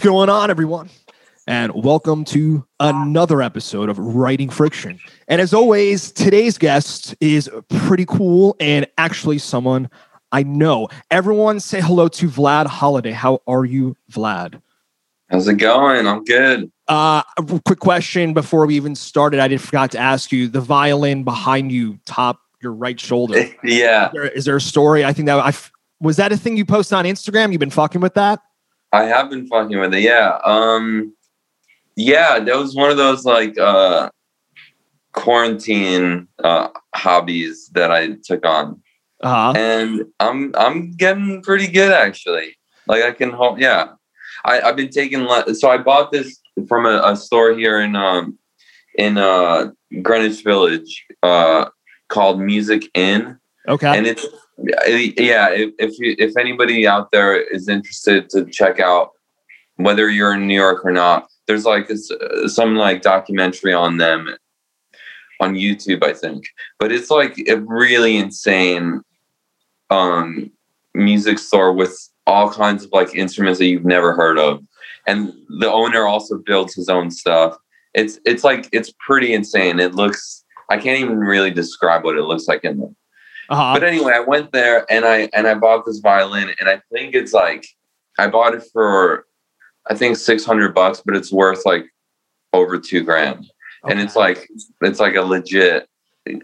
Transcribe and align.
What's 0.00 0.08
going 0.08 0.30
on, 0.30 0.48
everyone? 0.48 0.88
And 1.46 1.72
welcome 1.74 2.24
to 2.24 2.64
another 2.80 3.42
episode 3.42 3.90
of 3.90 3.98
Writing 3.98 4.48
Friction. 4.48 4.98
And 5.28 5.42
as 5.42 5.52
always, 5.52 6.10
today's 6.10 6.56
guest 6.56 7.14
is 7.20 7.50
pretty 7.68 8.06
cool 8.06 8.56
and 8.58 8.86
actually 8.96 9.36
someone 9.36 9.90
I 10.32 10.42
know. 10.42 10.88
Everyone 11.10 11.60
say 11.60 11.82
hello 11.82 12.08
to 12.08 12.30
Vlad 12.30 12.64
Holiday. 12.64 13.10
How 13.10 13.42
are 13.46 13.66
you, 13.66 13.94
Vlad? 14.10 14.62
How's 15.28 15.46
it 15.48 15.58
going? 15.58 16.06
I'm 16.06 16.24
good. 16.24 16.72
Uh, 16.88 17.22
a 17.36 17.60
quick 17.66 17.80
question 17.80 18.32
before 18.32 18.64
we 18.64 18.76
even 18.76 18.94
started. 18.94 19.38
I 19.38 19.48
did 19.48 19.60
forgot 19.60 19.90
to 19.90 19.98
ask 19.98 20.32
you 20.32 20.48
the 20.48 20.62
violin 20.62 21.24
behind 21.24 21.72
you, 21.72 21.98
top 22.06 22.40
your 22.62 22.72
right 22.72 22.98
shoulder. 22.98 23.50
yeah. 23.62 24.06
Is 24.06 24.12
there, 24.14 24.24
is 24.28 24.44
there 24.46 24.56
a 24.56 24.62
story? 24.62 25.04
I 25.04 25.12
think 25.12 25.26
that 25.26 25.40
I 25.40 25.52
was 26.00 26.16
that 26.16 26.32
a 26.32 26.38
thing 26.38 26.56
you 26.56 26.64
posted 26.64 26.96
on 26.96 27.04
Instagram. 27.04 27.52
You've 27.52 27.60
been 27.60 27.68
fucking 27.68 28.00
with 28.00 28.14
that. 28.14 28.40
I 28.92 29.04
have 29.04 29.30
been 29.30 29.46
fucking 29.46 29.78
with 29.78 29.94
it. 29.94 30.00
Yeah. 30.00 30.38
Um 30.44 31.14
yeah, 31.96 32.38
that 32.38 32.56
was 32.56 32.74
one 32.74 32.90
of 32.90 32.96
those 32.96 33.24
like 33.24 33.58
uh 33.58 34.10
quarantine 35.12 36.28
uh 36.42 36.68
hobbies 36.94 37.68
that 37.74 37.90
I 37.90 38.16
took 38.24 38.46
on. 38.46 38.80
Uh-huh. 39.22 39.52
And 39.56 40.04
I'm 40.18 40.54
I'm 40.56 40.92
getting 40.92 41.42
pretty 41.42 41.66
good 41.66 41.92
actually. 41.92 42.56
Like 42.86 43.02
I 43.02 43.12
can 43.12 43.30
hold 43.30 43.60
yeah. 43.60 43.92
I, 44.44 44.60
I've 44.62 44.76
been 44.76 44.88
taking 44.88 45.20
le- 45.20 45.54
so 45.54 45.68
I 45.68 45.76
bought 45.76 46.12
this 46.12 46.40
from 46.66 46.86
a, 46.86 47.02
a 47.04 47.16
store 47.16 47.52
here 47.52 47.80
in 47.80 47.96
um 47.96 48.38
in 48.94 49.18
uh 49.18 49.70
Greenwich 50.02 50.42
Village 50.42 51.06
uh 51.22 51.66
called 52.08 52.40
Music 52.40 52.84
Inn. 52.94 53.38
Okay. 53.68 53.96
And 53.96 54.06
it's 54.06 54.26
yeah 54.62 55.48
if 55.50 55.98
you, 55.98 56.14
if 56.18 56.36
anybody 56.36 56.86
out 56.86 57.10
there 57.12 57.40
is 57.40 57.68
interested 57.68 58.28
to 58.30 58.44
check 58.46 58.80
out 58.80 59.10
whether 59.76 60.08
you're 60.08 60.34
in 60.34 60.46
new 60.46 60.54
york 60.54 60.84
or 60.84 60.92
not 60.92 61.28
there's 61.46 61.64
like 61.64 61.88
a, 61.90 62.48
some 62.48 62.76
like 62.76 63.02
documentary 63.02 63.72
on 63.72 63.96
them 63.96 64.28
on 65.40 65.54
youtube 65.54 66.04
i 66.04 66.12
think. 66.12 66.44
But 66.78 66.92
it's 66.92 67.10
like 67.10 67.36
a 67.48 67.56
really 67.56 68.16
insane 68.16 69.02
um 69.88 70.50
music 70.94 71.38
store 71.38 71.72
with 71.72 71.96
all 72.26 72.50
kinds 72.50 72.84
of 72.84 72.92
like 72.92 73.14
instruments 73.14 73.58
that 73.58 73.66
you've 73.66 73.84
never 73.84 74.14
heard 74.14 74.38
of. 74.38 74.60
And 75.06 75.32
the 75.60 75.70
owner 75.70 76.06
also 76.06 76.38
builds 76.38 76.74
his 76.74 76.88
own 76.88 77.10
stuff. 77.10 77.56
It's 77.94 78.20
it's 78.24 78.44
like 78.44 78.68
it's 78.72 78.92
pretty 79.04 79.32
insane. 79.32 79.80
It 79.80 79.94
looks 79.94 80.44
i 80.68 80.76
can't 80.76 81.00
even 81.00 81.18
really 81.18 81.50
describe 81.50 82.04
what 82.04 82.16
it 82.16 82.22
looks 82.22 82.46
like 82.46 82.64
in 82.64 82.78
there 82.78 82.94
uh-huh. 83.50 83.74
but 83.74 83.84
anyway, 83.84 84.12
I 84.14 84.20
went 84.20 84.52
there 84.52 84.86
and 84.90 85.04
I 85.04 85.28
and 85.34 85.46
I 85.46 85.54
bought 85.54 85.84
this 85.84 85.98
violin, 85.98 86.54
and 86.60 86.68
I 86.68 86.80
think 86.92 87.14
it's 87.14 87.32
like 87.32 87.66
I 88.18 88.28
bought 88.28 88.54
it 88.54 88.62
for 88.72 89.26
I 89.88 89.94
think 89.94 90.16
six 90.16 90.44
hundred 90.44 90.74
bucks, 90.74 91.02
but 91.04 91.16
it's 91.16 91.32
worth 91.32 91.66
like 91.66 91.86
over 92.52 92.78
two 92.78 93.02
grand, 93.02 93.50
okay. 93.84 93.92
and 93.92 94.00
it's 94.00 94.14
like 94.14 94.48
it's 94.82 95.00
like 95.00 95.16
a 95.16 95.22
legit. 95.22 95.88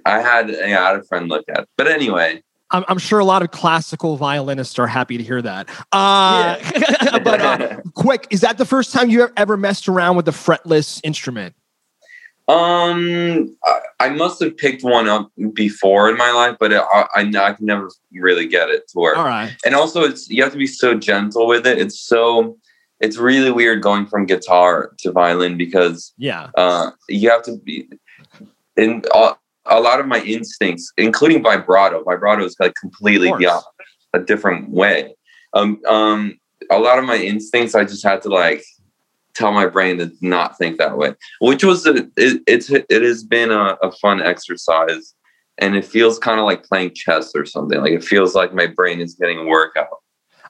I 0.04 0.20
had 0.20 0.50
I 0.50 0.69
had 0.69 0.97
a 0.97 1.04
friend 1.04 1.28
look 1.28 1.44
at, 1.48 1.60
it. 1.60 1.69
but 1.76 1.88
anyway. 1.88 2.42
I'm, 2.72 2.84
I'm 2.88 2.98
sure 2.98 3.20
a 3.20 3.25
lot 3.25 3.42
of 3.42 3.53
classical 3.53 4.16
violinists 4.16 4.76
are 4.80 4.88
happy 4.88 5.16
to 5.16 5.22
hear 5.22 5.41
that. 5.41 5.69
Uh, 5.92 6.59
yeah. 6.60 7.19
but 7.22 7.41
uh, 7.41 7.80
quick, 7.94 8.26
is 8.30 8.41
that 8.41 8.59
the 8.59 8.64
first 8.64 8.92
time 8.92 9.09
you 9.09 9.28
ever 9.36 9.56
messed 9.56 9.86
around 9.86 10.16
with 10.16 10.26
a 10.26 10.32
fretless 10.32 11.00
instrument? 11.04 11.54
Um, 12.48 13.56
I, 13.64 13.80
I, 13.98 14.08
must 14.10 14.40
have 14.40 14.56
picked 14.56 14.84
one 14.84 15.08
up 15.08 15.32
before 15.52 16.08
in 16.08 16.16
my 16.16 16.30
life, 16.30 16.56
but 16.60 16.72
it, 16.72 16.80
I, 16.92 17.06
I, 17.16 17.20
I 17.22 17.52
can 17.54 17.66
never 17.66 17.90
really 18.12 18.46
get 18.46 18.68
it 18.68 18.86
to 18.90 19.00
work. 19.00 19.16
All 19.16 19.24
right. 19.24 19.56
And 19.64 19.74
also, 19.74 20.02
it's 20.02 20.30
you 20.30 20.44
have 20.44 20.52
to 20.52 20.58
be 20.58 20.68
so 20.68 20.94
gentle 20.94 21.48
with 21.48 21.66
it. 21.66 21.78
It's 21.78 21.98
so 21.98 22.56
it's 23.00 23.16
really 23.16 23.50
weird 23.50 23.82
going 23.82 24.06
from 24.06 24.26
guitar 24.26 24.92
to 24.98 25.10
violin 25.10 25.56
because 25.56 26.14
yeah, 26.18 26.50
uh, 26.56 26.92
you 27.08 27.28
have 27.30 27.42
to 27.42 27.56
be 27.58 27.88
in 28.76 29.02
a, 29.12 29.34
a 29.66 29.80
lot 29.80 29.98
of 29.98 30.06
my 30.06 30.20
instincts, 30.20 30.92
including 30.96 31.42
vibrato. 31.42 32.04
Vibrato 32.04 32.44
is 32.44 32.56
like 32.60 32.74
completely 32.80 33.32
yeah, 33.40 33.60
a 34.12 34.20
different 34.20 34.70
way. 34.70 35.16
Um, 35.52 35.80
um, 35.88 36.38
a 36.70 36.78
lot 36.78 36.98
of 36.98 37.04
my 37.04 37.16
instincts, 37.16 37.74
I 37.74 37.84
just 37.84 38.04
had 38.04 38.22
to 38.22 38.28
like 38.28 38.62
tell 39.36 39.52
my 39.52 39.66
brain 39.66 39.98
to 39.98 40.10
not 40.20 40.56
think 40.58 40.78
that 40.78 40.97
way 40.97 41.12
which 41.41 41.62
was 41.62 41.86
a, 41.86 42.08
it, 42.16 42.42
it's 42.47 42.70
it 42.70 43.02
has 43.02 43.22
been 43.22 43.50
a, 43.50 43.76
a 43.82 43.92
fun 43.92 44.22
exercise 44.22 45.14
and 45.58 45.76
it 45.76 45.84
feels 45.84 46.19
kind 46.19 46.41
of 46.41 46.47
like 46.47 46.64
playing 46.64 46.92
chess 46.94 47.32
or 47.34 47.44
something 47.44 47.80
like 47.80 47.92
it 47.92 48.04
feels 48.04 48.34
like 48.34 48.54
my 48.54 48.66
brain 48.66 49.00
is 49.00 49.14
getting 49.14 49.47
workout 49.47 49.98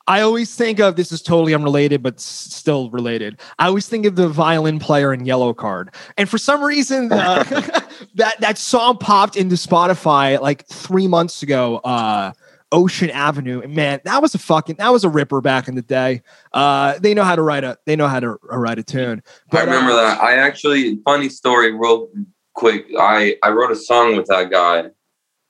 I 0.09 0.21
always 0.21 0.55
think 0.55 0.79
of 0.79 0.95
this 0.95 1.11
is 1.11 1.21
totally 1.21 1.53
unrelated, 1.53 2.01
but 2.01 2.21
still 2.21 2.91
related. 2.91 3.41
I 3.59 3.67
always 3.67 3.89
think 3.89 4.07
of 4.07 4.15
the 4.15 4.29
violin 4.29 4.79
player 4.79 5.13
in 5.13 5.25
Yellowcard, 5.25 5.93
and 6.17 6.29
for 6.29 6.39
some 6.39 6.63
reason, 6.63 7.11
uh, 7.11 7.43
that 8.15 8.41
that 8.41 8.57
song 8.57 8.99
popped 8.99 9.37
into 9.37 9.57
Spotify 9.57 10.41
like 10.41 10.65
three 10.67 11.09
months 11.09 11.43
ago. 11.43 11.79
Uh, 11.79 12.33
Ocean 12.73 13.11
Avenue. 13.11 13.61
And 13.61 13.75
man, 13.75 14.01
that 14.05 14.21
was 14.23 14.35
a 14.35 14.39
fucking 14.39 14.77
that 14.77 14.93
was 14.93 15.05
a 15.05 15.09
ripper 15.09 15.41
back 15.41 15.69
in 15.69 15.75
the 15.75 15.83
day. 15.83 16.23
Uh, 16.53 16.99
they 16.99 17.15
know 17.15 17.25
how 17.25 17.37
to 17.37 17.43
write 17.43 17.65
a 17.65 17.79
they 17.87 17.97
know 17.97 18.09
how 18.09 18.21
to 18.21 18.37
write 18.43 18.79
a 18.79 18.83
tune. 18.83 19.23
But, 19.51 19.63
I 19.63 19.65
remember 19.65 19.93
uh, 19.93 19.97
that. 19.97 20.21
I 20.21 20.37
actually 20.37 20.99
funny 21.05 21.29
story, 21.29 21.73
real 21.73 22.09
quick. 22.55 22.87
I 22.99 23.37
I 23.43 23.51
wrote 23.51 23.71
a 23.71 23.77
song 23.77 24.17
with 24.17 24.27
that 24.27 24.51
guy. 24.51 24.91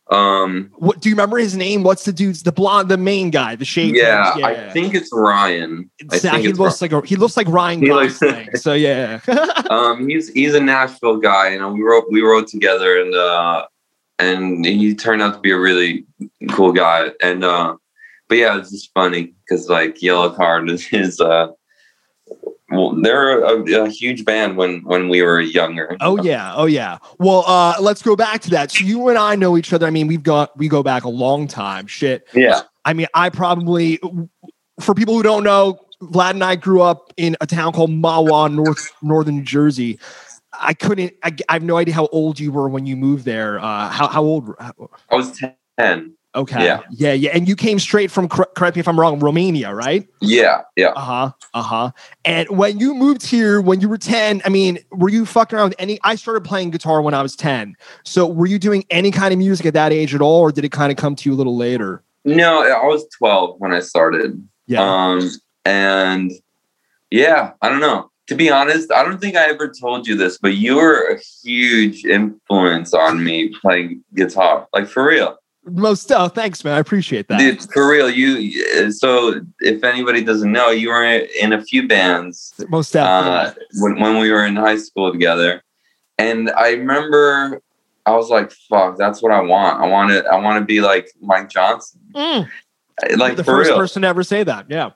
Um, 0.08 0.70
what 0.76 1.00
do 1.00 1.08
you 1.08 1.16
remember 1.16 1.36
his 1.36 1.56
name? 1.56 1.82
What's 1.82 2.04
the 2.04 2.12
dude's 2.12 2.44
the 2.44 2.52
blonde, 2.52 2.88
the 2.88 2.96
main 2.96 3.30
guy, 3.30 3.56
the 3.56 3.64
shade? 3.64 3.96
Yeah, 3.96 4.36
yeah, 4.36 4.46
I 4.46 4.70
think 4.70 4.94
it's 4.94 5.10
Ryan. 5.12 5.90
Exactly. 5.98 6.42
He 6.42 6.48
looks 6.52 6.80
Ryan. 6.80 6.92
like 6.92 7.04
a, 7.04 7.06
he 7.08 7.16
looks 7.16 7.36
like 7.36 7.48
Ryan 7.48 7.84
Gosling. 7.84 8.54
so 8.54 8.72
yeah. 8.72 9.20
um, 9.70 10.08
he's 10.08 10.28
he's 10.28 10.54
a 10.54 10.60
Nashville 10.60 11.16
guy, 11.16 11.48
and 11.48 11.72
we 11.72 11.82
wrote 11.82 12.04
we 12.08 12.20
wrote 12.20 12.46
together, 12.46 13.00
and 13.00 13.14
uh, 13.14 13.66
and 14.18 14.64
he 14.64 14.94
turned 14.94 15.22
out 15.22 15.34
to 15.34 15.40
be 15.40 15.50
a 15.50 15.58
really 15.58 16.04
cool 16.50 16.72
guy. 16.72 17.10
And 17.22 17.44
uh, 17.44 17.76
but 18.28 18.38
yeah, 18.38 18.58
it's 18.58 18.70
just 18.70 18.92
funny 18.94 19.34
because 19.44 19.68
like 19.68 19.96
Yellowcard 19.96 20.70
is 20.70 20.86
his. 20.86 21.20
Uh, 21.20 21.48
well, 22.68 23.00
they're 23.00 23.44
a, 23.44 23.84
a, 23.84 23.88
huge 23.88 24.24
band 24.24 24.56
when 24.56 24.82
when 24.82 25.08
we 25.08 25.22
were 25.22 25.40
younger. 25.40 25.96
Oh 26.00 26.20
yeah, 26.20 26.52
oh 26.56 26.66
yeah. 26.66 26.98
Well, 27.20 27.44
uh, 27.46 27.76
let's 27.80 28.02
go 28.02 28.16
back 28.16 28.40
to 28.42 28.50
that. 28.50 28.72
So 28.72 28.84
you 28.84 29.08
and 29.08 29.16
I 29.16 29.36
know 29.36 29.56
each 29.56 29.72
other. 29.72 29.86
I 29.86 29.90
mean, 29.90 30.08
we've 30.08 30.22
got 30.22 30.56
we 30.58 30.68
go 30.68 30.82
back 30.82 31.04
a 31.04 31.08
long 31.08 31.46
time. 31.46 31.86
Shit. 31.86 32.26
Yeah. 32.34 32.62
I 32.84 32.92
mean, 32.92 33.06
I 33.14 33.30
probably 33.30 34.00
for 34.80 34.94
people 34.94 35.14
who 35.14 35.22
don't 35.22 35.44
know, 35.44 35.78
Vlad 36.02 36.30
and 36.30 36.44
I 36.44 36.56
grew 36.56 36.82
up 36.82 37.12
in 37.16 37.36
a 37.40 37.46
town 37.46 37.72
called 37.72 37.90
Mahwah, 37.90 38.52
North 38.52 38.90
Northern 39.00 39.36
New 39.36 39.44
Jersey. 39.44 39.98
I 40.60 40.74
couldn't. 40.74 41.14
I, 41.22 41.34
I, 41.48 41.54
have 41.54 41.62
no 41.62 41.76
idea 41.76 41.94
how 41.94 42.06
old 42.12 42.38
you 42.38 42.52
were 42.52 42.68
when 42.68 42.86
you 42.86 42.96
moved 42.96 43.24
there. 43.24 43.58
Uh, 43.58 43.88
how 43.88 44.08
how 44.08 44.22
old? 44.22 44.54
I 44.58 44.72
was 45.10 45.38
ten. 45.78 46.14
Okay. 46.34 46.64
Yeah. 46.64 46.80
Yeah. 46.90 47.12
Yeah. 47.14 47.30
And 47.32 47.48
you 47.48 47.56
came 47.56 47.78
straight 47.78 48.10
from. 48.10 48.28
Correct 48.28 48.76
me 48.76 48.80
if 48.80 48.88
I'm 48.88 49.00
wrong. 49.00 49.18
Romania, 49.20 49.74
right? 49.74 50.06
Yeah. 50.20 50.62
Yeah. 50.76 50.88
Uh 50.88 51.00
huh. 51.00 51.30
Uh 51.54 51.62
huh. 51.62 51.90
And 52.24 52.48
when 52.50 52.78
you 52.78 52.94
moved 52.94 53.24
here, 53.24 53.60
when 53.60 53.80
you 53.80 53.88
were 53.88 53.98
ten, 53.98 54.42
I 54.44 54.50
mean, 54.50 54.78
were 54.90 55.08
you 55.08 55.24
fucking 55.24 55.58
around 55.58 55.70
with 55.70 55.80
any? 55.80 55.98
I 56.04 56.14
started 56.14 56.44
playing 56.44 56.70
guitar 56.70 57.00
when 57.00 57.14
I 57.14 57.22
was 57.22 57.34
ten. 57.34 57.74
So 58.04 58.26
were 58.26 58.46
you 58.46 58.58
doing 58.58 58.84
any 58.90 59.10
kind 59.10 59.32
of 59.32 59.38
music 59.38 59.66
at 59.66 59.74
that 59.74 59.92
age 59.92 60.14
at 60.14 60.20
all, 60.20 60.40
or 60.40 60.52
did 60.52 60.64
it 60.64 60.72
kind 60.72 60.92
of 60.92 60.98
come 60.98 61.16
to 61.16 61.28
you 61.28 61.34
a 61.34 61.38
little 61.38 61.56
later? 61.56 62.02
No, 62.24 62.62
I 62.62 62.84
was 62.84 63.06
twelve 63.16 63.58
when 63.58 63.72
I 63.72 63.80
started. 63.80 64.46
Yeah. 64.66 64.82
Um. 64.82 65.30
And 65.64 66.32
yeah, 67.10 67.52
I 67.62 67.68
don't 67.68 67.80
know 67.80 68.10
to 68.26 68.34
be 68.34 68.50
honest, 68.50 68.92
I 68.92 69.04
don't 69.04 69.20
think 69.20 69.36
I 69.36 69.48
ever 69.48 69.68
told 69.68 70.06
you 70.06 70.16
this, 70.16 70.38
but 70.38 70.54
you 70.54 70.76
were 70.76 71.14
a 71.14 71.20
huge 71.44 72.04
influence 72.04 72.92
on 72.92 73.22
me 73.22 73.48
playing 73.60 74.02
guitar, 74.14 74.66
like 74.72 74.88
for 74.88 75.06
real. 75.06 75.36
Most 75.68 76.12
oh, 76.12 76.28
thanks, 76.28 76.62
man. 76.62 76.74
I 76.74 76.78
appreciate 76.78 77.26
that. 77.28 77.38
Dude, 77.38 77.60
for 77.72 77.90
real, 77.90 78.08
you. 78.08 78.92
So, 78.92 79.40
if 79.58 79.82
anybody 79.82 80.22
doesn't 80.22 80.52
know, 80.52 80.70
you 80.70 80.90
were 80.90 81.02
in 81.04 81.52
a 81.52 81.60
few 81.60 81.88
bands. 81.88 82.54
Most 82.68 82.92
definitely. 82.92 83.62
Uh, 83.62 83.66
when, 83.80 84.00
when 84.00 84.20
we 84.20 84.30
were 84.30 84.44
in 84.44 84.54
high 84.54 84.76
school 84.76 85.10
together, 85.10 85.64
and 86.18 86.50
I 86.50 86.70
remember 86.70 87.60
I 88.06 88.12
was 88.12 88.30
like, 88.30 88.52
"Fuck, 88.52 88.96
that's 88.96 89.20
what 89.20 89.32
I 89.32 89.40
want. 89.40 89.82
I 89.82 89.88
want 89.88 90.10
to. 90.12 90.24
I 90.26 90.36
want 90.36 90.62
to 90.62 90.64
be 90.64 90.80
like 90.80 91.10
Mike 91.20 91.48
Johnson." 91.48 92.00
Mm. 92.14 92.48
Like 93.16 93.36
the 93.36 93.42
for 93.42 93.56
first 93.56 93.70
real. 93.70 93.78
person 93.78 94.02
to 94.02 94.08
ever 94.08 94.22
say 94.22 94.44
that. 94.44 94.66
Yeah. 94.70 94.90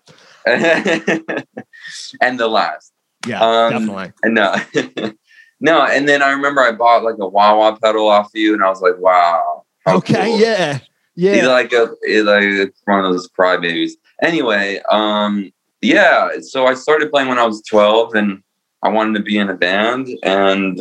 and 0.46 2.38
the 2.38 2.48
last. 2.48 2.89
Yeah, 3.26 3.40
um, 3.40 3.70
definitely. 3.72 4.12
No, 4.25 4.56
no. 5.61 5.82
And 5.82 6.08
then 6.08 6.22
I 6.22 6.31
remember 6.31 6.62
I 6.62 6.72
bought 6.72 7.05
like 7.05 7.17
a 7.20 7.28
wah 7.28 7.56
wah 7.56 7.76
pedal 7.76 8.08
off 8.08 8.31
you, 8.34 8.55
and 8.55 8.62
I 8.62 8.69
was 8.69 8.81
like, 8.81 8.99
wow. 8.99 9.64
Okay, 9.87 10.26
cool. 10.26 10.40
yeah, 10.40 10.78
yeah. 11.14 11.34
He's 11.34 11.46
like 11.46 11.72
a 11.72 11.90
he's 12.05 12.22
like 12.25 12.75
one 12.84 13.05
of 13.05 13.12
those 13.12 13.28
crybabies. 13.28 13.93
Anyway, 14.22 14.81
um, 14.90 15.52
yeah. 15.81 16.31
So 16.40 16.67
I 16.67 16.75
started 16.75 17.11
playing 17.11 17.28
when 17.28 17.38
I 17.38 17.46
was 17.46 17.62
twelve, 17.62 18.14
and 18.14 18.43
I 18.82 18.88
wanted 18.88 19.19
to 19.19 19.25
be 19.25 19.37
in 19.37 19.50
a 19.50 19.55
band, 19.55 20.08
and 20.23 20.81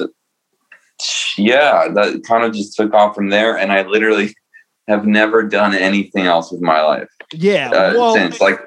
yeah, 1.38 1.88
that 1.90 2.24
kind 2.26 2.44
of 2.44 2.54
just 2.54 2.76
took 2.76 2.94
off 2.94 3.16
from 3.16 3.30
there. 3.30 3.58
And 3.58 3.72
I 3.72 3.84
literally 3.84 4.34
have 4.88 5.06
never 5.06 5.44
done 5.44 5.74
anything 5.74 6.26
else 6.26 6.52
with 6.52 6.62
my 6.62 6.82
life. 6.82 7.10
Yeah, 7.34 7.70
uh, 7.70 7.94
well, 7.96 8.14
since 8.14 8.40
like 8.40 8.60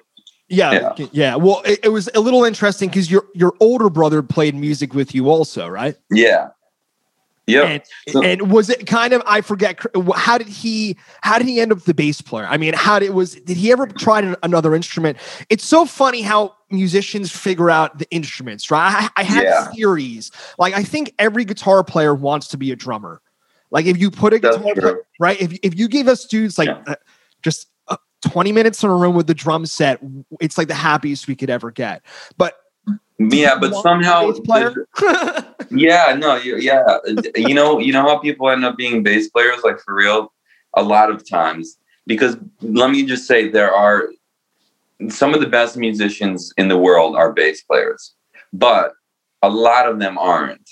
Yeah, 0.53 0.93
yeah. 0.97 1.07
yeah. 1.13 1.35
Well, 1.37 1.63
it, 1.65 1.81
it, 1.85 1.89
was 1.89 2.11
a 2.15 2.21
little 2.21 2.45
interesting 2.45 2.91
because 2.91 3.11
your 3.11 3.25
your 3.35 3.55
older 3.59 3.89
brother 3.89 4.23
played 4.23 4.55
music 4.55 4.93
with 4.93 5.15
you 5.15 5.31
also, 5.31 5.67
right? 5.67 5.97
Yeah. 6.11 6.51
Yeah. 7.47 7.63
And, 7.65 7.83
so, 8.09 8.23
and, 8.23 8.53
was 8.53 8.69
it 8.69 8.87
kind 8.87 9.15
of 9.15 9.23
I 9.27 9.41
forget 9.41 9.81
how 10.15 10.39
did 10.39 10.49
he 10.49 10.97
how 11.23 11.39
did 11.39 11.49
he 11.49 11.59
end 11.59 11.73
up 11.73 11.81
the 11.81 11.95
bass 11.95 12.21
player? 12.21 12.47
I 12.47 12.59
mean, 12.59 12.75
how 12.75 12.99
did 12.99 13.11
was 13.11 13.35
did 13.35 13.57
he 13.57 13.73
ever 13.73 13.87
try 13.87 14.35
another 14.43 14.75
instrument? 14.75 15.17
It's 15.49 15.65
so 15.65 15.87
funny 15.87 16.21
how 16.21 16.55
musicians 16.71 17.33
figure 17.33 17.71
out 17.71 17.99
the 17.99 18.09
instruments, 18.11 18.71
right? 18.71 19.11
I, 19.17 19.23
I 19.23 19.25
have 19.25 19.43
yeah. 19.43 19.67
theories. 19.73 20.31
Like 20.59 20.75
I 20.75 20.85
think 20.85 21.15
every 21.19 21.47
guitar 21.47 21.83
player 21.83 22.15
wants 22.15 22.47
to 22.49 22.59
be 22.59 22.71
a 22.73 22.77
drummer. 22.77 23.23
Like 23.71 23.87
if 23.87 23.97
you 23.99 24.11
put 24.11 24.35
a 24.35 24.39
guitar 24.39 24.75
player, 24.75 24.99
right? 25.19 25.41
If 25.41 25.59
if 25.63 25.79
you 25.79 25.89
give 25.89 26.09
us 26.09 26.27
dudes 26.27 26.59
like 26.59 26.69
yeah. 26.69 26.83
uh, 26.87 26.95
just 27.43 27.69
20 28.23 28.53
minutes 28.53 28.83
in 28.83 28.91
a 28.91 28.95
room 28.95 29.15
with 29.15 29.27
the 29.27 29.35
drum 29.35 29.67
set, 29.67 30.01
it's 30.41 30.57
like 30.57 30.69
the 30.69 30.75
happiest 30.75 31.29
we 31.29 31.37
could 31.37 31.51
ever 31.51 31.71
get. 31.71 32.03
But 32.37 32.55
yeah, 33.19 33.59
but 33.59 33.75
somehow, 33.83 34.33
yeah, 35.71 36.17
no, 36.19 36.37
yeah, 36.37 36.99
you 37.37 37.55
know, 37.55 37.79
you 37.79 37.93
know 37.93 38.03
how 38.03 38.19
people 38.19 38.49
end 38.49 38.65
up 38.65 38.77
being 38.77 39.03
bass 39.03 39.29
players, 39.29 39.63
like 39.63 39.79
for 39.81 39.95
real, 39.95 40.33
a 40.75 40.83
lot 40.83 41.11
of 41.11 41.29
times. 41.29 41.79
Because 42.07 42.37
let 42.63 42.91
me 42.91 43.07
just 43.07 43.29
say, 43.29 43.49
there 43.49 43.73
are 43.73 44.09
some 45.09 45.35
of 45.35 45.41
the 45.41 45.47
best 45.47 45.77
musicians 45.77 46.53
in 46.57 46.69
the 46.69 46.77
world 46.77 47.17
are 47.17 47.33
bass 47.33 47.63
players, 47.63 48.15
but 48.53 48.93
a 49.43 49.51
lot 49.51 49.89
of 49.89 49.99
them 49.99 50.19
aren't. 50.19 50.69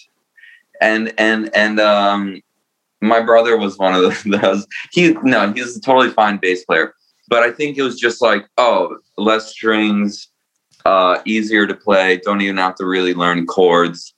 And 0.80 1.12
and 1.18 1.54
and 1.54 1.78
um, 1.78 2.40
my 3.00 3.20
brother 3.20 3.56
was 3.56 3.78
one 3.78 3.94
of 3.94 4.22
those. 4.26 4.66
He 4.92 5.12
no, 5.22 5.52
he's 5.52 5.76
a 5.76 5.80
totally 5.80 6.10
fine 6.10 6.38
bass 6.38 6.64
player, 6.64 6.94
but 7.30 7.42
I 7.42 7.52
think 7.52 7.78
it 7.78 7.82
was 7.82 7.98
just 7.98 8.20
like, 8.20 8.46
oh, 8.58 8.98
less 9.16 9.50
strings, 9.52 10.28
uh, 10.84 11.20
easier 11.24 11.66
to 11.66 11.74
play. 11.74 12.18
Don't 12.18 12.40
even 12.40 12.58
have 12.58 12.74
to 12.76 12.84
really 12.84 13.14
learn 13.14 13.46
chords. 13.46 14.12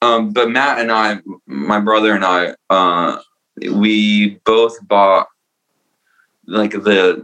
Um, 0.00 0.30
but 0.30 0.50
Matt 0.50 0.80
and 0.80 0.90
I, 0.90 1.18
my 1.46 1.78
brother 1.78 2.14
and 2.14 2.24
I, 2.24 2.54
uh, 2.70 3.20
we 3.70 4.40
both 4.44 4.76
bought 4.88 5.28
like 6.46 6.72
the 6.72 7.20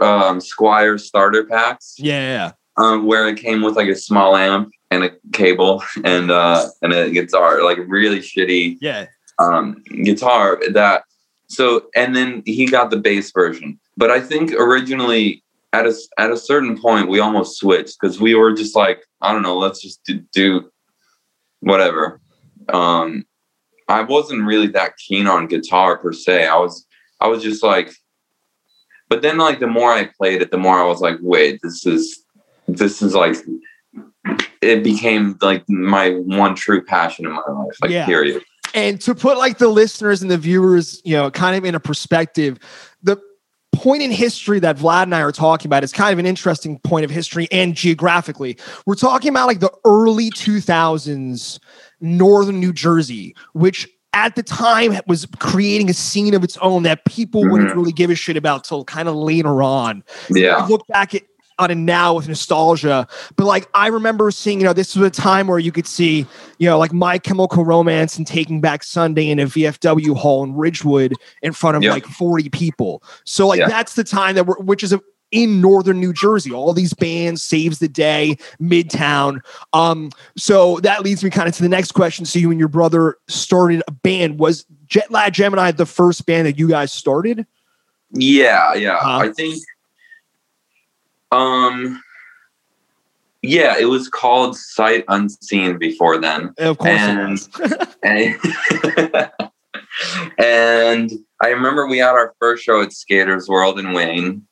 um, 0.00 0.40
Squier 0.40 0.98
starter 0.98 1.44
packs. 1.44 1.94
Yeah, 1.98 2.52
um, 2.78 3.06
where 3.06 3.28
it 3.28 3.38
came 3.38 3.62
with 3.62 3.76
like 3.76 3.88
a 3.88 3.94
small 3.94 4.36
amp 4.36 4.70
and 4.90 5.04
a 5.04 5.10
cable 5.32 5.82
and 6.04 6.30
uh, 6.30 6.66
and 6.82 6.92
a 6.92 7.10
guitar, 7.10 7.62
like 7.62 7.78
really 7.86 8.20
shitty. 8.20 8.78
Yeah. 8.80 9.06
Um, 9.38 9.82
guitar 10.02 10.58
that. 10.72 11.04
So 11.48 11.88
and 11.94 12.16
then 12.16 12.42
he 12.44 12.66
got 12.66 12.90
the 12.90 12.96
bass 12.96 13.30
version. 13.30 13.78
But 13.96 14.10
I 14.10 14.20
think 14.20 14.52
originally 14.52 15.42
at 15.72 15.86
a 15.86 15.94
at 16.18 16.30
a 16.30 16.36
certain 16.36 16.80
point 16.80 17.08
we 17.08 17.20
almost 17.20 17.58
switched 17.58 17.98
because 18.00 18.20
we 18.20 18.34
were 18.34 18.52
just 18.52 18.76
like 18.76 19.04
I 19.20 19.32
don't 19.32 19.42
know, 19.42 19.58
let's 19.58 19.82
just 19.82 20.04
do, 20.04 20.20
do 20.32 20.70
whatever. 21.60 22.20
Um, 22.68 23.24
I 23.88 24.02
wasn't 24.02 24.46
really 24.46 24.68
that 24.68 24.96
keen 24.96 25.26
on 25.26 25.46
guitar 25.46 25.98
per 25.98 26.12
se. 26.12 26.46
I 26.46 26.56
was 26.56 26.86
I 27.20 27.28
was 27.28 27.42
just 27.42 27.62
like, 27.62 27.92
but 29.08 29.22
then 29.22 29.38
like 29.38 29.60
the 29.60 29.66
more 29.66 29.92
I 29.92 30.10
played 30.18 30.42
it, 30.42 30.50
the 30.50 30.58
more 30.58 30.78
I 30.78 30.84
was 30.84 31.00
like, 31.00 31.18
wait, 31.20 31.60
this 31.62 31.86
is 31.86 32.24
this 32.68 33.00
is 33.00 33.14
like 33.14 33.36
it 34.60 34.82
became 34.82 35.38
like 35.40 35.68
my 35.68 36.10
one 36.10 36.54
true 36.54 36.84
passion 36.84 37.26
in 37.26 37.32
my 37.32 37.42
life. 37.48 37.76
Like 37.80 37.90
yeah. 37.90 38.06
period. 38.06 38.42
And 38.74 39.00
to 39.02 39.14
put 39.14 39.38
like 39.38 39.58
the 39.58 39.68
listeners 39.68 40.20
and 40.20 40.30
the 40.30 40.36
viewers, 40.36 41.00
you 41.04 41.16
know, 41.16 41.30
kind 41.30 41.56
of 41.56 41.64
in 41.64 41.74
a 41.74 41.80
perspective, 41.80 42.58
point 43.76 44.02
in 44.02 44.10
history 44.10 44.58
that 44.60 44.76
Vlad 44.76 45.04
and 45.04 45.14
I 45.14 45.20
are 45.20 45.32
talking 45.32 45.68
about 45.68 45.84
is 45.84 45.92
kind 45.92 46.12
of 46.12 46.18
an 46.18 46.26
interesting 46.26 46.78
point 46.80 47.04
of 47.04 47.10
history 47.10 47.48
and 47.52 47.74
geographically. 47.74 48.56
We're 48.86 48.94
talking 48.94 49.30
about 49.30 49.46
like 49.46 49.60
the 49.60 49.72
early 49.84 50.30
2000s, 50.30 51.58
northern 52.00 52.60
New 52.60 52.72
Jersey, 52.72 53.34
which 53.52 53.88
at 54.12 54.34
the 54.34 54.42
time 54.42 54.98
was 55.06 55.26
creating 55.38 55.90
a 55.90 55.94
scene 55.94 56.34
of 56.34 56.42
its 56.42 56.56
own 56.58 56.84
that 56.84 57.04
people 57.04 57.42
mm-hmm. 57.42 57.52
wouldn't 57.52 57.76
really 57.76 57.92
give 57.92 58.10
a 58.10 58.14
shit 58.14 58.36
about 58.36 58.64
till 58.64 58.84
kind 58.84 59.08
of 59.08 59.14
later 59.14 59.62
on. 59.62 60.02
Yeah. 60.30 60.64
look 60.66 60.86
back 60.88 61.14
at 61.14 61.22
on 61.58 61.70
it 61.70 61.76
now 61.76 62.14
with 62.14 62.28
nostalgia. 62.28 63.06
But 63.36 63.46
like 63.46 63.68
I 63.74 63.88
remember 63.88 64.30
seeing, 64.30 64.60
you 64.60 64.66
know, 64.66 64.72
this 64.72 64.94
was 64.94 65.06
a 65.06 65.10
time 65.10 65.46
where 65.46 65.58
you 65.58 65.72
could 65.72 65.86
see, 65.86 66.26
you 66.58 66.68
know, 66.68 66.78
like 66.78 66.92
My 66.92 67.18
Chemical 67.18 67.64
Romance 67.64 68.16
and 68.18 68.26
Taking 68.26 68.60
Back 68.60 68.84
Sunday 68.84 69.28
in 69.30 69.38
a 69.38 69.46
VFW 69.46 70.16
hall 70.16 70.44
in 70.44 70.54
Ridgewood 70.54 71.14
in 71.42 71.52
front 71.52 71.76
of 71.76 71.84
like 71.84 72.06
40 72.06 72.48
people. 72.50 73.02
So 73.24 73.46
like 73.46 73.60
yeah. 73.60 73.68
that's 73.68 73.94
the 73.94 74.04
time 74.04 74.34
that 74.34 74.46
we're 74.46 74.58
which 74.58 74.82
is 74.82 74.92
a, 74.92 75.00
in 75.32 75.60
northern 75.60 76.00
New 76.00 76.12
Jersey. 76.12 76.52
All 76.52 76.72
these 76.72 76.94
bands, 76.94 77.42
Saves 77.42 77.78
the 77.78 77.88
Day, 77.88 78.36
Midtown. 78.60 79.40
Um, 79.72 80.10
so 80.36 80.78
that 80.80 81.02
leads 81.02 81.24
me 81.24 81.30
kind 81.30 81.48
of 81.48 81.54
to 81.56 81.62
the 81.62 81.68
next 81.68 81.92
question. 81.92 82.24
So 82.24 82.38
you 82.38 82.50
and 82.50 82.58
your 82.58 82.68
brother 82.68 83.16
started 83.28 83.82
a 83.88 83.92
band. 83.92 84.38
Was 84.38 84.64
Jet 84.86 85.10
Lag 85.10 85.32
Gemini 85.32 85.72
the 85.72 85.86
first 85.86 86.26
band 86.26 86.46
that 86.46 86.58
you 86.58 86.68
guys 86.68 86.92
started? 86.92 87.46
Yeah, 88.12 88.74
yeah. 88.74 88.98
Uh, 88.98 89.18
I 89.18 89.28
think 89.32 89.62
um, 91.32 92.02
yeah, 93.42 93.76
it 93.78 93.86
was 93.86 94.08
called 94.08 94.56
Sight 94.56 95.04
Unseen 95.08 95.78
before 95.78 96.18
then. 96.18 96.54
Of 96.58 96.78
course, 96.78 96.90
and, 96.90 97.48
and, 98.02 99.30
and 100.38 101.12
I 101.42 101.48
remember 101.48 101.86
we 101.86 101.98
had 101.98 102.10
our 102.10 102.34
first 102.40 102.64
show 102.64 102.82
at 102.82 102.92
Skaters 102.92 103.48
World 103.48 103.78
in 103.78 103.92
Wayne, 103.92 104.46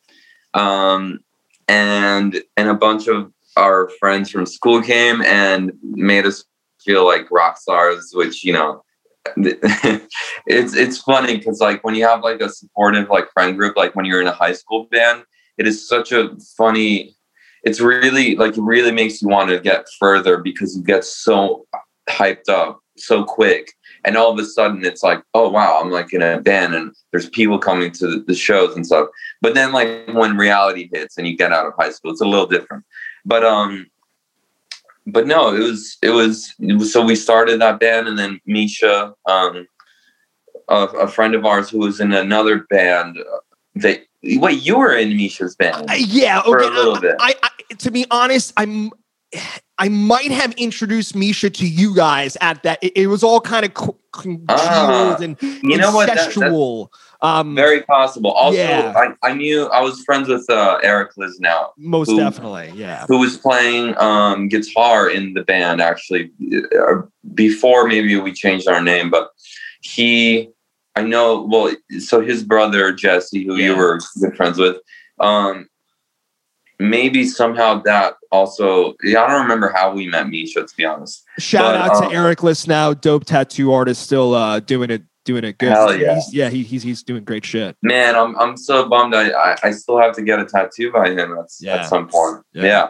um, 0.54 1.20
and 1.68 2.42
and 2.56 2.68
a 2.68 2.74
bunch 2.74 3.08
of 3.08 3.32
our 3.56 3.88
friends 4.00 4.30
from 4.30 4.46
school 4.46 4.82
came 4.82 5.22
and 5.22 5.72
made 5.82 6.26
us 6.26 6.44
feel 6.84 7.04
like 7.04 7.30
rock 7.30 7.58
stars, 7.58 8.10
which 8.14 8.44
you 8.44 8.52
know. 8.52 8.82
it's 9.36 10.76
it's 10.76 10.98
funny 10.98 11.38
because 11.38 11.58
like 11.58 11.82
when 11.82 11.94
you 11.94 12.06
have 12.06 12.22
like 12.22 12.42
a 12.42 12.48
supportive 12.50 13.08
like 13.08 13.32
friend 13.32 13.56
group 13.56 13.74
like 13.74 13.96
when 13.96 14.04
you're 14.04 14.20
in 14.20 14.26
a 14.26 14.32
high 14.32 14.52
school 14.52 14.86
band 14.90 15.24
it 15.58 15.66
is 15.66 15.88
such 15.88 16.12
a 16.12 16.30
funny 16.56 17.14
it's 17.64 17.80
really 17.80 18.36
like 18.36 18.56
it 18.56 18.62
really 18.62 18.92
makes 18.92 19.20
you 19.20 19.28
want 19.28 19.48
to 19.48 19.58
get 19.58 19.86
further 19.98 20.38
because 20.38 20.76
you 20.76 20.82
get 20.82 21.04
so 21.04 21.66
hyped 22.08 22.48
up 22.48 22.80
so 22.96 23.24
quick. 23.24 23.72
And 24.04 24.16
all 24.16 24.30
of 24.30 24.38
a 24.38 24.44
sudden 24.44 24.84
it's 24.84 25.02
like 25.02 25.22
oh 25.32 25.48
wow 25.48 25.80
i'm 25.80 25.90
like 25.90 26.12
in 26.12 26.22
a 26.22 26.40
band 26.40 26.74
and 26.74 26.94
there's 27.10 27.30
people 27.30 27.58
coming 27.58 27.90
to 27.92 28.22
the 28.22 28.34
shows 28.34 28.76
and 28.76 28.86
stuff. 28.86 29.08
But 29.40 29.54
then 29.54 29.72
like 29.72 30.08
when 30.12 30.36
reality 30.36 30.90
hits 30.92 31.16
and 31.16 31.26
you 31.26 31.36
get 31.36 31.52
out 31.52 31.66
of 31.66 31.72
high 31.78 31.90
school 31.90 32.12
it's 32.12 32.20
a 32.20 32.26
little 32.26 32.46
different. 32.46 32.84
But 33.24 33.44
um 33.44 33.86
but 35.06 35.26
no 35.26 35.54
it 35.54 35.60
was 35.60 35.96
it 36.02 36.10
was, 36.10 36.54
it 36.60 36.74
was 36.74 36.92
so 36.92 37.04
we 37.04 37.16
started 37.16 37.60
that 37.60 37.80
band 37.80 38.08
and 38.08 38.18
then 38.18 38.40
misha 38.46 39.14
um 39.26 39.66
a, 40.68 40.76
a 40.76 41.08
friend 41.08 41.34
of 41.34 41.44
ours 41.44 41.70
who 41.70 41.78
was 41.78 42.00
in 42.00 42.12
another 42.12 42.64
band 42.70 43.18
they 43.74 44.02
Wait, 44.24 44.62
you 44.62 44.78
were 44.78 44.96
in 44.96 45.16
Misha's 45.16 45.54
band? 45.54 45.90
Uh, 45.90 45.94
yeah, 45.94 46.40
okay. 46.40 46.50
For 46.50 46.58
a 46.58 46.70
little 46.70 47.00
bit. 47.00 47.16
I, 47.18 47.34
I, 47.42 47.74
to 47.74 47.90
be 47.90 48.06
honest, 48.10 48.52
I'm. 48.56 48.90
I 49.76 49.88
might 49.88 50.30
have 50.30 50.52
introduced 50.52 51.16
Misha 51.16 51.50
to 51.50 51.66
you 51.66 51.96
guys 51.96 52.36
at 52.40 52.62
that. 52.62 52.78
It, 52.80 52.92
it 52.96 53.06
was 53.08 53.24
all 53.24 53.40
kind 53.40 53.64
of 53.64 53.74
congealed 54.12 54.48
uh, 54.48 55.16
and 55.20 55.36
you 55.42 55.76
know 55.76 55.92
what? 55.92 56.06
That, 56.06 56.88
um, 57.20 57.54
very 57.54 57.82
possible. 57.82 58.30
Also, 58.30 58.58
yeah. 58.58 58.92
I, 58.94 59.28
I, 59.28 59.34
knew 59.34 59.66
I 59.66 59.80
was 59.80 60.04
friends 60.04 60.28
with 60.28 60.48
uh, 60.50 60.78
Eric 60.82 61.14
Lisnow. 61.16 61.70
Most 61.76 62.10
who, 62.10 62.18
definitely, 62.18 62.70
yeah. 62.74 63.06
Who 63.08 63.18
was 63.18 63.38
playing 63.38 63.96
um, 63.98 64.48
guitar 64.48 65.10
in 65.10 65.32
the 65.32 65.42
band 65.42 65.80
actually 65.80 66.30
uh, 66.78 67.02
before 67.34 67.88
maybe 67.88 68.14
we 68.16 68.32
changed 68.32 68.68
our 68.68 68.82
name, 68.82 69.10
but 69.10 69.30
he 69.80 70.50
I 70.96 71.02
know. 71.02 71.42
Well, 71.42 71.74
so 71.98 72.20
his 72.20 72.44
brother 72.44 72.92
Jesse, 72.92 73.44
who 73.44 73.56
yeah. 73.56 73.66
you 73.66 73.76
were 73.76 74.00
good 74.20 74.36
friends 74.36 74.58
with, 74.58 74.76
um, 75.20 75.68
maybe 76.78 77.26
somehow 77.26 77.82
that 77.82 78.14
also. 78.30 78.94
Yeah, 79.02 79.22
I 79.22 79.28
don't 79.28 79.42
remember 79.42 79.72
how 79.74 79.92
we 79.92 80.06
met 80.08 80.28
Misha. 80.28 80.64
To 80.64 80.76
be 80.76 80.84
honest, 80.84 81.24
shout 81.38 81.74
but, 81.74 81.76
out 81.76 82.04
um, 82.04 82.10
to 82.10 82.16
Eric 82.16 82.40
Lisnow, 82.40 83.00
dope 83.00 83.24
tattoo 83.24 83.72
artist, 83.72 84.02
still 84.02 84.34
uh, 84.34 84.60
doing 84.60 84.90
it 84.90 85.02
doing 85.24 85.44
it 85.44 85.58
good. 85.58 85.72
Hell 85.72 85.96
yeah, 85.96 86.14
he's, 86.14 86.34
yeah, 86.34 86.50
he, 86.50 86.62
he's 86.62 86.82
he's 86.82 87.02
doing 87.02 87.24
great 87.24 87.44
shit. 87.44 87.76
Man, 87.82 88.14
I'm 88.14 88.38
I'm 88.38 88.56
so 88.56 88.88
bummed. 88.88 89.14
I 89.14 89.30
I, 89.30 89.56
I 89.64 89.70
still 89.72 89.98
have 89.98 90.14
to 90.16 90.22
get 90.22 90.38
a 90.38 90.44
tattoo 90.44 90.92
by 90.92 91.10
him 91.10 91.36
at, 91.38 91.46
yeah. 91.60 91.76
at 91.76 91.88
some 91.88 92.08
point. 92.08 92.44
Yeah. 92.52 92.62
yeah. 92.62 92.88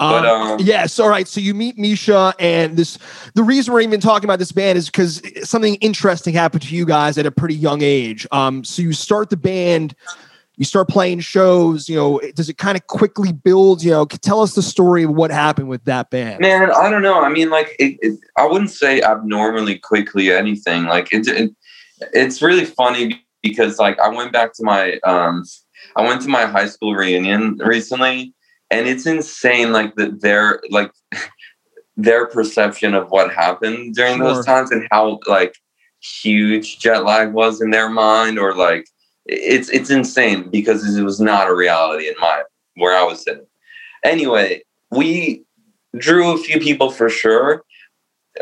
But, 0.00 0.24
um, 0.24 0.42
um, 0.52 0.60
yes, 0.60 0.98
all 0.98 1.10
right. 1.10 1.28
So 1.28 1.42
you 1.42 1.52
meet 1.52 1.76
Misha, 1.76 2.32
and 2.38 2.74
this 2.74 2.98
the 3.34 3.42
reason 3.42 3.74
we're 3.74 3.82
even 3.82 4.00
talking 4.00 4.24
about 4.24 4.38
this 4.38 4.50
band 4.50 4.78
is 4.78 4.86
because 4.86 5.20
something 5.46 5.74
interesting 5.76 6.32
happened 6.32 6.62
to 6.62 6.74
you 6.74 6.86
guys 6.86 7.18
at 7.18 7.26
a 7.26 7.30
pretty 7.30 7.54
young 7.54 7.82
age. 7.82 8.26
Um, 8.32 8.64
so 8.64 8.80
you 8.80 8.94
start 8.94 9.28
the 9.28 9.36
band, 9.36 9.94
you 10.56 10.64
start 10.64 10.88
playing 10.88 11.20
shows. 11.20 11.86
You 11.86 11.96
know, 11.96 12.20
does 12.34 12.48
it 12.48 12.56
kind 12.56 12.78
of 12.78 12.86
quickly 12.86 13.30
build? 13.30 13.82
You 13.82 13.90
know, 13.90 14.06
tell 14.06 14.40
us 14.40 14.54
the 14.54 14.62
story 14.62 15.02
of 15.02 15.10
what 15.10 15.30
happened 15.30 15.68
with 15.68 15.84
that 15.84 16.08
band. 16.08 16.40
Man, 16.40 16.70
I 16.72 16.88
don't 16.88 17.02
know. 17.02 17.22
I 17.22 17.28
mean, 17.28 17.50
like, 17.50 17.76
it, 17.78 17.98
it, 18.00 18.18
I 18.38 18.46
wouldn't 18.46 18.70
say 18.70 19.02
abnormally 19.02 19.78
quickly 19.78 20.32
anything. 20.32 20.84
Like, 20.84 21.12
it, 21.12 21.28
it, 21.28 21.50
it's 22.14 22.40
really 22.40 22.64
funny 22.64 23.22
because, 23.42 23.78
like, 23.78 24.00
I 24.00 24.08
went 24.08 24.32
back 24.32 24.54
to 24.54 24.64
my, 24.64 24.98
um, 25.04 25.44
I 25.94 26.06
went 26.06 26.22
to 26.22 26.28
my 26.28 26.46
high 26.46 26.68
school 26.68 26.94
reunion 26.94 27.58
recently 27.58 28.32
and 28.70 28.86
it's 28.86 29.06
insane 29.06 29.72
like 29.72 29.94
that 29.96 30.20
their 30.20 30.60
like 30.70 30.90
their 31.96 32.26
perception 32.26 32.94
of 32.94 33.10
what 33.10 33.32
happened 33.32 33.94
during 33.94 34.16
Sure. 34.18 34.34
those 34.34 34.44
times 34.46 34.70
and 34.70 34.86
how 34.90 35.18
like 35.26 35.54
huge 36.00 36.78
jet 36.78 37.04
lag 37.04 37.32
was 37.32 37.60
in 37.60 37.70
their 37.70 37.90
mind 37.90 38.38
or 38.38 38.54
like 38.54 38.86
it's 39.26 39.68
it's 39.70 39.90
insane 39.90 40.48
because 40.50 40.96
it 40.96 41.02
was 41.02 41.20
not 41.20 41.48
a 41.48 41.54
reality 41.54 42.08
in 42.08 42.14
my 42.20 42.42
where 42.76 42.96
I 42.96 43.02
was 43.02 43.22
sitting. 43.22 43.44
Anyway, 44.02 44.62
we 44.90 45.44
drew 45.98 46.32
a 46.32 46.38
few 46.38 46.58
people 46.58 46.90
for 46.90 47.08
sure. 47.10 47.62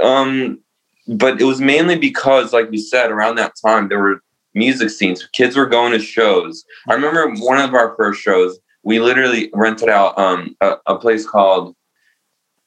Um 0.00 0.60
but 1.08 1.40
it 1.40 1.44
was 1.44 1.60
mainly 1.60 1.96
because 1.98 2.52
like 2.52 2.68
you 2.70 2.78
said 2.78 3.10
around 3.10 3.36
that 3.36 3.54
time 3.64 3.88
there 3.88 3.98
were 3.98 4.20
music 4.54 4.90
scenes 4.90 5.26
kids 5.32 5.56
were 5.56 5.66
going 5.66 5.90
to 5.92 5.98
shows 5.98 6.64
i 6.88 6.92
remember 6.94 7.30
one 7.42 7.58
of 7.58 7.72
our 7.74 7.94
first 7.96 8.20
shows 8.20 8.58
we 8.84 8.98
literally 9.00 9.50
rented 9.54 9.88
out 9.88 10.18
um 10.18 10.56
a, 10.60 10.76
a 10.86 10.96
place 10.98 11.26
called 11.28 11.74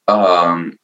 um 0.08 0.76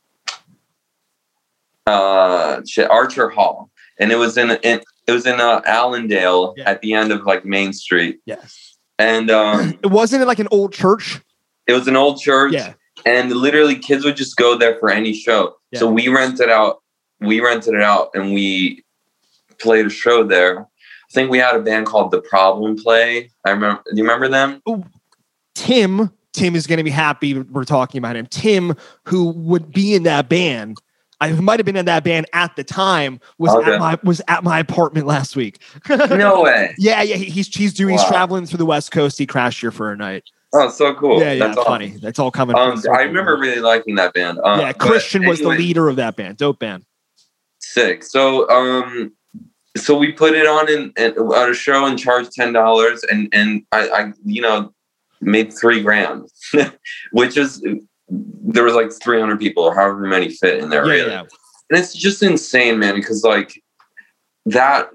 uh 1.86 2.60
archer 2.90 3.28
hall 3.30 3.70
and 3.98 4.12
it 4.12 4.16
was 4.16 4.36
in, 4.36 4.50
in 4.62 4.80
it 5.06 5.12
was 5.12 5.26
in 5.26 5.40
uh, 5.40 5.60
allendale 5.64 6.54
Yeah. 6.56 6.70
at 6.70 6.82
the 6.82 6.92
end 6.92 7.12
of 7.12 7.24
like 7.24 7.44
main 7.44 7.72
street 7.72 8.20
Yes. 8.26 8.76
and 8.98 9.30
um 9.30 9.78
It 9.82 9.86
wasn't 9.90 10.22
it 10.22 10.26
like 10.26 10.38
an 10.38 10.48
old 10.50 10.72
church? 10.72 11.20
it 11.66 11.72
was 11.72 11.88
an 11.88 11.96
old 11.96 12.20
church 12.20 12.52
Yeah. 12.52 12.74
and 13.06 13.30
literally 13.32 13.76
kids 13.78 14.04
would 14.04 14.16
just 14.16 14.36
go 14.36 14.56
there 14.56 14.76
for 14.78 14.90
any 14.90 15.12
show. 15.14 15.54
So 15.74 15.86
we 15.90 16.08
rented 16.08 16.48
out, 16.48 16.78
we 17.20 17.40
rented 17.40 17.74
it 17.74 17.82
out, 17.82 18.08
and 18.14 18.32
we 18.32 18.82
played 19.58 19.84
a 19.86 19.90
show 19.90 20.24
there. 20.24 20.60
I 20.62 21.12
think 21.12 21.30
we 21.30 21.36
had 21.38 21.54
a 21.54 21.60
band 21.60 21.84
called 21.86 22.10
The 22.10 22.22
Problem 22.22 22.74
Play. 22.76 23.30
I 23.44 23.50
remember. 23.50 23.82
Do 23.84 23.96
you 23.96 24.02
remember 24.02 24.28
them? 24.28 24.62
Tim, 25.58 26.10
Tim 26.32 26.54
is 26.54 26.66
going 26.66 26.78
to 26.78 26.84
be 26.84 26.90
happy 26.90 27.34
we're 27.38 27.64
talking 27.64 27.98
about 27.98 28.16
him. 28.16 28.26
Tim, 28.26 28.74
who 29.04 29.30
would 29.30 29.72
be 29.72 29.94
in 29.94 30.04
that 30.04 30.28
band, 30.28 30.78
I 31.20 31.32
might 31.32 31.58
have 31.58 31.66
been 31.66 31.76
in 31.76 31.86
that 31.86 32.04
band 32.04 32.26
at 32.32 32.54
the 32.54 32.62
time, 32.62 33.18
was 33.38 33.52
Okay. 33.54 33.72
at 33.74 33.80
my 33.80 33.98
was 34.04 34.22
at 34.28 34.44
my 34.44 34.60
apartment 34.60 35.06
last 35.06 35.34
week. 35.34 35.58
No 35.88 36.42
way. 36.42 36.74
Yeah, 36.78 37.02
yeah, 37.02 37.16
he- 37.16 37.24
he's 37.30 37.48
he's 37.54 37.74
doing 37.74 37.98
he's 37.98 38.04
traveling 38.06 38.46
through 38.46 38.58
the 38.58 38.66
West 38.66 38.92
Coast. 38.92 39.18
He 39.18 39.26
crashed 39.26 39.60
here 39.60 39.72
for 39.72 39.90
a 39.90 39.96
night. 39.96 40.24
Oh, 40.54 40.70
so 40.70 40.94
cool. 40.94 41.20
yeah, 41.20 41.32
yeah, 41.32 41.46
That's 41.48 41.60
funny. 41.62 41.88
awesome. 41.88 42.00
That's 42.00 42.18
all 42.18 42.30
coming. 42.30 42.56
Um. 42.56 42.80
I 42.92 43.02
remember 43.02 43.36
really 43.36 43.60
liking 43.60 43.96
that 43.96 44.14
band. 44.14 44.38
Uh, 44.44 44.58
yeah, 44.60 44.72
Christian 44.72 45.26
was 45.26 45.40
the 45.40 45.48
leader 45.48 45.88
of 45.88 45.96
that 45.96 46.14
band. 46.16 46.36
Dope 46.38 46.58
band. 46.60 46.84
Sick. 47.58 48.02
So, 48.04 48.48
um, 48.48 49.12
so 49.76 49.98
we 49.98 50.12
put 50.12 50.34
it 50.34 50.46
on 50.46 50.70
in, 50.70 50.92
in 50.96 51.18
on 51.18 51.50
a 51.50 51.54
show 51.54 51.84
and 51.84 51.98
charged 51.98 52.32
ten 52.32 52.52
dollars, 52.52 53.02
and 53.10 53.28
and 53.32 53.62
I, 53.72 53.88
I, 53.88 54.12
you 54.24 54.40
know, 54.40 54.72
made 55.20 55.52
three 55.52 55.82
grand, 55.82 56.28
which 57.12 57.36
is 57.36 57.64
there 58.10 58.64
was 58.64 58.74
like 58.74 58.90
three 59.02 59.20
hundred 59.20 59.38
people 59.38 59.64
or 59.64 59.74
however 59.74 60.00
many 60.06 60.30
fit 60.30 60.58
in 60.62 60.70
there. 60.70 60.84
Yeah, 60.86 60.92
really. 60.92 61.10
yeah. 61.10 61.20
and 61.20 61.78
it's 61.78 61.94
just 61.94 62.22
insane, 62.22 62.78
man, 62.78 62.94
because 62.94 63.22
like 63.24 63.60
that 64.46 64.88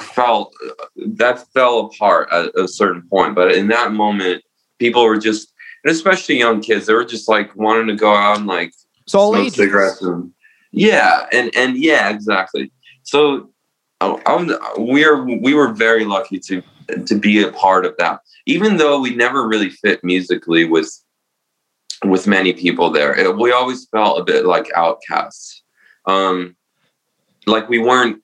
felt 0.00 0.54
that 0.96 1.46
fell 1.52 1.80
apart 1.80 2.28
at 2.32 2.54
a 2.58 2.68
certain 2.68 3.02
point, 3.08 3.34
but 3.34 3.52
in 3.52 3.68
that 3.68 3.92
moment, 3.92 4.42
people 4.78 5.02
were 5.04 5.18
just, 5.18 5.52
and 5.84 5.90
especially 5.90 6.38
young 6.38 6.60
kids, 6.60 6.86
they 6.86 6.94
were 6.94 7.04
just 7.04 7.28
like 7.28 7.54
wanting 7.56 7.88
to 7.88 7.94
go 7.96 8.14
out 8.14 8.38
and 8.38 8.46
like 8.46 8.72
It's 9.04 9.14
all 9.14 9.32
smoke 9.32 9.46
ages. 9.46 9.54
cigarettes 9.56 10.02
and 10.02 10.32
yeah, 10.72 11.26
and 11.32 11.50
and 11.56 11.76
yeah, 11.76 12.10
exactly. 12.10 12.70
So 13.02 13.50
I- 14.00 14.22
I'm, 14.26 14.48
we're 14.76 15.24
we 15.24 15.54
were 15.54 15.72
very 15.72 16.04
lucky 16.04 16.38
to 16.46 16.62
to 17.06 17.14
be 17.14 17.42
a 17.42 17.52
part 17.52 17.84
of 17.84 17.94
that, 17.98 18.20
even 18.46 18.76
though 18.76 19.00
we 19.00 19.14
never 19.14 19.46
really 19.46 19.70
fit 19.70 20.02
musically 20.02 20.64
with 20.64 20.90
with 22.04 22.26
many 22.26 22.52
people 22.52 22.90
there. 22.90 23.14
It- 23.14 23.36
we 23.36 23.52
always 23.52 23.86
felt 23.88 24.18
a 24.18 24.24
bit 24.24 24.46
like 24.46 24.70
outcasts, 24.74 25.62
um, 26.06 26.56
like 27.46 27.68
we 27.68 27.78
weren't 27.78 28.22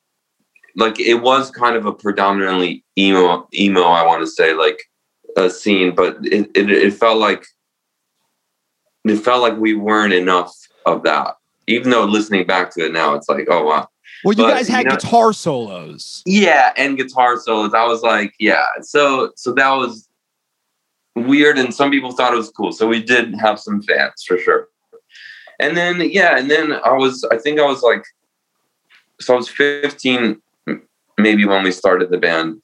like 0.77 1.01
it 1.01 1.23
was 1.23 1.51
kind 1.51 1.77
of 1.77 1.87
a 1.87 1.93
predominantly 1.93 2.85
emo 2.99 3.49
emo. 3.55 3.83
I 3.83 4.07
want 4.07 4.23
to 4.23 4.27
say 4.27 4.53
like 4.55 4.83
a 5.37 5.51
scene, 5.51 5.95
but 5.95 6.19
it, 6.25 6.51
it 6.55 6.71
it 6.71 6.95
felt 6.95 7.19
like 7.19 7.45
it 9.05 9.17
felt 9.17 9.43
like 9.43 9.57
we 9.57 9.75
weren't 9.75 10.13
enough 10.13 10.55
of 10.85 11.03
that. 11.05 11.37
Even 11.67 11.91
though 11.91 12.05
listening 12.05 12.47
back 12.47 12.73
to 12.75 12.85
it 12.87 12.93
now, 12.93 13.15
it's 13.15 13.29
like, 13.29 13.47
oh 13.51 13.65
wow, 13.65 13.89
Well, 14.25 14.35
you 14.35 14.45
But, 14.45 14.51
guys 14.55 14.69
had 14.69 14.85
you 14.85 14.91
know- 14.91 14.97
guitar 14.97 15.33
solos. 15.33 16.23
yeah, 16.27 16.73
and 16.77 16.97
guitar 16.97 17.39
solos. 17.39 17.75
I 17.75 17.85
was 17.87 18.03
like, 18.03 18.35
yeah. 18.39 18.65
So 18.83 19.33
so 19.37 19.53
that 19.53 19.71
was 19.73 20.09
weird, 21.15 21.59
and 21.59 21.73
some 21.75 21.91
people 21.91 22.13
thought 22.13 22.33
it 22.33 22.37
was 22.37 22.51
cool. 22.51 22.73
So 22.73 22.87
we 22.87 23.03
did 23.03 23.35
have 23.41 23.59
some 23.59 23.83
fans 23.83 24.25
for 24.27 24.39
sure. 24.39 24.69
And 25.59 25.77
then 25.77 26.01
yeah, 26.11 26.37
and 26.39 26.51
then 26.51 26.73
I 26.73 26.93
was 26.93 27.25
I 27.31 27.39
think 27.39 27.59
I 27.61 27.65
was 27.67 27.83
like, 27.83 28.05
so 29.21 29.35
I 29.35 29.37
was 29.37 29.49
15 29.49 30.41
maybe 31.19 31.47
when 31.47 31.63
we 31.65 31.71
started 31.73 32.11
the 32.11 32.19
band, 32.19 32.61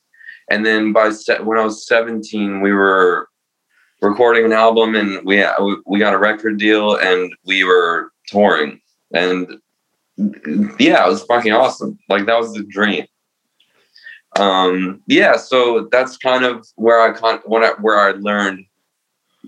and 0.50 0.66
then 0.66 0.92
by 0.92 1.10
se- 1.10 1.40
when 1.42 1.58
I 1.58 1.64
was 1.64 1.86
17, 1.86 2.60
we 2.60 2.72
were 2.72 3.28
recording 4.02 4.44
an 4.44 4.52
album, 4.52 4.94
and 4.94 5.24
we 5.24 5.42
we 5.86 5.98
got 5.98 6.12
a 6.14 6.18
record 6.18 6.58
deal, 6.58 6.96
and 6.96 7.32
we 7.46 7.64
were 7.64 8.10
touring, 8.26 8.80
and 9.14 9.58
yeah, 10.16 11.06
it 11.06 11.08
was 11.08 11.22
fucking 11.24 11.52
awesome. 11.52 11.98
Like 12.08 12.26
that 12.26 12.38
was 12.38 12.52
the 12.52 12.64
dream. 12.64 13.06
Um, 14.38 15.02
yeah, 15.06 15.36
so 15.36 15.88
that's 15.92 16.16
kind 16.16 16.44
of 16.44 16.66
where 16.76 17.00
I 17.00 17.12
con 17.16 17.40
when 17.44 17.64
I, 17.64 17.72
where 17.80 17.98
I 17.98 18.12
learned 18.12 18.64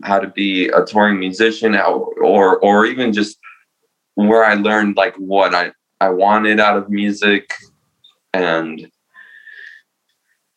how 0.03 0.19
to 0.19 0.29
be 0.29 0.69
a 0.69 0.85
touring 0.85 1.19
musician, 1.19 1.75
or 1.77 2.59
or 2.59 2.87
even 2.87 3.13
just 3.13 3.39
where 4.15 4.45
I 4.45 4.55
learned 4.55 4.97
like 4.97 5.15
what 5.17 5.55
I 5.55 5.73
I 6.01 6.11
wanted 6.11 6.61
out 6.61 6.77
of 6.77 6.91
music, 6.91 7.51
and 8.33 8.91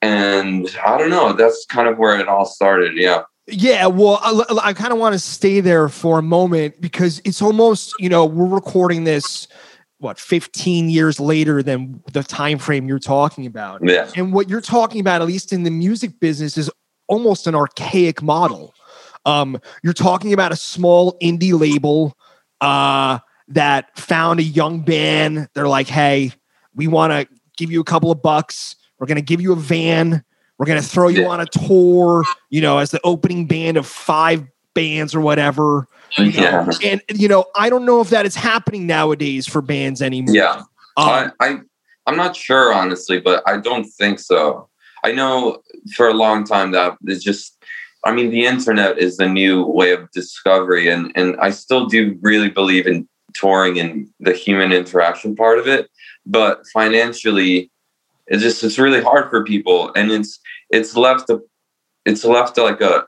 and 0.02 0.68
I 0.86 0.98
don't 0.98 1.10
know. 1.10 1.34
That's 1.34 1.66
kind 1.66 1.88
of 1.88 1.98
where 1.98 2.20
it 2.20 2.28
all 2.28 2.46
started. 2.46 2.96
Yeah. 2.96 3.24
Yeah, 3.50 3.88
well, 3.88 4.20
I, 4.22 4.70
I 4.70 4.74
kind 4.74 4.92
of 4.92 5.00
want 5.00 5.14
to 5.14 5.20
stay 5.20 5.62
there 5.62 5.88
for 5.88 6.20
a 6.20 6.22
moment 6.22 6.82
because 6.82 7.22
it's 7.24 7.42
almost, 7.42 7.94
you 7.98 8.10
know, 8.10 8.26
we're 8.26 8.46
recording 8.46 9.06
this 9.06 9.48
what 10.00 10.20
15 10.20 10.90
years 10.90 11.20
later 11.20 11.64
than 11.64 12.02
the 12.14 12.24
time 12.24 12.60
frame 12.60 12.88
you're 12.88 13.00
talking 13.00 13.46
about. 13.46 13.82
Yeah. 13.84 14.10
And 14.16 14.32
what 14.32 14.50
you're 14.50 14.62
talking 14.62 15.02
about 15.02 15.22
at 15.22 15.28
least 15.28 15.52
in 15.52 15.64
the 15.64 15.72
music 15.72 16.20
business 16.20 16.58
is 16.58 16.70
almost 17.08 17.48
an 17.48 17.56
archaic 17.56 18.22
model. 18.22 18.74
Um, 19.26 19.60
you're 19.84 19.94
talking 19.94 20.34
about 20.34 20.52
a 20.52 20.56
small 20.56 21.18
indie 21.22 21.60
label 21.60 22.16
uh, 22.62 23.20
that 23.50 23.98
found 23.98 24.40
a 24.40 24.44
young 24.44 24.82
band. 24.82 25.50
They're 25.54 25.68
like, 25.68 25.88
"Hey, 25.88 26.32
we 26.76 26.88
want 26.88 27.12
to 27.12 27.28
give 27.58 27.72
you 27.72 27.82
a 27.82 27.84
couple 27.84 28.12
of 28.12 28.22
bucks. 28.22 28.76
We're 29.00 29.08
going 29.08 29.18
to 29.18 29.22
give 29.22 29.42
you 29.42 29.52
a 29.52 29.56
van. 29.56 30.24
We're 30.58 30.66
going 30.66 30.82
to 30.82 30.88
throw 30.88 31.08
you 31.08 31.24
Yeah. 31.24 31.28
on 31.30 31.40
a 31.42 31.46
tour, 31.46 32.24
you 32.50 32.62
know, 32.62 32.78
as 32.78 32.92
the 32.92 33.00
opening 33.04 33.46
band 33.46 33.78
of 33.78 33.86
five 33.86 34.44
bands 34.78 35.16
or 35.16 35.22
whatever." 35.22 35.88
Yeah. 36.18 36.70
And 36.84 37.02
you 37.14 37.28
know, 37.28 37.46
I 37.56 37.70
don't 37.70 37.86
know 37.86 38.02
if 38.02 38.10
that 38.10 38.26
is 38.26 38.36
happening 38.36 38.88
nowadays 38.88 39.48
for 39.48 39.62
bands 39.62 40.02
anymore. 40.02 40.36
Yeah. 40.36 40.64
Um, 40.96 41.10
I, 41.10 41.32
I 41.40 41.60
I'm 42.06 42.16
not 42.16 42.36
sure 42.36 42.74
honestly, 42.74 43.20
but 43.20 43.44
I 43.46 43.58
don't 43.58 43.84
think 43.84 44.20
so. 44.20 44.70
I 45.04 45.12
know 45.12 45.62
for 45.96 46.08
a 46.08 46.14
long 46.14 46.44
time 46.46 46.72
that 46.72 46.98
it's 47.06 47.24
just 47.24 47.58
I 48.06 48.12
mean 48.14 48.30
the 48.30 48.46
internet 48.46 48.98
is 48.98 49.18
the 49.18 49.28
new 49.28 49.66
way 49.66 49.92
of 49.92 50.10
discovery 50.12 50.90
and 50.90 51.12
and 51.16 51.36
I 51.40 51.52
still 51.52 51.86
do 51.86 52.18
really 52.22 52.50
believe 52.50 52.88
in 52.88 53.08
touring 53.34 53.80
and 53.80 54.08
the 54.20 54.34
human 54.34 54.72
interaction 54.72 55.36
part 55.36 55.60
of 55.60 55.68
it, 55.68 55.90
but 56.26 56.66
financially 56.74 57.70
it's 58.28 58.44
just 58.44 58.64
it's 58.64 58.80
really 58.80 59.02
hard 59.02 59.30
for 59.30 59.44
people 59.44 59.92
and 59.96 60.12
it's 60.12 60.40
it's 60.70 60.96
left 60.96 61.30
a 61.30 61.40
it's 62.06 62.24
left 62.24 62.56
to 62.56 62.64
like 62.64 62.82
a 62.82 63.06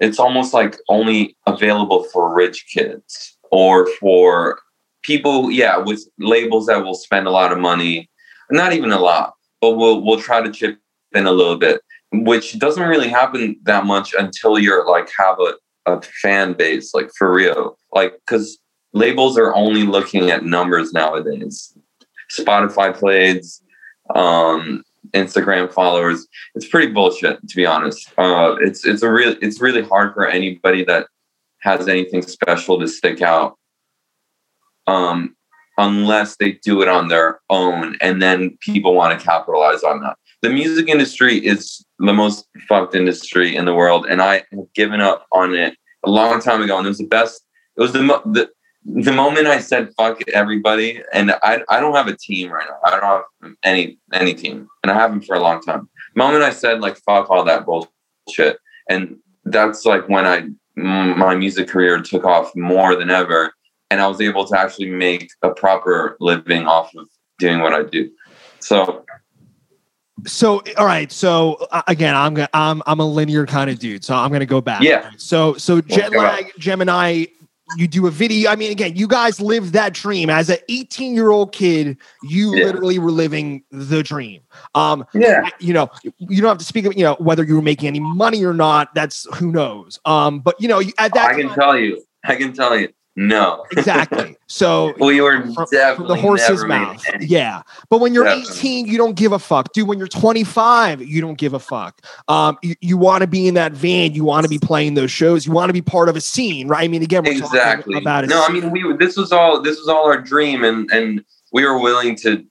it's 0.00 0.18
almost 0.18 0.54
like 0.54 0.76
only 0.88 1.36
available 1.46 2.04
for 2.04 2.34
rich 2.34 2.66
kids 2.72 3.38
or 3.50 3.86
for 4.00 4.58
people 5.02 5.50
yeah 5.50 5.76
with 5.76 6.06
labels 6.18 6.66
that 6.66 6.84
will 6.84 6.94
spend 6.94 7.26
a 7.26 7.30
lot 7.30 7.52
of 7.52 7.58
money 7.58 8.10
not 8.50 8.72
even 8.72 8.90
a 8.90 8.98
lot 8.98 9.34
but 9.60 9.72
we'll 9.72 10.02
we'll 10.02 10.20
try 10.20 10.40
to 10.40 10.52
chip 10.52 10.78
in 11.14 11.26
a 11.26 11.32
little 11.32 11.56
bit 11.56 11.80
which 12.12 12.58
doesn't 12.58 12.88
really 12.88 13.08
happen 13.08 13.58
that 13.62 13.84
much 13.84 14.14
until 14.18 14.58
you're 14.58 14.88
like 14.88 15.08
have 15.16 15.38
a, 15.40 15.54
a 15.86 16.02
fan 16.22 16.52
base 16.52 16.94
like 16.94 17.10
for 17.16 17.32
real 17.32 17.78
like 17.92 18.14
because 18.26 18.58
labels 18.92 19.38
are 19.38 19.54
only 19.54 19.84
looking 19.84 20.30
at 20.30 20.44
numbers 20.44 20.92
nowadays. 20.92 21.76
Spotify 22.32 22.94
plays 22.94 23.62
um 24.14 24.82
instagram 25.14 25.72
followers 25.72 26.26
it's 26.54 26.68
pretty 26.68 26.92
bullshit 26.92 27.38
to 27.48 27.56
be 27.56 27.64
honest 27.64 28.12
uh 28.18 28.56
it's 28.60 28.84
it's 28.84 29.02
a 29.02 29.10
real 29.10 29.34
it's 29.40 29.60
really 29.60 29.82
hard 29.82 30.12
for 30.12 30.26
anybody 30.26 30.84
that 30.84 31.06
has 31.60 31.88
anything 31.88 32.22
special 32.22 32.78
to 32.78 32.86
stick 32.86 33.22
out 33.22 33.58
um, 34.88 35.36
unless 35.76 36.36
they 36.36 36.52
do 36.64 36.82
it 36.82 36.88
on 36.88 37.08
their 37.08 37.40
own 37.50 37.96
and 38.00 38.20
then 38.20 38.56
people 38.60 38.94
want 38.94 39.18
to 39.18 39.24
capitalize 39.24 39.82
on 39.84 40.00
that. 40.02 40.16
The 40.42 40.50
music 40.50 40.88
industry 40.88 41.36
is 41.36 41.84
the 41.98 42.12
most 42.12 42.46
fucked 42.68 42.94
industry 42.94 43.54
in 43.54 43.64
the 43.64 43.74
world, 43.74 44.06
and 44.08 44.22
I 44.22 44.44
have 44.52 44.72
given 44.74 45.00
up 45.00 45.26
on 45.32 45.54
it 45.54 45.76
a 46.04 46.10
long 46.10 46.40
time 46.40 46.62
ago, 46.62 46.78
and 46.78 46.86
it 46.86 46.90
was 46.90 46.98
the 46.98 47.06
best. 47.06 47.44
It 47.76 47.80
was 47.80 47.92
the 47.92 48.00
the 48.24 48.48
the 48.94 49.12
moment 49.12 49.46
I 49.46 49.58
said 49.58 49.90
fuck 49.96 50.20
everybody, 50.30 51.02
and 51.12 51.32
I 51.42 51.62
I 51.68 51.80
don't 51.80 51.94
have 51.94 52.08
a 52.08 52.16
team 52.16 52.50
right 52.50 52.66
now. 52.68 52.78
I 52.84 52.90
don't 52.90 53.02
have 53.02 53.54
any 53.62 53.98
any 54.12 54.34
team, 54.34 54.68
and 54.82 54.90
I 54.90 54.94
haven't 54.94 55.22
for 55.22 55.36
a 55.36 55.40
long 55.40 55.60
time. 55.60 55.88
The 56.14 56.18
moment 56.18 56.42
I 56.42 56.50
said 56.50 56.80
like 56.80 56.96
fuck 56.98 57.28
all 57.30 57.44
that 57.44 57.66
bullshit, 57.66 58.58
and 58.88 59.16
that's 59.44 59.84
like 59.84 60.08
when 60.08 60.26
I 60.26 60.48
my 60.76 61.34
music 61.34 61.68
career 61.68 62.00
took 62.00 62.24
off 62.24 62.54
more 62.56 62.96
than 62.96 63.10
ever, 63.10 63.52
and 63.90 64.00
I 64.00 64.06
was 64.06 64.20
able 64.20 64.46
to 64.46 64.58
actually 64.58 64.90
make 64.90 65.30
a 65.42 65.50
proper 65.50 66.16
living 66.20 66.66
off 66.66 66.94
of 66.96 67.08
doing 67.38 67.60
what 67.60 67.74
I 67.74 67.82
do. 67.82 68.10
So 68.60 69.04
so 70.26 70.62
all 70.76 70.86
right 70.86 71.12
so 71.12 71.54
uh, 71.70 71.82
again 71.86 72.16
i'm 72.16 72.34
gonna 72.34 72.48
i'm 72.52 72.82
i'm 72.86 72.98
a 72.98 73.06
linear 73.06 73.46
kind 73.46 73.70
of 73.70 73.78
dude 73.78 74.04
so 74.04 74.16
i'm 74.16 74.32
gonna 74.32 74.44
go 74.44 74.60
back 74.60 74.82
Yeah. 74.82 75.10
so 75.16 75.54
so 75.54 75.80
jet 75.80 76.10
lag 76.12 76.50
gemini 76.58 77.26
you 77.76 77.86
do 77.88 78.06
a 78.06 78.10
video 78.10 78.50
i 78.50 78.56
mean 78.56 78.70
again 78.70 78.94
you 78.96 79.06
guys 79.06 79.40
lived 79.40 79.72
that 79.72 79.92
dream 79.92 80.30
as 80.30 80.48
an 80.48 80.58
18 80.68 81.14
year 81.14 81.30
old 81.30 81.52
kid 81.52 81.96
you 82.20 82.54
Yeah. 82.54 82.64
literally 82.66 82.98
were 82.98 83.10
living 83.10 83.62
the 83.70 84.02
dream 84.02 84.42
um 84.74 85.04
yeah, 85.14 85.48
you 85.58 85.72
know 85.72 85.90
you 86.18 86.40
don't 86.40 86.48
have 86.48 86.58
to 86.58 86.64
speak 86.64 86.84
of 86.86 86.96
you 86.96 87.04
know 87.04 87.16
whether 87.18 87.44
you 87.44 87.54
were 87.54 87.62
making 87.62 87.88
any 87.88 88.00
money 88.00 88.44
or 88.44 88.54
not 88.54 88.94
that's 88.94 89.26
who 89.36 89.52
knows 89.52 89.98
um 90.04 90.40
but 90.40 90.60
you 90.60 90.68
know 90.68 90.80
at 90.98 91.14
that 91.14 91.30
I 91.30 91.34
can 91.34 91.48
time, 91.48 91.54
tell 91.58 91.78
you. 91.78 92.02
I 92.24 92.34
can 92.36 92.52
tell 92.52 92.78
you. 92.78 92.88
No, 93.20 93.64
exactly 93.72 94.38
so 94.48 94.94
we 95.00 95.20
were 95.20 95.42
from, 95.52 95.66
definitely 95.70 95.96
from 95.96 96.06
the 96.08 96.16
horse's 96.16 96.64
mouth. 96.64 97.04
Yeah. 97.20 97.62
But 97.90 98.00
when 98.00 98.14
you're 98.14 98.24
Definitely. 98.24 98.56
18, 98.56 98.86
you 98.86 98.96
don't 98.96 99.14
give 99.14 99.32
a 99.32 99.38
fuck. 99.38 99.72
Dude, 99.72 99.86
when 99.86 99.98
you're 99.98 100.08
25, 100.08 101.02
you 101.02 101.20
don't 101.20 101.36
give 101.36 101.52
a 101.52 101.58
fuck. 101.58 102.00
Um, 102.28 102.58
you, 102.62 102.74
you 102.80 102.96
want 102.96 103.22
to 103.22 103.26
be 103.26 103.46
in 103.46 103.54
that 103.54 103.72
van, 103.72 104.14
you 104.14 104.24
want 104.24 104.44
to 104.44 104.48
be 104.48 104.58
playing 104.58 104.94
those 104.94 105.10
shows, 105.10 105.46
you 105.46 105.52
want 105.52 105.68
to 105.68 105.72
be 105.72 105.82
part 105.82 106.08
of 106.08 106.16
a 106.16 106.20
scene, 106.20 106.66
right? 106.68 106.84
I 106.84 106.88
mean, 106.88 107.02
again, 107.02 107.24
we're 107.24 107.32
exactly 107.32 107.94
talking 107.94 107.96
about 107.96 108.24
a 108.24 108.26
no 108.28 108.44
i 108.44 108.50
mean 108.50 108.70
we 108.70 108.96
this 108.96 109.16
was 109.16 109.32
all 109.32 109.60
this 109.60 109.78
was 109.78 109.88
all 109.88 110.04
our 110.04 110.20
dream 110.20 110.64
and 110.64 110.90
and 110.90 111.24
we 111.52 111.64
were 111.64 111.78
willing 111.78 112.16
to 112.16 112.44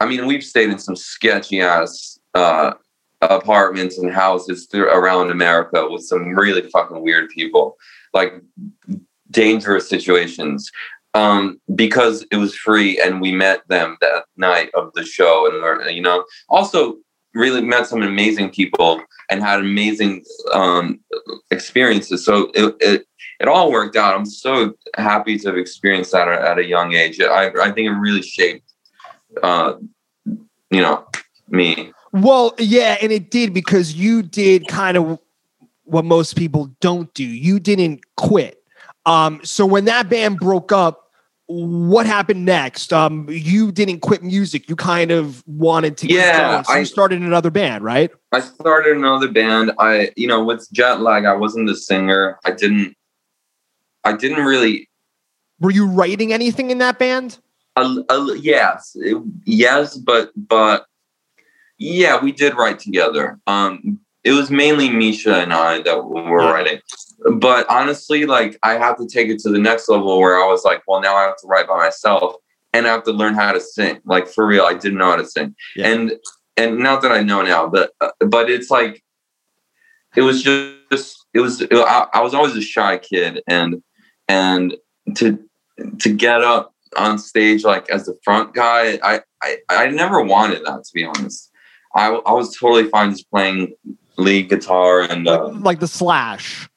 i 0.00 0.06
mean 0.06 0.26
we've 0.26 0.44
stayed 0.44 0.68
in 0.68 0.78
some 0.78 0.94
sketchy 0.94 1.60
ass 1.60 2.18
uh 2.34 2.72
apartments 3.22 3.98
and 3.98 4.12
houses 4.12 4.66
through 4.66 4.88
around 4.88 5.30
america 5.30 5.88
with 5.88 6.02
some 6.02 6.34
really 6.34 6.62
fucking 6.70 7.02
weird 7.02 7.30
people 7.30 7.76
like 8.12 8.34
dangerous 9.32 9.88
situations 9.88 10.70
um 11.14 11.60
because 11.74 12.24
it 12.30 12.36
was 12.36 12.54
free 12.54 13.00
and 13.00 13.20
we 13.20 13.32
met 13.32 13.66
them 13.68 13.96
that 14.00 14.24
night 14.36 14.70
of 14.74 14.90
the 14.94 15.04
show 15.04 15.46
and 15.46 15.62
we're 15.62 15.88
you 15.90 16.02
know 16.02 16.24
also 16.48 16.96
really 17.34 17.62
met 17.62 17.86
some 17.86 18.02
amazing 18.02 18.50
people 18.50 19.02
and 19.30 19.42
had 19.42 19.60
amazing 19.60 20.22
um 20.52 21.00
experiences 21.50 22.24
so 22.24 22.50
it, 22.54 22.74
it 22.80 23.06
it 23.42 23.48
all 23.48 23.72
worked 23.72 23.96
out. 23.96 24.14
I'm 24.14 24.24
so 24.24 24.74
happy 24.96 25.36
to 25.38 25.48
have 25.48 25.58
experienced 25.58 26.12
that 26.12 26.28
at, 26.28 26.42
at 26.42 26.58
a 26.58 26.64
young 26.64 26.94
age. 26.94 27.20
I, 27.20 27.48
I 27.48 27.72
think 27.72 27.88
it 27.88 27.90
really 27.90 28.22
shaped, 28.22 28.72
uh, 29.42 29.74
you 30.24 30.80
know, 30.80 31.04
me. 31.48 31.92
Well, 32.12 32.54
yeah, 32.58 32.98
and 33.02 33.10
it 33.10 33.32
did 33.32 33.52
because 33.52 33.94
you 33.94 34.22
did 34.22 34.68
kind 34.68 34.96
of 34.96 35.18
what 35.84 36.04
most 36.04 36.36
people 36.36 36.66
don't 36.80 37.12
do. 37.14 37.24
You 37.24 37.58
didn't 37.58 38.04
quit. 38.16 38.61
Um, 39.06 39.40
so 39.44 39.66
when 39.66 39.84
that 39.86 40.08
band 40.08 40.38
broke 40.38 40.72
up, 40.72 40.98
what 41.46 42.06
happened 42.06 42.44
next? 42.44 42.92
Um, 42.92 43.26
you 43.28 43.72
didn't 43.72 44.00
quit 44.00 44.22
music. 44.22 44.68
You 44.68 44.76
kind 44.76 45.10
of 45.10 45.42
wanted 45.46 45.96
to. 45.98 46.06
Yeah. 46.08 46.62
So 46.62 46.72
I- 46.72 46.78
you 46.80 46.84
started 46.84 47.20
another 47.20 47.50
band, 47.50 47.84
right? 47.84 48.10
I 48.32 48.40
started 48.40 48.96
another 48.96 49.28
band. 49.28 49.72
I, 49.78 50.12
you 50.16 50.26
know, 50.26 50.42
with 50.42 50.66
jet 50.72 51.00
lag, 51.00 51.24
I 51.24 51.34
wasn't 51.34 51.66
the 51.68 51.76
singer. 51.76 52.38
I 52.44 52.52
didn't, 52.52 52.96
I 54.04 54.12
didn't 54.16 54.44
really. 54.44 54.88
Were 55.60 55.70
you 55.72 55.86
writing 55.86 56.32
anything 56.32 56.70
in 56.70 56.78
that 56.78 56.98
band? 56.98 57.38
Uh, 57.76 57.96
uh, 58.08 58.32
yes, 58.34 58.96
it- 59.00 59.22
yes, 59.44 59.96
but 59.96 60.30
but 60.36 60.86
yeah, 61.78 62.22
we 62.22 62.32
did 62.32 62.54
write 62.54 62.78
together. 62.78 63.38
Um, 63.46 63.98
it 64.24 64.32
was 64.32 64.50
mainly 64.50 64.88
Misha 64.88 65.34
and 65.40 65.52
I 65.52 65.82
that 65.82 66.04
were 66.04 66.40
Yeah. 66.40 66.50
writing. 66.52 66.80
But 67.34 67.68
honestly, 67.70 68.26
like 68.26 68.58
I 68.62 68.72
have 68.74 68.96
to 68.98 69.06
take 69.06 69.28
it 69.28 69.38
to 69.40 69.50
the 69.50 69.58
next 69.58 69.88
level 69.88 70.18
where 70.20 70.42
I 70.42 70.46
was 70.46 70.64
like, 70.64 70.82
well, 70.86 71.00
now 71.00 71.14
I 71.14 71.22
have 71.22 71.36
to 71.38 71.46
write 71.46 71.68
by 71.68 71.76
myself 71.76 72.36
and 72.72 72.86
I 72.86 72.90
have 72.90 73.04
to 73.04 73.12
learn 73.12 73.34
how 73.34 73.52
to 73.52 73.60
sing. 73.60 74.00
Like 74.04 74.28
for 74.28 74.46
real, 74.46 74.64
I 74.64 74.74
didn't 74.74 74.98
know 74.98 75.10
how 75.10 75.16
to 75.16 75.26
sing, 75.26 75.54
Yeah. 75.76 75.88
and 75.88 76.12
and 76.56 76.78
not 76.78 77.02
that 77.02 77.12
I 77.12 77.22
know 77.22 77.42
now, 77.42 77.66
but 77.68 77.92
uh, 78.00 78.10
but 78.26 78.50
it's 78.50 78.70
like 78.70 79.02
it 80.16 80.22
was 80.22 80.42
just 80.42 81.16
it 81.34 81.40
was 81.40 81.62
I, 81.70 82.06
I 82.14 82.20
was 82.20 82.34
always 82.34 82.56
a 82.56 82.62
shy 82.62 82.98
kid, 82.98 83.42
and 83.46 83.82
and 84.28 84.76
to 85.16 85.38
to 86.00 86.12
get 86.12 86.42
up 86.42 86.74
on 86.96 87.18
stage 87.18 87.64
like 87.64 87.88
as 87.90 88.06
the 88.06 88.16
front 88.24 88.54
guy, 88.54 88.98
I 89.02 89.20
I, 89.42 89.56
I 89.68 89.86
never 89.88 90.22
wanted 90.22 90.64
that 90.64 90.84
to 90.84 90.90
be 90.94 91.04
honest. 91.04 91.50
I 91.94 92.08
I 92.08 92.32
was 92.32 92.56
totally 92.56 92.88
fine 92.88 93.10
just 93.10 93.30
playing 93.30 93.74
lead 94.18 94.48
guitar 94.48 95.02
and 95.02 95.26
uh, 95.28 95.48
like 95.48 95.80
the 95.80 95.88
Slash. 95.88 96.68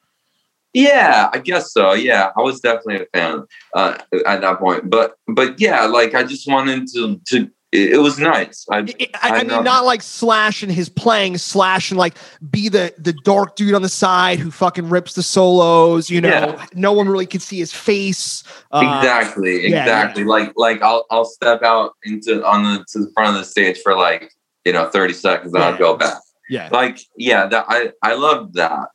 Yeah, 0.76 1.30
I 1.32 1.38
guess 1.38 1.72
so. 1.72 1.94
Yeah, 1.94 2.30
I 2.36 2.42
was 2.42 2.60
definitely 2.60 3.06
a 3.06 3.18
fan 3.18 3.44
uh, 3.74 3.96
at 4.26 4.42
that 4.42 4.58
point. 4.58 4.90
But 4.90 5.14
but 5.26 5.58
yeah, 5.60 5.86
like 5.86 6.14
I 6.14 6.22
just 6.22 6.46
wanted 6.48 6.86
to 6.94 7.20
to. 7.28 7.50
It, 7.72 8.00
was 8.00 8.18
nice. 8.18 8.64
I, 8.70 8.78
I, 8.78 8.82
I, 8.82 8.88
I 9.22 9.38
mean, 9.38 9.48
know. 9.48 9.60
not 9.60 9.84
like 9.84 10.00
Slash 10.00 10.62
and 10.62 10.72
his 10.72 10.88
playing, 10.88 11.36
Slash 11.36 11.90
and 11.90 11.98
like 11.98 12.14
be 12.48 12.68
the 12.70 12.94
the 12.96 13.12
dark 13.12 13.56
dude 13.56 13.74
on 13.74 13.82
the 13.82 13.88
side 13.88 14.38
who 14.38 14.50
fucking 14.50 14.88
rips 14.88 15.14
the 15.14 15.22
solos. 15.22 16.08
You 16.08 16.20
know, 16.22 16.28
Yeah. 16.28 16.66
no 16.74 16.92
one 16.92 17.08
really 17.08 17.26
could 17.26 17.42
see 17.42 17.58
his 17.58 17.72
face. 17.72 18.44
Uh, 18.70 18.98
exactly, 19.00 19.68
yeah, 19.68 19.80
exactly. 19.82 20.24
Like 20.24 20.52
like 20.56 20.80
I'll 20.80 21.04
I'll 21.10 21.24
step 21.26 21.62
out 21.62 21.92
into 22.04 22.42
on 22.46 22.62
the 22.62 22.84
to 22.92 22.98
the 23.00 23.10
front 23.14 23.30
of 23.30 23.42
the 23.42 23.44
stage 23.44 23.78
for 23.82 23.94
like 23.94 24.30
you 24.64 24.72
know 24.72 24.88
thirty 24.88 25.12
seconds, 25.14 25.52
and 25.52 25.62
Yeah. 25.62 25.68
I'll 25.70 25.78
go 25.78 25.96
back. 25.96 26.18
Yeah. 26.48 26.68
Like 26.72 27.00
yeah, 27.18 27.46
that 27.46 27.66
I 27.68 27.92
I 28.02 28.14
loved 28.14 28.54
that. 28.54 28.88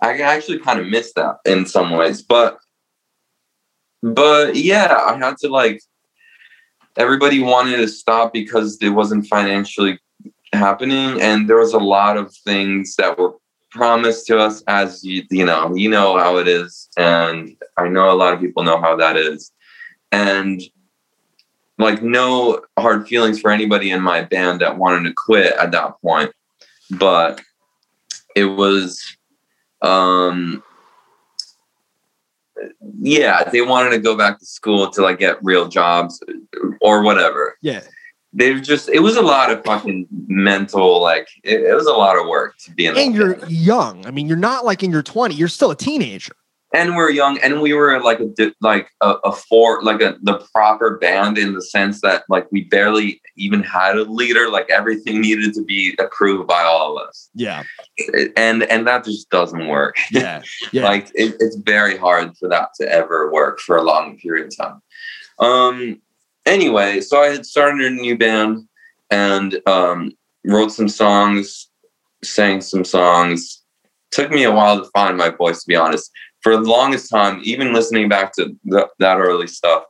I 0.00 0.20
actually 0.20 0.58
kind 0.60 0.78
of 0.78 0.86
missed 0.86 1.14
that 1.16 1.36
in 1.44 1.66
some 1.66 1.90
ways, 1.90 2.22
but 2.22 2.58
but 4.02 4.54
yeah, 4.54 4.94
I 5.06 5.16
had 5.16 5.36
to 5.38 5.48
like 5.48 5.80
everybody 6.96 7.40
wanted 7.40 7.76
to 7.78 7.88
stop 7.88 8.32
because 8.32 8.78
it 8.82 8.90
wasn't 8.90 9.26
financially 9.26 9.98
happening 10.52 11.20
and 11.20 11.48
there 11.48 11.58
was 11.58 11.72
a 11.72 11.78
lot 11.78 12.16
of 12.16 12.34
things 12.34 12.96
that 12.96 13.18
were 13.18 13.34
promised 13.70 14.26
to 14.26 14.38
us 14.38 14.62
as 14.66 15.04
you 15.04 15.22
you 15.30 15.44
know 15.44 15.74
you 15.74 15.90
know 15.90 16.18
how 16.18 16.38
it 16.38 16.48
is 16.48 16.88
and 16.96 17.54
i 17.76 17.86
know 17.86 18.10
a 18.10 18.16
lot 18.16 18.32
of 18.32 18.40
people 18.40 18.62
know 18.62 18.80
how 18.80 18.96
that 18.96 19.14
is 19.16 19.52
and 20.10 20.62
like 21.76 22.02
no 22.02 22.62
hard 22.78 23.06
feelings 23.06 23.38
for 23.38 23.50
anybody 23.50 23.90
in 23.90 24.00
my 24.00 24.22
band 24.22 24.60
that 24.60 24.78
wanted 24.78 25.06
to 25.06 25.14
quit 25.14 25.52
at 25.56 25.70
that 25.70 26.00
point 26.00 26.32
but 26.92 27.42
it 28.34 28.46
was 28.46 29.17
um 29.82 30.62
yeah 33.00 33.44
they 33.50 33.60
wanted 33.62 33.90
to 33.90 33.98
go 33.98 34.16
back 34.16 34.38
to 34.38 34.44
school 34.46 34.90
to 34.90 35.02
like 35.02 35.18
get 35.18 35.38
real 35.42 35.68
jobs 35.68 36.22
or 36.80 37.02
whatever 37.02 37.56
Yeah. 37.62 37.82
they 38.32 38.58
just 38.60 38.88
it 38.88 38.98
was 39.00 39.16
a 39.16 39.22
lot 39.22 39.50
of 39.52 39.64
fucking 39.64 40.06
mental 40.26 41.00
like 41.00 41.28
it, 41.44 41.60
it 41.60 41.74
was 41.74 41.86
a 41.86 41.92
lot 41.92 42.18
of 42.18 42.26
work 42.26 42.56
to 42.64 42.72
be 42.72 42.86
in 42.86 42.96
And 42.96 43.14
you're 43.14 43.38
young. 43.46 44.04
I 44.06 44.10
mean, 44.10 44.26
you're 44.28 44.36
not 44.36 44.64
like 44.64 44.82
in 44.82 44.90
your 44.90 45.02
20. 45.02 45.34
You're 45.34 45.48
still 45.48 45.70
a 45.70 45.76
teenager. 45.76 46.34
And 46.74 46.96
we're 46.96 47.10
young 47.10 47.38
and 47.38 47.60
we 47.62 47.72
were 47.72 47.98
like 48.02 48.20
a 48.20 48.28
like 48.60 48.90
a, 49.00 49.14
a 49.24 49.32
four 49.32 49.82
like 49.82 50.00
a 50.02 50.16
the 50.22 50.34
proper 50.54 50.98
band 50.98 51.38
in 51.38 51.54
the 51.54 51.62
sense 51.62 52.00
that 52.02 52.24
like 52.28 52.46
we 52.52 52.64
barely 52.64 53.20
even 53.36 53.62
had 53.62 53.96
a 53.96 54.02
leader 54.02 54.50
like 54.50 54.68
everything 54.70 55.20
needed 55.20 55.54
to 55.54 55.64
be 55.64 55.94
approved 55.98 56.46
by 56.46 56.62
all 56.62 56.98
of 56.98 57.08
us 57.08 57.30
Yeah. 57.34 57.62
and 58.36 58.64
and 58.64 58.86
that 58.86 59.04
just 59.04 59.30
doesn't 59.30 59.66
work 59.68 59.96
Yeah. 60.10 60.42
Yeah. 60.72 60.84
like 60.84 61.06
it, 61.14 61.36
it's 61.40 61.56
very 61.56 61.96
hard 61.96 62.36
for 62.36 62.48
that 62.48 62.70
to 62.80 62.90
ever 62.90 63.32
work 63.32 63.60
for 63.60 63.76
a 63.76 63.82
long 63.82 64.18
period 64.18 64.46
of 64.52 64.56
time 64.56 64.82
um 65.38 66.00
anyway 66.46 67.00
so 67.00 67.22
i 67.22 67.28
had 67.28 67.46
started 67.46 67.80
a 67.86 67.90
new 67.94 68.16
band 68.18 68.66
and 69.10 69.60
um 69.66 70.12
wrote 70.44 70.72
some 70.72 70.88
songs 70.88 71.68
sang 72.22 72.60
some 72.60 72.84
songs 72.84 73.62
took 74.10 74.30
me 74.30 74.42
a 74.44 74.50
while 74.52 74.82
to 74.82 74.90
find 74.90 75.16
my 75.16 75.28
voice 75.30 75.60
to 75.62 75.68
be 75.68 75.76
honest 75.76 76.10
for 76.42 76.56
the 76.56 76.62
longest 76.62 77.10
time 77.10 77.40
even 77.42 77.72
listening 77.72 78.08
back 78.08 78.32
to 78.32 78.56
th- 78.70 78.86
that 78.98 79.18
early 79.18 79.46
stuff 79.46 79.84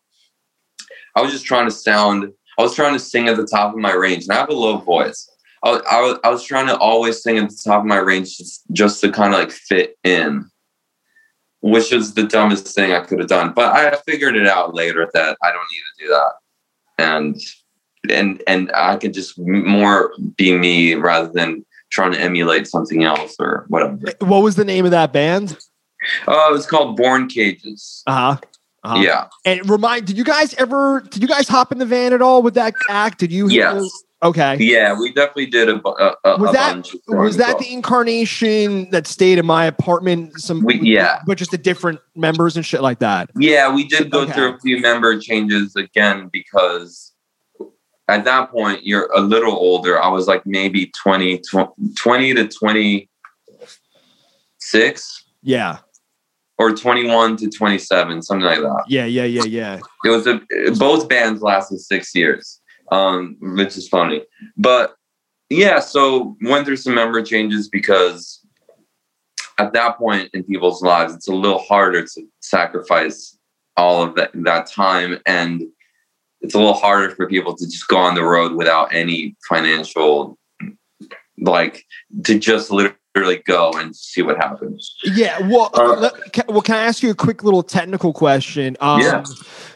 i 1.17 1.21
was 1.21 1.33
just 1.33 1.45
trying 1.45 1.67
to 1.67 1.71
sound 1.71 2.33
i 2.59 2.63
was 2.63 2.75
trying 2.75 2.93
to 2.93 2.99
sing 3.01 3.29
at 3.29 3.37
the 3.37 3.47
top 3.47 3.73
of 3.73 3.79
my 3.79 3.93
range 3.93 4.25
and 4.25 4.33
i 4.33 4.41
have 4.41 4.51
a 4.51 4.55
low 4.55 4.79
voice 4.79 5.31
I, 5.65 5.81
I, 5.91 6.29
I 6.29 6.31
was 6.31 6.45
trying 6.45 6.69
to 6.69 6.79
always 6.79 7.21
sing 7.21 7.37
at 7.37 7.49
the 7.49 7.61
top 7.65 7.81
of 7.81 7.87
my 7.87 7.97
range 7.97 8.37
just, 8.37 8.63
just 8.71 9.01
to 9.01 9.11
kind 9.11 9.35
of 9.35 9.41
like 9.41 9.51
fit 9.51 9.97
in 10.05 10.49
which 11.61 11.93
is 11.93 12.15
the 12.15 12.23
dumbest 12.23 12.75
thing 12.75 12.93
I 12.93 13.01
could 13.01 13.19
have 13.19 13.29
done. 13.29 13.53
But 13.53 13.75
I 13.75 13.97
figured 14.07 14.37
it 14.37 14.47
out 14.47 14.75
later 14.75 15.09
that 15.13 15.37
I 15.43 15.51
don't 15.51 15.67
need 15.73 15.83
to 15.99 16.05
do 16.05 16.09
that, 16.09 16.33
and 16.99 17.41
and 18.11 18.43
and 18.47 18.71
I 18.75 18.97
could 18.97 19.15
just 19.15 19.39
more 19.39 20.13
be 20.37 20.57
me 20.57 20.95
rather 20.95 21.31
than 21.33 21.65
trying 21.91 22.13
to 22.13 22.21
emulate 22.21 22.67
something 22.67 23.03
else 23.03 23.35
or 23.41 23.65
whatever. 23.69 23.99
what 24.21 24.43
was 24.43 24.57
the 24.57 24.65
name 24.65 24.85
of 24.85 24.91
that 24.91 25.13
band? 25.13 25.59
Uh, 26.27 26.47
it 26.49 26.53
was 26.53 26.67
called 26.67 26.97
Born 26.97 27.29
Cages. 27.29 28.03
Uh-huh. 28.07 28.37
uh-huh. 28.85 29.01
Yeah. 29.01 29.29
And 29.45 29.69
remind, 29.69 30.07
did 30.07 30.17
you 30.19 30.25
guys 30.25 30.55
ever? 30.55 31.01
Did 31.11 31.23
you 31.23 31.29
guys 31.29 31.49
hop 31.49 31.73
in 31.73 31.79
the 31.79 31.87
van 31.87 32.13
at 32.13 32.23
all 32.23 32.43
with 32.43 32.55
that 32.55 32.75
act? 32.89 33.19
Did 33.19 33.33
you? 33.33 33.49
Yes. 33.49 33.89
Okay. 34.21 34.57
Yeah, 34.59 34.99
we 34.99 35.13
definitely 35.13 35.47
did 35.47 35.69
a, 35.69 35.77
a, 35.89 36.17
a 36.25 36.39
Was 36.41 36.51
that- 36.53 36.89
Was 37.07 37.37
that 37.37 37.57
the 37.61 37.73
incarnation 37.73 38.91
that 38.91 39.07
stayed 39.07 39.39
in 39.39 39.47
my 39.47 39.65
apartment? 39.65 40.41
Some, 40.41 40.65
We- 40.65 40.81
yeah. 40.81 41.21
but 41.25 41.39
just 41.39 41.53
the 41.53 41.59
different 41.59 42.01
members 42.17 42.57
and 42.57 42.67
shit 42.67 42.83
like 42.83 42.99
that. 42.99 43.31
Yeah, 43.39 43.73
we 43.73 43.87
did 43.87 44.11
go 44.11 44.23
Okay. 44.23 44.33
through 44.33 44.55
a 44.57 44.59
few 44.59 44.81
member 44.81 45.17
changes 45.21 45.77
again 45.77 46.31
because 46.33 47.13
at 48.09 48.25
that 48.25 48.51
point 48.51 48.85
you're 48.85 49.09
a 49.15 49.21
little 49.21 49.53
older. 49.53 50.03
I 50.03 50.09
was 50.09 50.27
like 50.27 50.45
maybe 50.45 50.91
20, 51.01 51.39
tw- 51.39 51.71
20 51.97 52.35
to 52.35 52.49
26 52.49 55.25
Yeah, 55.43 55.79
or 56.59 56.75
21 56.75 57.37
to 57.37 57.49
27, 57.49 58.23
something 58.23 58.45
like 58.45 58.59
that. 58.61 58.85
yeah, 58.89 59.05
yeah, 59.05 59.25
yeah, 59.25 59.45
yeah. 59.45 59.81
It 60.05 60.11
was 60.11 60.27
a 60.27 60.41
both 60.79 61.09
bands 61.09 61.41
lasted 61.41 61.79
six 61.79 62.15
years, 62.15 62.61
um, 62.91 63.37
which 63.41 63.77
is 63.77 63.89
funny. 63.89 64.23
But 64.57 64.95
yeah, 65.51 65.79
so 65.79 66.37
went 66.43 66.67
through 66.67 66.77
some 66.77 66.95
member 66.95 67.23
changes 67.23 67.69
because 67.69 68.45
at 69.59 69.73
that 69.73 69.99
point 69.99 70.31
in 70.35 70.45
people's 70.45 70.83
lives, 70.83 71.15
it's 71.15 71.29
a 71.29 71.35
little 71.35 71.59
harder 71.59 72.05
to 72.05 72.23
sacrifice 72.41 73.37
all 73.77 74.03
of 74.03 74.15
that 74.17 74.31
that 74.35 74.67
time, 74.67 75.19
and 75.27 75.63
it's 76.41 76.55
a 76.55 76.59
little 76.59 76.75
harder 76.75 77.15
for 77.15 77.29
people 77.29 77.55
to 77.57 77.65
just 77.65 77.89
go 77.89 77.99
on 77.99 78.15
the 78.15 78.25
road 78.25 78.53
without 78.53 78.93
any 78.93 79.37
financial, 79.49 80.37
like 81.39 81.85
to 82.25 82.39
just 82.39 82.71
literally 82.71 82.97
go 83.45 83.73
and 83.77 83.95
see 83.95 84.23
what 84.23 84.37
happens. 84.37 84.95
Yeah. 85.05 85.39
Well, 85.49 85.71
Uh, 85.75 85.97
let- 86.01 86.33
ca- 86.33 86.43
well, 86.49 86.63
can 86.63 86.77
I 86.77 86.83
ask 86.83 87.03
you 87.03 87.11
a 87.11 87.15
quick 87.15 87.43
little 87.45 87.63
technical 87.63 88.13
question? 88.13 88.77
Um, 88.81 89.01
Yeah. 89.01 89.25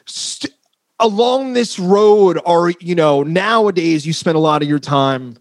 st- 0.07 0.53
along 0.99 1.53
this 1.55 1.79
road, 1.79 2.41
are 2.47 2.71
you 2.81 2.95
know 2.95 3.23
nowadays 3.23 4.07
you 4.07 4.13
spend 4.13 4.37
a 4.37 4.41
lot 4.41 4.63
of 4.63 4.69
your 4.69 4.79
time 4.79 5.37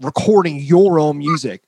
recording 0.00 0.58
your 0.60 0.98
own 1.00 1.18
music. 1.18 1.62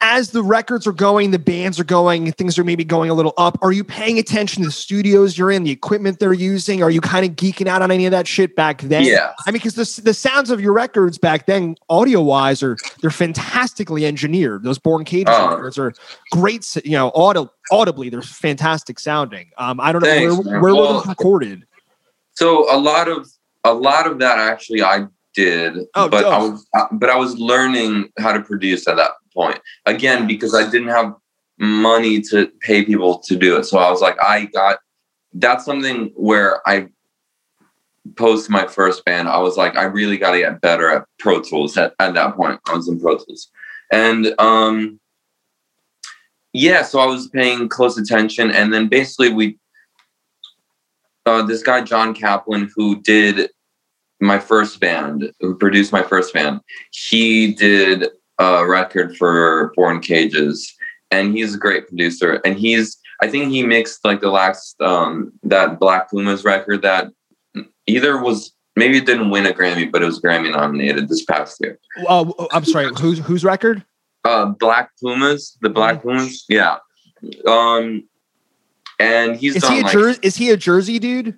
As 0.00 0.32
the 0.32 0.42
records 0.42 0.86
are 0.86 0.92
going, 0.92 1.30
the 1.30 1.38
bands 1.38 1.80
are 1.80 1.84
going, 1.84 2.30
things 2.32 2.58
are 2.58 2.64
maybe 2.64 2.84
going 2.84 3.08
a 3.08 3.14
little 3.14 3.32
up. 3.38 3.56
Are 3.62 3.72
you 3.72 3.82
paying 3.82 4.18
attention 4.18 4.62
to 4.62 4.68
the 4.68 4.72
studios 4.72 5.38
you're 5.38 5.50
in, 5.50 5.64
the 5.64 5.70
equipment 5.70 6.18
they're 6.18 6.34
using? 6.34 6.82
Are 6.82 6.90
you 6.90 7.00
kind 7.00 7.24
of 7.24 7.36
geeking 7.36 7.66
out 7.68 7.80
on 7.80 7.90
any 7.90 8.04
of 8.04 8.10
that 8.10 8.26
shit 8.26 8.54
back 8.54 8.82
then? 8.82 9.04
Yeah. 9.04 9.32
I 9.46 9.50
mean, 9.50 9.60
because 9.62 9.76
the, 9.76 10.02
the 10.02 10.12
sounds 10.12 10.50
of 10.50 10.60
your 10.60 10.74
records 10.74 11.16
back 11.16 11.46
then, 11.46 11.76
audio 11.88 12.20
wise, 12.20 12.62
are 12.62 12.76
they're 13.00 13.10
fantastically 13.10 14.04
engineered. 14.04 14.62
Those 14.62 14.78
Born 14.78 15.04
Cage 15.04 15.26
Oh. 15.28 15.50
records 15.50 15.78
are 15.78 15.94
great. 16.32 16.66
You 16.84 16.92
know, 16.98 17.08
audi- 17.14 17.48
audibly, 17.70 18.10
they're 18.10 18.20
fantastic 18.20 18.98
sounding. 19.00 19.50
Um, 19.56 19.80
I 19.80 19.90
don't 19.90 20.02
know 20.02 20.08
Thanks, 20.08 20.34
where, 20.34 20.44
man. 20.54 20.62
where 20.62 20.74
were 20.74 20.80
Well, 20.82 20.92
those 20.94 21.06
recorded. 21.06 21.64
So 22.34 22.70
a 22.74 22.76
lot 22.78 23.08
of 23.08 23.26
a 23.64 23.72
lot 23.72 24.06
of 24.06 24.18
that 24.18 24.38
actually 24.38 24.82
I 24.82 25.06
did, 25.34 25.78
Oh, 25.94 26.08
but 26.10 26.24
I 26.26 26.38
was 26.38 26.66
uh, 26.76 26.86
but 26.92 27.08
I 27.08 27.16
was 27.16 27.38
learning 27.38 28.10
how 28.18 28.32
to 28.32 28.40
produce 28.42 28.86
at 28.86 28.96
that 28.96 29.12
point 29.34 29.60
again 29.86 30.26
because 30.26 30.54
I 30.54 30.70
didn't 30.70 30.88
have 30.88 31.14
money 31.58 32.20
to 32.20 32.50
pay 32.60 32.84
people 32.84 33.18
to 33.20 33.36
do 33.36 33.56
it. 33.56 33.64
So 33.64 33.78
I 33.78 33.90
was 33.90 34.00
like, 34.00 34.16
I 34.22 34.46
got 34.46 34.78
that's 35.34 35.64
something 35.64 36.12
where 36.14 36.66
I 36.68 36.88
post 38.16 38.50
my 38.50 38.66
first 38.66 39.04
band. 39.04 39.28
I 39.28 39.38
was 39.38 39.56
like, 39.56 39.76
I 39.76 39.84
really 39.84 40.16
got 40.16 40.32
to 40.32 40.38
get 40.38 40.60
better 40.60 40.90
at 40.90 41.04
Pro 41.18 41.40
Tools 41.40 41.76
at, 41.76 41.94
at 41.98 42.14
that 42.14 42.36
point. 42.36 42.60
I 42.68 42.74
was 42.74 42.88
in 42.88 43.00
Pro 43.00 43.16
Tools, 43.16 43.50
and 43.92 44.34
um, 44.38 45.00
yeah, 46.52 46.82
so 46.82 47.00
I 47.00 47.06
was 47.06 47.28
paying 47.28 47.68
close 47.68 47.98
attention, 47.98 48.50
and 48.50 48.72
then 48.72 48.88
basically 48.88 49.32
we 49.32 49.58
uh, 51.26 51.42
this 51.42 51.62
guy 51.62 51.80
John 51.80 52.14
Kaplan, 52.14 52.70
who 52.76 53.00
did 53.02 53.50
my 54.20 54.38
first 54.38 54.80
band, 54.80 55.32
who 55.40 55.54
produced 55.54 55.92
my 55.92 56.02
first 56.02 56.32
band, 56.32 56.60
he 56.90 57.52
did 57.52 58.08
a 58.38 58.66
record 58.66 59.16
for 59.16 59.72
Born 59.76 60.00
Cages, 60.00 60.74
and 61.10 61.36
he's 61.36 61.54
a 61.54 61.58
great 61.58 61.88
producer. 61.88 62.40
And 62.44 62.58
he's, 62.58 62.96
I 63.20 63.28
think 63.28 63.50
he 63.50 63.62
mixed 63.62 64.04
like 64.04 64.20
the 64.20 64.30
last 64.30 64.80
um, 64.80 65.32
that 65.44 65.78
Black 65.78 66.10
Pumas 66.10 66.44
record 66.44 66.82
that 66.82 67.08
either 67.86 68.20
was 68.20 68.52
maybe 68.76 68.98
it 68.98 69.06
didn't 69.06 69.30
win 69.30 69.46
a 69.46 69.52
Grammy, 69.52 69.90
but 69.90 70.02
it 70.02 70.06
was 70.06 70.20
Grammy 70.20 70.50
nominated 70.52 71.08
this 71.08 71.24
past 71.24 71.58
year. 71.60 71.78
Uh, 72.08 72.30
I'm 72.52 72.64
sorry, 72.64 72.90
whose 72.98 73.18
whose 73.20 73.44
record? 73.44 73.84
Uh, 74.24 74.46
Black 74.46 74.90
Pumas, 75.00 75.56
the 75.60 75.68
Black 75.68 76.02
Pumas, 76.02 76.44
yeah. 76.48 76.78
Um, 77.46 78.04
and 78.98 79.36
he's 79.36 79.56
Is 79.56 79.62
done 79.62 79.72
he 79.72 79.80
a 79.80 79.82
like 79.82 79.92
Jer- 79.92 80.20
is 80.22 80.36
he 80.36 80.50
a 80.50 80.56
Jersey 80.56 80.98
dude? 80.98 81.36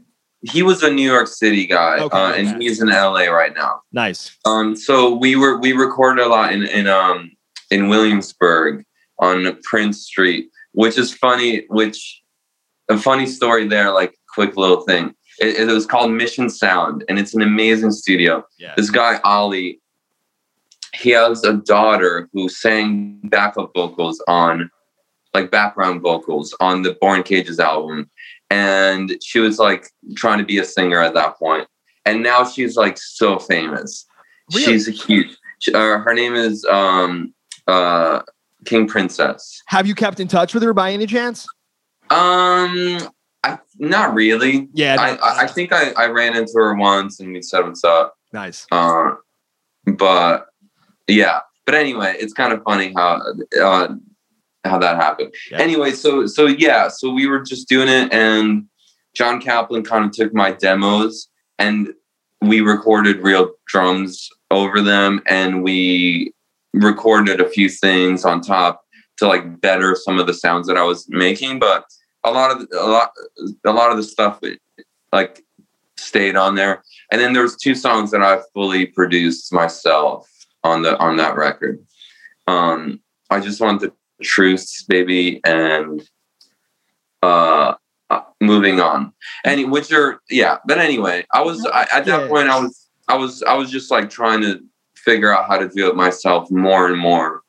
He 0.50 0.62
was 0.62 0.82
a 0.82 0.90
New 0.90 1.08
York 1.10 1.28
City 1.28 1.66
guy, 1.66 1.98
Okay, 2.00 2.16
uh, 2.16 2.30
okay. 2.30 2.46
and 2.46 2.62
he's 2.62 2.80
in 2.80 2.88
LA 2.88 3.24
right 3.26 3.54
now. 3.54 3.80
Nice. 3.92 4.36
Um, 4.44 4.76
so 4.76 5.14
we 5.14 5.36
were 5.36 5.58
we 5.58 5.72
recorded 5.72 6.24
a 6.24 6.28
lot 6.28 6.52
in 6.52 6.64
in 6.64 6.86
um 6.86 7.32
in 7.70 7.88
Williamsburg 7.88 8.84
on 9.18 9.58
Prince 9.62 10.02
Street, 10.02 10.50
which 10.72 10.98
is 10.98 11.12
funny. 11.14 11.64
Which 11.68 12.22
a 12.88 12.96
funny 12.98 13.26
story 13.26 13.66
there, 13.66 13.90
like 13.92 14.14
quick 14.34 14.56
little 14.56 14.82
thing. 14.82 15.14
It, 15.40 15.68
it 15.68 15.72
was 15.72 15.86
called 15.86 16.12
Mission 16.12 16.48
Sound, 16.48 17.04
and 17.08 17.18
it's 17.18 17.34
an 17.34 17.42
amazing 17.42 17.90
studio. 17.90 18.44
Yeah. 18.58 18.74
This 18.76 18.90
guy 18.90 19.20
Ali, 19.24 19.80
he 20.94 21.10
has 21.10 21.44
a 21.44 21.54
daughter 21.54 22.28
who 22.32 22.48
sang 22.48 23.20
backup 23.24 23.72
vocals 23.74 24.22
on, 24.28 24.70
like 25.34 25.50
background 25.50 26.00
vocals 26.00 26.54
on 26.60 26.82
the 26.82 26.96
Born 27.00 27.22
Cages 27.22 27.60
album, 27.60 28.08
and 28.50 29.16
she 29.22 29.38
was 29.38 29.58
like 29.58 29.88
trying 30.16 30.38
to 30.38 30.44
be 30.44 30.58
a 30.58 30.64
singer 30.64 31.00
at 31.00 31.14
that 31.14 31.36
point, 31.38 31.66
and 32.04 32.22
now 32.22 32.44
she's 32.44 32.76
like 32.76 32.98
so 32.98 33.38
famous. 33.38 34.06
Really? 34.54 34.64
She's 34.64 34.88
a 34.88 34.92
huge. 34.92 35.36
she- 35.58 35.74
Uh, 35.74 35.98
her 35.98 36.14
name 36.14 36.34
is 36.34 36.64
um 36.66 37.34
uh 37.66 38.20
King 38.64 38.86
Princess. 38.86 39.62
Have 39.66 39.86
you 39.86 39.94
kept 39.94 40.20
in 40.20 40.28
touch 40.28 40.54
with 40.54 40.62
her 40.62 40.72
by 40.74 40.92
any 40.92 41.06
chance? 41.06 41.46
Um, 42.10 42.98
I 43.42 43.58
not 43.78 44.14
really. 44.14 44.68
Yeah. 44.72 44.96
I 44.98 45.16
I, 45.16 45.42
I 45.42 45.46
think 45.46 45.72
I 45.72 45.90
I 45.96 46.06
ran 46.06 46.36
into 46.36 46.52
her 46.56 46.74
once 46.74 47.18
and 47.20 47.32
we 47.32 47.42
said 47.42 47.60
what's 47.64 47.84
up. 47.84 48.14
nice. 48.32 48.66
Uh, 48.70 49.12
but 49.86 50.46
yeah. 51.08 51.40
But 51.64 51.74
anyway, 51.74 52.14
it's 52.20 52.32
kind 52.32 52.52
of 52.52 52.62
funny 52.62 52.92
how 52.96 53.20
uh, 53.60 53.88
how 54.68 54.78
that 54.78 54.96
happened. 54.96 55.34
Yeah. 55.50 55.58
Anyway, 55.58 55.92
so 55.92 56.26
so 56.26 56.46
yeah, 56.46 56.88
so 56.88 57.10
we 57.10 57.26
were 57.26 57.40
just 57.40 57.68
doing 57.68 57.88
it, 57.88 58.12
and 58.12 58.66
John 59.14 59.40
Kaplan 59.40 59.84
kind 59.84 60.04
of 60.04 60.12
took 60.12 60.34
my 60.34 60.52
demos, 60.52 61.28
and 61.58 61.92
we 62.40 62.60
recorded 62.60 63.22
real 63.22 63.52
drums 63.66 64.28
over 64.50 64.80
them, 64.80 65.22
and 65.26 65.62
we 65.62 66.32
recorded 66.72 67.40
a 67.40 67.48
few 67.48 67.68
things 67.68 68.24
on 68.24 68.40
top 68.40 68.82
to 69.18 69.26
like 69.26 69.60
better 69.60 69.96
some 69.96 70.18
of 70.18 70.26
the 70.26 70.34
sounds 70.34 70.66
that 70.66 70.76
I 70.76 70.82
was 70.82 71.06
making. 71.08 71.58
But 71.58 71.84
a 72.24 72.30
lot 72.30 72.50
of 72.50 72.68
a 72.72 72.86
lot 72.86 73.10
a 73.64 73.72
lot 73.72 73.90
of 73.90 73.96
the 73.96 74.02
stuff 74.02 74.40
like 75.12 75.42
stayed 75.96 76.36
on 76.36 76.54
there 76.54 76.82
and 77.10 77.20
then 77.20 77.32
there's 77.32 77.56
two 77.56 77.74
songs 77.74 78.10
that 78.10 78.22
I 78.22 78.40
fully 78.52 78.86
produced 78.86 79.52
myself 79.52 80.28
on 80.64 80.82
the 80.82 80.98
on 80.98 81.16
that 81.16 81.36
record. 81.36 81.84
Um, 82.46 83.00
I 83.30 83.40
just 83.40 83.60
wanted 83.60 83.80
the 83.80 83.92
truths, 84.22 84.82
baby, 84.84 85.40
and 85.44 86.02
uh, 87.22 87.74
uh, 88.10 88.20
moving 88.40 88.80
on. 88.80 89.12
any 89.44 89.64
which 89.64 89.92
are 89.92 90.20
yeah, 90.30 90.58
but 90.66 90.78
anyway, 90.78 91.26
I 91.32 91.42
was 91.42 91.66
I, 91.66 91.86
at 91.92 92.04
that 92.06 92.28
point 92.28 92.48
I 92.48 92.60
was 92.60 92.88
I 93.08 93.16
was 93.16 93.42
I 93.42 93.54
was 93.54 93.70
just 93.70 93.90
like 93.90 94.10
trying 94.10 94.42
to 94.42 94.60
figure 94.96 95.34
out 95.34 95.48
how 95.48 95.58
to 95.58 95.68
do 95.68 95.88
it 95.88 95.96
myself 95.96 96.50
more 96.50 96.88
and 96.88 96.98
more, 96.98 97.42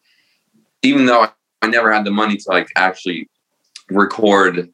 even 0.83 1.05
though 1.05 1.21
I, 1.21 1.29
I 1.61 1.67
never 1.67 1.91
had 1.91 2.05
the 2.05 2.11
money 2.11 2.37
to 2.37 2.49
like 2.49 2.69
actually 2.75 3.29
record 3.89 4.69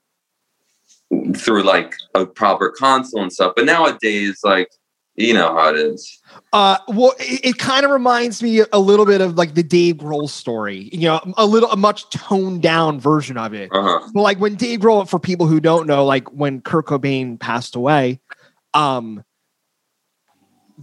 through 1.35 1.63
like 1.63 1.93
a 2.15 2.25
proper 2.25 2.71
console 2.71 3.21
and 3.21 3.31
stuff. 3.31 3.53
But 3.55 3.65
nowadays, 3.65 4.39
like 4.43 4.69
you 5.15 5.33
know 5.33 5.53
how 5.55 5.69
it 5.69 5.77
is. 5.77 6.21
Uh, 6.51 6.77
well, 6.87 7.13
it, 7.19 7.45
it 7.45 7.57
kind 7.57 7.85
of 7.85 7.91
reminds 7.91 8.41
me 8.41 8.63
a 8.71 8.79
little 8.79 9.05
bit 9.05 9.21
of 9.21 9.35
like 9.37 9.53
the 9.53 9.63
Dave 9.63 9.97
Grohl 9.97 10.29
story. 10.29 10.89
You 10.91 11.01
know, 11.01 11.33
a 11.37 11.45
little, 11.45 11.69
a 11.71 11.77
much 11.77 12.09
toned 12.09 12.61
down 12.61 12.99
version 12.99 13.37
of 13.37 13.53
it. 13.53 13.69
Uh-huh. 13.71 14.07
Well, 14.13 14.23
like 14.23 14.39
when 14.39 14.55
Dave 14.55 14.79
Grohl, 14.79 15.07
for 15.07 15.19
people 15.19 15.47
who 15.47 15.59
don't 15.59 15.87
know, 15.87 16.05
like 16.05 16.31
when 16.31 16.61
Kurt 16.61 16.87
Cobain 16.87 17.39
passed 17.39 17.75
away, 17.75 18.19
um, 18.73 19.23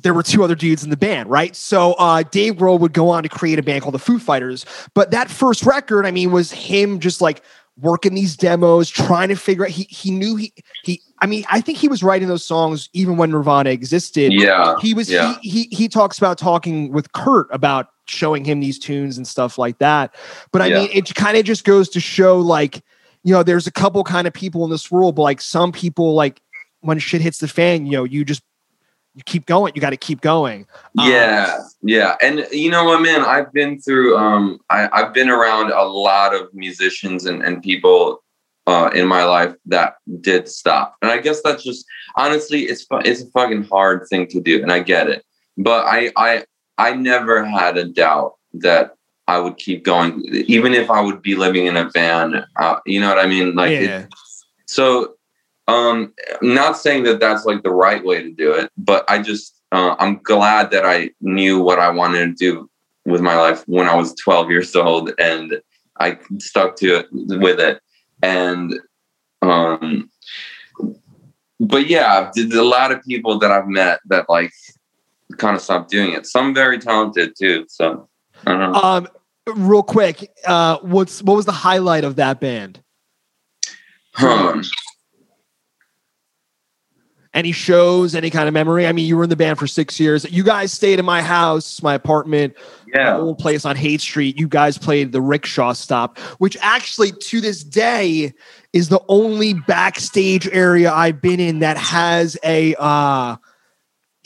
there 0.02 0.14
were 0.14 0.22
two 0.22 0.44
other 0.44 0.54
dudes 0.54 0.84
in 0.84 0.90
the 0.90 0.96
band, 0.96 1.28
right? 1.28 1.54
So 1.56 1.94
uh, 1.94 2.22
Dave 2.22 2.54
Grohl 2.54 2.78
would 2.80 2.92
go 2.92 3.08
on 3.08 3.22
to 3.24 3.28
create 3.28 3.58
a 3.58 3.62
band 3.62 3.82
called 3.82 3.94
the 3.94 3.98
Foo 3.98 4.18
Fighters. 4.18 4.64
But 4.94 5.10
that 5.10 5.30
first 5.30 5.66
record, 5.66 6.06
I 6.06 6.10
mean, 6.10 6.30
was 6.30 6.52
him 6.52 7.00
just 7.00 7.20
like 7.20 7.42
working 7.80 8.14
these 8.14 8.36
demos, 8.36 8.88
trying 8.88 9.28
to 9.28 9.36
figure 9.36 9.64
out. 9.64 9.70
He 9.70 9.84
he 9.84 10.10
knew 10.10 10.36
he 10.36 10.52
he. 10.84 11.02
I 11.20 11.26
mean, 11.26 11.44
I 11.50 11.60
think 11.60 11.78
he 11.78 11.88
was 11.88 12.02
writing 12.02 12.28
those 12.28 12.44
songs 12.44 12.88
even 12.92 13.16
when 13.16 13.30
Nirvana 13.30 13.70
existed. 13.70 14.32
Yeah. 14.32 14.76
He 14.80 14.94
was 14.94 15.10
yeah. 15.10 15.36
he, 15.42 15.50
he 15.50 15.76
he 15.76 15.88
talks 15.88 16.18
about 16.18 16.38
talking 16.38 16.92
with 16.92 17.12
Kurt 17.12 17.48
about 17.50 17.90
showing 18.06 18.44
him 18.44 18.60
these 18.60 18.78
tunes 18.78 19.16
and 19.16 19.26
stuff 19.26 19.58
like 19.58 19.78
that. 19.78 20.14
But 20.50 20.62
I 20.62 20.66
Yeah. 20.66 20.78
mean, 20.80 20.90
it 20.92 21.14
kind 21.14 21.36
of 21.36 21.44
just 21.44 21.64
goes 21.64 21.88
to 21.90 22.00
show 22.00 22.38
like 22.38 22.82
you 23.22 23.34
know, 23.34 23.42
there's 23.42 23.66
a 23.66 23.72
couple 23.72 24.02
kind 24.02 24.26
of 24.26 24.32
people 24.32 24.64
in 24.64 24.70
this 24.70 24.90
world, 24.90 25.14
but 25.14 25.22
like 25.22 25.40
some 25.40 25.72
people, 25.72 26.14
like 26.14 26.40
when 26.80 26.98
shit 26.98 27.20
hits 27.20 27.38
the 27.38 27.48
fan, 27.48 27.84
you 27.84 27.92
know, 27.92 28.04
you 28.04 28.24
just 28.24 28.42
you 29.14 29.22
keep 29.24 29.44
going. 29.46 29.72
You 29.74 29.80
got 29.80 29.90
to 29.90 29.96
keep 29.96 30.20
going. 30.20 30.66
Um, 30.98 31.10
yeah, 31.10 31.58
yeah, 31.82 32.16
and 32.22 32.46
you 32.52 32.70
know 32.70 32.84
what, 32.84 33.02
man? 33.02 33.22
I've 33.22 33.52
been 33.52 33.80
through. 33.80 34.16
Um, 34.16 34.60
I, 34.70 34.88
I've 34.92 35.12
been 35.12 35.28
around 35.28 35.72
a 35.72 35.82
lot 35.82 36.34
of 36.34 36.52
musicians 36.54 37.26
and 37.26 37.42
and 37.42 37.62
people 37.62 38.22
uh, 38.66 38.90
in 38.94 39.06
my 39.06 39.24
life 39.24 39.54
that 39.66 39.94
did 40.20 40.48
stop, 40.48 40.96
and 41.02 41.10
I 41.10 41.18
guess 41.18 41.42
that's 41.42 41.64
just 41.64 41.84
honestly, 42.16 42.62
it's 42.62 42.86
it's 43.04 43.22
a 43.22 43.30
fucking 43.30 43.64
hard 43.64 44.06
thing 44.08 44.26
to 44.28 44.40
do, 44.40 44.62
and 44.62 44.72
I 44.72 44.80
get 44.80 45.08
it. 45.08 45.24
But 45.56 45.84
I 45.86 46.12
I 46.16 46.44
I 46.78 46.94
never 46.94 47.44
had 47.44 47.76
a 47.76 47.84
doubt 47.84 48.34
that 48.54 48.94
I 49.28 49.38
would 49.38 49.58
keep 49.58 49.84
going, 49.84 50.24
even 50.48 50.74
if 50.74 50.90
I 50.90 51.00
would 51.00 51.22
be 51.22 51.36
living 51.36 51.66
in 51.66 51.76
a 51.76 51.88
van. 51.90 52.44
Uh, 52.56 52.76
you 52.84 53.00
know 53.00 53.08
what 53.08 53.24
I 53.24 53.28
mean? 53.28 53.54
Like, 53.54 53.70
yeah. 53.70 54.00
it, 54.00 54.08
so 54.66 55.14
um, 55.68 56.12
not 56.42 56.76
saying 56.76 57.04
that 57.04 57.20
that's 57.20 57.44
like 57.44 57.62
the 57.62 57.70
right 57.70 58.04
way 58.04 58.22
to 58.22 58.32
do 58.32 58.52
it, 58.52 58.70
but 58.76 59.04
I 59.08 59.22
just 59.22 59.60
uh, 59.72 59.94
I'm 59.98 60.20
glad 60.22 60.70
that 60.72 60.84
I 60.84 61.10
knew 61.20 61.60
what 61.60 61.78
I 61.78 61.90
wanted 61.90 62.26
to 62.26 62.34
do 62.34 62.70
with 63.06 63.20
my 63.20 63.36
life 63.36 63.62
when 63.66 63.88
I 63.88 63.94
was 63.94 64.14
12 64.14 64.50
years 64.50 64.74
old, 64.74 65.12
and 65.18 65.60
I 66.00 66.18
stuck 66.38 66.76
to 66.76 67.00
it 67.00 67.06
with 67.12 67.60
it. 67.60 67.80
And 68.22 68.78
um, 69.42 70.10
but 71.58 71.88
yeah, 71.88 72.30
a 72.36 72.62
lot 72.62 72.92
of 72.92 73.02
people 73.02 73.38
that 73.38 73.50
I've 73.50 73.68
met 73.68 74.00
that 74.06 74.28
like 74.28 74.52
kind 75.36 75.56
of 75.56 75.62
stopped 75.62 75.90
doing 75.90 76.12
it. 76.12 76.26
Some 76.26 76.54
very 76.54 76.78
talented 76.78 77.34
too. 77.38 77.66
So 77.68 78.08
Um, 78.46 79.08
real 79.46 79.82
quick, 79.82 80.30
uh, 80.46 80.78
what's 80.78 81.22
what 81.22 81.36
was 81.36 81.46
the 81.46 81.52
highlight 81.52 82.04
of 82.04 82.16
that 82.16 82.40
band? 82.40 82.82
Huh. 84.14 84.62
Any 87.32 87.52
shows, 87.52 88.16
any 88.16 88.28
kind 88.28 88.48
of 88.48 88.54
memory? 88.54 88.88
I 88.88 88.92
mean, 88.92 89.06
you 89.06 89.16
were 89.16 89.22
in 89.22 89.30
the 89.30 89.36
band 89.36 89.58
for 89.58 89.68
six 89.68 90.00
years. 90.00 90.28
You 90.30 90.42
guys 90.42 90.72
stayed 90.72 90.98
in 90.98 91.04
my 91.04 91.22
house, 91.22 91.80
my 91.80 91.94
apartment, 91.94 92.54
yeah, 92.92 93.16
old 93.16 93.38
place 93.38 93.64
on 93.64 93.76
Haight 93.76 94.00
Street. 94.00 94.36
You 94.36 94.48
guys 94.48 94.78
played 94.78 95.12
the 95.12 95.20
rickshaw 95.20 95.72
stop, 95.72 96.18
which 96.38 96.56
actually 96.60 97.12
to 97.12 97.40
this 97.40 97.62
day 97.62 98.32
is 98.72 98.88
the 98.88 99.00
only 99.08 99.54
backstage 99.54 100.48
area 100.48 100.92
I've 100.92 101.22
been 101.22 101.38
in 101.38 101.60
that 101.60 101.76
has 101.76 102.36
a 102.42 102.74
uh, 102.74 103.36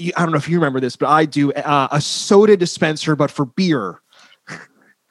I 0.00 0.12
don't 0.16 0.32
know 0.32 0.38
if 0.38 0.48
you 0.48 0.56
remember 0.56 0.80
this, 0.80 0.96
but 0.96 1.08
I 1.08 1.24
do 1.24 1.52
uh, 1.52 1.88
a 1.92 2.00
soda 2.00 2.56
dispenser, 2.56 3.14
but 3.14 3.30
for 3.30 3.44
beer. 3.44 4.00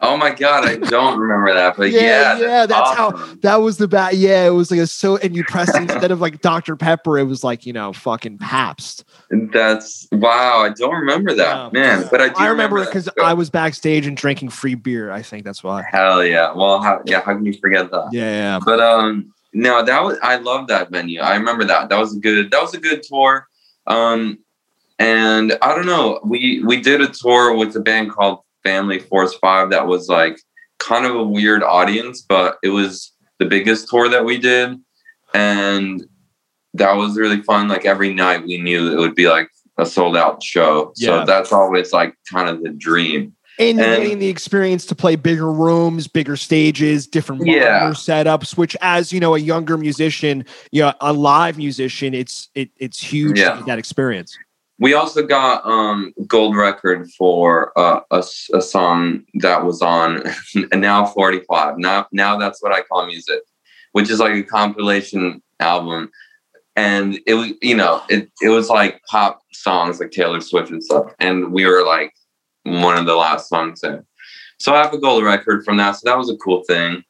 Oh 0.05 0.17
my 0.17 0.31
god, 0.31 0.65
I 0.65 0.75
don't 0.75 1.17
remember 1.17 1.53
that, 1.53 1.77
but 1.77 1.89
yeah, 1.89 2.01
yeah, 2.01 2.37
yeah 2.37 2.65
that's, 2.65 2.73
that's 2.73 2.99
awesome. 2.99 3.27
how 3.29 3.35
that 3.35 3.55
was 3.61 3.77
the 3.77 3.87
bat. 3.87 4.17
Yeah, 4.17 4.45
it 4.45 4.49
was 4.49 4.69
like 4.69 4.81
a 4.81 4.85
so, 4.85 5.15
and 5.15 5.33
you 5.33 5.45
pressed 5.45 5.77
instead 5.77 6.11
of 6.11 6.19
like 6.19 6.41
Dr 6.41 6.75
Pepper, 6.75 7.17
it 7.17 7.23
was 7.23 7.41
like 7.41 7.65
you 7.65 7.71
know 7.71 7.93
fucking 7.93 8.37
Pabst. 8.37 9.05
That's 9.29 10.05
wow, 10.11 10.59
I 10.59 10.71
don't 10.75 10.93
remember 10.93 11.33
that, 11.35 11.55
yeah. 11.55 11.69
man. 11.71 12.07
But 12.11 12.19
I 12.19 12.27
do 12.27 12.35
I 12.35 12.47
remember 12.47 12.79
it 12.79 12.87
because 12.87 13.07
I 13.23 13.33
was 13.33 13.49
backstage 13.49 14.05
and 14.05 14.17
drinking 14.17 14.49
free 14.49 14.75
beer. 14.75 15.09
I 15.09 15.21
think 15.21 15.45
that's 15.45 15.63
why. 15.63 15.85
Hell 15.89 16.25
yeah! 16.25 16.51
Well, 16.53 16.81
how, 16.81 17.01
yeah, 17.05 17.21
how 17.21 17.33
can 17.35 17.45
you 17.45 17.53
forget 17.53 17.89
that? 17.91 18.09
Yeah, 18.11 18.29
yeah. 18.29 18.59
But 18.63 18.81
um, 18.81 19.33
no, 19.53 19.85
that 19.85 20.03
was 20.03 20.17
I 20.21 20.35
love 20.35 20.67
that 20.67 20.91
venue. 20.91 21.21
I 21.21 21.37
remember 21.37 21.63
that. 21.63 21.87
That 21.87 21.97
was 21.97 22.13
a 22.13 22.19
good. 22.19 22.51
That 22.51 22.61
was 22.61 22.73
a 22.73 22.79
good 22.79 23.03
tour. 23.03 23.47
Um, 23.87 24.39
and 24.99 25.57
I 25.61 25.73
don't 25.75 25.85
know. 25.85 26.19
We 26.25 26.61
we 26.65 26.81
did 26.81 26.99
a 26.99 27.07
tour 27.07 27.55
with 27.55 27.73
a 27.77 27.79
band 27.79 28.11
called 28.11 28.42
Family 28.63 28.99
Force 28.99 29.33
Five 29.35 29.69
that 29.71 29.87
was 29.87 30.09
like 30.09 30.39
kind 30.79 31.05
of 31.05 31.15
a 31.15 31.23
weird 31.23 31.63
audience, 31.63 32.21
but 32.21 32.57
it 32.63 32.69
was 32.69 33.11
the 33.39 33.45
biggest 33.45 33.89
tour 33.89 34.09
that 34.09 34.25
we 34.25 34.37
did. 34.37 34.77
And 35.33 36.05
that 36.73 36.93
was 36.93 37.17
really 37.17 37.41
fun. 37.41 37.67
Like 37.67 37.85
every 37.85 38.13
night 38.13 38.43
we 38.45 38.57
knew 38.57 38.91
it 38.91 38.97
would 38.97 39.15
be 39.15 39.27
like 39.27 39.49
a 39.77 39.85
sold 39.85 40.17
out 40.17 40.43
show. 40.43 40.93
Yeah. 40.97 41.07
So 41.07 41.25
that's 41.25 41.51
always 41.51 41.93
like 41.93 42.15
kind 42.31 42.49
of 42.49 42.63
the 42.63 42.69
dream. 42.69 43.35
And, 43.59 43.79
and 43.79 44.01
getting 44.01 44.19
the 44.19 44.29
experience 44.29 44.83
to 44.87 44.95
play 44.95 45.15
bigger 45.15 45.51
rooms, 45.51 46.07
bigger 46.07 46.35
stages, 46.35 47.05
different 47.05 47.45
yeah. 47.45 47.91
setups, 47.91 48.57
which 48.57 48.75
as 48.81 49.13
you 49.13 49.19
know, 49.19 49.35
a 49.35 49.39
younger 49.39 49.77
musician, 49.77 50.43
you 50.71 50.81
know, 50.81 50.93
a 51.01 51.13
live 51.13 51.55
musician, 51.57 52.15
it's 52.15 52.49
it, 52.55 52.71
it's 52.77 52.99
huge 52.99 53.39
yeah. 53.39 53.61
that 53.67 53.77
experience. 53.77 54.35
We 54.83 54.95
also 54.95 55.25
got 55.25 55.65
um, 55.65 56.13
gold 56.27 56.57
record 56.57 57.09
for 57.11 57.71
uh, 57.79 58.01
a, 58.11 58.21
a 58.53 58.61
song 58.61 59.23
that 59.35 59.63
was 59.63 59.81
on 59.81 60.21
now 60.73 61.05
45. 61.05 61.77
Now, 61.77 62.07
now 62.11 62.37
that's 62.37 62.61
what 62.61 62.73
I 62.73 62.81
call 62.81 63.07
music, 63.07 63.39
which 63.93 64.09
is 64.09 64.19
like 64.19 64.33
a 64.33 64.43
compilation 64.43 65.41
album. 65.61 66.11
And 66.75 67.17
it 67.25 67.35
was, 67.35 67.53
you 67.61 67.77
know, 67.77 68.03
it, 68.09 68.29
it 68.41 68.49
was 68.49 68.67
like 68.67 69.01
pop 69.09 69.39
songs 69.53 70.01
like 70.01 70.11
Taylor 70.11 70.41
Swift 70.41 70.69
and 70.69 70.83
stuff. 70.83 71.13
And 71.17 71.53
we 71.53 71.65
were 71.65 71.85
like 71.85 72.11
one 72.63 72.97
of 72.97 73.05
the 73.05 73.15
last 73.15 73.47
songs 73.47 73.79
there. 73.79 74.03
So 74.59 74.75
I 74.75 74.83
have 74.83 74.93
a 74.93 74.99
gold 74.99 75.23
record 75.23 75.63
from 75.63 75.77
that. 75.77 75.93
So 75.93 76.09
that 76.09 76.17
was 76.17 76.29
a 76.29 76.35
cool 76.35 76.61
thing. 76.67 77.05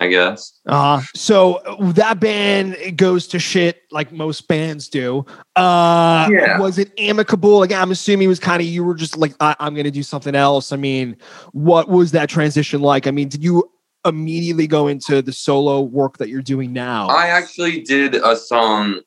I 0.00 0.08
guess. 0.08 0.60
Uh 0.66 1.02
so 1.14 1.60
that 1.94 2.20
band 2.20 2.96
goes 2.96 3.26
to 3.28 3.38
shit 3.38 3.82
like 3.90 4.12
most 4.12 4.48
bands 4.48 4.88
do. 4.88 5.24
Uh 5.56 6.28
yeah. 6.32 6.58
was 6.58 6.78
it 6.78 6.92
amicable? 6.98 7.58
Like 7.60 7.72
I'm 7.72 7.90
assuming 7.90 8.26
it 8.26 8.28
was 8.28 8.40
kind 8.40 8.60
of 8.60 8.66
you 8.66 8.84
were 8.84 8.94
just 8.94 9.16
like 9.16 9.34
I- 9.40 9.56
I'm 9.60 9.74
gonna 9.74 9.90
do 9.90 10.02
something 10.02 10.34
else. 10.34 10.72
I 10.72 10.76
mean, 10.76 11.16
what 11.52 11.88
was 11.88 12.12
that 12.12 12.28
transition 12.28 12.80
like? 12.80 13.06
I 13.06 13.10
mean, 13.10 13.28
did 13.28 13.42
you 13.44 13.70
immediately 14.04 14.66
go 14.66 14.88
into 14.88 15.22
the 15.22 15.32
solo 15.32 15.80
work 15.80 16.18
that 16.18 16.28
you're 16.28 16.42
doing 16.42 16.72
now? 16.72 17.08
I 17.08 17.28
actually 17.28 17.80
did 17.82 18.16
a 18.16 18.36
song 18.36 19.00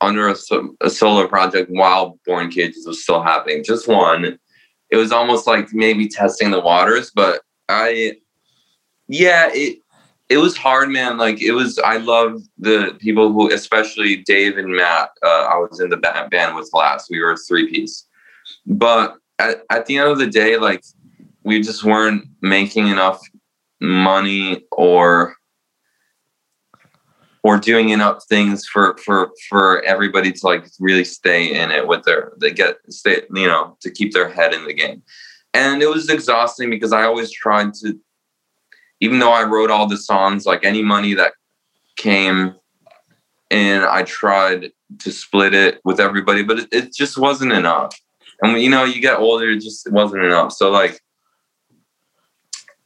under 0.00 0.28
a, 0.28 0.36
a 0.80 0.90
solo 0.90 1.26
project 1.26 1.70
while 1.70 2.18
Born 2.26 2.50
Cages 2.50 2.86
was 2.86 3.02
still 3.02 3.22
happening. 3.22 3.62
Just 3.64 3.86
one. 3.86 4.38
It 4.90 4.96
was 4.96 5.12
almost 5.12 5.46
like 5.46 5.72
maybe 5.72 6.08
testing 6.08 6.50
the 6.50 6.60
waters, 6.60 7.10
but 7.14 7.42
I 7.68 8.16
yeah, 9.08 9.48
it 9.52 9.78
it 10.30 10.38
was 10.38 10.56
hard, 10.56 10.88
man. 10.90 11.18
Like 11.18 11.42
it 11.42 11.52
was. 11.52 11.78
I 11.80 11.96
love 11.96 12.40
the 12.56 12.96
people 13.00 13.32
who, 13.32 13.52
especially 13.52 14.16
Dave 14.16 14.56
and 14.56 14.74
Matt. 14.74 15.10
Uh, 15.22 15.48
I 15.50 15.56
was 15.56 15.80
in 15.80 15.90
the 15.90 15.96
band 15.96 16.54
with 16.54 16.70
last. 16.72 17.10
We 17.10 17.20
were 17.20 17.32
a 17.32 17.36
three 17.36 17.68
piece, 17.68 18.06
but 18.64 19.16
at, 19.40 19.64
at 19.70 19.86
the 19.86 19.98
end 19.98 20.08
of 20.08 20.18
the 20.18 20.28
day, 20.28 20.56
like 20.56 20.84
we 21.42 21.60
just 21.60 21.82
weren't 21.82 22.26
making 22.40 22.86
enough 22.86 23.20
money 23.80 24.62
or 24.70 25.34
or 27.42 27.58
doing 27.58 27.88
enough 27.88 28.22
things 28.28 28.66
for 28.66 28.96
for 28.98 29.32
for 29.48 29.82
everybody 29.82 30.30
to 30.30 30.46
like 30.46 30.66
really 30.78 31.04
stay 31.04 31.52
in 31.52 31.72
it 31.72 31.88
with 31.88 32.04
their 32.04 32.34
they 32.38 32.52
get 32.52 32.76
stay 32.88 33.22
you 33.34 33.46
know 33.46 33.76
to 33.80 33.90
keep 33.90 34.12
their 34.12 34.28
head 34.28 34.52
in 34.52 34.66
the 34.66 34.74
game 34.74 35.02
and 35.54 35.82
it 35.82 35.88
was 35.88 36.10
exhausting 36.10 36.68
because 36.68 36.92
i 36.92 37.04
always 37.04 37.30
tried 37.30 37.72
to 37.72 37.98
even 39.00 39.18
though 39.18 39.32
I 39.32 39.44
wrote 39.44 39.70
all 39.70 39.86
the 39.86 39.96
songs, 39.96 40.46
like 40.46 40.64
any 40.64 40.82
money 40.82 41.14
that 41.14 41.32
came 41.96 42.54
and 43.50 43.84
I 43.84 44.02
tried 44.04 44.70
to 45.00 45.10
split 45.10 45.54
it 45.54 45.80
with 45.84 46.00
everybody, 46.00 46.42
but 46.42 46.60
it, 46.60 46.68
it 46.72 46.94
just 46.94 47.18
wasn't 47.18 47.52
enough. 47.52 47.98
And 48.42 48.52
when, 48.52 48.62
you 48.62 48.70
know, 48.70 48.84
you 48.84 49.00
get 49.00 49.18
older, 49.18 49.50
it 49.50 49.60
just 49.60 49.90
wasn't 49.90 50.24
enough. 50.24 50.52
So 50.52 50.70
like, 50.70 51.00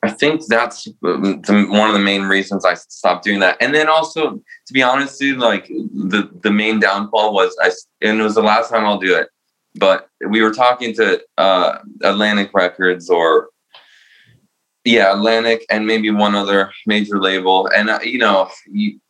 I 0.03 0.11
think 0.11 0.45
that's 0.47 0.85
the, 1.01 1.67
one 1.71 1.89
of 1.89 1.95
the 1.95 1.99
main 1.99 2.25
reasons 2.25 2.65
I 2.65 2.75
stopped 2.75 3.25
doing 3.25 3.41
that. 3.41 3.57
And 3.61 3.75
then 3.75 3.89
also, 3.89 4.43
to 4.67 4.73
be 4.73 4.83
honest, 4.83 5.19
dude, 5.19 5.39
like 5.39 5.67
the 5.69 6.29
the 6.43 6.51
main 6.51 6.79
downfall 6.79 7.33
was 7.33 7.57
I, 7.63 7.71
and 8.03 8.21
it 8.21 8.23
was 8.23 8.35
the 8.35 8.43
last 8.43 8.69
time 8.69 8.85
I'll 8.85 8.99
do 8.99 9.17
it. 9.17 9.29
But 9.77 10.09
we 10.29 10.43
were 10.43 10.51
talking 10.53 10.95
to 10.97 11.23
uh, 11.39 11.79
Atlantic 12.03 12.51
Records 12.53 13.09
or 13.09 13.49
yeah, 14.85 15.13
Atlantic 15.13 15.65
and 15.71 15.87
maybe 15.87 16.11
one 16.11 16.35
other 16.35 16.73
major 16.87 17.21
label. 17.21 17.69
And 17.75 17.91
uh, 17.91 18.01
you 18.03 18.19
know, 18.19 18.51
you 18.71 19.01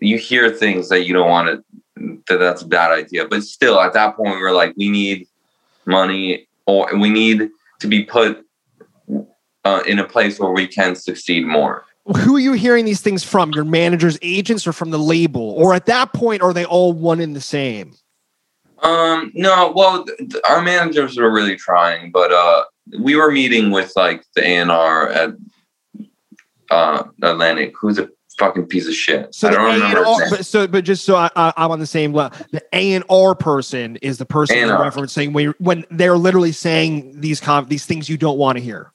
you 0.00 0.18
hear 0.18 0.50
things 0.50 0.88
that 0.88 1.04
you 1.04 1.14
don't 1.14 1.28
want 1.28 1.48
to 1.48 1.64
that 2.28 2.38
that's 2.38 2.62
a 2.62 2.66
bad 2.66 2.92
idea. 2.92 3.26
But 3.26 3.42
still, 3.42 3.80
at 3.80 3.92
that 3.94 4.16
point, 4.16 4.36
we 4.36 4.42
are 4.42 4.52
like, 4.52 4.74
we 4.76 4.88
need 4.88 5.26
money, 5.84 6.46
or 6.66 6.88
we 6.98 7.10
need 7.10 7.50
to 7.80 7.86
be 7.86 8.04
put 8.04 8.44
uh, 9.64 9.82
in 9.86 9.98
a 9.98 10.04
place 10.04 10.38
where 10.38 10.52
we 10.52 10.66
can 10.66 10.94
succeed 10.94 11.46
more. 11.46 11.84
Who 12.18 12.36
are 12.36 12.40
you 12.40 12.52
hearing 12.52 12.84
these 12.84 13.00
things 13.00 13.24
from? 13.24 13.50
Your 13.50 13.64
managers, 13.64 14.16
agents, 14.22 14.66
or 14.66 14.72
from 14.72 14.90
the 14.90 14.98
label? 14.98 15.50
Or 15.52 15.74
at 15.74 15.86
that 15.86 16.12
point, 16.12 16.40
are 16.40 16.52
they 16.52 16.64
all 16.64 16.92
one 16.92 17.20
and 17.20 17.34
the 17.34 17.40
same? 17.40 17.94
Um, 18.82 19.32
no, 19.34 19.72
well, 19.74 20.04
th- 20.04 20.42
our 20.48 20.62
managers 20.62 21.16
were 21.16 21.32
really 21.32 21.56
trying, 21.56 22.12
but 22.12 22.30
uh, 22.30 22.64
we 22.98 23.16
were 23.16 23.30
meeting 23.30 23.70
with 23.70 23.92
like 23.96 24.24
the 24.34 24.46
A&R 24.46 25.08
at 25.08 25.34
uh, 26.70 27.04
Atlantic, 27.22 27.74
who's 27.78 27.98
a 27.98 28.08
fucking 28.38 28.66
piece 28.66 28.86
of 28.86 28.94
shit. 28.94 29.34
So 29.34 29.48
I 29.48 29.50
don't 29.52 29.74
remember. 29.74 30.02
A&R, 30.02 30.30
but 30.30 30.46
so, 30.46 30.66
but 30.66 30.84
just 30.84 31.04
so 31.04 31.16
I, 31.16 31.30
am 31.36 31.70
on 31.70 31.78
the 31.78 31.86
same 31.86 32.12
level, 32.12 32.38
the 32.52 32.62
A 32.72 32.94
and 32.94 33.04
R 33.08 33.34
person 33.34 33.96
is 33.96 34.18
the 34.18 34.26
person 34.26 34.58
you're 34.58 34.78
referencing 34.78 35.32
when 35.32 35.54
when 35.58 35.84
they're 35.90 36.18
literally 36.18 36.52
saying 36.52 37.20
these 37.20 37.40
com- 37.40 37.68
these 37.68 37.86
things 37.86 38.08
you 38.08 38.16
don't 38.16 38.38
want 38.38 38.58
to 38.58 38.64
hear. 38.64 38.92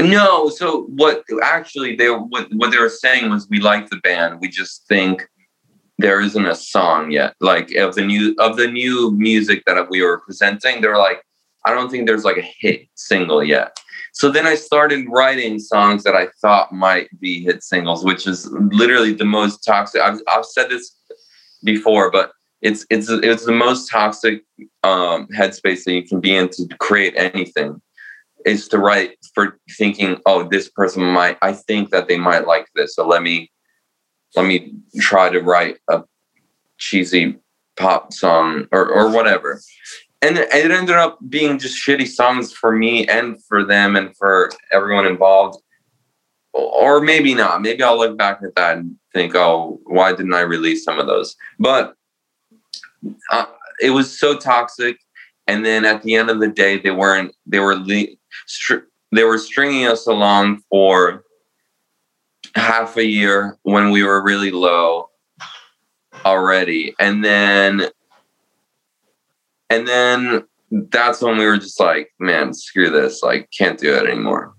No, 0.00 0.48
so 0.48 0.82
what 0.84 1.24
actually 1.42 1.96
they 1.96 2.08
what 2.08 2.48
what 2.54 2.70
they 2.70 2.78
were 2.78 2.88
saying 2.88 3.30
was 3.30 3.48
we 3.48 3.60
like 3.60 3.90
the 3.90 3.96
band. 3.96 4.40
We 4.40 4.48
just 4.48 4.86
think 4.86 5.28
there 5.98 6.20
isn't 6.20 6.46
a 6.46 6.54
song 6.54 7.10
yet. 7.10 7.34
Like 7.40 7.74
of 7.74 7.96
the 7.96 8.04
new 8.04 8.34
of 8.38 8.56
the 8.56 8.68
new 8.68 9.10
music 9.10 9.64
that 9.66 9.90
we 9.90 10.02
were 10.02 10.20
presenting, 10.20 10.80
they're 10.80 10.98
like, 10.98 11.22
I 11.66 11.74
don't 11.74 11.90
think 11.90 12.06
there's 12.06 12.24
like 12.24 12.36
a 12.36 12.52
hit 12.60 12.88
single 12.94 13.42
yet. 13.42 13.78
So 14.12 14.30
then 14.30 14.46
I 14.46 14.54
started 14.54 15.06
writing 15.08 15.58
songs 15.58 16.02
that 16.04 16.14
I 16.14 16.28
thought 16.40 16.72
might 16.72 17.08
be 17.20 17.44
hit 17.44 17.62
singles, 17.62 18.04
which 18.04 18.26
is 18.26 18.48
literally 18.50 19.12
the 19.12 19.24
most 19.24 19.64
toxic. 19.64 20.00
I've, 20.00 20.20
I've 20.26 20.44
said 20.44 20.70
this 20.70 20.96
before, 21.62 22.10
but 22.10 22.32
it's 22.60 22.84
it's 22.90 23.08
it's 23.08 23.44
the 23.44 23.52
most 23.52 23.90
toxic 23.90 24.42
um, 24.82 25.28
headspace 25.28 25.84
that 25.84 25.92
you 25.92 26.02
can 26.02 26.20
be 26.20 26.34
in 26.34 26.48
to 26.48 26.66
create 26.80 27.14
anything 27.16 27.80
is 28.44 28.68
to 28.68 28.78
write 28.78 29.16
for 29.34 29.58
thinking, 29.76 30.18
oh, 30.26 30.48
this 30.48 30.68
person 30.68 31.02
might. 31.04 31.38
I 31.42 31.52
think 31.52 31.90
that 31.90 32.08
they 32.08 32.16
might 32.16 32.46
like 32.46 32.66
this, 32.74 32.94
so 32.94 33.06
let 33.06 33.22
me 33.22 33.50
let 34.34 34.46
me 34.46 34.74
try 34.98 35.30
to 35.30 35.40
write 35.40 35.78
a 35.88 36.02
cheesy 36.78 37.36
pop 37.76 38.12
song 38.12 38.66
or 38.72 38.88
or 38.88 39.10
whatever. 39.10 39.60
And 40.20 40.36
it 40.36 40.48
ended 40.52 40.96
up 40.96 41.18
being 41.28 41.58
just 41.58 41.76
shitty 41.76 42.08
songs 42.08 42.52
for 42.52 42.72
me 42.72 43.06
and 43.06 43.42
for 43.44 43.64
them 43.64 43.94
and 43.94 44.16
for 44.16 44.50
everyone 44.72 45.06
involved. 45.06 45.62
Or 46.52 47.00
maybe 47.00 47.34
not. 47.34 47.62
Maybe 47.62 47.82
I'll 47.84 47.98
look 47.98 48.18
back 48.18 48.40
at 48.42 48.56
that 48.56 48.78
and 48.78 48.96
think, 49.14 49.36
oh, 49.36 49.80
why 49.84 50.10
didn't 50.12 50.34
I 50.34 50.40
release 50.40 50.82
some 50.82 50.98
of 50.98 51.06
those? 51.06 51.36
But 51.60 51.94
uh, 53.30 53.46
it 53.80 53.90
was 53.90 54.18
so 54.18 54.36
toxic. 54.36 54.98
And 55.46 55.64
then 55.64 55.84
at 55.84 56.02
the 56.02 56.16
end 56.16 56.30
of 56.30 56.40
the 56.40 56.48
day, 56.48 56.78
they 56.78 56.90
weren't. 56.90 57.34
They 57.46 57.60
were 57.60 57.76
le- 57.76 58.16
str- 58.46 58.86
they 59.12 59.24
were 59.24 59.38
stringing 59.38 59.86
us 59.86 60.06
along 60.06 60.62
for 60.68 61.24
half 62.54 62.96
a 62.96 63.04
year 63.04 63.56
when 63.62 63.90
we 63.90 64.02
were 64.02 64.22
really 64.22 64.50
low 64.50 65.08
already, 66.24 66.94
and 66.98 67.24
then 67.24 67.88
and 69.70 69.86
then 69.86 70.44
that's 70.70 71.22
when 71.22 71.38
we 71.38 71.46
were 71.46 71.58
just 71.58 71.80
like, 71.80 72.10
man, 72.18 72.52
screw 72.52 72.90
this. 72.90 73.22
Like, 73.22 73.48
can't 73.56 73.78
do 73.78 73.94
it 73.94 74.06
anymore. 74.06 74.54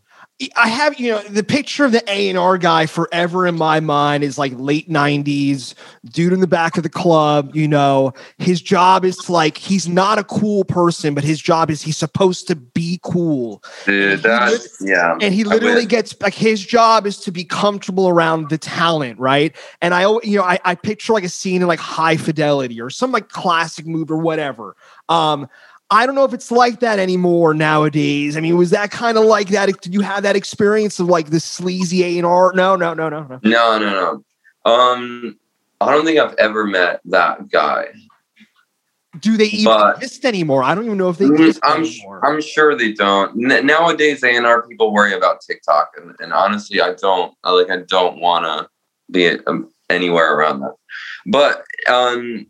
I 0.56 0.70
have, 0.70 0.98
you 0.98 1.12
know, 1.12 1.22
the 1.24 1.44
picture 1.44 1.84
of 1.84 1.92
the 1.92 2.02
A 2.10 2.30
and 2.30 2.38
R 2.38 2.58
guy 2.58 2.86
forever 2.86 3.46
in 3.46 3.56
my 3.56 3.82
mind 3.82 4.24
is 4.24 4.38
like 4.38 4.54
late 4.56 4.90
'90s 4.90 5.74
dude 6.06 6.32
in 6.32 6.40
the 6.40 6.48
back 6.48 6.78
of 6.78 6.84
the 6.84 6.90
club. 6.90 7.54
You 7.54 7.68
know, 7.68 8.14
his 8.38 8.62
job 8.62 9.04
is 9.04 9.18
to 9.18 9.34
like 9.34 9.58
he's 9.58 9.90
not 9.90 10.18
a 10.18 10.24
cool 10.24 10.64
person, 10.64 11.14
but 11.14 11.26
his 11.26 11.42
job 11.42 11.70
is 11.70 11.82
he's 11.82 11.98
supposed 11.98 12.48
to 12.48 12.56
be 12.56 13.02
cool. 13.04 13.62
Dude, 13.86 14.22
that's 14.22 14.78
yeah. 14.80 15.18
And 15.22 15.34
he 15.34 15.44
literally 15.44 15.86
gets 15.86 16.16
like 16.22 16.36
his 16.36 16.66
job 16.66 17.06
is 17.06 17.18
to 17.18 17.34
be 17.34 17.44
comfortable 17.44 18.08
around 18.08 18.50
the 18.50 18.58
talent, 18.58 19.20
right? 19.20 19.54
And 19.82 19.94
I, 19.94 20.04
you 20.24 20.38
know, 20.38 20.44
I, 20.44 20.58
I 20.64 20.76
picture 20.76 21.12
like 21.12 21.26
a 21.26 21.30
scene 21.30 21.62
in 21.62 21.68
like 21.68 21.80
High 21.80 22.16
Fidelity 22.16 22.80
or 22.80 22.90
some 22.90 23.12
like 23.12 23.28
classic 23.28 23.86
movie 23.86 24.14
or 24.14 24.20
whatever. 24.20 24.78
Um, 25.10 25.50
I 25.92 26.06
don't 26.06 26.16
know 26.16 26.24
if 26.24 26.34
it's 26.34 26.52
like 26.52 26.82
that 26.82 27.00
anymore 27.00 27.54
nowadays. 27.54 28.38
I 28.38 28.42
mean, 28.42 28.58
was 28.58 28.70
that 28.70 28.92
kind 28.92 29.18
of 29.18 29.26
like 29.26 29.50
that? 29.50 29.82
Did 29.82 29.94
you 29.94 30.02
have 30.02 30.24
that 30.24 30.36
experience 30.36 31.00
of 31.00 31.08
like 31.08 31.32
the 31.32 31.40
sleazy 31.40 32.04
A 32.04 32.18
and 32.18 32.28
R? 32.28 32.52
No, 32.54 32.76
no, 32.76 32.94
no, 32.94 33.10
no, 33.10 33.22
no, 33.24 33.40
no, 33.44 33.80
no, 33.80 34.24
no. 34.66 34.72
Um, 34.72 35.40
I 35.82 35.92
don't 35.92 36.06
think 36.06 36.20
I've 36.20 36.36
ever 36.36 36.66
met 36.66 37.02
that 37.06 37.50
guy. 37.50 37.88
Do 39.20 39.36
they 39.38 39.46
even 39.46 39.66
but, 39.66 39.98
exist 39.98 40.26
anymore? 40.26 40.62
I 40.62 40.76
don't 40.76 40.86
even 40.86 40.98
know 41.00 41.10
if 41.10 41.18
they 41.18 41.26
mm, 41.26 41.40
exist 41.40 41.60
I'm, 41.64 41.84
anymore. 41.84 42.24
I'm 42.24 42.42
sure 42.42 42.76
they 42.76 42.94
don't. 42.94 43.52
N- 43.52 43.66
nowadays, 43.66 44.24
A 44.24 44.36
and 44.36 44.46
R 44.46 44.68
people 44.68 44.94
worry 44.94 45.14
about 45.14 45.42
TikTok, 45.42 45.94
and, 45.98 46.16
and 46.20 46.32
honestly, 46.32 46.80
I 46.80 46.94
don't. 46.94 47.34
I 47.44 47.52
like. 47.52 47.72
I 47.72 47.78
don't 47.88 48.20
want 48.20 48.46
to 48.46 48.70
be 49.10 49.28
um, 49.48 49.72
anywhere 49.90 50.36
around 50.36 50.60
that. 50.60 50.76
But 51.26 51.64
um, 51.88 52.46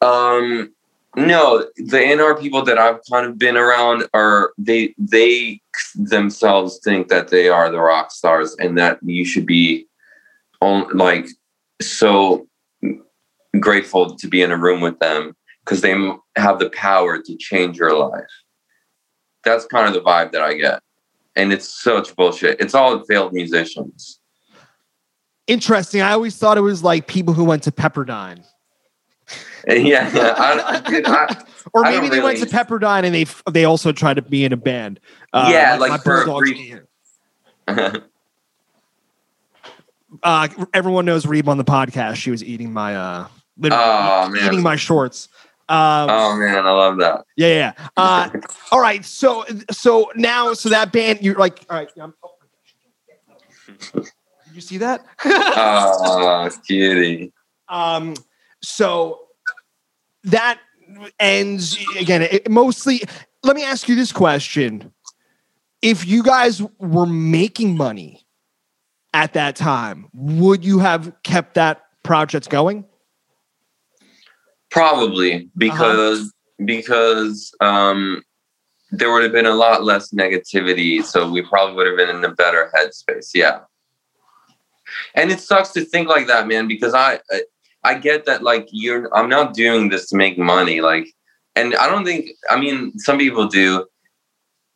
um 0.00 0.72
no, 1.16 1.66
the 1.76 1.98
A&R 1.98 2.36
people 2.36 2.62
that 2.62 2.78
I've 2.78 3.00
kind 3.10 3.26
of 3.26 3.38
been 3.38 3.56
around 3.56 4.08
are 4.14 4.52
they 4.56 4.94
they 4.96 5.60
themselves 5.94 6.80
think 6.82 7.08
that 7.08 7.28
they 7.28 7.48
are 7.48 7.70
the 7.70 7.80
rock 7.80 8.10
stars 8.10 8.56
and 8.58 8.78
that 8.78 8.98
you 9.02 9.24
should 9.24 9.46
be 9.46 9.86
on 10.62 10.88
like 10.96 11.26
so 11.82 12.46
grateful 13.60 14.16
to 14.16 14.28
be 14.28 14.42
in 14.42 14.52
a 14.52 14.56
room 14.56 14.80
with 14.80 14.98
them 15.00 15.36
because 15.64 15.82
they 15.82 15.94
have 16.36 16.58
the 16.58 16.70
power 16.70 17.20
to 17.20 17.36
change 17.36 17.76
your 17.76 17.96
life. 17.96 18.24
That's 19.44 19.66
kind 19.66 19.86
of 19.86 19.94
the 19.94 20.00
vibe 20.00 20.32
that 20.32 20.42
I 20.42 20.54
get. 20.54 20.80
And 21.36 21.52
it's 21.52 21.68
such 21.82 22.14
bullshit. 22.16 22.60
It's 22.60 22.74
all 22.74 23.02
failed 23.04 23.32
musicians. 23.32 24.18
Interesting. 25.46 26.00
I 26.00 26.12
always 26.12 26.36
thought 26.36 26.56
it 26.56 26.62
was 26.62 26.84
like 26.84 27.06
people 27.06 27.34
who 27.34 27.44
went 27.44 27.64
to 27.64 27.72
Pepperdine. 27.72 28.44
yeah, 29.68 30.10
I, 30.14 30.82
I, 31.06 31.44
or 31.72 31.82
maybe 31.82 32.08
they 32.08 32.18
really... 32.18 32.34
went 32.34 32.38
to 32.38 32.46
Pepperdine 32.46 33.04
and 33.04 33.14
they 33.14 33.26
they 33.50 33.64
also 33.64 33.92
tried 33.92 34.14
to 34.14 34.22
be 34.22 34.44
in 34.44 34.52
a 34.52 34.56
band. 34.56 34.98
Uh, 35.32 35.48
yeah, 35.52 35.76
like, 35.76 35.90
like 35.90 36.02
for 36.02 36.38
brief... 36.38 36.80
uh, 40.22 40.48
everyone 40.74 41.04
knows 41.04 41.26
Reeb 41.26 41.46
on 41.46 41.58
the 41.58 41.64
podcast. 41.64 42.16
She 42.16 42.32
was 42.32 42.42
eating 42.42 42.72
my 42.72 42.96
uh, 42.96 43.28
oh, 43.70 44.34
eating 44.34 44.62
my 44.62 44.74
shorts. 44.74 45.28
Um, 45.68 46.10
oh 46.10 46.36
man, 46.36 46.66
I 46.66 46.70
love 46.70 46.98
that. 46.98 47.24
Yeah, 47.36 47.48
yeah. 47.48 47.88
Uh, 47.96 48.30
all 48.72 48.80
right, 48.80 49.04
so 49.04 49.44
so 49.70 50.10
now 50.16 50.54
so 50.54 50.70
that 50.70 50.90
band 50.90 51.20
you're 51.22 51.36
like, 51.36 51.64
all 51.70 51.76
right. 51.76 51.88
I'm, 52.00 52.14
oh 52.24 52.32
Did 53.94 54.10
you 54.54 54.60
see 54.60 54.78
that? 54.78 55.06
oh, 55.24 56.50
kitty. 56.66 57.32
Um. 57.68 58.14
So 58.64 59.21
that 60.24 60.58
ends 61.18 61.78
again. 61.98 62.22
It 62.22 62.50
mostly. 62.50 63.02
Let 63.42 63.56
me 63.56 63.64
ask 63.64 63.88
you 63.88 63.94
this 63.94 64.12
question: 64.12 64.92
If 65.80 66.06
you 66.06 66.22
guys 66.22 66.62
were 66.78 67.06
making 67.06 67.76
money 67.76 68.26
at 69.12 69.32
that 69.34 69.56
time, 69.56 70.08
would 70.12 70.64
you 70.64 70.78
have 70.78 71.12
kept 71.22 71.54
that 71.54 71.82
project 72.02 72.48
going? 72.50 72.84
Probably 74.70 75.50
because 75.56 76.20
uh-huh. 76.20 76.64
because 76.64 77.54
um, 77.60 78.22
there 78.90 79.12
would 79.12 79.22
have 79.22 79.32
been 79.32 79.46
a 79.46 79.54
lot 79.54 79.84
less 79.84 80.12
negativity, 80.12 81.04
so 81.04 81.30
we 81.30 81.42
probably 81.42 81.74
would 81.76 81.86
have 81.86 81.96
been 81.96 82.14
in 82.14 82.24
a 82.24 82.34
better 82.34 82.70
headspace. 82.74 83.30
Yeah, 83.34 83.60
and 85.14 85.30
it 85.30 85.40
sucks 85.40 85.72
to 85.72 85.84
think 85.84 86.08
like 86.08 86.26
that, 86.28 86.46
man. 86.46 86.68
Because 86.68 86.94
I 86.94 87.20
I 87.84 87.94
get 87.94 88.26
that 88.26 88.42
like 88.42 88.68
you're 88.70 89.14
I'm 89.14 89.28
not 89.28 89.54
doing 89.54 89.88
this 89.88 90.08
to 90.10 90.16
make 90.16 90.38
money 90.38 90.80
like 90.80 91.08
and 91.56 91.74
I 91.76 91.88
don't 91.88 92.04
think 92.04 92.30
I 92.50 92.58
mean 92.58 92.98
some 92.98 93.18
people 93.18 93.46
do. 93.46 93.86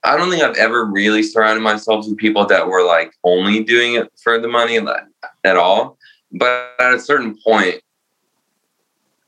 I 0.05 0.17
don't 0.17 0.31
think 0.31 0.43
I've 0.43 0.57
ever 0.57 0.85
really 0.85 1.23
surrounded 1.23 1.63
myself 1.63 2.07
with 2.07 2.17
people 2.17 2.47
that 2.47 2.69
were 2.69 2.85
like 2.85 3.13
only 3.25 3.65
doing 3.65 3.95
it 3.95 4.13
for 4.23 4.39
the 4.39 4.47
money 4.47 4.79
at 5.45 5.57
all. 5.57 5.99
But 6.33 6.75
at 6.79 6.95
a 6.95 7.01
certain 7.01 7.37
point 7.45 7.81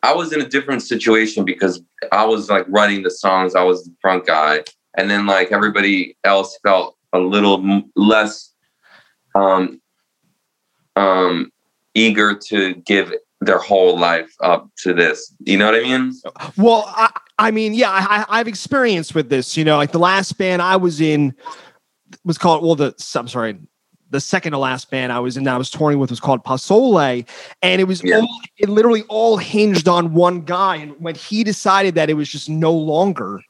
I 0.02 0.14
was 0.14 0.32
in 0.32 0.40
a 0.40 0.48
different 0.48 0.82
situation 0.82 1.44
because 1.44 1.82
I 2.12 2.24
was 2.24 2.48
like 2.48 2.66
writing 2.68 3.02
the 3.02 3.10
songs 3.10 3.54
I 3.54 3.62
was 3.62 3.84
the 3.84 3.94
front 4.00 4.26
guy 4.26 4.62
and 4.96 5.10
then 5.10 5.26
like 5.26 5.52
everybody 5.52 6.16
else 6.24 6.58
felt 6.62 6.96
a 7.12 7.18
little 7.18 7.82
less 7.96 8.52
um 9.34 9.80
um 10.96 11.50
eager 11.94 12.34
to 12.34 12.74
give 12.74 13.12
their 13.40 13.58
whole 13.58 13.98
life 13.98 14.34
up 14.40 14.68
to 14.78 14.92
this. 14.92 15.34
You 15.40 15.58
know 15.58 15.66
what 15.66 15.74
I 15.76 15.82
mean? 15.82 16.12
Well, 16.56 16.84
I, 16.88 17.10
I 17.38 17.50
mean, 17.50 17.74
yeah, 17.74 17.90
I, 17.90 18.24
I've 18.28 18.48
experienced 18.48 19.14
with 19.14 19.28
this. 19.28 19.56
You 19.56 19.64
know, 19.64 19.76
like 19.76 19.92
the 19.92 19.98
last 19.98 20.38
band 20.38 20.62
I 20.62 20.76
was 20.76 21.00
in 21.00 21.34
was 22.24 22.38
called. 22.38 22.64
Well, 22.64 22.74
the 22.74 22.94
I'm 23.14 23.28
sorry, 23.28 23.58
the 24.10 24.20
second 24.20 24.52
to 24.52 24.58
last 24.58 24.90
band 24.90 25.12
I 25.12 25.20
was 25.20 25.36
in, 25.36 25.44
that 25.44 25.54
I 25.54 25.58
was 25.58 25.70
touring 25.70 25.98
with 25.98 26.10
was 26.10 26.20
called 26.20 26.44
Pasole, 26.44 27.26
and 27.62 27.80
it 27.80 27.84
was 27.84 28.02
yeah. 28.02 28.18
all, 28.18 28.40
it 28.56 28.68
literally 28.68 29.02
all 29.08 29.36
hinged 29.36 29.86
on 29.88 30.14
one 30.14 30.42
guy. 30.42 30.76
And 30.76 31.00
when 31.00 31.14
he 31.14 31.44
decided 31.44 31.94
that 31.94 32.10
it 32.10 32.14
was 32.14 32.28
just 32.28 32.48
no 32.48 32.72
longer, 32.72 33.40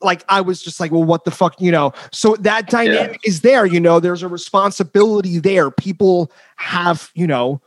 like 0.00 0.24
I 0.30 0.40
was 0.40 0.62
just 0.62 0.80
like, 0.80 0.90
well, 0.90 1.04
what 1.04 1.24
the 1.26 1.30
fuck, 1.30 1.60
you 1.60 1.70
know? 1.70 1.92
So 2.12 2.36
that 2.36 2.70
dynamic 2.70 3.20
yeah. 3.24 3.28
is 3.28 3.42
there. 3.42 3.66
You 3.66 3.80
know, 3.80 4.00
there's 4.00 4.22
a 4.22 4.28
responsibility 4.28 5.38
there. 5.38 5.70
People 5.70 6.32
have, 6.56 7.10
you 7.14 7.26
know 7.26 7.60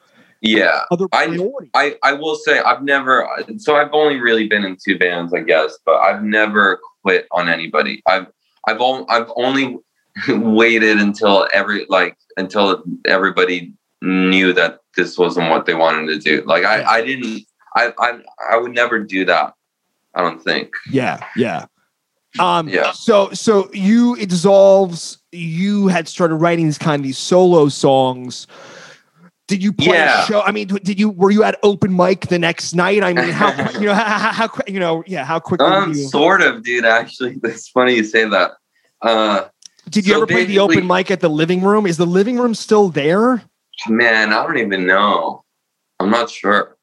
yeah 0.44 0.82
I, 1.14 1.28
I 1.74 1.98
i 2.04 2.14
will 2.14 2.36
say 2.36 2.60
i've 2.60 2.84
never 2.84 3.28
so 3.58 3.76
i've 3.76 3.94
only 3.94 4.20
really 4.20 4.48
been 4.48 4.64
in 4.64 4.78
two 4.84 5.00
bands 5.00 5.34
i 5.34 5.42
guess 5.42 5.78
but 5.86 5.96
i've 6.00 6.22
never 6.22 6.80
quit 7.02 7.28
on 7.32 7.50
anybody 7.50 8.04
i've 8.08 8.28
i've, 8.68 8.82
only 8.82 9.06
I've 9.10 9.32
only 9.36 9.78
waited 10.28 11.00
until 11.00 11.48
every 11.54 11.86
like 11.90 12.18
until 12.38 12.84
everybody 13.06 13.74
knew 14.02 14.54
that 14.54 14.80
this 14.96 15.18
wasn't 15.18 15.50
what 15.50 15.66
they 15.66 15.76
wanted 15.76 16.08
to 16.08 16.20
do 16.20 16.44
like 16.46 16.66
i 16.66 16.84
i 16.84 17.02
didn't 17.02 17.44
i 17.76 17.94
i, 17.98 18.20
I 18.52 18.58
would 18.58 18.74
never 18.74 19.00
do 19.00 19.26
that 19.26 19.54
i 20.14 20.22
don't 20.22 20.44
think 20.44 20.74
yeah 20.92 21.26
yeah 21.36 21.66
Um, 22.40 22.68
Yeah. 22.68 22.92
So, 22.94 23.30
so 23.32 23.70
you 23.74 24.16
it 24.16 24.30
dissolves. 24.30 25.20
You 25.32 25.88
had 25.88 26.08
started 26.08 26.36
writing 26.38 26.66
these 26.66 26.80
kind 26.80 27.00
of 27.00 27.04
these 27.04 27.18
solo 27.18 27.70
songs. 27.70 28.48
Did 29.54 29.62
you 29.62 29.72
play 29.72 29.98
Yeah. 29.98 30.24
a 30.24 30.26
show? 30.26 30.42
I 30.42 30.52
mean, 30.52 30.66
did 30.68 31.00
you 31.00 31.12
were 31.12 31.30
you 31.30 31.44
at 31.44 31.60
open 31.62 31.96
mic 31.96 32.22
the 32.22 32.40
next 32.40 32.74
night? 32.74 33.04
I 33.04 33.14
mean, 33.14 33.30
how 33.30 33.52
quick- 33.54 33.74
you 33.80 33.86
know 33.86 33.94
how, 33.94 34.32
how, 34.32 34.50
you 34.68 34.80
know 34.80 35.04
yeah 35.06 35.24
how 35.24 35.40
quickly 35.40 35.68
Um, 35.68 35.90
you 35.90 36.08
sort 36.08 36.42
of, 36.42 36.64
dude. 36.64 36.86
Actually, 36.86 37.36
that's 37.44 37.70
funny 37.70 37.94
you 37.94 38.04
say 38.04 38.28
that. 38.28 38.54
Uh, 39.04 39.46
did 39.92 40.08
you 40.08 40.14
so 40.14 40.18
ever 40.18 40.26
play 40.26 40.46
the 40.46 40.58
open 40.58 40.88
mic 40.88 41.12
at 41.12 41.20
the 41.20 41.30
living 41.30 41.62
room? 41.62 41.86
Is 41.86 41.98
the 41.98 42.08
living 42.08 42.40
room 42.40 42.56
still 42.56 42.90
there? 42.90 43.44
man, 43.88 44.34
I 44.34 44.42
don't 44.44 44.58
even 44.58 44.88
know. 44.88 45.44
I'm 46.00 46.10
not 46.10 46.32
sure. 46.32 46.76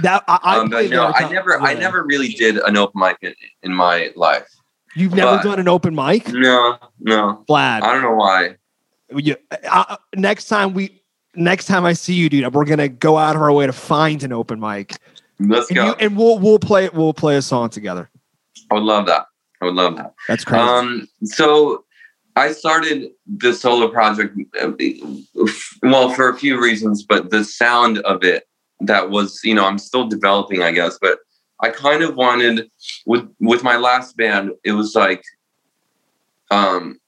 That 0.00 0.24
I, 0.26 0.38
I 0.42 0.58
um, 0.60 0.70
but 0.70 0.88
no, 0.88 1.12
I 1.14 1.30
never, 1.30 1.60
I 1.60 1.74
never 1.74 2.04
really 2.04 2.28
did 2.28 2.56
an 2.56 2.78
open 2.78 3.00
mic 3.02 3.18
in, 3.20 3.34
in 3.62 3.74
my 3.74 4.12
life. 4.16 4.48
You've 4.96 5.14
never 5.14 5.36
but- 5.36 5.42
done 5.44 5.58
an 5.60 5.68
open 5.68 5.94
mic, 5.94 6.28
No, 6.32 6.78
no, 7.00 7.44
Vlad. 7.50 7.82
I 7.82 7.92
don't 7.92 8.00
know 8.00 8.14
why. 8.14 8.56
you, 9.14 9.36
uh, 9.70 9.96
next 10.16 10.46
time 10.46 10.72
we 10.72 11.02
next 11.36 11.66
time 11.66 11.84
I 11.84 11.92
see 11.92 12.14
you, 12.14 12.28
dude, 12.28 12.52
we're 12.54 12.64
gonna 12.64 12.88
go 12.88 13.18
out 13.18 13.36
of 13.36 13.42
our 13.42 13.52
way 13.52 13.66
to 13.66 13.72
find 13.72 14.22
an 14.22 14.32
open 14.32 14.60
mic, 14.60 14.96
Let's 15.38 15.68
and, 15.68 15.76
go. 15.76 15.86
you, 15.86 15.94
and 16.00 16.16
we'll 16.16 16.38
we'll 16.38 16.58
play 16.58 16.88
we'll 16.90 17.14
play 17.14 17.36
a 17.36 17.42
song 17.42 17.70
together. 17.70 18.10
I 18.70 18.74
would 18.74 18.82
love 18.84 19.06
that. 19.06 19.26
I 19.60 19.66
would 19.66 19.74
love 19.74 19.96
that. 19.96 20.14
That's 20.28 20.44
crazy. 20.44 20.62
Um, 20.62 21.08
so 21.24 21.84
I 22.36 22.52
started 22.52 23.10
the 23.26 23.52
solo 23.52 23.88
project, 23.88 24.36
uh, 24.60 24.72
well, 25.82 26.10
for 26.10 26.28
a 26.28 26.36
few 26.36 26.60
reasons, 26.60 27.04
but 27.04 27.30
the 27.30 27.44
sound 27.44 27.98
of 27.98 28.24
it 28.24 28.48
that 28.80 29.10
was, 29.10 29.40
you 29.44 29.54
know, 29.54 29.64
I'm 29.64 29.78
still 29.78 30.08
developing, 30.08 30.62
I 30.62 30.72
guess, 30.72 30.98
but 31.00 31.18
I 31.60 31.70
kind 31.70 32.02
of 32.02 32.16
wanted 32.16 32.68
with 33.06 33.28
with 33.40 33.62
my 33.62 33.76
last 33.76 34.16
band, 34.16 34.52
it 34.64 34.72
was 34.72 34.94
like, 34.94 35.22
um, 36.50 36.98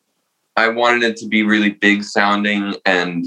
I 0.56 0.68
wanted 0.68 1.02
it 1.02 1.16
to 1.18 1.28
be 1.28 1.42
really 1.42 1.70
big 1.70 2.04
sounding 2.04 2.74
and 2.86 3.26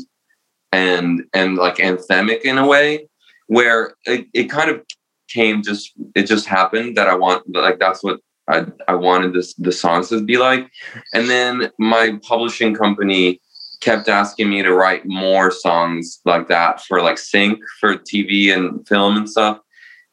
and 0.72 1.24
and 1.34 1.56
like 1.56 1.78
anthemic 1.78 2.42
in 2.42 2.58
a 2.58 2.68
way 2.68 3.08
where 3.48 3.96
it, 4.06 4.28
it 4.34 4.46
kind 4.46 4.70
of 4.70 4.84
came 5.28 5.62
just 5.62 5.94
it 6.16 6.24
just 6.24 6.46
happened 6.46 6.98
that 6.98 7.08
I 7.08 7.16
want 7.16 7.44
like 7.54 7.80
that's 7.80 8.04
what 8.04 8.20
I, 8.50 8.66
I 8.88 8.96
wanted 8.96 9.34
this 9.34 9.54
the 9.56 9.72
songs 9.72 10.10
to 10.10 10.22
be 10.24 10.38
like. 10.38 10.70
And 11.14 11.30
then 11.30 11.72
my 11.78 12.20
publishing 12.24 12.74
company 12.76 13.40
kept 13.82 14.10
asking 14.10 14.50
me 14.50 14.62
to 14.64 14.74
write 14.74 15.06
more 15.06 15.52
songs 15.52 16.20
like 16.26 16.48
that 16.50 16.82
for 16.82 17.02
like 17.02 17.18
sync 17.18 17.60
for 17.80 17.96
TV 17.96 18.54
and 18.54 18.86
film 18.88 19.16
and 19.18 19.30
stuff. 19.30 19.60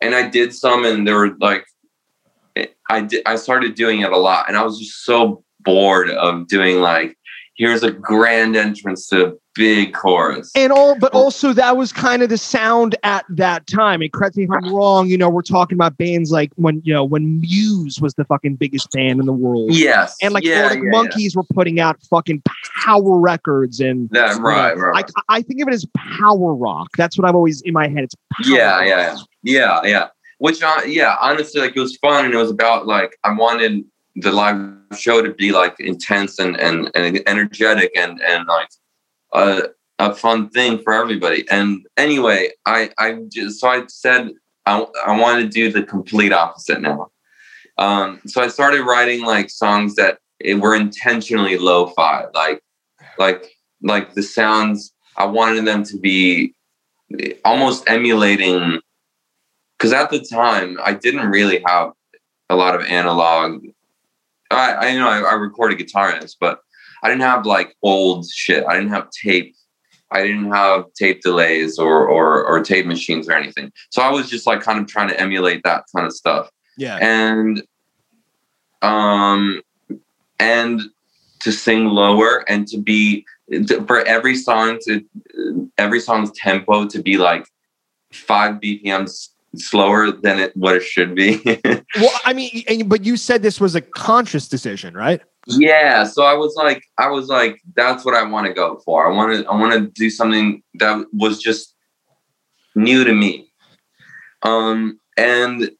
And 0.00 0.14
I 0.14 0.28
did 0.28 0.54
some 0.54 0.84
and 0.84 1.06
there 1.06 1.16
were 1.16 1.36
like 1.40 1.64
I 2.90 3.00
did 3.00 3.22
I 3.26 3.36
started 3.36 3.74
doing 3.74 4.00
it 4.00 4.12
a 4.12 4.18
lot 4.18 4.46
and 4.48 4.56
I 4.56 4.62
was 4.62 4.78
just 4.78 5.04
so 5.04 5.42
bored 5.60 6.10
of 6.10 6.46
doing 6.46 6.80
like 6.80 7.16
here's 7.56 7.82
a 7.82 7.90
grand 7.90 8.54
entrance 8.56 9.08
to 9.08 9.26
a 9.26 9.32
big 9.54 9.94
chorus. 9.94 10.52
and 10.54 10.70
all, 10.72 10.98
but 10.98 11.12
also 11.14 11.52
that 11.54 11.76
was 11.76 11.90
kind 11.92 12.22
of 12.22 12.28
the 12.28 12.36
sound 12.36 12.94
at 13.02 13.24
that 13.30 13.66
time. 13.66 14.02
And 14.02 14.12
correct 14.12 14.36
me 14.36 14.44
if 14.44 14.50
I'm 14.50 14.74
wrong. 14.74 15.08
You 15.08 15.16
know, 15.16 15.30
we're 15.30 15.40
talking 15.42 15.76
about 15.76 15.96
bands 15.96 16.30
like 16.30 16.52
when 16.56 16.82
you 16.84 16.92
know 16.92 17.04
when 17.04 17.40
Muse 17.40 18.00
was 18.00 18.14
the 18.14 18.24
fucking 18.26 18.56
biggest 18.56 18.90
band 18.92 19.20
in 19.20 19.26
the 19.26 19.32
world, 19.32 19.72
Yes. 19.72 20.16
and 20.22 20.34
like 20.34 20.44
yeah, 20.44 20.72
yeah, 20.74 20.80
Monkeys 20.84 21.34
were 21.34 21.44
putting 21.54 21.80
out 21.80 21.96
fucking 22.10 22.42
power 22.84 23.18
records 23.18 23.80
and. 23.80 24.10
Yeah. 24.12 24.34
That, 24.34 24.40
right, 24.42 24.76
right, 24.76 24.92
right. 24.92 25.10
I, 25.28 25.36
I 25.38 25.42
think 25.42 25.62
of 25.62 25.68
it 25.68 25.74
as 25.74 25.86
power 25.96 26.54
rock. 26.54 26.88
That's 26.96 27.16
what 27.18 27.26
I've 27.28 27.34
always 27.34 27.62
in 27.62 27.72
my 27.72 27.88
head. 27.88 28.04
It's 28.04 28.14
power 28.32 28.56
yeah, 28.56 28.76
rock. 28.78 28.86
yeah, 28.86 29.16
yeah, 29.42 29.80
yeah, 29.82 29.90
yeah. 29.90 30.08
Which, 30.38 30.62
uh, 30.62 30.82
yeah, 30.86 31.16
honestly, 31.20 31.62
like 31.62 31.74
it 31.74 31.80
was 31.80 31.96
fun, 31.96 32.26
and 32.26 32.34
it 32.34 32.36
was 32.36 32.50
about 32.50 32.86
like 32.86 33.16
I 33.24 33.32
wanted 33.32 33.84
the 34.16 34.32
live 34.32 34.75
show 34.96 35.22
to 35.22 35.32
be 35.32 35.52
like 35.52 35.78
intense 35.80 36.38
and 36.38 36.58
and, 36.58 36.90
and 36.94 37.22
energetic 37.26 37.90
and 37.96 38.20
and 38.22 38.46
like 38.46 38.68
a 39.32 39.62
a 39.98 40.14
fun 40.14 40.50
thing 40.50 40.78
for 40.82 40.92
everybody. 40.92 41.48
And 41.50 41.86
anyway, 41.96 42.50
I 42.66 42.90
I 42.98 43.18
just 43.30 43.60
so 43.60 43.68
I 43.68 43.84
said 43.88 44.32
I 44.66 44.86
I 45.06 45.18
want 45.18 45.42
to 45.42 45.48
do 45.48 45.70
the 45.70 45.82
complete 45.82 46.32
opposite 46.32 46.80
now. 46.80 47.10
Um, 47.78 48.20
so 48.26 48.42
I 48.42 48.48
started 48.48 48.82
writing 48.82 49.24
like 49.24 49.50
songs 49.50 49.96
that 49.96 50.18
it 50.40 50.54
were 50.54 50.74
intentionally 50.74 51.58
lo-fi, 51.58 52.26
like 52.34 52.62
like 53.18 53.50
like 53.82 54.14
the 54.14 54.22
sounds. 54.22 54.92
I 55.16 55.24
wanted 55.24 55.66
them 55.66 55.82
to 55.84 55.98
be 55.98 56.54
almost 57.44 57.88
emulating 57.88 58.80
because 59.78 59.92
at 59.92 60.10
the 60.10 60.20
time 60.20 60.78
I 60.82 60.92
didn't 60.92 61.28
really 61.28 61.62
have 61.66 61.92
a 62.50 62.56
lot 62.56 62.74
of 62.74 62.82
analog. 62.82 63.64
I, 64.50 64.72
I 64.72 64.88
you 64.90 64.98
know 64.98 65.08
I, 65.08 65.20
I 65.20 65.32
recorded 65.34 65.78
guitar 65.78 66.12
in 66.14 66.20
this, 66.20 66.36
but 66.38 66.60
I 67.02 67.08
didn't 67.08 67.22
have 67.22 67.46
like 67.46 67.76
old 67.82 68.26
shit. 68.30 68.64
I 68.66 68.74
didn't 68.74 68.90
have 68.90 69.08
tape. 69.10 69.54
I 70.12 70.22
didn't 70.22 70.52
have 70.52 70.84
tape 70.94 71.20
delays 71.22 71.78
or 71.78 72.06
or 72.08 72.44
or 72.44 72.62
tape 72.62 72.86
machines 72.86 73.28
or 73.28 73.32
anything. 73.32 73.72
So 73.90 74.02
I 74.02 74.10
was 74.10 74.30
just 74.30 74.46
like 74.46 74.60
kind 74.60 74.78
of 74.80 74.86
trying 74.86 75.08
to 75.08 75.20
emulate 75.20 75.62
that 75.64 75.84
kind 75.94 76.06
of 76.06 76.12
stuff 76.12 76.48
Yeah. 76.76 76.96
and 77.00 77.62
um 78.82 79.62
and 80.38 80.80
to 81.40 81.50
sing 81.52 81.86
lower 81.86 82.44
and 82.48 82.66
to 82.68 82.78
be 82.78 83.24
for 83.86 84.04
every 84.06 84.36
song 84.36 84.78
to 84.86 85.04
every 85.78 86.00
song's 86.00 86.30
tempo 86.32 86.86
to 86.86 87.02
be 87.02 87.16
like 87.16 87.46
five 88.12 88.56
bpms 88.56 89.28
slower 89.58 90.10
than 90.12 90.38
it 90.38 90.56
what 90.56 90.76
it 90.76 90.82
should 90.82 91.14
be. 91.14 91.40
Well, 91.98 92.10
I 92.24 92.32
mean, 92.34 92.62
and- 92.68 92.88
but 92.88 93.04
you 93.04 93.16
said 93.16 93.42
this 93.42 93.60
was 93.60 93.74
a 93.74 93.80
conscious 93.80 94.48
decision, 94.48 94.94
right? 94.94 95.20
yeah 95.48 96.02
so 96.02 96.24
i 96.24 96.34
was 96.34 96.56
like 96.56 96.82
i 96.98 97.06
was 97.08 97.28
like 97.28 97.60
that's 97.76 98.04
what 98.04 98.16
i 98.16 98.22
want 98.24 98.48
to 98.48 98.52
go 98.52 98.80
for. 98.84 99.06
I 99.08 99.14
want 99.14 99.32
to 99.32 99.48
i 99.48 99.54
want 99.54 99.72
to 99.74 99.86
do 99.92 100.10
something 100.10 100.60
that 100.74 101.06
was 101.12 101.38
just 101.38 101.72
new 102.74 103.04
to 103.04 103.12
me. 103.14 103.48
Um 104.42 104.98
and 105.16 105.70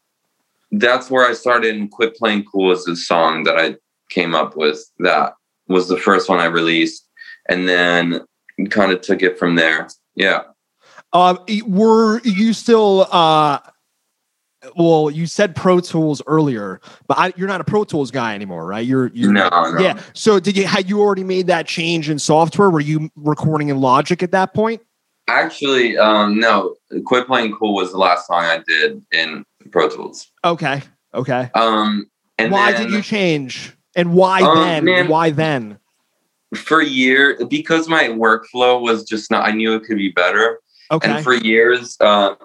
that's 0.71 1.11
where 1.11 1.27
i 1.27 1.33
started 1.33 1.75
and 1.75 1.91
quit 1.91 2.15
playing 2.15 2.45
cool 2.45 2.71
as 2.71 2.87
a 2.87 2.95
song 2.95 3.43
that 3.43 3.57
i 3.57 3.75
came 4.09 4.33
up 4.33 4.55
with 4.55 4.79
that 4.99 5.33
was 5.67 5.89
the 5.89 5.97
first 5.99 6.29
one 6.29 6.39
i 6.39 6.45
released 6.45 7.05
and 7.49 7.67
then 7.67 8.21
kind 8.69 8.93
of 8.93 9.01
took 9.01 9.21
it 9.21 9.37
from 9.37 9.55
there. 9.55 9.89
Yeah 10.15 10.43
Um, 11.17 11.39
were 11.65 12.21
you 12.23 12.53
still? 12.53 13.07
uh 13.11 13.59
Well, 14.75 15.09
you 15.09 15.25
said 15.27 15.55
Pro 15.55 15.79
Tools 15.79 16.21
earlier, 16.27 16.81
but 17.07 17.17
I, 17.17 17.33
you're 17.35 17.47
not 17.47 17.61
a 17.61 17.63
Pro 17.63 17.83
Tools 17.83 18.11
guy 18.11 18.35
anymore, 18.35 18.65
right? 18.65 18.85
You're, 18.85 19.07
you're 19.13 19.31
no, 19.31 19.49
no. 19.49 19.79
yeah. 19.79 19.99
So, 20.13 20.39
did 20.39 20.57
you 20.57 20.65
had 20.67 20.89
you 20.89 20.99
already 21.01 21.23
made 21.23 21.47
that 21.47 21.67
change 21.67 22.09
in 22.09 22.19
software? 22.19 22.69
Were 22.69 22.79
you 22.81 23.09
recording 23.15 23.69
in 23.69 23.79
Logic 23.79 24.21
at 24.23 24.31
that 24.31 24.53
point? 24.53 24.81
actually 25.29 25.97
um 25.97 26.39
no 26.39 26.73
quit 27.05 27.27
playing 27.27 27.53
cool 27.53 27.73
was 27.75 27.91
the 27.91 27.97
last 27.97 28.25
song 28.27 28.43
i 28.45 28.59
did 28.65 29.03
in 29.11 29.43
pro 29.71 29.89
tools 29.89 30.31
Okay, 30.45 30.81
okay. 31.13 31.49
um 31.53 32.09
and 32.37 32.49
why 32.49 32.71
then- 32.71 32.83
did 32.83 32.91
you 32.93 33.01
change? 33.01 33.73
And 33.97 34.13
why 34.13 34.41
Um, 34.41 34.57
then? 34.59 34.85
man. 34.85 35.07
Why 35.09 35.31
then? 35.31 35.79
for 36.55 36.79
a 36.79 36.85
year, 36.85 37.37
because 37.49 37.89
my 37.89 38.05
workflow 38.05 38.79
was 38.79 39.03
just 39.03 39.29
not 39.29 39.45
i 39.45 39.51
knew 39.51 39.73
it 39.75 39.83
could 39.83 39.97
be 39.97 40.11
better 40.13 40.59
Okay. 40.91 41.09
and 41.09 41.23
for 41.23 41.33
years 41.33 41.97
uh 42.01 42.35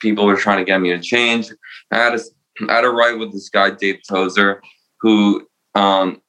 people 0.00 0.26
were 0.26 0.36
trying 0.36 0.58
to 0.58 0.64
get 0.64 0.80
me 0.80 0.90
to 0.90 0.98
change. 0.98 1.50
I 1.90 1.96
had 1.96 2.18
to 2.18 2.24
i 2.68 2.74
had 2.74 2.80
to 2.82 2.90
write 2.90 3.18
with 3.18 3.32
this 3.32 3.48
guy 3.48 3.70
dave 3.70 4.00
tozer 4.08 4.62
who 5.00 5.46
um 5.74 6.20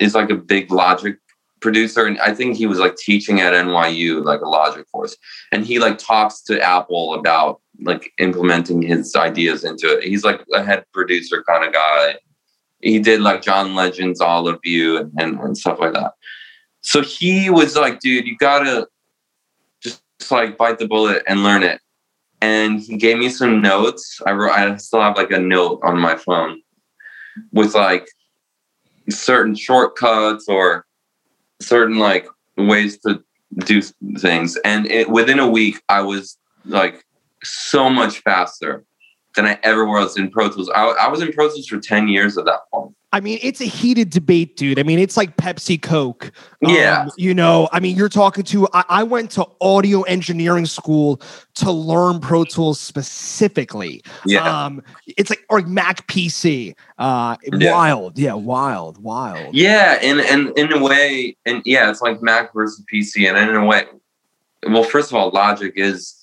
is 0.00 0.14
like 0.14 0.30
a 0.30 0.34
big 0.34 0.70
logic 0.70 1.18
producer 1.60 2.06
and 2.06 2.20
i 2.20 2.32
think 2.32 2.56
he 2.56 2.66
was 2.66 2.78
like 2.78 2.94
teaching 2.96 3.40
at 3.40 3.52
nyu 3.52 4.24
like 4.24 4.40
a 4.40 4.48
logic 4.48 4.86
course. 4.92 5.16
And 5.52 5.64
he 5.64 5.78
like 5.78 5.98
talks 5.98 6.42
to 6.42 6.60
apple 6.60 7.14
about 7.14 7.60
like 7.80 8.10
implementing 8.18 8.82
his 8.82 9.14
ideas 9.14 9.64
into 9.64 9.98
it. 9.98 10.04
He's 10.04 10.24
like 10.24 10.44
a 10.52 10.62
head 10.64 10.84
producer 10.92 11.44
kind 11.48 11.64
of 11.64 11.72
guy. 11.72 12.16
He 12.80 12.98
did 12.98 13.20
like 13.20 13.42
john 13.42 13.74
legend's 13.74 14.20
all 14.20 14.48
of 14.48 14.58
you 14.64 14.98
and, 14.98 15.12
and, 15.18 15.40
and 15.40 15.56
stuff 15.56 15.78
like 15.78 15.94
that. 15.94 16.12
So 16.80 17.02
he 17.02 17.50
was 17.50 17.76
like, 17.76 18.00
dude, 18.00 18.26
you 18.26 18.36
gotta 18.38 18.86
just, 20.18 20.30
like 20.30 20.58
bite 20.58 20.78
the 20.78 20.88
bullet 20.88 21.22
and 21.26 21.42
learn 21.42 21.62
it. 21.62 21.80
And 22.40 22.80
he 22.80 22.96
gave 22.96 23.18
me 23.18 23.28
some 23.28 23.60
notes. 23.60 24.20
I 24.26 24.32
wrote, 24.32 24.52
I 24.52 24.76
still 24.76 25.00
have 25.00 25.16
like 25.16 25.30
a 25.30 25.38
note 25.38 25.80
on 25.82 25.98
my 25.98 26.16
phone 26.16 26.62
with 27.52 27.74
like 27.74 28.06
certain 29.10 29.54
shortcuts 29.54 30.48
or 30.48 30.86
certain 31.60 31.98
like 31.98 32.28
ways 32.56 32.98
to 32.98 33.22
do 33.58 33.82
things. 34.18 34.56
And 34.64 34.86
it, 34.86 35.08
within 35.10 35.38
a 35.38 35.48
week, 35.48 35.82
I 35.88 36.02
was 36.02 36.38
like 36.64 37.04
so 37.42 37.90
much 37.90 38.20
faster 38.20 38.84
than 39.38 39.46
I 39.46 39.58
ever 39.62 39.86
was 39.86 40.16
in 40.16 40.30
Pro 40.30 40.50
Tools. 40.50 40.68
I, 40.74 40.88
I 41.00 41.08
was 41.08 41.22
in 41.22 41.32
Pro 41.32 41.48
Tools 41.48 41.66
for 41.66 41.78
10 41.78 42.08
years 42.08 42.36
at 42.36 42.44
that 42.46 42.60
point. 42.72 42.92
I 43.12 43.20
mean, 43.20 43.38
it's 43.40 43.62
a 43.62 43.64
heated 43.64 44.10
debate, 44.10 44.56
dude. 44.56 44.78
I 44.78 44.82
mean, 44.82 44.98
it's 44.98 45.16
like 45.16 45.36
Pepsi 45.38 45.80
Coke. 45.80 46.30
Yeah. 46.60 47.02
Um, 47.02 47.10
you 47.16 47.32
know, 47.32 47.68
I 47.72 47.80
mean, 47.80 47.96
you're 47.96 48.10
talking 48.10 48.44
to, 48.44 48.68
I, 48.74 48.84
I, 48.88 49.02
went 49.02 49.30
to 49.30 49.46
audio 49.62 50.02
engineering 50.02 50.66
school 50.66 51.22
to 51.54 51.72
learn 51.72 52.20
Pro 52.20 52.44
Tools 52.44 52.78
specifically. 52.78 54.02
Yeah. 54.26 54.42
Um, 54.42 54.82
it's 55.06 55.30
like, 55.30 55.42
or 55.48 55.62
Mac 55.62 56.06
PC. 56.08 56.74
Uh, 56.98 57.36
yeah. 57.50 57.72
Wild. 57.72 58.18
Yeah. 58.18 58.34
Wild. 58.34 59.02
Wild. 59.02 59.54
Yeah. 59.54 59.98
And, 60.02 60.20
and 60.20 60.58
in 60.58 60.70
a 60.72 60.82
way, 60.82 61.34
and 61.46 61.62
yeah, 61.64 61.88
it's 61.88 62.02
like 62.02 62.20
Mac 62.20 62.52
versus 62.52 62.84
PC. 62.92 63.26
And 63.26 63.38
in 63.38 63.56
a 63.56 63.64
way, 63.64 63.84
well, 64.66 64.84
first 64.84 65.10
of 65.10 65.16
all, 65.16 65.30
Logic 65.30 65.72
is 65.76 66.17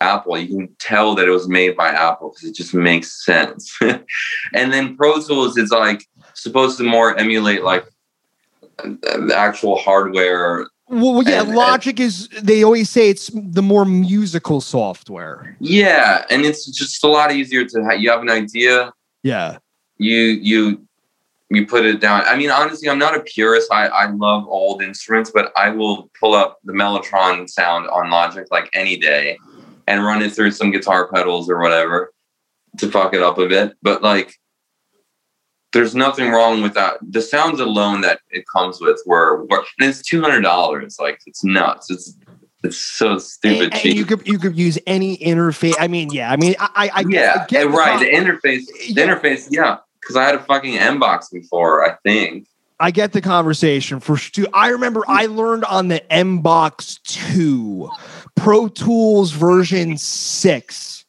Apple, 0.00 0.38
you 0.38 0.48
can 0.48 0.74
tell 0.78 1.14
that 1.14 1.28
it 1.28 1.30
was 1.30 1.48
made 1.48 1.76
by 1.76 1.88
Apple 1.88 2.30
because 2.30 2.48
it 2.48 2.54
just 2.54 2.74
makes 2.74 3.24
sense. 3.24 3.76
and 3.82 4.72
then 4.72 4.96
Pro 4.96 5.20
Tools 5.20 5.56
is 5.56 5.70
like 5.70 6.06
supposed 6.34 6.78
to 6.78 6.84
more 6.84 7.16
emulate 7.18 7.62
like 7.62 7.84
the 8.82 9.34
actual 9.36 9.76
hardware. 9.76 10.66
Well, 10.88 11.22
yeah, 11.22 11.42
and, 11.42 11.54
Logic 11.54 11.98
and, 11.98 12.06
is. 12.06 12.28
They 12.28 12.64
always 12.64 12.90
say 12.90 13.10
it's 13.10 13.30
the 13.34 13.62
more 13.62 13.84
musical 13.84 14.60
software. 14.60 15.56
Yeah, 15.60 16.24
and 16.30 16.44
it's 16.44 16.66
just 16.66 17.04
a 17.04 17.08
lot 17.08 17.32
easier 17.32 17.64
to 17.64 17.84
have. 17.84 18.00
You 18.00 18.10
have 18.10 18.22
an 18.22 18.30
idea. 18.30 18.92
Yeah. 19.22 19.58
You 19.98 20.16
you 20.16 20.86
you 21.50 21.66
put 21.66 21.84
it 21.84 22.00
down. 22.00 22.22
I 22.26 22.36
mean, 22.36 22.50
honestly, 22.50 22.88
I'm 22.88 22.98
not 22.98 23.16
a 23.16 23.20
purist. 23.20 23.70
I, 23.72 23.88
I 23.88 24.10
love 24.10 24.46
old 24.48 24.82
instruments, 24.82 25.30
but 25.32 25.52
I 25.56 25.68
will 25.70 26.10
pull 26.18 26.34
up 26.34 26.58
the 26.64 26.72
Mellotron 26.72 27.50
sound 27.50 27.88
on 27.88 28.08
Logic 28.08 28.46
like 28.50 28.70
any 28.72 28.96
day 28.96 29.36
and 29.90 30.04
run 30.04 30.22
it 30.22 30.32
through 30.32 30.52
some 30.52 30.70
guitar 30.70 31.08
pedals 31.12 31.50
or 31.50 31.60
whatever 31.60 32.12
to 32.78 32.88
fuck 32.88 33.12
it 33.12 33.22
up 33.22 33.38
a 33.38 33.48
bit. 33.48 33.74
But 33.82 34.02
like, 34.02 34.34
there's 35.72 35.94
nothing 35.94 36.30
wrong 36.30 36.62
with 36.62 36.74
that. 36.74 36.98
The 37.02 37.20
sounds 37.20 37.60
alone 37.60 38.00
that 38.02 38.20
it 38.30 38.44
comes 38.52 38.80
with 38.80 39.00
were, 39.04 39.44
were 39.46 39.64
and 39.78 39.88
it's 39.90 40.02
two 40.02 40.20
hundred 40.22 40.42
dollars. 40.42 40.96
Like 41.00 41.20
it's 41.26 41.44
nuts. 41.44 41.90
It's 41.90 42.16
it's 42.62 42.76
so 42.76 43.18
stupid 43.18 43.72
and, 43.72 43.74
and 43.74 43.94
you 43.94 44.04
could 44.04 44.26
you 44.26 44.38
could 44.38 44.56
use 44.56 44.78
any 44.86 45.16
interface. 45.18 45.74
I 45.78 45.88
mean, 45.88 46.10
yeah. 46.10 46.30
I 46.30 46.36
mean, 46.36 46.54
I, 46.60 46.90
I 46.94 47.04
yeah, 47.08 47.46
I 47.50 47.64
right. 47.64 47.98
The, 47.98 48.06
the 48.06 48.12
interface, 48.12 48.66
the 48.66 48.92
yeah. 48.94 49.06
interface, 49.06 49.48
yeah. 49.50 49.78
Because 50.00 50.16
I 50.16 50.24
had 50.24 50.34
a 50.34 50.42
fucking 50.44 50.74
MBox 50.74 51.30
before, 51.32 51.84
I 51.84 51.96
think. 52.04 52.46
I 52.80 52.90
get 52.90 53.12
the 53.12 53.20
conversation 53.20 54.00
for 54.00 54.16
sure. 54.16 54.46
I 54.54 54.68
remember 54.68 55.04
I 55.06 55.26
learned 55.26 55.66
on 55.66 55.88
the 55.88 56.02
MBox 56.10 57.02
2, 57.34 57.90
Pro 58.40 58.68
Tools 58.68 59.32
version 59.32 59.98
6. 59.98 61.04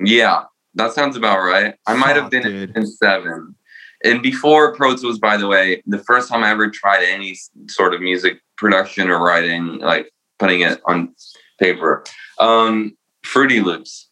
Yeah, 0.00 0.44
that 0.74 0.92
sounds 0.92 1.16
about 1.16 1.38
right. 1.38 1.76
I 1.86 1.94
might 1.94 2.16
have 2.16 2.28
been 2.28 2.42
dude. 2.42 2.76
in 2.76 2.86
7. 2.86 3.54
And 4.02 4.20
before 4.20 4.74
Pro 4.74 4.96
Tools, 4.96 5.20
by 5.20 5.36
the 5.36 5.46
way, 5.46 5.80
the 5.86 6.00
first 6.00 6.28
time 6.28 6.42
I 6.42 6.50
ever 6.50 6.68
tried 6.68 7.04
any 7.04 7.38
sort 7.68 7.94
of 7.94 8.00
music 8.00 8.40
production 8.56 9.10
or 9.10 9.24
writing, 9.24 9.78
like 9.78 10.10
putting 10.40 10.62
it 10.62 10.80
on 10.84 11.14
paper, 11.60 12.02
um, 12.40 12.96
Fruity 13.22 13.60
Loops. 13.60 14.08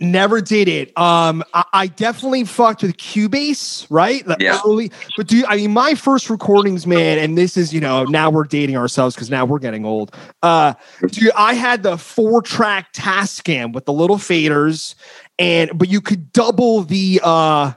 Never 0.00 0.40
did 0.40 0.68
it. 0.68 0.96
Um, 0.96 1.42
I, 1.54 1.64
I, 1.72 1.86
definitely 1.88 2.44
fucked 2.44 2.82
with 2.82 2.96
Cubase, 2.98 3.84
right? 3.90 4.24
The 4.24 4.36
yeah. 4.38 4.60
Early, 4.64 4.92
but 5.16 5.26
do 5.26 5.44
I 5.48 5.56
mean 5.56 5.72
my 5.72 5.96
first 5.96 6.30
recordings, 6.30 6.86
man? 6.86 7.18
And 7.18 7.36
this 7.36 7.56
is, 7.56 7.74
you 7.74 7.80
know, 7.80 8.04
now 8.04 8.30
we're 8.30 8.44
dating 8.44 8.76
ourselves 8.76 9.16
because 9.16 9.28
now 9.28 9.44
we're 9.44 9.58
getting 9.58 9.84
old. 9.84 10.14
Uh, 10.40 10.74
dude, 11.08 11.32
I 11.36 11.54
had 11.54 11.82
the 11.82 11.98
four 11.98 12.42
track 12.42 12.92
Tascam 12.92 13.72
with 13.72 13.86
the 13.86 13.92
little 13.92 14.18
faders, 14.18 14.94
and 15.36 15.76
but 15.76 15.88
you 15.88 16.00
could 16.00 16.32
double 16.32 16.82
the. 16.82 17.20
uh 17.24 17.72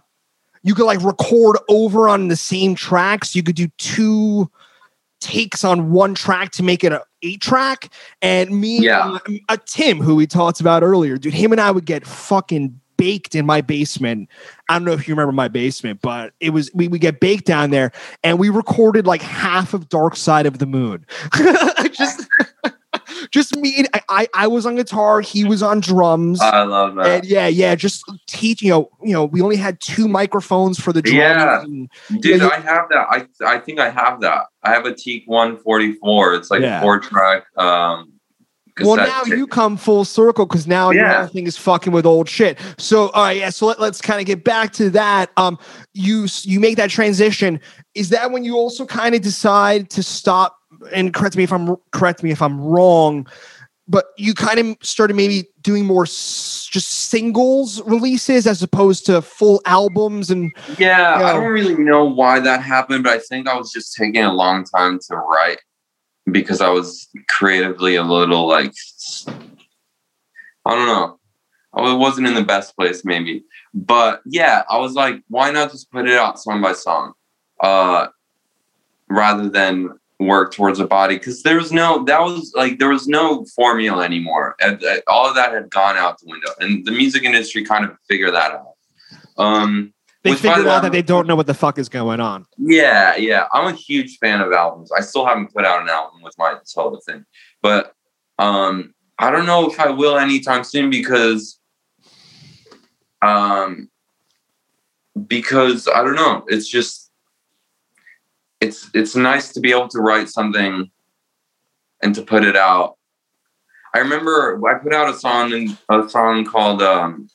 You 0.64 0.76
could 0.76 0.86
like 0.86 1.02
record 1.04 1.58
over 1.70 2.08
on 2.08 2.28
the 2.28 2.36
same 2.36 2.76
tracks. 2.76 3.36
You 3.36 3.42
could 3.42 3.56
do 3.56 3.68
two 3.80 4.52
takes 5.22 5.64
on 5.64 5.92
one 5.92 6.14
track 6.14 6.52
to 6.52 6.64
make 6.64 6.84
it 6.84 6.92
a 6.92 7.02
eight 7.22 7.42
track. 7.42 7.92
And 8.22 8.60
me, 8.60 8.80
yeah. 8.80 9.18
and, 9.26 9.40
uh, 9.48 9.58
Tim, 9.66 10.00
who 10.00 10.16
we 10.16 10.28
talked 10.28 10.60
about 10.60 10.84
earlier, 10.84 11.18
dude, 11.18 11.34
him 11.34 11.52
and 11.52 11.62
I 11.62 11.72
would 11.72 11.86
get 11.86 12.06
fucking 12.06 12.80
baked 12.98 13.34
in 13.34 13.46
my 13.46 13.62
basement. 13.62 14.30
I 14.70 14.74
don't 14.76 14.86
know 14.86 14.92
if 14.92 15.08
you 15.08 15.14
remember 15.14 15.32
my 15.32 15.48
basement, 15.48 16.02
but 16.02 16.34
it 16.40 16.52
was 16.52 16.70
we 16.74 16.88
would 16.88 17.02
get 17.02 17.20
baked 17.20 17.46
down 17.46 17.72
there, 17.72 17.92
and 18.24 18.38
we 18.38 18.50
recorded 18.50 19.08
like 19.08 19.22
half 19.22 19.74
of 19.74 19.90
Dark 19.90 20.16
Side 20.16 20.46
of 20.46 20.60
the 20.60 20.66
Moon. 20.66 21.06
Just 21.92 22.28
just 23.32 23.56
me. 23.56 23.86
I, 23.94 24.02
I, 24.10 24.28
I 24.34 24.48
was 24.48 24.66
on 24.66 24.76
guitar. 24.76 25.22
He 25.22 25.44
was 25.44 25.64
on 25.64 25.80
drums. 25.80 26.42
I 26.42 26.64
love 26.64 26.96
that. 26.96 27.06
And 27.06 27.26
yeah, 27.26 27.48
yeah. 27.48 27.76
Just 27.76 28.04
teach. 28.28 28.62
You 28.62 28.70
know, 28.70 28.90
you 29.04 29.14
know. 29.14 29.26
We 29.26 29.42
only 29.42 29.58
had 29.58 29.80
two 29.80 30.08
microphones 30.08 30.80
for 30.80 30.94
the 30.94 31.02
drums. 31.02 31.18
Yeah, 31.18 31.62
and, 31.62 31.90
dude, 32.22 32.42
I 32.42 32.60
have 32.60 32.90
that. 32.90 33.08
I 33.10 33.28
I 33.46 33.60
think 33.60 33.80
I 33.80 33.90
have 33.90 34.22
that. 34.22 34.46
I 34.64 34.72
have 34.72 34.86
a 34.86 34.92
TEAC 34.92 35.24
144. 35.28 36.36
It's 36.36 36.52
like 36.52 36.62
yeah. 36.62 36.82
four 36.82 37.00
track. 37.00 37.46
Um, 37.58 38.14
well, 38.80 38.96
now 38.96 39.24
you 39.26 39.48
come 39.48 39.78
full 39.78 40.06
circle 40.06 40.46
because 40.46 40.68
now 40.68 40.92
yeah. 40.92 41.20
your 41.20 41.28
thing 41.28 41.48
is 41.48 41.58
fucking 41.58 41.92
with 41.92 42.06
old 42.06 42.30
shit. 42.30 42.58
So, 42.78 43.10
all 43.10 43.24
right, 43.24 43.38
yeah. 43.38 43.50
So 43.50 43.68
let, 43.68 43.80
let's 43.80 44.02
kind 44.02 44.20
of 44.20 44.26
get 44.26 44.44
back 44.44 44.72
to 44.74 44.90
that. 44.92 45.32
Um, 45.38 45.58
you 45.94 46.28
you 46.44 46.60
make 46.60 46.78
that 46.78 46.90
transition. 46.90 47.60
Is 47.96 48.10
that 48.10 48.32
when 48.32 48.44
you 48.44 48.56
also 48.56 48.86
kind 48.86 49.16
of 49.16 49.22
decide 49.22 49.90
to 49.92 50.04
stop 50.04 50.58
and 50.94 51.14
correct 51.14 51.36
me 51.36 51.44
if 51.44 51.54
I'm 51.54 51.76
correct 51.92 52.24
me 52.24 52.32
if 52.32 52.42
I'm 52.42 52.60
wrong, 52.60 53.28
but 53.88 54.06
you 54.18 54.34
kind 54.34 54.60
of 54.60 54.78
started 54.82 55.16
maybe 55.16 55.48
doing 55.62 55.86
more 55.86 56.04
s- 56.04 56.68
just 56.72 57.10
singles 57.10 57.82
releases 57.84 58.48
as 58.48 58.64
opposed 58.64 59.06
to 59.08 59.22
full 59.22 59.62
albums 59.66 60.32
and 60.32 60.52
yeah, 60.80 61.14
you 61.14 61.20
know. 61.20 61.26
I 61.26 61.34
don't 61.34 61.52
really 61.52 61.76
know 61.76 62.06
why 62.06 62.40
that 62.40 62.62
happened, 62.62 63.04
but 63.04 63.14
I 63.14 63.20
think 63.20 63.48
I 63.48 63.56
was 63.56 63.72
just 63.72 63.96
taking 63.96 64.24
a 64.24 64.34
long 64.34 64.64
time 64.64 65.00
to 65.10 65.16
write 65.16 65.60
because 66.32 66.62
I 66.62 66.70
was 66.70 67.10
creatively 67.30 67.96
a 67.96 68.04
little 68.04 68.48
like 68.48 68.74
I 70.66 70.76
don't 70.76 70.88
know. 70.88 71.20
I 71.74 71.94
wasn't 71.94 72.28
in 72.28 72.34
the 72.34 72.44
best 72.44 72.76
place 72.76 73.04
maybe. 73.06 73.44
But 73.74 74.22
yeah, 74.26 74.64
I 74.70 74.78
was 74.78 74.94
like, 74.94 75.22
why 75.30 75.52
not 75.52 75.72
just 75.72 75.92
put 75.92 76.08
it 76.08 76.18
out 76.18 76.40
song 76.40 76.62
by 76.62 76.74
song? 76.74 77.14
Uh 77.62 78.08
rather 79.10 79.50
than 79.50 79.90
work 80.22 80.54
towards 80.54 80.80
a 80.80 80.86
body 80.86 81.18
because 81.18 81.44
there 81.44 81.58
was 81.58 81.72
no 81.72 82.04
that 82.06 82.22
was 82.22 82.54
like 82.56 82.80
there 82.80 82.90
was 82.90 83.08
no 83.08 83.46
formula 83.56 84.04
anymore. 84.04 84.56
Uh, 84.62 84.76
all 85.08 85.28
of 85.28 85.36
that 85.36 85.52
had 85.52 85.70
gone 85.70 85.98
out 85.98 86.20
the 86.20 86.28
window. 86.28 86.50
And 86.60 86.86
the 86.86 86.92
music 86.92 87.24
industry 87.24 87.64
kind 87.64 87.86
of 87.86 87.98
figured 88.08 88.34
that 88.34 88.52
out. 88.52 88.74
Um 89.38 89.94
they 90.24 90.36
figured 90.36 90.68
out 90.68 90.84
that 90.84 90.92
they 90.92 91.02
don't 91.02 91.26
know 91.26 91.36
what 91.36 91.48
the 91.48 91.54
fuck 91.54 91.80
is 91.80 91.90
going 91.90 92.20
on. 92.20 92.46
Yeah 92.58 93.16
yeah. 93.16 93.48
I'm 93.54 93.74
a 93.74 93.76
huge 93.76 94.18
fan 94.20 94.42
of 94.42 94.52
albums. 94.52 94.92
I 94.92 95.02
still 95.02 95.26
haven't 95.26 95.54
put 95.54 95.66
out 95.66 95.82
an 95.82 95.90
album 95.90 96.22
with 96.22 96.36
my 96.38 96.58
solo 96.64 97.00
thing. 97.06 97.26
But 97.62 97.94
um 98.40 98.94
i 99.20 99.30
don't 99.30 99.46
know 99.46 99.70
if 99.70 99.80
i 99.80 99.90
will 99.90 100.18
anytime 100.18 100.64
soon 100.64 100.90
because 100.90 101.60
um 103.22 103.90
because 105.28 105.88
i 105.94 106.04
don't 106.04 106.16
know. 106.16 106.46
It's 106.48 106.68
just 106.68 107.11
it's 108.62 108.90
it's 108.94 109.16
nice 109.16 109.52
to 109.54 109.60
be 109.60 109.72
able 109.72 109.90
to 109.90 110.00
write 110.00 110.30
something 110.30 110.90
and 112.02 112.16
to 112.16 112.22
put 112.22 112.46
it 112.46 112.56
out. 112.56 112.98
I 113.94 114.00
remember 114.00 114.62
I 114.70 114.76
put 114.76 114.94
out 114.94 115.10
a 115.10 115.18
song 115.18 115.52
in, 115.52 115.78
a 115.90 116.08
song 116.08 116.46
called 116.46 116.82
um, 116.82 117.28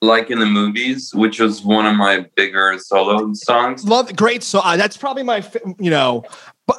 "Like 0.00 0.30
in 0.30 0.40
the 0.40 0.46
Movies," 0.46 1.14
which 1.14 1.38
was 1.38 1.62
one 1.62 1.86
of 1.86 1.94
my 1.94 2.26
bigger 2.34 2.76
solo 2.78 3.32
songs. 3.34 3.84
Love 3.84 4.16
great 4.16 4.42
song. 4.42 4.62
Uh, 4.64 4.76
that's 4.76 4.96
probably 4.96 5.22
my 5.22 5.44
you 5.78 5.90
know, 5.90 6.24
but. 6.66 6.78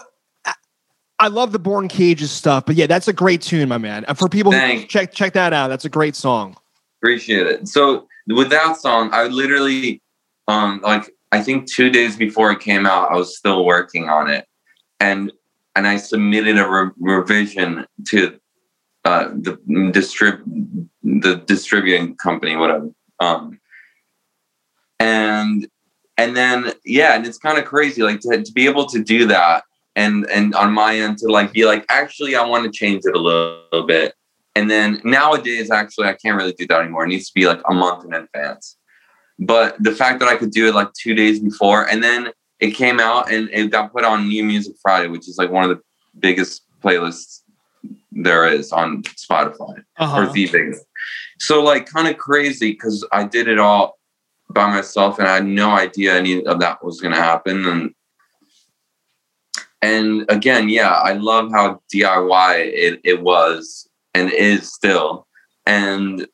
I 1.20 1.30
love 1.30 1.52
the 1.52 1.58
Born 1.58 1.88
Cages 1.88 2.30
stuff, 2.30 2.68
but 2.68 2.76
yeah, 2.76 2.86
that's 2.86 3.08
a 3.08 3.14
great 3.14 3.41
tune, 3.41 3.70
my 3.70 3.80
man. 3.80 4.06
For 4.14 4.30
people 4.30 4.52
who 4.52 4.86
check 4.86 5.12
check 5.12 5.34
that 5.34 5.52
out, 5.52 5.70
that's 5.70 5.84
a 5.84 5.89
great 5.89 6.16
song. 6.16 6.56
Appreciate 7.02 7.48
it. 7.48 7.68
So 7.68 8.08
with 8.28 8.52
that 8.52 8.78
song, 8.78 9.10
I 9.12 9.24
literally 9.24 10.00
um 10.48 10.80
like 10.84 11.10
I 11.32 11.41
think 11.41 11.67
two 11.67 11.89
days 11.89 12.15
before 12.15 12.51
it 12.51 12.59
came 12.59 12.86
out, 12.86 13.11
I 13.11 13.15
was 13.15 13.38
still 13.38 13.65
working 13.65 14.09
on 14.09 14.30
it, 14.30 14.45
and 14.99 15.32
and 15.75 15.88
I 15.88 15.97
submitted 15.97 16.57
a 16.57 16.69
re- 16.69 16.91
revision 16.97 17.86
to 18.09 18.39
uh, 19.05 19.30
the 19.30 19.57
distrib 19.93 20.41
the 21.03 21.36
distributing 21.45 22.15
company, 22.15 22.55
whatever. 22.55 22.89
Um, 23.19 23.59
and 24.99 25.67
and 26.17 26.36
then 26.36 26.73
yeah, 26.86 27.15
and 27.15 27.25
it's 27.25 27.38
kind 27.38 27.57
of 27.57 27.65
crazy, 27.65 28.01
like 28.03 28.21
to, 28.21 28.43
to 28.43 28.51
be 28.53 28.65
able 28.65 28.86
to 28.88 29.03
do 29.03 29.28
that, 29.28 29.63
and 29.95 30.30
and 30.30 30.55
on 30.55 30.73
my 30.73 30.95
end 30.95 31.17
to 31.19 31.28
like 31.28 31.53
be 31.53 31.65
like, 31.65 31.86
actually, 31.89 32.36
I 32.36 32.45
want 32.45 32.65
to 32.65 32.71
change 32.71 33.03
it 33.05 33.15
a 33.15 33.19
little, 33.19 33.63
little 33.71 33.88
bit. 33.88 34.13
And 34.55 34.71
then 34.71 35.01
nowadays, 35.03 35.69
actually, 35.69 36.07
I 36.07 36.13
can't 36.13 36.36
really 36.36 36.53
do 36.53 36.65
that 36.67 36.82
anymore. 36.82 37.03
It 37.03 37.09
needs 37.09 37.28
to 37.28 37.34
be 37.36 37.45
like 37.45 37.61
a 37.69 37.73
month 37.73 38.05
in 38.05 38.13
advance. 38.13 38.78
But 39.40 39.82
the 39.82 39.92
fact 39.92 40.20
that 40.20 40.30
I 40.30 40.36
could 40.36 40.52
do 40.52 40.68
it 40.68 40.76
like 40.76 40.92
two 40.94 41.14
days 41.14 41.40
before, 41.40 41.88
and 41.88 42.04
then 42.04 42.32
it 42.60 42.72
came 42.72 43.00
out 43.00 43.32
and 43.32 43.50
it 43.52 43.72
got 43.72 43.94
put 43.94 44.04
on 44.04 44.28
New 44.28 44.44
Music 44.44 44.76
Friday, 44.82 45.08
which 45.10 45.28
is 45.28 45.38
like 45.38 45.52
one 45.52 45.70
of 45.70 45.70
the 45.70 45.82
biggest 46.20 46.64
playlists 46.84 47.42
there 48.12 48.48
is 48.48 48.72
on 48.72 49.04
Spotify 49.04 49.84
uh-huh. 49.98 50.22
or 50.22 50.34
the 50.34 50.50
biggest. 50.50 50.86
So 51.40 51.62
like 51.62 51.86
kind 51.86 52.08
of 52.08 52.18
crazy 52.18 52.72
because 52.72 53.06
I 53.12 53.26
did 53.26 53.48
it 53.48 53.60
all 53.60 54.00
by 54.50 54.68
myself 54.68 55.20
and 55.20 55.28
I 55.28 55.36
had 55.36 55.46
no 55.46 55.72
idea 55.72 56.16
any 56.16 56.44
of 56.46 56.60
that 56.60 56.84
was 56.84 57.00
gonna 57.00 57.16
happen. 57.16 57.66
And 57.66 57.94
and 59.82 60.26
again, 60.30 60.70
yeah, 60.70 60.90
I 60.92 61.14
love 61.14 61.52
how 61.52 61.82
DIY 61.94 62.72
it, 62.74 63.02
it 63.04 63.22
was 63.22 63.88
and 64.16 64.32
is 64.32 64.74
still. 64.74 65.28
And 65.66 66.28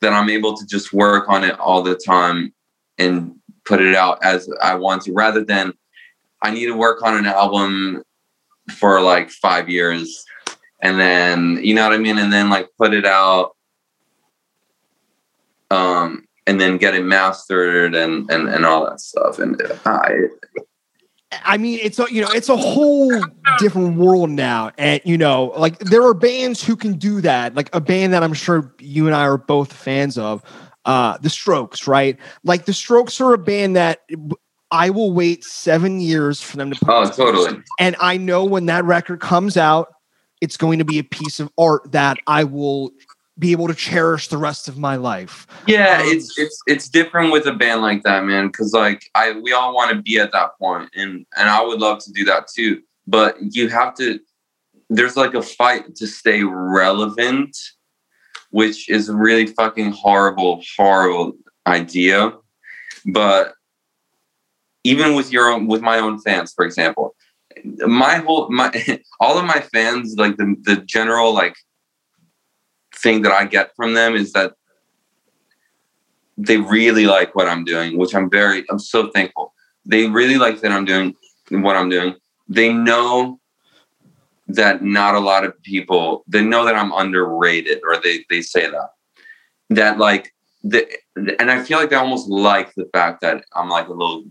that 0.00 0.12
I'm 0.12 0.30
able 0.30 0.56
to 0.56 0.66
just 0.66 0.92
work 0.92 1.28
on 1.28 1.44
it 1.44 1.58
all 1.58 1.82
the 1.82 1.94
time 1.96 2.52
and 2.98 3.34
put 3.64 3.80
it 3.80 3.94
out 3.94 4.22
as 4.22 4.48
I 4.62 4.74
want 4.74 5.02
to, 5.02 5.12
rather 5.12 5.44
than 5.44 5.72
I 6.42 6.50
need 6.50 6.66
to 6.66 6.76
work 6.76 7.02
on 7.02 7.16
an 7.16 7.26
album 7.26 8.02
for 8.78 9.00
like 9.00 9.30
five 9.30 9.68
years 9.68 10.24
and 10.80 10.98
then 11.00 11.58
you 11.62 11.74
know 11.74 11.84
what 11.84 11.94
I 11.94 11.98
mean, 11.98 12.18
and 12.18 12.32
then 12.32 12.50
like 12.50 12.68
put 12.78 12.94
it 12.94 13.06
out, 13.06 13.56
um, 15.70 16.26
and 16.46 16.60
then 16.60 16.78
get 16.78 16.94
it 16.94 17.04
mastered 17.04 17.94
and 17.94 18.30
and 18.30 18.48
and 18.48 18.64
all 18.64 18.84
that 18.84 19.00
stuff. 19.00 19.38
And 19.38 19.60
I, 19.84 20.10
I 21.44 21.56
mean, 21.56 21.78
it's 21.82 21.98
a 21.98 22.06
you 22.10 22.20
know, 22.20 22.28
it's 22.30 22.48
a 22.48 22.56
whole 22.56 23.12
different 23.58 23.96
world 23.96 24.30
now, 24.30 24.72
and 24.78 25.00
you 25.04 25.18
know, 25.18 25.52
like 25.56 25.78
there 25.78 26.02
are 26.02 26.14
bands 26.14 26.64
who 26.64 26.76
can 26.76 26.94
do 26.94 27.20
that. 27.20 27.54
Like 27.54 27.74
a 27.74 27.80
band 27.80 28.12
that 28.12 28.22
I'm 28.22 28.34
sure 28.34 28.74
you 28.78 29.06
and 29.06 29.14
I 29.14 29.22
are 29.22 29.38
both 29.38 29.72
fans 29.72 30.18
of, 30.18 30.42
uh, 30.84 31.18
the 31.18 31.30
Strokes, 31.30 31.86
right? 31.86 32.18
Like 32.44 32.64
the 32.64 32.72
Strokes 32.72 33.20
are 33.20 33.34
a 33.34 33.38
band 33.38 33.76
that 33.76 34.08
I 34.70 34.90
will 34.90 35.12
wait 35.12 35.44
seven 35.44 36.00
years 36.00 36.40
for 36.40 36.56
them 36.56 36.70
to. 36.70 36.78
Oh, 36.88 37.08
totally. 37.08 37.62
And 37.78 37.96
I 38.00 38.16
know 38.16 38.44
when 38.44 38.66
that 38.66 38.84
record 38.84 39.20
comes 39.20 39.56
out, 39.56 39.88
it's 40.40 40.56
going 40.56 40.78
to 40.78 40.84
be 40.84 40.98
a 40.98 41.04
piece 41.04 41.40
of 41.40 41.50
art 41.58 41.92
that 41.92 42.18
I 42.26 42.44
will 42.44 42.92
be 43.38 43.52
able 43.52 43.68
to 43.68 43.74
cherish 43.74 44.28
the 44.28 44.38
rest 44.38 44.68
of 44.68 44.78
my 44.78 44.96
life. 44.96 45.46
Yeah, 45.66 46.00
um, 46.00 46.08
it's 46.08 46.38
it's 46.38 46.60
it's 46.66 46.88
different 46.88 47.32
with 47.32 47.46
a 47.46 47.52
band 47.52 47.82
like 47.82 48.02
that, 48.04 48.24
man. 48.24 48.46
Because 48.46 48.72
like 48.72 49.10
I, 49.14 49.32
we 49.32 49.52
all 49.52 49.74
want 49.74 49.90
to 49.90 50.02
be 50.02 50.18
at 50.18 50.32
that 50.32 50.58
point, 50.58 50.90
and 50.94 51.26
and 51.36 51.48
I 51.48 51.62
would 51.62 51.80
love 51.80 51.98
to 52.04 52.12
do 52.12 52.24
that 52.24 52.48
too. 52.48 52.82
But 53.06 53.36
you 53.40 53.68
have 53.68 53.94
to. 53.96 54.20
There's 54.88 55.16
like 55.16 55.34
a 55.34 55.42
fight 55.42 55.96
to 55.96 56.06
stay 56.06 56.44
relevant, 56.44 57.56
which 58.50 58.88
is 58.88 59.08
a 59.08 59.16
really 59.16 59.46
fucking 59.48 59.92
horrible, 59.92 60.62
horrible 60.76 61.32
idea. 61.66 62.32
But 63.04 63.54
even 64.84 65.14
with 65.14 65.32
your 65.32 65.50
own, 65.50 65.66
with 65.66 65.82
my 65.82 65.98
own 65.98 66.20
fans, 66.20 66.52
for 66.54 66.64
example, 66.64 67.16
my 67.64 68.16
whole 68.16 68.48
my 68.50 68.70
all 69.20 69.38
of 69.38 69.44
my 69.44 69.60
fans 69.72 70.14
like 70.16 70.36
the 70.36 70.54
the 70.62 70.76
general 70.76 71.34
like 71.34 71.54
thing 72.96 73.22
that 73.22 73.32
I 73.32 73.44
get 73.44 73.74
from 73.76 73.94
them 73.94 74.14
is 74.14 74.32
that 74.32 74.54
they 76.36 76.58
really 76.58 77.06
like 77.06 77.34
what 77.34 77.48
I'm 77.48 77.64
doing, 77.64 77.96
which 77.96 78.14
I'm 78.14 78.30
very 78.30 78.64
I'm 78.70 78.78
so 78.78 79.10
thankful. 79.10 79.54
They 79.84 80.08
really 80.08 80.36
like 80.36 80.60
that 80.60 80.72
I'm 80.72 80.84
doing 80.84 81.14
what 81.50 81.76
I'm 81.76 81.88
doing. 81.88 82.14
They 82.48 82.72
know 82.72 83.40
that 84.48 84.82
not 84.82 85.14
a 85.14 85.20
lot 85.20 85.44
of 85.44 85.60
people 85.62 86.22
they 86.28 86.42
know 86.42 86.64
that 86.64 86.76
I'm 86.76 86.92
underrated 86.92 87.80
or 87.84 88.00
they 88.00 88.24
they 88.30 88.42
say 88.42 88.70
that. 88.70 88.90
That 89.70 89.98
like 89.98 90.32
the 90.62 90.86
and 91.16 91.50
I 91.50 91.62
feel 91.62 91.78
like 91.78 91.90
they 91.90 91.96
almost 91.96 92.28
like 92.28 92.74
the 92.74 92.88
fact 92.92 93.20
that 93.22 93.44
I'm 93.54 93.68
like 93.68 93.88
a 93.88 93.92
little 93.92 94.24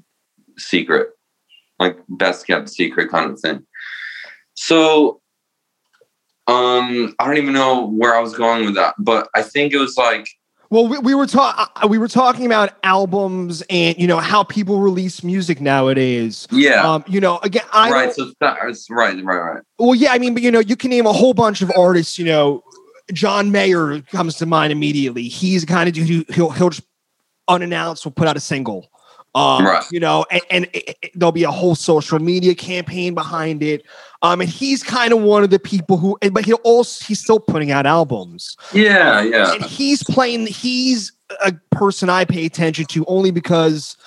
secret 0.57 1.09
like 1.79 1.97
best 2.07 2.47
kept 2.47 2.69
secret 2.69 3.09
kind 3.09 3.31
of 3.31 3.39
thing. 3.39 3.65
So 4.53 5.21
um 6.47 7.15
I 7.19 7.25
don't 7.25 7.37
even 7.37 7.53
know 7.53 7.87
where 7.87 8.15
I 8.15 8.19
was 8.19 8.35
going 8.35 8.65
with 8.65 8.75
that, 8.75 8.95
but 8.97 9.29
I 9.35 9.41
think 9.41 9.73
it 9.73 9.77
was 9.77 9.97
like 9.97 10.27
well, 10.69 10.87
we, 10.87 10.97
we 10.97 11.15
were 11.15 11.27
talking. 11.27 11.65
Uh, 11.81 11.87
we 11.87 11.97
were 11.97 12.07
talking 12.07 12.45
about 12.45 12.77
albums 12.83 13.63
and 13.69 13.97
you 13.97 14.07
know 14.07 14.17
how 14.17 14.43
people 14.43 14.79
release 14.79 15.23
music 15.23 15.61
nowadays. 15.61 16.47
Yeah. 16.51 16.81
Um, 16.81 17.03
you 17.07 17.21
know, 17.21 17.39
again, 17.43 17.63
I 17.71 17.91
right. 17.91 18.13
So 18.13 18.31
that's 18.39 18.89
right, 18.89 19.15
right, 19.23 19.37
right. 19.37 19.63
Well, 19.77 19.95
yeah. 19.95 20.11
I 20.11 20.17
mean, 20.17 20.33
but 20.33 20.43
you 20.43 20.51
know, 20.51 20.59
you 20.59 20.75
can 20.75 20.89
name 20.89 21.05
a 21.05 21.13
whole 21.13 21.33
bunch 21.33 21.61
of 21.61 21.71
artists. 21.77 22.17
You 22.17 22.25
know, 22.25 22.63
John 23.13 23.51
Mayer 23.51 24.01
comes 24.01 24.35
to 24.37 24.45
mind 24.45 24.71
immediately. 24.71 25.23
He's 25.27 25.61
the 25.61 25.67
kind 25.67 25.87
of 25.87 25.93
dude 25.93 26.07
who 26.07 26.25
he'll 26.33 26.49
he'll 26.49 26.69
just 26.71 26.87
unannounced 27.47 28.03
will 28.05 28.11
put 28.11 28.27
out 28.27 28.37
a 28.37 28.41
single. 28.41 28.89
Um, 29.35 29.65
right. 29.65 29.83
You 29.91 29.99
know, 29.99 30.25
and, 30.31 30.41
and 30.49 30.65
it, 30.73 30.97
it, 31.01 31.11
there'll 31.13 31.33
be 31.33 31.43
a 31.43 31.51
whole 31.51 31.75
social 31.75 32.19
media 32.19 32.55
campaign 32.55 33.13
behind 33.13 33.61
it. 33.61 33.85
Um, 34.25 34.41
and 34.41 34.49
he's 34.49 34.83
kind 34.83 35.13
of 35.13 35.21
one 35.21 35.43
of 35.43 35.51
the 35.51 35.59
people 35.59 35.97
who, 35.97 36.17
but 36.31 36.45
he'll 36.45 36.55
also 36.63 37.05
he's 37.05 37.19
still 37.19 37.39
putting 37.39 37.71
out 37.71 37.85
albums. 37.85 38.57
Yeah, 38.73 39.21
yeah. 39.21 39.53
And 39.53 39.63
he's 39.63 40.03
playing. 40.03 40.47
He's 40.47 41.11
a 41.43 41.53
person 41.71 42.09
I 42.09 42.25
pay 42.25 42.45
attention 42.45 42.85
to 42.85 43.05
only 43.05 43.31
because, 43.31 43.97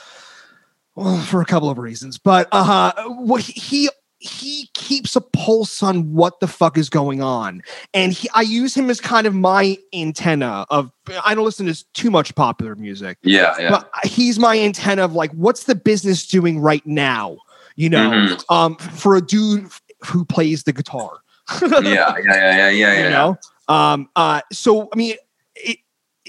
well, 0.95 1.21
for 1.21 1.41
a 1.41 1.45
couple 1.45 1.71
of 1.71 1.79
reasons. 1.79 2.19
But 2.19 2.49
uh, 2.53 2.93
what 3.07 3.43
he 3.43 3.89
he 4.21 4.69
keeps 4.75 5.15
a 5.15 5.21
pulse 5.21 5.81
on 5.81 6.13
what 6.13 6.41
the 6.41 6.49
fuck 6.49 6.77
is 6.77 6.91
going 6.91 7.23
on 7.23 7.63
and 7.95 8.13
he, 8.13 8.29
i 8.35 8.41
use 8.41 8.77
him 8.77 8.91
as 8.91 9.01
kind 9.01 9.29
of 9.29 9.35
my 9.35 9.79
antenna 9.95 10.67
of 10.71 10.91
i 11.25 11.37
don't 11.37 11.45
listen 11.45 11.67
to 11.67 11.85
too 11.95 12.11
much 12.11 12.35
popular 12.35 12.75
music 12.75 13.17
yeah, 13.23 13.55
yeah. 13.61 13.71
but 13.71 13.89
he's 14.05 14.37
my 14.37 14.59
antenna 14.59 15.05
of 15.05 15.13
like 15.13 15.31
what's 15.35 15.65
the 15.65 15.75
business 15.77 16.27
doing 16.27 16.59
right 16.59 16.85
now 16.85 17.39
you 17.77 17.89
know 17.89 18.11
mm-hmm. 18.11 18.53
um 18.53 18.75
for 18.75 19.15
a 19.15 19.21
dude 19.21 19.71
who 20.07 20.25
plays 20.25 20.65
the 20.65 20.73
guitar 20.73 21.19
yeah 21.63 21.81
yeah 21.83 22.15
yeah 22.27 22.57
yeah 22.57 22.71
yeah 22.71 23.05
you 23.05 23.11
know 23.11 23.39
um 23.69 24.09
uh 24.17 24.41
so 24.53 24.89
i 24.93 24.97
mean 24.97 25.17
it, 25.57 25.79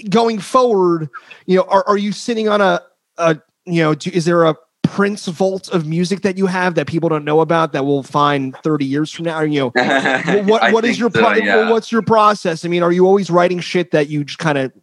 going 0.09 0.39
forward 0.39 1.09
you 1.45 1.57
know 1.57 1.63
are, 1.63 1.87
are 1.87 1.97
you 1.97 2.11
sitting 2.11 2.47
on 2.47 2.61
a 2.61 2.81
a 3.17 3.37
you 3.65 3.81
know 3.81 3.93
do, 3.93 4.09
is 4.11 4.25
there 4.25 4.43
a 4.45 4.55
Prince 4.89 5.27
vault 5.27 5.69
of 5.69 5.85
music 5.85 6.21
that 6.21 6.35
you 6.37 6.47
have 6.47 6.73
that 6.75 6.87
people 6.87 7.09
don't 7.09 7.23
know 7.23 7.41
about 7.41 7.73
that 7.73 7.85
we'll 7.85 8.01
find 8.01 8.55
30 8.63 8.85
years 8.85 9.11
from 9.11 9.25
now? 9.25 9.41
You 9.41 9.59
know, 9.59 9.69
what 10.45 10.73
what 10.73 10.83
is 10.83 10.97
your 10.97 11.11
pro- 11.11 11.33
yeah. 11.33 11.69
what's 11.69 11.91
your 11.91 12.01
process? 12.01 12.65
I 12.65 12.69
mean, 12.69 12.81
are 12.81 12.91
you 12.91 13.05
always 13.05 13.29
writing 13.29 13.59
shit 13.59 13.91
that 13.91 14.09
you 14.09 14.23
just 14.23 14.39
kind 14.39 14.57
of 14.57 14.73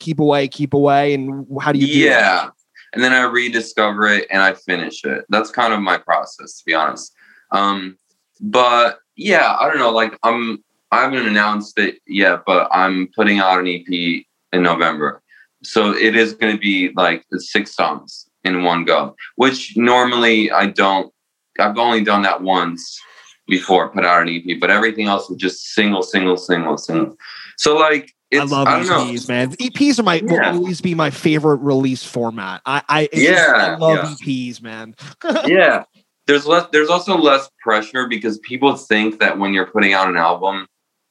keep 0.00 0.18
away, 0.18 0.48
keep 0.48 0.74
away, 0.74 1.14
and 1.14 1.46
how 1.60 1.70
do 1.70 1.78
you? 1.78 1.86
Do 1.86 1.92
yeah, 1.92 2.48
and 2.92 3.02
then 3.02 3.12
I 3.12 3.22
rediscover 3.22 4.06
it 4.08 4.26
and 4.30 4.42
I 4.42 4.52
finish 4.52 5.04
it. 5.04 5.24
That's 5.28 5.50
kind 5.50 5.72
of 5.72 5.80
my 5.80 5.96
process, 5.96 6.58
to 6.58 6.64
be 6.64 6.74
honest. 6.74 7.14
Um, 7.52 7.98
but 8.40 8.98
yeah, 9.16 9.56
I 9.58 9.68
don't 9.68 9.78
know. 9.78 9.90
Like 9.90 10.16
I'm, 10.22 10.62
I 10.90 11.02
haven't 11.02 11.26
announced 11.26 11.78
it 11.78 11.98
yet, 12.06 12.42
but 12.46 12.68
I'm 12.72 13.08
putting 13.16 13.38
out 13.38 13.58
an 13.58 13.66
EP 13.66 14.24
in 14.52 14.62
November, 14.62 15.22
so 15.62 15.92
it 15.94 16.16
is 16.16 16.34
going 16.34 16.54
to 16.54 16.60
be 16.60 16.90
like 16.94 17.24
six 17.38 17.74
songs 17.74 18.28
in 18.44 18.62
one 18.62 18.84
go, 18.84 19.16
which 19.36 19.76
normally 19.76 20.50
I 20.50 20.66
don't. 20.66 21.12
I've 21.58 21.78
only 21.78 22.04
done 22.04 22.22
that 22.22 22.42
once 22.42 23.00
before, 23.46 23.88
put 23.90 24.04
out 24.04 24.22
an 24.22 24.28
EP, 24.28 24.60
but 24.60 24.70
everything 24.70 25.06
else 25.06 25.28
was 25.28 25.38
just 25.38 25.72
single, 25.74 26.02
single, 26.02 26.36
single, 26.36 26.76
single. 26.76 27.16
So 27.56 27.76
like, 27.76 28.12
I 28.34 28.42
love 28.42 28.66
I 28.66 28.80
EPs, 28.80 29.28
know. 29.28 29.34
man. 29.34 29.52
EPs 29.52 29.98
are 29.98 30.02
my 30.02 30.16
yeah. 30.16 30.50
will 30.50 30.58
always 30.58 30.80
be 30.80 30.94
my 30.94 31.10
favorite 31.10 31.58
release 31.58 32.02
format. 32.02 32.60
I, 32.66 32.82
I 32.88 33.08
yeah, 33.12 33.30
just, 33.30 33.48
I 33.48 33.76
love 33.76 33.96
yeah. 33.96 34.26
EPs, 34.26 34.62
man. 34.62 34.94
yeah, 35.46 35.84
there's 36.26 36.46
less. 36.46 36.66
There's 36.72 36.90
also 36.90 37.16
less 37.16 37.48
pressure 37.62 38.06
because 38.08 38.38
people 38.40 38.76
think 38.76 39.20
that 39.20 39.38
when 39.38 39.52
you're 39.52 39.66
putting 39.66 39.92
out 39.92 40.08
an 40.08 40.16
album, 40.16 40.66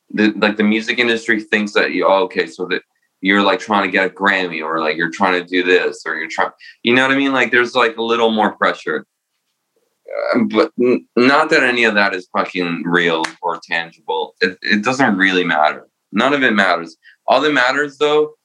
the, 0.10 0.32
like 0.34 0.58
the 0.58 0.64
music 0.64 1.00
industry 1.00 1.42
thinks 1.42 1.74
that 1.74 1.92
you. 1.92 2.06
Oh, 2.06 2.24
okay, 2.24 2.48
so 2.48 2.66
that 2.68 2.82
you're 3.22 3.42
like 3.42 3.60
trying 3.60 3.84
to 3.84 3.92
get 3.92 4.06
a 4.06 4.10
Grammy 4.14 4.64
or 4.64 4.80
like 4.80 4.98
you're 4.98 5.10
trying 5.10 5.42
to 5.42 5.48
do 5.48 5.64
this 5.64 6.04
or 6.06 6.16
you're 6.16 6.30
trying, 6.30 6.52
you 6.84 6.94
know 6.94 7.02
what 7.02 7.12
I 7.12 7.18
mean? 7.18 7.34
Like 7.34 7.50
there's 7.50 7.74
like 7.74 7.98
a 7.98 8.04
little 8.04 8.32
more 8.32 8.56
pressure. 8.56 9.06
Uh, 10.36 10.44
but 10.44 10.72
not 11.16 11.50
that 11.50 11.64
any 11.64 11.86
of 11.86 11.96
that 11.96 12.14
is 12.14 12.30
fucking 12.38 12.84
real 12.86 13.24
or 13.42 13.60
tangible. 13.68 14.36
It, 14.42 14.60
it 14.62 14.84
doesn't 14.84 15.18
really 15.18 15.44
matter. 15.44 15.88
None 16.12 16.34
of 16.34 16.44
it 16.44 16.54
matters. 16.54 16.98
All 17.26 17.42
that 17.42 17.52
matters 17.52 17.98
though, 17.98 18.36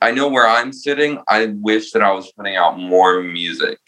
I 0.00 0.12
know 0.12 0.28
where 0.28 0.48
I'm 0.48 0.72
sitting. 0.72 1.22
I 1.28 1.46
wish 1.46 1.92
that 1.92 2.02
I 2.02 2.12
was 2.12 2.32
putting 2.32 2.56
out 2.56 2.78
more 2.78 3.22
music. 3.22 3.78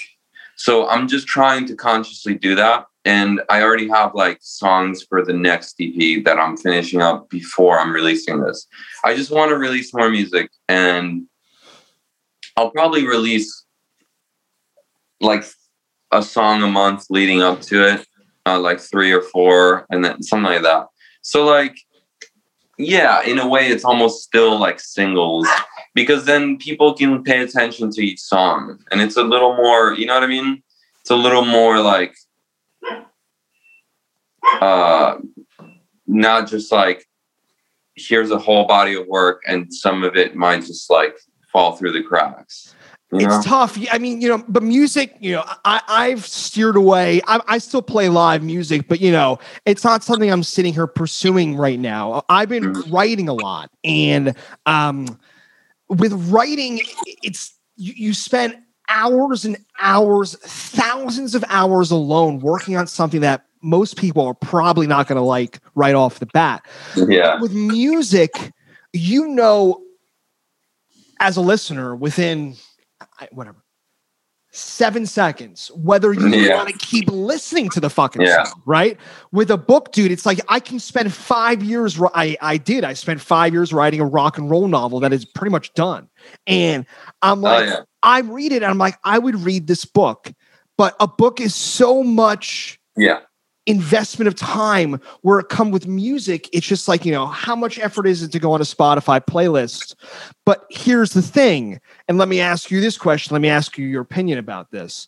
So 0.58 0.88
I'm 0.88 1.06
just 1.06 1.26
trying 1.26 1.66
to 1.66 1.76
consciously 1.76 2.34
do 2.34 2.54
that 2.56 2.86
and 3.04 3.40
I 3.48 3.62
already 3.62 3.88
have 3.88 4.14
like 4.14 4.38
songs 4.42 5.02
for 5.02 5.24
the 5.24 5.32
next 5.32 5.76
EP 5.80 6.24
that 6.24 6.38
I'm 6.38 6.56
finishing 6.56 7.00
up 7.00 7.30
before 7.30 7.78
I'm 7.78 7.92
releasing 7.92 8.40
this. 8.42 8.66
I 9.04 9.14
just 9.14 9.30
want 9.30 9.50
to 9.50 9.56
release 9.56 9.94
more 9.94 10.10
music 10.10 10.50
and 10.68 11.26
I'll 12.56 12.72
probably 12.72 13.06
release 13.06 13.64
like 15.20 15.44
a 16.10 16.22
song 16.22 16.62
a 16.62 16.68
month 16.68 17.06
leading 17.08 17.40
up 17.40 17.60
to 17.62 17.94
it, 17.94 18.06
uh, 18.44 18.58
like 18.58 18.80
three 18.80 19.12
or 19.12 19.22
four, 19.22 19.86
and 19.90 20.04
then 20.04 20.22
something 20.22 20.52
like 20.52 20.62
that. 20.62 20.86
So, 21.22 21.44
like, 21.44 21.76
yeah, 22.78 23.22
in 23.22 23.38
a 23.38 23.46
way, 23.46 23.68
it's 23.68 23.84
almost 23.84 24.22
still 24.22 24.58
like 24.58 24.80
singles 24.80 25.46
because 25.98 26.26
then 26.26 26.56
people 26.58 26.94
can 26.94 27.24
pay 27.24 27.40
attention 27.40 27.90
to 27.90 28.00
each 28.00 28.20
song 28.20 28.78
and 28.92 29.00
it's 29.00 29.16
a 29.16 29.22
little 29.24 29.56
more, 29.56 29.94
you 29.94 30.06
know 30.06 30.14
what 30.14 30.22
I 30.22 30.28
mean? 30.28 30.62
It's 31.00 31.10
a 31.10 31.16
little 31.16 31.44
more 31.44 31.80
like 31.80 32.14
uh, 34.60 35.16
not 36.06 36.48
just 36.48 36.70
like 36.70 37.04
here's 37.96 38.30
a 38.30 38.38
whole 38.38 38.64
body 38.64 38.94
of 38.94 39.08
work 39.08 39.42
and 39.48 39.74
some 39.74 40.04
of 40.04 40.14
it 40.14 40.36
might 40.36 40.60
just 40.60 40.88
like 40.88 41.18
fall 41.52 41.74
through 41.74 41.90
the 41.90 42.02
cracks. 42.04 42.76
You 43.10 43.26
know? 43.26 43.34
It's 43.34 43.44
tough. 43.44 43.76
I 43.90 43.98
mean, 43.98 44.20
you 44.20 44.28
know, 44.28 44.44
but 44.46 44.62
music, 44.62 45.16
you 45.18 45.32
know, 45.32 45.42
I, 45.64 45.80
I've 45.88 46.24
steered 46.24 46.76
away. 46.76 47.20
I, 47.26 47.40
I 47.48 47.58
still 47.58 47.82
play 47.82 48.08
live 48.08 48.44
music, 48.44 48.86
but 48.86 49.00
you 49.00 49.10
know, 49.10 49.40
it's 49.66 49.82
not 49.82 50.04
something 50.04 50.30
I'm 50.30 50.44
sitting 50.44 50.74
here 50.74 50.86
pursuing 50.86 51.56
right 51.56 51.80
now. 51.80 52.22
I've 52.28 52.50
been 52.50 52.74
Mhm. 52.74 52.92
writing 52.92 53.28
a 53.28 53.34
lot, 53.34 53.70
and 53.82 54.36
um, 54.66 55.18
with 55.88 56.12
writing, 56.30 56.80
it's 57.22 57.54
you, 57.76 57.92
you 57.96 58.14
spend 58.14 58.56
hours 58.88 59.44
and 59.44 59.56
hours, 59.78 60.36
thousands 60.36 61.34
of 61.34 61.44
hours 61.48 61.90
alone 61.90 62.40
working 62.40 62.76
on 62.76 62.86
something 62.86 63.20
that 63.20 63.44
most 63.62 63.96
people 63.96 64.24
are 64.24 64.34
probably 64.34 64.86
not 64.86 65.08
going 65.08 65.16
to 65.16 65.22
like 65.22 65.58
right 65.74 65.94
off 65.94 66.20
the 66.20 66.26
bat 66.26 66.64
yeah. 66.96 67.40
with 67.40 67.52
music, 67.52 68.52
you 68.92 69.28
know, 69.28 69.82
as 71.20 71.36
a 71.36 71.40
listener, 71.40 71.96
within 71.96 72.56
whatever 73.32 73.62
seven 74.58 75.06
seconds, 75.06 75.70
whether 75.74 76.12
you 76.12 76.28
Yeah. 76.28 76.56
want 76.56 76.68
to 76.68 76.76
keep 76.86 77.08
listening 77.10 77.68
to 77.70 77.80
the 77.80 77.88
fucking 77.88 78.22
Yeah. 78.22 78.44
song, 78.44 78.62
right? 78.66 78.98
With 79.32 79.50
a 79.50 79.56
book, 79.56 79.92
dude, 79.92 80.10
it's 80.10 80.26
like 80.26 80.40
I 80.48 80.60
can 80.60 80.80
spend 80.80 81.12
five 81.14 81.62
years. 81.62 82.00
I 82.14 82.36
I 82.40 82.56
did. 82.56 82.84
I 82.84 82.92
spent 82.94 83.20
five 83.20 83.52
years 83.52 83.72
writing 83.72 84.00
a 84.00 84.04
rock 84.06 84.38
and 84.38 84.50
roll 84.50 84.68
novel 84.68 85.00
that 85.00 85.12
is 85.12 85.24
pretty 85.24 85.50
much 85.50 85.72
done, 85.74 86.08
and 86.46 86.84
I'm 87.22 87.38
Oh 87.44 87.48
like, 87.48 87.66
yeah. 87.68 87.80
I 88.02 88.20
read 88.20 88.52
it, 88.52 88.56
and 88.62 88.66
I'm 88.66 88.78
like, 88.78 88.98
I 89.04 89.18
would 89.18 89.36
read 89.36 89.66
this 89.66 89.84
book, 89.84 90.32
but 90.76 90.94
a 91.00 91.06
book 91.06 91.40
is 91.40 91.54
so 91.54 92.02
much 92.02 92.78
Yeah. 92.96 93.20
Investment 93.68 94.26
of 94.26 94.34
time 94.34 94.98
where 95.20 95.38
it 95.38 95.48
come 95.50 95.70
with 95.70 95.86
music 95.86 96.48
it's 96.54 96.66
just 96.66 96.88
like 96.88 97.04
you 97.04 97.12
know 97.12 97.26
how 97.26 97.54
much 97.54 97.78
effort 97.78 98.06
is 98.06 98.22
it 98.22 98.32
to 98.32 98.38
go 98.38 98.50
on 98.52 98.60
a 98.62 98.64
spotify 98.64 99.20
playlist 99.20 99.94
but 100.46 100.64
here's 100.70 101.12
the 101.12 101.20
thing 101.20 101.78
and 102.08 102.16
let 102.16 102.28
me 102.28 102.40
ask 102.40 102.70
you 102.70 102.80
this 102.80 102.96
question 102.96 103.34
let 103.34 103.42
me 103.42 103.48
ask 103.48 103.76
you 103.76 103.86
your 103.86 104.00
opinion 104.00 104.38
about 104.38 104.70
this 104.70 105.06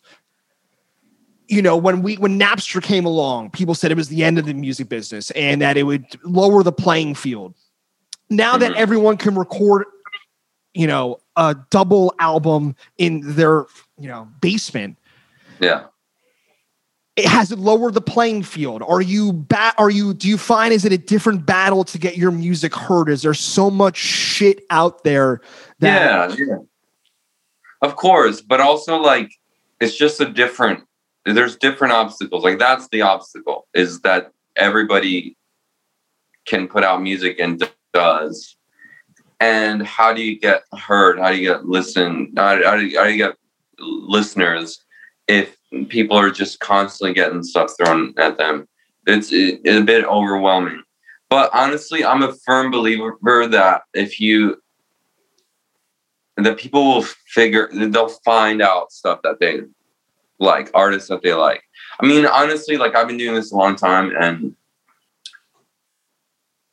you 1.48 1.62
know 1.62 1.74
when 1.76 2.02
we 2.02 2.16
when 2.16 2.38
napster 2.38 2.82
came 2.82 3.06
along 3.06 3.50
people 3.50 3.74
said 3.74 3.90
it 3.90 3.96
was 3.96 4.08
the 4.08 4.22
end 4.22 4.38
of 4.38 4.44
the 4.44 4.52
music 4.54 4.88
business 4.90 5.30
and 5.32 5.62
that 5.62 5.76
it 5.78 5.84
would 5.84 6.04
lower 6.22 6.62
the 6.62 6.70
playing 6.72 7.14
field 7.14 7.54
now 8.28 8.56
that 8.58 8.72
Mhm. 8.72 8.76
everyone 8.76 9.16
can 9.16 9.34
record 9.36 9.84
you 10.74 10.86
know 10.86 11.18
a 11.36 11.56
double 11.70 12.14
album 12.20 12.76
in 12.98 13.22
their 13.36 13.64
you 13.98 14.08
know 14.08 14.28
basement 14.42 14.98
Yeah. 15.60 15.84
It 17.16 17.26
has 17.26 17.52
it 17.52 17.58
lowered 17.58 17.94
the 17.94 18.00
playing 18.00 18.42
field 18.42 18.82
are 18.82 19.00
you 19.00 19.32
bat 19.32 19.74
are 19.78 19.90
you 19.90 20.14
do 20.14 20.28
you 20.28 20.38
find 20.38 20.72
is 20.72 20.84
it 20.84 20.92
a 20.92 20.98
different 20.98 21.44
battle 21.44 21.84
to 21.84 21.98
get 21.98 22.16
your 22.16 22.30
music 22.30 22.74
heard 22.74 23.08
is 23.08 23.22
there 23.22 23.34
so 23.34 23.70
much 23.70 23.96
shit 23.96 24.64
out 24.70 25.04
there 25.04 25.40
that 25.80 26.30
yeah, 26.30 26.36
yeah. 26.38 26.56
Of 27.82 27.96
course, 27.96 28.40
but 28.40 28.60
also 28.60 28.96
like 28.96 29.32
it's 29.80 29.96
just 29.96 30.20
a 30.20 30.26
different 30.26 30.84
there's 31.24 31.56
different 31.56 31.92
obstacles. 31.92 32.44
Like 32.44 32.58
that's 32.58 32.88
the 32.88 33.02
obstacle 33.02 33.66
is 33.74 34.00
that 34.00 34.32
everybody 34.56 35.36
can 36.46 36.68
put 36.68 36.84
out 36.84 37.02
music 37.02 37.38
and 37.38 37.62
does. 37.92 38.56
And 39.38 39.86
how 39.86 40.12
do 40.12 40.22
you 40.22 40.38
get 40.38 40.64
heard? 40.78 41.18
How 41.18 41.30
do 41.30 41.36
you 41.36 41.48
get 41.48 41.64
listened? 41.64 42.34
How, 42.36 42.56
do 42.56 42.84
you, 42.84 42.98
how 42.98 43.04
do 43.04 43.10
you 43.10 43.16
get 43.16 43.36
listeners 43.78 44.84
if 45.30 45.56
people 45.88 46.16
are 46.16 46.30
just 46.30 46.60
constantly 46.60 47.14
getting 47.14 47.42
stuff 47.42 47.72
thrown 47.78 48.12
at 48.18 48.36
them? 48.36 48.68
It's, 49.06 49.30
it's 49.32 49.78
a 49.78 49.82
bit 49.82 50.04
overwhelming. 50.04 50.82
But 51.30 51.50
honestly, 51.54 52.04
I'm 52.04 52.22
a 52.22 52.34
firm 52.44 52.70
believer 52.70 53.16
that 53.46 53.82
if 53.94 54.20
you 54.20 54.60
that 56.36 56.58
people 56.58 56.84
will 56.84 57.02
figure 57.02 57.68
they'll 57.72 58.08
find 58.08 58.62
out 58.62 58.92
stuff 58.92 59.20
that 59.22 59.38
they 59.40 59.60
like 60.38 60.70
artists 60.74 61.08
that 61.08 61.22
they 61.22 61.34
like 61.34 61.62
i 62.00 62.06
mean 62.06 62.26
honestly 62.26 62.76
like 62.76 62.94
i've 62.94 63.06
been 63.06 63.18
doing 63.18 63.34
this 63.34 63.52
a 63.52 63.56
long 63.56 63.76
time 63.76 64.12
and 64.18 64.54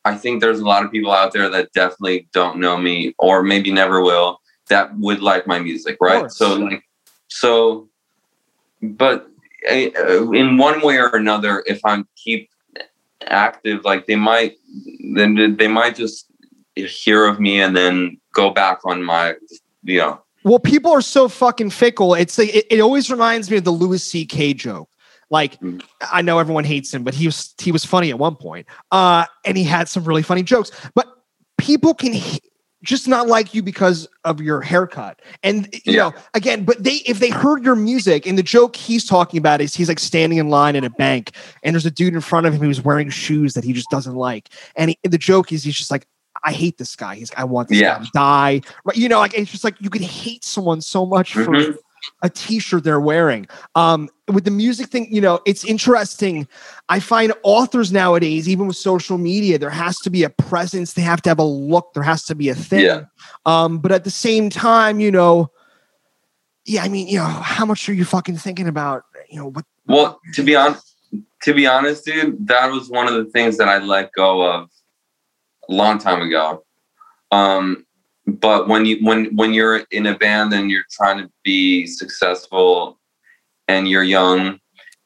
i 0.04 0.14
think 0.14 0.40
there's 0.40 0.60
a 0.60 0.64
lot 0.64 0.84
of 0.84 0.90
people 0.90 1.12
out 1.12 1.32
there 1.32 1.48
that 1.48 1.72
definitely 1.72 2.28
don't 2.32 2.58
know 2.58 2.76
me 2.76 3.14
or 3.18 3.42
maybe 3.42 3.70
never 3.70 4.00
will 4.00 4.40
that 4.68 4.96
would 4.98 5.20
like 5.20 5.46
my 5.46 5.58
music 5.58 5.96
right 6.00 6.30
so 6.30 6.54
like 6.54 6.82
so 7.28 7.87
but 8.82 9.28
uh, 9.70 10.30
in 10.32 10.56
one 10.56 10.80
way 10.82 10.98
or 10.98 11.14
another 11.16 11.62
if 11.66 11.80
i'm 11.84 12.06
keep 12.16 12.50
active 13.26 13.84
like 13.84 14.06
they 14.06 14.16
might 14.16 14.56
then 15.14 15.56
they 15.58 15.68
might 15.68 15.96
just 15.96 16.26
hear 16.74 17.24
of 17.26 17.40
me 17.40 17.60
and 17.60 17.76
then 17.76 18.18
go 18.32 18.50
back 18.50 18.78
on 18.84 19.02
my 19.02 19.34
you 19.82 19.98
know. 19.98 20.22
Well 20.44 20.58
people 20.60 20.92
are 20.92 21.00
so 21.02 21.28
fucking 21.28 21.70
fickle. 21.70 22.14
It's 22.14 22.38
like 22.38 22.54
it, 22.54 22.66
it 22.70 22.80
always 22.80 23.10
reminds 23.10 23.50
me 23.50 23.56
of 23.56 23.64
the 23.64 23.72
louis 23.72 24.14
ck 24.24 24.56
joke. 24.56 24.88
Like 25.30 25.60
Mm. 25.60 25.82
i 26.10 26.22
know 26.22 26.38
everyone 26.38 26.64
hates 26.64 26.94
him 26.94 27.02
but 27.02 27.12
he 27.14 27.26
was 27.26 27.54
he 27.58 27.72
was 27.72 27.84
funny 27.84 28.08
at 28.10 28.18
one 28.18 28.36
point 28.36 28.66
uh 28.92 29.26
and 29.44 29.58
he 29.58 29.64
had 29.64 29.88
some 29.88 30.04
really 30.04 30.22
funny 30.22 30.42
jokes. 30.42 30.70
But 30.94 31.06
people 31.58 31.92
can 31.94 32.12
just 32.84 33.08
not 33.08 33.26
like 33.26 33.54
you 33.54 33.62
because 33.62 34.06
of 34.24 34.40
your 34.40 34.60
haircut 34.60 35.20
and 35.42 35.68
you 35.84 35.94
Yeah. 35.94 36.10
know 36.10 36.14
again 36.34 36.64
but 36.64 36.82
they 36.82 36.96
if 37.06 37.18
they 37.18 37.30
heard 37.30 37.64
your 37.64 37.74
music 37.74 38.24
and 38.26 38.38
the 38.38 38.42
joke 38.42 38.76
he's 38.76 39.04
talking 39.04 39.38
about 39.38 39.60
is 39.60 39.74
he's 39.74 39.88
like 39.88 39.98
standing 39.98 40.38
in 40.38 40.48
line 40.48 40.76
at 40.76 40.84
a 40.84 40.90
bank 40.90 41.32
and 41.64 41.74
there's 41.74 41.86
a 41.86 41.90
dude 41.90 42.14
in 42.14 42.20
front 42.20 42.46
of 42.46 42.54
him 42.54 42.60
who's 42.60 42.80
wearing 42.80 43.10
shoes 43.10 43.54
that 43.54 43.64
he 43.64 43.72
just 43.72 43.90
doesn't 43.90 44.14
like 44.14 44.48
and 44.76 44.90
he, 44.90 44.98
the 45.02 45.18
joke 45.18 45.50
is 45.52 45.64
he's 45.64 45.76
just 45.76 45.90
like 45.90 46.06
I 46.44 46.52
hate 46.52 46.78
this 46.78 46.94
guy. 46.94 47.16
He's 47.16 47.32
I 47.36 47.42
want 47.42 47.68
this 47.68 47.80
Yeah. 47.80 47.98
guy 47.98 48.04
to 48.04 48.10
die. 48.14 48.60
Right. 48.84 48.96
You 48.96 49.08
know, 49.08 49.18
like 49.18 49.34
it's 49.36 49.50
just 49.50 49.64
like 49.64 49.74
you 49.80 49.90
could 49.90 50.02
hate 50.02 50.44
someone 50.44 50.80
so 50.80 51.04
much 51.04 51.32
for 51.34 51.46
Mhm. 51.46 51.76
A 52.22 52.30
t-shirt 52.30 52.84
they're 52.84 53.00
wearing. 53.00 53.46
Um, 53.74 54.08
with 54.32 54.44
the 54.44 54.50
music 54.50 54.88
thing, 54.88 55.12
you 55.12 55.20
know, 55.20 55.40
it's 55.46 55.64
interesting. 55.64 56.46
I 56.88 57.00
find 57.00 57.32
authors 57.42 57.92
nowadays, 57.92 58.48
even 58.48 58.66
with 58.66 58.76
social 58.76 59.18
media, 59.18 59.58
there 59.58 59.70
has 59.70 59.98
to 60.00 60.10
be 60.10 60.24
a 60.24 60.30
presence. 60.30 60.94
They 60.94 61.02
have 61.02 61.22
to 61.22 61.30
have 61.30 61.38
a 61.38 61.44
look. 61.44 61.92
There 61.94 62.02
has 62.02 62.24
to 62.24 62.34
be 62.34 62.48
a 62.48 62.54
thing. 62.54 62.84
Yeah. 62.84 63.04
Um, 63.46 63.78
but 63.78 63.92
at 63.92 64.04
the 64.04 64.10
same 64.10 64.50
time, 64.50 65.00
you 65.00 65.10
know, 65.10 65.50
yeah, 66.64 66.82
I 66.82 66.88
mean, 66.88 67.08
you 67.08 67.18
know, 67.18 67.24
how 67.24 67.64
much 67.64 67.88
are 67.88 67.94
you 67.94 68.04
fucking 68.04 68.36
thinking 68.36 68.68
about? 68.68 69.04
You 69.30 69.38
know, 69.38 69.50
what? 69.50 69.64
Well, 69.86 70.20
to 70.34 70.42
be 70.42 70.54
honest, 70.54 70.96
to 71.42 71.54
be 71.54 71.66
honest, 71.66 72.04
dude, 72.04 72.46
that 72.48 72.70
was 72.70 72.90
one 72.90 73.08
of 73.08 73.14
the 73.14 73.24
things 73.30 73.56
that 73.56 73.68
I 73.68 73.78
let 73.78 74.12
go 74.12 74.42
of 74.42 74.70
a 75.68 75.72
long 75.72 75.98
time 75.98 76.20
ago. 76.20 76.64
Um, 77.30 77.86
but 78.40 78.68
when 78.68 78.86
you 78.86 78.98
when 79.04 79.34
when 79.36 79.52
you're 79.52 79.82
in 79.90 80.06
a 80.06 80.16
band 80.16 80.52
and 80.52 80.70
you're 80.70 80.84
trying 80.90 81.18
to 81.18 81.30
be 81.44 81.86
successful 81.86 82.98
and 83.66 83.88
you're 83.88 84.02
young 84.02 84.58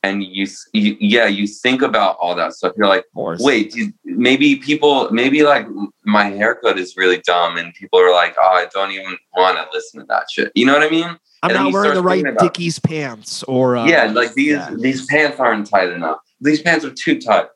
and 0.02 0.24
you, 0.24 0.46
you 0.72 0.96
yeah 0.98 1.26
you 1.26 1.46
think 1.46 1.82
about 1.82 2.16
all 2.20 2.34
that 2.34 2.52
stuff 2.52 2.72
you're 2.76 2.88
like 2.88 3.04
wait 3.14 3.74
maybe 4.04 4.56
people 4.56 5.10
maybe 5.10 5.42
like 5.42 5.66
my 6.04 6.24
haircut 6.24 6.78
is 6.78 6.96
really 6.96 7.18
dumb 7.24 7.56
and 7.56 7.72
people 7.74 7.98
are 7.98 8.12
like 8.12 8.34
oh 8.42 8.48
i 8.48 8.66
don't 8.72 8.90
even 8.90 9.16
want 9.36 9.56
to 9.56 9.66
listen 9.72 10.00
to 10.00 10.06
that 10.06 10.24
shit 10.30 10.50
you 10.54 10.66
know 10.66 10.72
what 10.72 10.82
i 10.82 10.90
mean 10.90 11.16
I'm 11.42 11.50
and 11.50 11.58
not 11.58 11.72
wearing 11.72 11.94
the 11.94 12.02
right 12.02 12.24
about- 12.24 12.38
Dickies 12.38 12.78
pants 12.78 13.42
or 13.44 13.76
uh, 13.76 13.86
yeah, 13.86 14.04
like 14.04 14.34
these 14.34 14.52
yeah. 14.52 14.70
these 14.78 15.06
pants 15.06 15.40
aren't 15.40 15.66
tight 15.66 15.88
enough. 15.88 16.18
These 16.40 16.62
pants 16.62 16.84
are 16.84 16.92
too 16.92 17.20
tight. 17.20 17.48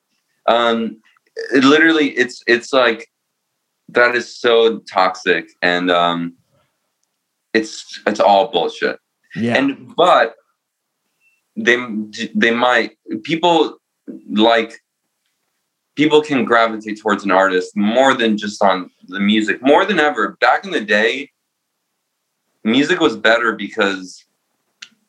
Um, 0.48 1.00
it 1.54 1.62
literally, 1.62 2.10
it's 2.10 2.42
it's 2.48 2.72
like 2.72 3.08
that 3.88 4.14
is 4.14 4.34
so 4.34 4.78
toxic, 4.80 5.48
and 5.62 5.90
um, 5.90 6.34
it's 7.54 8.00
it's 8.06 8.20
all 8.20 8.48
bullshit. 8.48 8.98
yeah. 9.34 9.56
And 9.56 9.94
but 9.96 10.34
they 11.56 11.76
they 12.34 12.50
might 12.50 12.96
people 13.24 13.78
like 14.30 14.74
people 15.94 16.20
can 16.20 16.44
gravitate 16.44 17.00
towards 17.00 17.24
an 17.24 17.30
artist 17.30 17.74
more 17.76 18.14
than 18.14 18.36
just 18.36 18.62
on 18.62 18.90
the 19.08 19.20
music 19.20 19.62
more 19.62 19.86
than 19.86 19.98
ever 19.98 20.36
back 20.40 20.64
in 20.64 20.70
the 20.70 20.84
day 20.84 21.30
music 22.66 23.00
was 23.00 23.16
better 23.16 23.52
because 23.52 24.24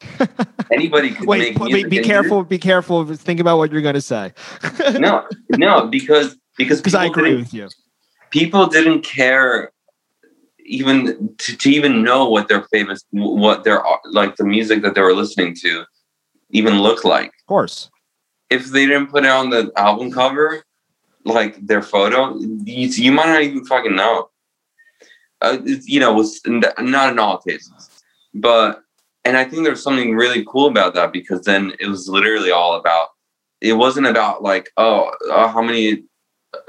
anybody 0.71 1.11
could 1.11 1.27
Wait, 1.27 1.39
make 1.39 1.59
music 1.59 1.89
be, 1.89 1.99
be 1.99 2.03
careful. 2.03 2.43
Be 2.43 2.59
careful. 2.59 3.05
Think 3.15 3.39
about 3.39 3.57
what 3.57 3.71
you're 3.71 3.81
going 3.81 3.95
to 3.95 4.01
say. 4.01 4.31
no 4.97 5.27
no 5.51 5.87
because 5.91 6.37
because 6.57 6.79
because 6.79 6.95
I 6.95 7.05
agree 7.05 7.35
with 7.35 7.53
you. 7.53 7.67
People 8.31 8.67
didn't 8.67 9.01
care 9.01 9.71
even 10.65 11.33
to, 11.37 11.55
to 11.57 11.69
even 11.69 12.03
know 12.03 12.29
what 12.29 12.47
their 12.49 12.63
famous 12.63 13.05
what 13.11 13.63
their 13.63 13.83
like 14.11 14.35
the 14.35 14.43
music 14.43 14.81
that 14.81 14.95
they 14.95 15.01
were 15.01 15.13
listening 15.13 15.55
to 15.55 15.85
even 16.51 16.81
looked 16.81 17.05
like. 17.05 17.27
Of 17.27 17.45
course. 17.47 17.89
if 18.49 18.67
they 18.67 18.85
didn't 18.85 19.07
put 19.07 19.25
it 19.25 19.29
on 19.29 19.49
the 19.49 19.71
album 19.75 20.11
cover 20.11 20.63
like 21.25 21.65
their 21.65 21.81
photo 21.81 22.37
you, 22.39 22.87
you 22.87 23.11
might 23.11 23.27
not 23.27 23.41
even 23.43 23.65
fucking 23.65 23.95
know. 23.95 24.29
Uh, 25.41 25.57
you 25.63 25.99
know 25.99 26.13
was 26.13 26.41
not 26.79 27.11
in 27.11 27.19
all 27.19 27.37
cases. 27.37 27.89
But 28.33 28.81
and 29.27 29.37
i 29.37 29.43
think 29.43 29.63
there's 29.63 29.83
something 29.83 30.15
really 30.15 30.45
cool 30.47 30.67
about 30.67 30.93
that 30.93 31.11
because 31.11 31.41
then 31.41 31.73
it 31.79 31.87
was 31.87 32.07
literally 32.07 32.49
all 32.49 32.75
about 32.75 33.09
it 33.59 33.73
wasn't 33.73 34.07
about 34.07 34.41
like 34.41 34.71
oh 34.77 35.11
uh, 35.29 35.47
how 35.49 35.61
many 35.61 36.03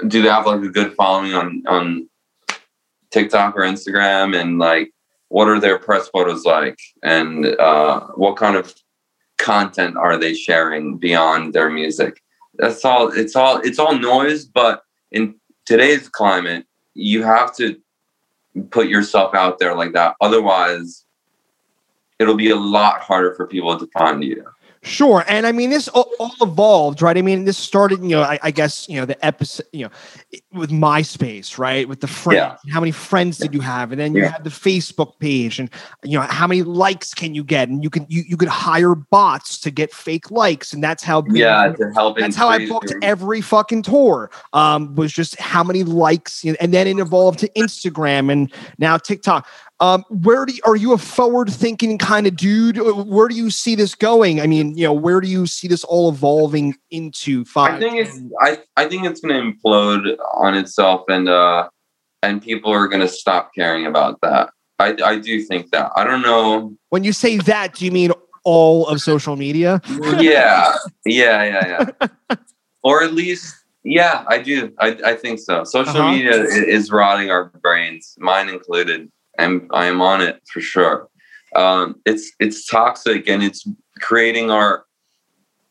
do 0.07 0.21
they 0.21 0.29
have 0.29 0.45
like 0.45 0.61
a 0.61 0.69
good 0.69 0.93
following 0.93 1.33
on 1.33 1.63
on 1.67 2.09
TikTok 3.11 3.55
or 3.55 3.61
Instagram? 3.61 4.39
And 4.39 4.59
like 4.59 4.91
what 5.29 5.47
are 5.47 5.59
their 5.59 5.77
press 5.77 6.09
photos 6.09 6.45
like? 6.45 6.79
And 7.03 7.45
uh, 7.45 8.07
what 8.15 8.35
kind 8.35 8.55
of 8.55 8.73
content 9.37 9.95
are 9.95 10.17
they 10.17 10.33
sharing 10.33 10.97
beyond 10.97 11.53
their 11.53 11.69
music? 11.69 12.21
That's 12.55 12.83
all 12.83 13.09
it's 13.09 13.35
all 13.35 13.59
it's 13.61 13.79
all 13.79 13.97
noise 13.97 14.45
but 14.45 14.83
in 15.11 15.35
today's 15.65 16.09
climate 16.09 16.65
you 16.93 17.23
have 17.23 17.55
to 17.55 17.79
put 18.71 18.89
yourself 18.89 19.33
out 19.33 19.59
there 19.59 19.75
like 19.75 19.93
that. 19.93 20.15
Otherwise 20.19 21.05
it'll 22.19 22.35
be 22.35 22.49
a 22.49 22.55
lot 22.55 22.99
harder 22.99 23.33
for 23.35 23.47
people 23.47 23.77
to 23.79 23.87
find 23.87 24.23
you 24.23 24.45
Sure, 24.81 25.25
and 25.27 25.45
I 25.45 25.51
mean 25.51 25.71
this 25.71 25.89
all, 25.89 26.09
all, 26.19 26.33
evolved, 26.41 27.01
right? 27.01 27.17
I 27.17 27.21
mean 27.21 27.43
this 27.43 27.57
started, 27.57 28.01
you 28.01 28.11
know, 28.11 28.21
I, 28.21 28.39
I, 28.43 28.51
guess 28.51 28.87
you 28.87 28.95
know 28.95 29.05
the 29.05 29.25
episode, 29.25 29.65
you 29.73 29.83
know, 29.83 29.91
with 30.53 30.69
MySpace, 30.69 31.57
right? 31.57 31.87
With 31.87 31.99
the 31.99 32.07
friends, 32.07 32.59
yeah. 32.63 32.73
how 32.73 32.79
many 32.79 32.93
friends 32.93 33.37
did 33.39 33.53
you 33.53 33.59
have, 33.59 33.91
and 33.91 33.99
then 33.99 34.15
you 34.15 34.21
yeah. 34.21 34.31
had 34.31 34.45
the 34.45 34.49
Facebook 34.49 35.19
page, 35.19 35.59
and 35.59 35.69
you 36.05 36.17
know 36.17 36.21
how 36.21 36.47
many 36.47 36.63
likes 36.63 37.13
can 37.13 37.35
you 37.35 37.43
get, 37.43 37.67
and 37.67 37.83
you 37.83 37.89
can 37.89 38.05
you, 38.07 38.23
you 38.25 38.37
could 38.37 38.47
hire 38.47 38.95
bots 38.95 39.59
to 39.59 39.69
get 39.69 39.93
fake 39.93 40.31
likes, 40.31 40.71
and 40.71 40.81
that's 40.81 41.03
how 41.03 41.25
yeah 41.29 41.73
to 41.77 41.91
help. 41.93 42.17
That's 42.17 42.37
how 42.37 42.47
I 42.47 42.65
booked 42.65 42.93
every 43.01 43.41
fucking 43.41 43.81
tour. 43.81 44.31
Um, 44.53 44.95
was 44.95 45.11
just 45.11 45.37
how 45.41 45.63
many 45.63 45.83
likes, 45.83 46.45
and 46.45 46.73
then 46.73 46.87
it 46.87 46.99
evolved 46.99 47.39
to 47.39 47.49
Instagram, 47.49 48.31
and 48.31 48.49
now 48.77 48.97
TikTok. 48.97 49.45
Um, 49.81 50.03
where 50.09 50.45
do 50.45 50.53
you, 50.53 50.61
are 50.65 50.75
you 50.75 50.91
a 50.91 50.97
forward 50.97 51.49
thinking 51.49 51.97
kind 51.97 52.27
of 52.27 52.35
dude? 52.35 52.77
Uh, 52.77 53.03
where 53.03 53.29
do 53.29 53.35
you 53.35 53.49
see 53.49 53.75
this 53.75 53.95
going? 53.95 54.41
I 54.41 54.47
mean, 54.47 54.77
you 54.77 54.83
know, 54.83 54.93
where 54.93 55.21
do 55.21 55.27
you 55.27 55.47
see 55.47 55.69
this 55.69 55.85
all 55.85 56.09
evolving 56.09 56.75
into? 56.91 57.45
Five, 57.45 57.75
I 57.75 57.79
think 57.79 57.95
it's 57.95 58.19
I, 58.41 58.57
I 58.75 58.89
think 58.89 59.05
it's 59.05 59.21
going 59.21 59.33
to 59.33 59.57
implode 59.57 60.17
on 60.33 60.55
itself, 60.55 61.05
and 61.07 61.29
uh, 61.29 61.69
and 62.23 62.41
people 62.41 62.71
are 62.71 62.87
going 62.87 63.01
to 63.01 63.07
stop 63.07 63.51
caring 63.55 63.85
about 63.85 64.19
that. 64.21 64.49
I 64.79 64.97
I 65.03 65.17
do 65.17 65.41
think 65.43 65.71
that. 65.71 65.91
I 65.95 66.03
don't 66.03 66.21
know. 66.21 66.75
When 66.89 67.05
you 67.05 67.13
say 67.13 67.37
that, 67.37 67.75
do 67.75 67.85
you 67.85 67.91
mean 67.91 68.11
all 68.43 68.85
of 68.87 68.99
social 69.01 69.37
media? 69.37 69.81
yeah, 70.19 70.75
yeah, 71.05 71.43
yeah, 71.43 71.85
yeah. 72.29 72.35
or 72.83 73.01
at 73.01 73.13
least 73.13 73.55
yeah, 73.83 74.25
I 74.27 74.39
do. 74.39 74.73
I, 74.79 74.97
I 75.05 75.15
think 75.15 75.39
so. 75.39 75.63
Social 75.63 76.01
uh-huh. 76.01 76.11
media 76.11 76.43
is 76.43 76.91
rotting 76.91 77.31
our 77.31 77.45
brains, 77.45 78.15
mine 78.17 78.49
included. 78.49 79.09
I'm 79.39 79.67
I 79.71 79.85
am 79.85 80.01
on 80.01 80.21
it 80.21 80.41
for 80.51 80.61
sure. 80.61 81.07
Um, 81.55 81.95
it's 82.05 82.31
it's 82.39 82.67
toxic 82.67 83.27
and 83.27 83.43
it's 83.43 83.67
creating 84.01 84.51
our. 84.51 84.85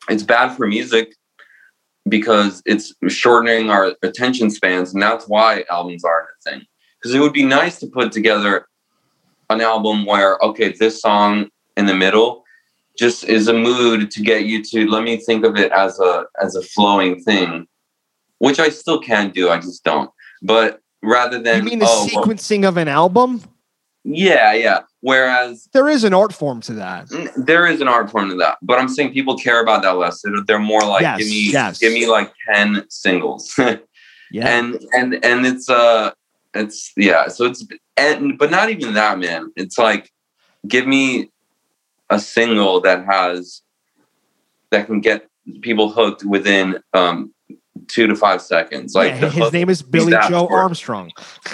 It's 0.09 0.23
bad 0.23 0.55
for 0.55 0.65
music 0.65 1.13
because 2.07 2.61
it's 2.65 2.93
shortening 3.07 3.69
our 3.69 3.93
attention 4.01 4.49
spans, 4.49 4.93
and 4.93 5.01
that's 5.01 5.27
why 5.27 5.63
albums 5.69 6.03
aren't 6.03 6.27
a 6.29 6.49
thing. 6.49 6.65
Because 6.97 7.13
it 7.13 7.19
would 7.19 7.33
be 7.33 7.45
nice 7.45 7.79
to 7.79 7.87
put 7.87 8.11
together 8.11 8.67
an 9.49 9.61
album 9.61 10.05
where 10.05 10.37
okay, 10.43 10.73
this 10.73 11.01
song 11.01 11.49
in 11.77 11.85
the 11.85 11.95
middle 11.95 12.43
just 12.97 13.23
is 13.23 13.47
a 13.47 13.53
mood 13.53 14.11
to 14.11 14.21
get 14.21 14.45
you 14.45 14.63
to 14.63 14.85
let 14.87 15.03
me 15.03 15.17
think 15.17 15.45
of 15.45 15.55
it 15.55 15.71
as 15.71 15.99
a 15.99 16.25
as 16.41 16.55
a 16.55 16.61
flowing 16.61 17.23
thing, 17.23 17.67
which 18.39 18.59
I 18.59 18.69
still 18.69 18.99
can 18.99 19.31
do. 19.31 19.49
I 19.49 19.57
just 19.57 19.83
don't. 19.83 20.09
But 20.41 20.81
rather 21.01 21.41
than 21.41 21.63
you 21.63 21.69
mean 21.69 21.79
the 21.79 21.85
oh, 21.87 22.07
sequencing 22.09 22.61
well, 22.61 22.69
of 22.69 22.77
an 22.77 22.87
album? 22.87 23.41
Yeah, 24.11 24.53
yeah. 24.53 24.81
Whereas 25.01 25.69
there 25.71 25.87
is 25.87 26.03
an 26.03 26.13
art 26.13 26.33
form 26.33 26.61
to 26.61 26.73
that. 26.73 27.07
There 27.37 27.67
is 27.67 27.79
an 27.79 27.87
art 27.87 28.09
form 28.09 28.29
to 28.29 28.35
that, 28.37 28.57
but 28.61 28.79
I'm 28.79 28.89
saying 28.89 29.13
people 29.13 29.37
care 29.37 29.61
about 29.61 29.83
that 29.83 29.91
less. 29.91 30.23
They're 30.47 30.57
more 30.57 30.81
like, 30.81 31.01
yes, 31.01 31.19
give 31.19 31.27
me, 31.27 31.51
yes. 31.51 31.77
give 31.77 31.93
me 31.93 32.07
like 32.07 32.33
ten 32.51 32.85
singles. 32.89 33.53
yeah, 34.31 34.47
and 34.47 34.83
and 34.93 35.23
and 35.23 35.45
it's 35.45 35.69
uh, 35.69 36.11
it's 36.55 36.91
yeah. 36.97 37.27
So 37.27 37.45
it's 37.45 37.65
and 37.97 38.37
but 38.37 38.49
not 38.49 38.69
even 38.69 38.95
that, 38.95 39.19
man. 39.19 39.51
It's 39.55 39.77
like, 39.77 40.11
give 40.67 40.87
me 40.87 41.29
a 42.09 42.19
single 42.19 42.81
that 42.81 43.05
has 43.05 43.61
that 44.71 44.87
can 44.87 45.01
get 45.01 45.27
people 45.61 45.91
hooked 45.91 46.23
within 46.25 46.79
um 46.93 47.31
two 47.89 48.07
to 48.07 48.15
five 48.15 48.41
seconds. 48.41 48.95
Like 48.95 49.19
yeah, 49.19 49.29
his 49.29 49.51
name 49.51 49.69
is 49.69 49.81
Billie 49.81 50.13
Joe 50.29 50.47
Armstrong. 50.47 51.11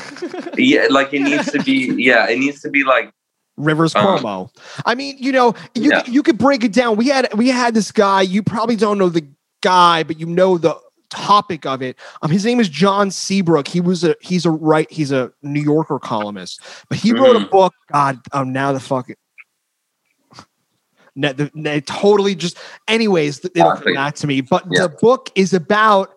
yeah, 0.57 0.87
like 0.91 1.13
it 1.13 1.21
needs 1.21 1.51
to 1.51 1.63
be. 1.63 1.93
Yeah, 1.97 2.29
it 2.29 2.37
needs 2.37 2.61
to 2.61 2.69
be 2.69 2.83
like 2.83 3.11
Rivers 3.57 3.95
um, 3.95 4.19
Cuomo. 4.19 4.49
I 4.85 4.95
mean, 4.95 5.15
you 5.17 5.31
know, 5.31 5.55
you 5.73 5.89
yeah. 5.89 6.03
you 6.05 6.21
could 6.21 6.37
break 6.37 6.63
it 6.63 6.73
down. 6.73 6.97
We 6.97 7.07
had 7.07 7.33
we 7.33 7.49
had 7.49 7.73
this 7.73 7.91
guy. 7.91 8.21
You 8.21 8.43
probably 8.43 8.75
don't 8.75 8.97
know 8.97 9.09
the 9.09 9.27
guy, 9.61 10.03
but 10.03 10.19
you 10.19 10.25
know 10.25 10.57
the 10.57 10.79
topic 11.09 11.65
of 11.65 11.81
it. 11.81 11.97
Um, 12.21 12.31
his 12.31 12.45
name 12.45 12.59
is 12.59 12.69
John 12.69 13.11
Seabrook. 13.11 13.67
He 13.67 13.81
was 13.81 14.03
a 14.03 14.15
he's 14.21 14.45
a 14.45 14.51
right 14.51 14.89
he's 14.91 15.11
a 15.11 15.31
New 15.41 15.61
Yorker 15.61 15.99
columnist, 15.99 16.61
but 16.89 16.97
he 16.97 17.11
mm-hmm. 17.11 17.23
wrote 17.23 17.35
a 17.35 17.39
mm-hmm. 17.39 17.51
book. 17.51 17.73
God, 17.91 18.19
um, 18.33 18.51
now 18.51 18.73
the 18.73 18.79
fuck. 18.79 19.09
Ne, 21.17 21.31
the, 21.31 21.81
totally 21.85 22.35
just 22.35 22.57
anyways 22.89 23.45
it'll 23.45 23.77
come 23.77 23.93
back 23.93 24.15
to 24.15 24.27
me 24.27 24.41
but 24.41 24.65
yeah. 24.69 24.81
the 24.81 24.89
book 24.89 25.31
is 25.33 25.53
about 25.53 26.14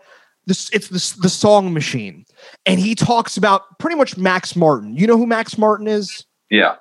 this 0.49 0.71
it's 0.71 0.89
the, 0.89 1.21
the 1.21 1.29
song 1.29 1.73
machine. 1.73 2.25
And 2.67 2.81
he 2.81 2.95
talks 2.95 3.37
about 3.37 3.79
pretty 3.79 3.97
much 3.97 4.17
max 4.17 4.57
martin. 4.57 4.97
You 4.97 5.07
know 5.07 5.17
who 5.17 5.27
max 5.27 5.59
martin 5.59 5.87
is? 5.87 6.25
Yeah. 6.51 6.77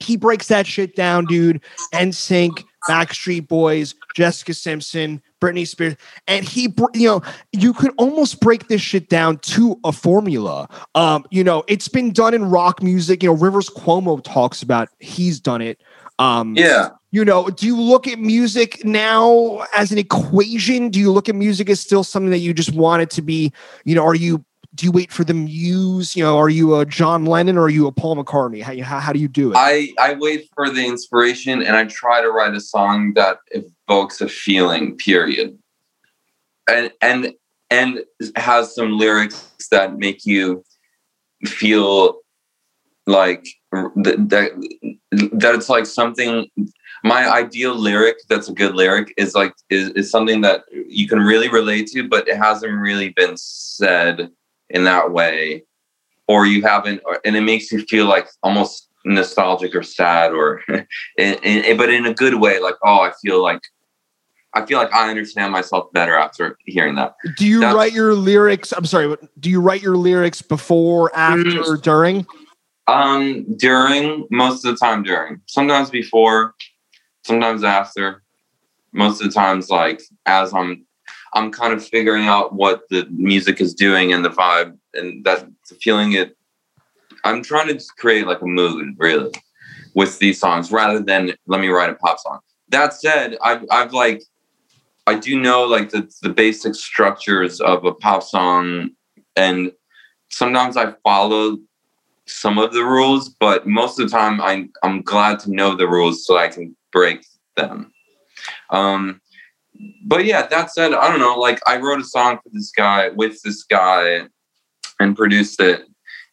He 0.00 0.16
breaks 0.16 0.48
that 0.48 0.66
shit 0.66 0.94
down 0.94 1.24
dude 1.24 1.62
NSYNC 1.94 2.64
backstreet 2.88 3.46
boys 3.46 3.94
jessica 4.14 4.54
simpson 4.54 5.22
britney 5.40 5.66
spears. 5.66 5.96
And 6.28 6.44
he 6.44 6.74
you 6.94 7.06
know 7.06 7.22
you 7.52 7.72
could 7.72 7.92
almost 7.96 8.40
break 8.40 8.68
this 8.68 8.82
shit 8.82 9.08
down 9.08 9.38
to 9.38 9.80
a 9.82 9.92
formula. 9.92 10.68
Um 10.94 11.24
you 11.30 11.42
know 11.42 11.64
it's 11.68 11.88
been 11.88 12.12
done 12.12 12.34
in 12.34 12.44
rock 12.44 12.82
music. 12.82 13.22
You 13.22 13.30
know 13.30 13.36
rivers 13.36 13.70
cuomo 13.70 14.22
talks 14.22 14.62
about 14.62 14.88
he's 14.98 15.40
done 15.40 15.62
it 15.62 15.80
um 16.20 16.54
yeah 16.56 16.90
you 17.12 17.24
know, 17.24 17.48
do 17.48 17.66
you 17.66 17.80
look 17.80 18.06
at 18.06 18.18
music 18.20 18.84
now 18.84 19.66
as 19.74 19.90
an 19.90 19.98
equation? 19.98 20.90
Do 20.90 21.00
you 21.00 21.10
look 21.10 21.28
at 21.28 21.34
music 21.34 21.68
as 21.68 21.80
still 21.80 22.04
something 22.04 22.30
that 22.30 22.38
you 22.38 22.54
just 22.54 22.72
want 22.72 23.02
it 23.02 23.10
to 23.10 23.22
be? 23.22 23.52
You 23.84 23.96
know, 23.96 24.04
are 24.04 24.14
you 24.14 24.44
do 24.76 24.86
you 24.86 24.92
wait 24.92 25.10
for 25.10 25.24
the 25.24 25.34
muse? 25.34 26.14
You 26.14 26.22
know, 26.22 26.38
are 26.38 26.48
you 26.48 26.76
a 26.76 26.86
John 26.86 27.24
Lennon 27.24 27.58
or 27.58 27.62
are 27.62 27.68
you 27.68 27.88
a 27.88 27.92
Paul 27.92 28.16
McCartney? 28.16 28.62
How, 28.62 28.80
how, 28.84 29.00
how 29.00 29.12
do 29.12 29.18
you 29.18 29.26
do 29.26 29.50
it? 29.50 29.56
I, 29.56 29.92
I 29.98 30.14
wait 30.14 30.48
for 30.54 30.70
the 30.70 30.86
inspiration 30.86 31.60
and 31.60 31.74
I 31.74 31.86
try 31.86 32.22
to 32.22 32.30
write 32.30 32.54
a 32.54 32.60
song 32.60 33.14
that 33.14 33.38
evokes 33.50 34.20
a 34.20 34.28
feeling, 34.28 34.96
period. 34.96 35.58
And 36.68 36.92
and 37.00 37.34
and 37.70 38.04
has 38.36 38.72
some 38.72 38.96
lyrics 38.96 39.50
that 39.72 39.98
make 39.98 40.24
you 40.24 40.64
feel 41.44 42.20
like 43.08 43.44
that, 43.72 44.26
that 44.28 44.50
that 45.40 45.54
it's 45.54 45.68
like 45.68 45.86
something 45.86 46.48
my 47.02 47.30
ideal 47.30 47.74
lyric 47.74 48.16
that's 48.28 48.48
a 48.48 48.52
good 48.52 48.74
lyric 48.74 49.14
is 49.16 49.34
like 49.34 49.54
is, 49.70 49.90
is 49.90 50.10
something 50.10 50.40
that 50.40 50.64
you 50.72 51.08
can 51.08 51.20
really 51.20 51.48
relate 51.48 51.86
to 51.86 52.08
but 52.08 52.28
it 52.28 52.36
hasn't 52.36 52.72
really 52.72 53.10
been 53.10 53.36
said 53.36 54.30
in 54.70 54.84
that 54.84 55.12
way. 55.12 55.64
Or 56.26 56.46
you 56.46 56.62
haven't 56.62 57.02
or, 57.04 57.20
and 57.24 57.36
it 57.36 57.40
makes 57.40 57.72
you 57.72 57.82
feel 57.82 58.06
like 58.06 58.28
almost 58.44 58.88
nostalgic 59.04 59.74
or 59.74 59.82
sad 59.82 60.32
or 60.32 60.62
in, 61.18 61.34
in, 61.42 61.76
but 61.76 61.90
in 61.90 62.06
a 62.06 62.14
good 62.14 62.34
way 62.34 62.60
like 62.60 62.74
oh 62.84 63.00
i 63.00 63.10
feel 63.22 63.42
like 63.42 63.62
i 64.52 64.64
feel 64.66 64.78
like 64.78 64.92
i 64.92 65.08
understand 65.08 65.50
myself 65.50 65.90
better 65.94 66.14
after 66.14 66.58
hearing 66.66 66.94
that. 66.96 67.14
Do 67.38 67.46
you 67.46 67.60
that's, 67.60 67.74
write 67.74 67.94
your 67.94 68.12
lyrics 68.14 68.72
i'm 68.72 68.84
sorry 68.84 69.16
do 69.40 69.48
you 69.48 69.60
write 69.60 69.82
your 69.82 69.96
lyrics 69.96 70.42
before 70.42 71.10
after 71.16 71.62
mm, 71.62 71.82
during 71.82 72.26
um 72.90 73.44
during 73.56 74.26
most 74.30 74.64
of 74.64 74.72
the 74.72 74.78
time 74.78 75.02
during. 75.02 75.40
Sometimes 75.46 75.90
before 75.90 76.54
sometimes 77.24 77.64
after. 77.64 78.22
Most 78.92 79.22
of 79.22 79.28
the 79.28 79.32
times 79.32 79.70
like 79.70 80.02
as 80.26 80.52
i'm 80.52 80.84
i'm 81.34 81.50
kind 81.50 81.72
of 81.72 81.86
figuring 81.86 82.26
out 82.26 82.54
what 82.54 82.82
the 82.90 83.06
music 83.10 83.60
is 83.60 83.74
doing 83.74 84.12
and 84.12 84.24
the 84.24 84.30
vibe 84.30 84.76
and 84.94 85.24
that 85.24 85.46
feeling 85.80 86.12
it 86.12 86.36
i'm 87.24 87.42
trying 87.42 87.68
to 87.68 87.84
create 87.98 88.26
like 88.26 88.42
a 88.42 88.46
mood 88.46 88.94
really 88.98 89.30
with 89.94 90.18
these 90.18 90.40
songs 90.40 90.72
rather 90.72 91.00
than 91.00 91.32
let 91.46 91.60
me 91.60 91.68
write 91.68 91.90
a 91.90 91.94
pop 91.94 92.18
song. 92.18 92.40
That 92.68 92.94
said 92.94 93.36
i've, 93.42 93.64
I've 93.70 93.92
like 93.92 94.22
i 95.06 95.14
do 95.14 95.38
know 95.40 95.64
like 95.64 95.90
the, 95.90 96.10
the 96.22 96.30
basic 96.30 96.74
structures 96.74 97.60
of 97.60 97.84
a 97.84 97.94
pop 97.94 98.22
song 98.22 98.90
and 99.36 99.72
sometimes 100.30 100.76
i 100.76 100.92
follow 101.04 101.58
some 102.26 102.58
of 102.58 102.72
the 102.72 102.84
rules 102.84 103.28
but 103.28 103.66
most 103.66 103.98
of 103.98 104.08
the 104.08 104.16
time 104.16 104.40
I'm, 104.40 104.70
I'm 104.82 105.02
glad 105.02 105.38
to 105.40 105.52
know 105.52 105.74
the 105.74 105.88
rules 105.88 106.24
so 106.24 106.36
i 106.36 106.48
can 106.48 106.76
break 106.92 107.24
them. 107.56 107.92
Um, 108.70 109.20
but 110.04 110.24
yeah, 110.24 110.46
that 110.46 110.70
said, 110.70 110.92
I 110.92 111.08
don't 111.08 111.20
know. 111.20 111.38
Like 111.38 111.60
I 111.66 111.78
wrote 111.78 112.00
a 112.00 112.04
song 112.04 112.38
for 112.42 112.50
this 112.52 112.70
guy 112.70 113.10
with 113.10 113.40
this 113.42 113.62
guy 113.64 114.22
and 114.98 115.16
produced 115.16 115.60
it, 115.60 115.82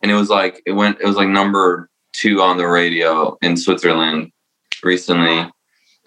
and 0.02 0.12
it 0.12 0.16
was 0.16 0.30
like 0.30 0.62
it 0.66 0.74
went. 0.74 1.00
It 1.00 1.06
was 1.06 1.16
like 1.16 1.30
number 1.30 1.90
two 2.14 2.42
on 2.42 2.58
the 2.58 2.68
radio 2.68 3.38
in 3.42 3.56
Switzerland 3.56 4.32
recently, 4.84 5.50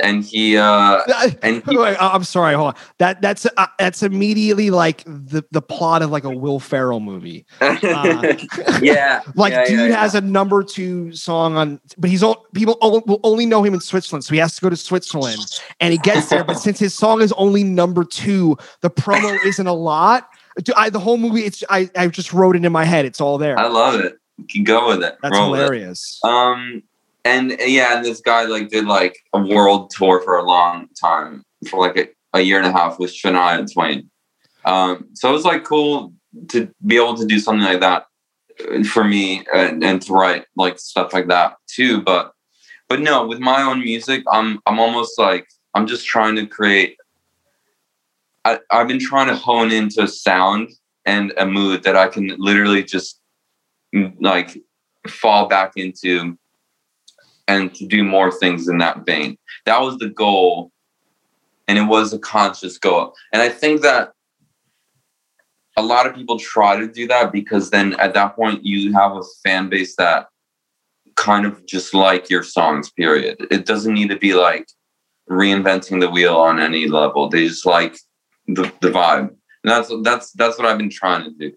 and 0.02 0.24
he 0.24 0.56
uh 0.56 1.00
and 1.42 1.62
he, 1.68 1.76
Wait, 1.78 1.96
I'm 2.00 2.24
sorry. 2.24 2.54
Hold 2.54 2.74
on. 2.74 2.80
That 2.98 3.22
that's 3.22 3.46
uh, 3.56 3.66
that's 3.78 4.02
immediately 4.02 4.70
like 4.70 5.04
the 5.06 5.44
the 5.50 5.62
plot 5.62 6.02
of 6.02 6.10
like 6.10 6.24
a 6.24 6.30
Will 6.30 6.60
Ferrell 6.60 7.00
movie. 7.00 7.46
Uh, 7.60 8.36
yeah, 8.82 9.20
Like, 9.34 9.52
yeah, 9.52 9.64
dude 9.64 9.78
yeah, 9.78 9.86
yeah. 9.86 10.00
has 10.00 10.14
a 10.14 10.20
number 10.20 10.62
two 10.62 11.12
song 11.12 11.56
on, 11.56 11.80
but 11.98 12.10
he's 12.10 12.22
all 12.22 12.46
people 12.54 12.76
will 12.80 13.20
only 13.24 13.46
know 13.46 13.62
him 13.62 13.74
in 13.74 13.80
Switzerland, 13.80 14.24
so 14.24 14.32
he 14.34 14.38
has 14.40 14.54
to 14.56 14.60
go 14.60 14.68
to 14.68 14.76
Switzerland, 14.76 15.60
and 15.80 15.92
he 15.92 15.98
gets 15.98 16.28
there. 16.28 16.44
but 16.44 16.54
since 16.58 16.78
his 16.78 16.94
song 16.94 17.20
is 17.22 17.32
only 17.32 17.64
number 17.64 18.04
two, 18.04 18.56
the 18.80 18.90
promo 18.90 19.36
isn't 19.44 19.66
a 19.66 19.72
lot. 19.72 20.28
Dude, 20.62 20.74
I, 20.76 20.90
the 20.90 20.98
whole 21.00 21.16
movie, 21.16 21.44
it's 21.44 21.64
I 21.70 21.88
I 21.96 22.08
just 22.08 22.32
wrote 22.32 22.56
it 22.56 22.64
in 22.64 22.72
my 22.72 22.84
head. 22.84 23.04
It's 23.04 23.20
all 23.20 23.38
there. 23.38 23.58
I 23.58 23.66
love 23.68 24.00
it. 24.00 24.14
You 24.38 24.46
can 24.46 24.64
go 24.64 24.88
with 24.88 25.02
it. 25.02 25.16
That's 25.22 25.36
Roll 25.36 25.50
with 25.50 25.60
it. 25.60 25.64
hilarious. 25.64 26.18
Um, 26.24 26.82
and 27.24 27.56
yeah, 27.60 27.96
and 27.96 28.04
this 28.04 28.20
guy 28.20 28.44
like 28.44 28.68
did 28.68 28.86
like 28.86 29.18
a 29.32 29.40
world 29.40 29.90
tour 29.90 30.20
for 30.22 30.36
a 30.36 30.44
long 30.44 30.88
time, 31.00 31.42
for 31.68 31.80
like 31.80 31.96
a, 31.96 32.38
a 32.38 32.40
year 32.40 32.58
and 32.58 32.66
a 32.66 32.72
half 32.72 32.98
with 32.98 33.10
Shania 33.10 33.58
and 33.58 33.72
Twain. 33.72 34.10
Um, 34.64 35.08
so 35.14 35.30
it 35.30 35.32
was 35.32 35.44
like 35.44 35.64
cool 35.64 36.12
to 36.48 36.72
be 36.86 36.96
able 36.96 37.16
to 37.16 37.26
do 37.26 37.38
something 37.38 37.64
like 37.64 37.80
that 37.80 38.06
uh, 38.70 38.84
for 38.84 39.04
me 39.04 39.44
and, 39.54 39.82
and 39.82 40.02
to 40.02 40.12
write 40.12 40.44
like 40.56 40.78
stuff 40.78 41.12
like 41.12 41.28
that 41.28 41.54
too. 41.66 42.02
But 42.02 42.32
but 42.88 43.00
no, 43.00 43.26
with 43.26 43.40
my 43.40 43.62
own 43.62 43.80
music, 43.80 44.24
I'm 44.30 44.60
I'm 44.66 44.78
almost 44.78 45.18
like 45.18 45.46
I'm 45.74 45.86
just 45.86 46.06
trying 46.06 46.36
to 46.36 46.46
create. 46.46 46.96
I, 48.44 48.58
I've 48.70 48.88
been 48.88 49.00
trying 49.00 49.28
to 49.28 49.36
hone 49.36 49.70
into 49.70 50.02
a 50.02 50.08
sound 50.08 50.70
and 51.04 51.32
a 51.36 51.44
mood 51.44 51.82
that 51.82 51.96
I 51.96 52.08
can 52.08 52.34
literally 52.38 52.82
just 52.82 53.20
mm, 53.94 54.14
like 54.20 54.58
fall 55.06 55.46
back 55.46 55.72
into 55.76 56.38
and 57.48 57.74
to 57.74 57.86
do 57.86 58.04
more 58.04 58.30
things 58.30 58.68
in 58.68 58.78
that 58.78 59.04
vein. 59.04 59.36
That 59.66 59.80
was 59.80 59.98
the 59.98 60.08
goal. 60.08 60.70
And 61.68 61.78
it 61.78 61.84
was 61.84 62.12
a 62.12 62.18
conscious 62.18 62.78
goal. 62.78 63.14
And 63.32 63.42
I 63.42 63.48
think 63.48 63.82
that 63.82 64.12
a 65.76 65.82
lot 65.82 66.06
of 66.06 66.14
people 66.14 66.38
try 66.38 66.76
to 66.76 66.86
do 66.86 67.06
that 67.08 67.32
because 67.32 67.70
then 67.70 67.94
at 67.94 68.14
that 68.14 68.34
point 68.36 68.64
you 68.64 68.92
have 68.92 69.12
a 69.12 69.22
fan 69.42 69.68
base 69.68 69.96
that 69.96 70.26
kind 71.16 71.46
of 71.46 71.64
just 71.66 71.94
like 71.94 72.30
your 72.30 72.42
songs, 72.42 72.90
period. 72.90 73.46
It 73.50 73.66
doesn't 73.66 73.94
need 73.94 74.08
to 74.08 74.18
be 74.18 74.34
like 74.34 74.68
reinventing 75.28 76.00
the 76.00 76.10
wheel 76.10 76.36
on 76.36 76.58
any 76.58 76.88
level. 76.88 77.28
They 77.28 77.46
just 77.46 77.66
like 77.66 77.96
the, 78.46 78.72
the 78.80 78.90
vibe. 78.90 79.28
And 79.62 79.70
that's 79.70 79.92
that's 80.02 80.32
that's 80.32 80.58
what 80.58 80.66
I've 80.66 80.78
been 80.78 80.90
trying 80.90 81.24
to 81.24 81.30
do. 81.30 81.54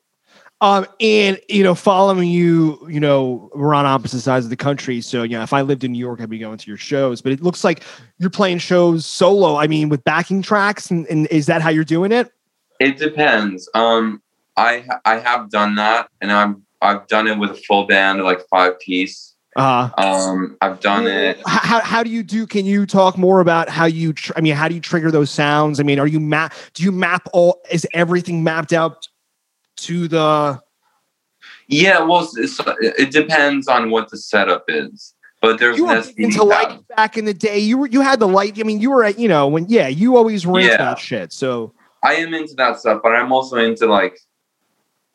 Um, 0.64 0.88
and 1.02 1.42
you 1.50 1.62
know, 1.62 1.76
following 1.76 2.30
you, 2.30 2.80
you 2.90 3.02
know, 3.02 3.52
we're 3.54 3.74
on 3.74 3.86
opposite 3.86 4.22
sides 4.22 4.46
of 4.46 4.50
the 4.50 4.56
country. 4.56 5.02
So, 5.02 5.24
you 5.24 5.36
know, 5.38 5.44
if 5.44 5.52
I 5.52 5.62
lived 5.62 5.84
in 5.84 5.92
New 5.92 6.00
York, 6.00 6.22
I'd 6.22 6.30
be 6.30 6.40
going 6.40 6.58
to 6.58 6.68
your 6.68 6.78
shows. 6.78 7.22
But 7.22 7.34
it 7.34 7.44
looks 7.44 7.66
like 7.66 7.84
you're 8.18 8.30
playing 8.30 8.60
shows 8.60 9.06
solo. 9.06 9.58
I 9.58 9.68
mean, 9.68 9.90
with 9.90 10.02
backing 10.06 10.42
tracks, 10.42 10.90
and, 10.90 11.06
and 11.08 11.28
is 11.28 11.48
that 11.48 11.62
how 11.62 11.70
you're 11.70 11.84
doing 11.84 12.14
it? 12.14 12.32
It 12.80 12.98
depends. 12.98 13.70
Um, 13.74 14.22
I 14.56 14.86
I 15.04 15.20
have 15.20 15.50
done 15.50 15.76
that, 15.76 16.08
and 16.22 16.32
I've 16.32 16.56
I've 16.82 17.08
done 17.08 17.28
it 17.28 17.38
with 17.38 17.52
a 17.52 17.56
full 17.56 17.86
band, 17.86 18.24
like 18.24 18.40
five 18.48 18.80
piece. 18.80 19.36
Uh, 19.58 19.90
Um, 19.98 20.58
I've 20.62 20.80
done 20.80 21.06
it. 21.08 21.40
how, 21.46 21.80
how 21.82 22.04
do 22.04 22.10
you 22.10 22.24
do? 22.24 22.48
Can 22.48 22.66
you 22.66 22.86
talk 22.86 23.18
more 23.18 23.42
about 23.42 23.68
how 23.70 23.86
you? 23.86 24.14
Tr- 24.14 24.32
I 24.38 24.42
mean, 24.42 24.56
how 24.56 24.70
do 24.70 24.76
you 24.76 24.82
trigger 24.82 25.12
those 25.12 25.30
sounds? 25.30 25.82
I 25.82 25.84
mean, 25.84 26.00
are 26.00 26.08
you 26.08 26.22
map? 26.22 26.54
Do 26.74 26.84
you 26.84 26.92
map 26.94 27.28
all? 27.34 27.62
Is 27.70 27.86
everything 27.94 28.44
mapped 28.44 28.72
out 28.72 29.10
to 29.86 30.08
the? 30.08 30.62
Yeah, 31.68 32.02
well, 32.02 32.30
it 32.36 33.12
depends 33.12 33.68
on 33.68 33.90
what 33.90 34.10
the 34.10 34.18
setup 34.18 34.66
is. 34.68 35.14
But 35.42 35.60
there's 35.60 35.78
You 35.78 35.88
were 35.88 36.04
into 36.18 36.44
light 36.44 36.88
back 36.96 37.18
in 37.18 37.26
the 37.26 37.34
day. 37.34 37.60
You 37.60 37.78
were 37.78 37.88
you 37.88 38.02
had 38.02 38.20
the 38.20 38.28
light. 38.28 38.58
I 38.60 38.64
mean, 38.64 38.80
you 38.80 38.92
were 38.92 39.04
at 39.04 39.20
you 39.20 39.28
know 39.28 39.48
when 39.48 39.66
yeah, 39.68 39.90
you 39.90 40.16
always 40.16 40.48
were 40.48 40.60
into 40.60 40.78
that 40.78 41.00
shit. 41.00 41.34
So 41.34 41.74
I 42.02 42.16
am 42.16 42.34
into 42.34 42.54
that 42.56 42.80
stuff, 42.80 43.02
but 43.04 43.14
I'm 43.14 43.32
also 43.32 43.58
into 43.58 43.86
like 43.86 44.18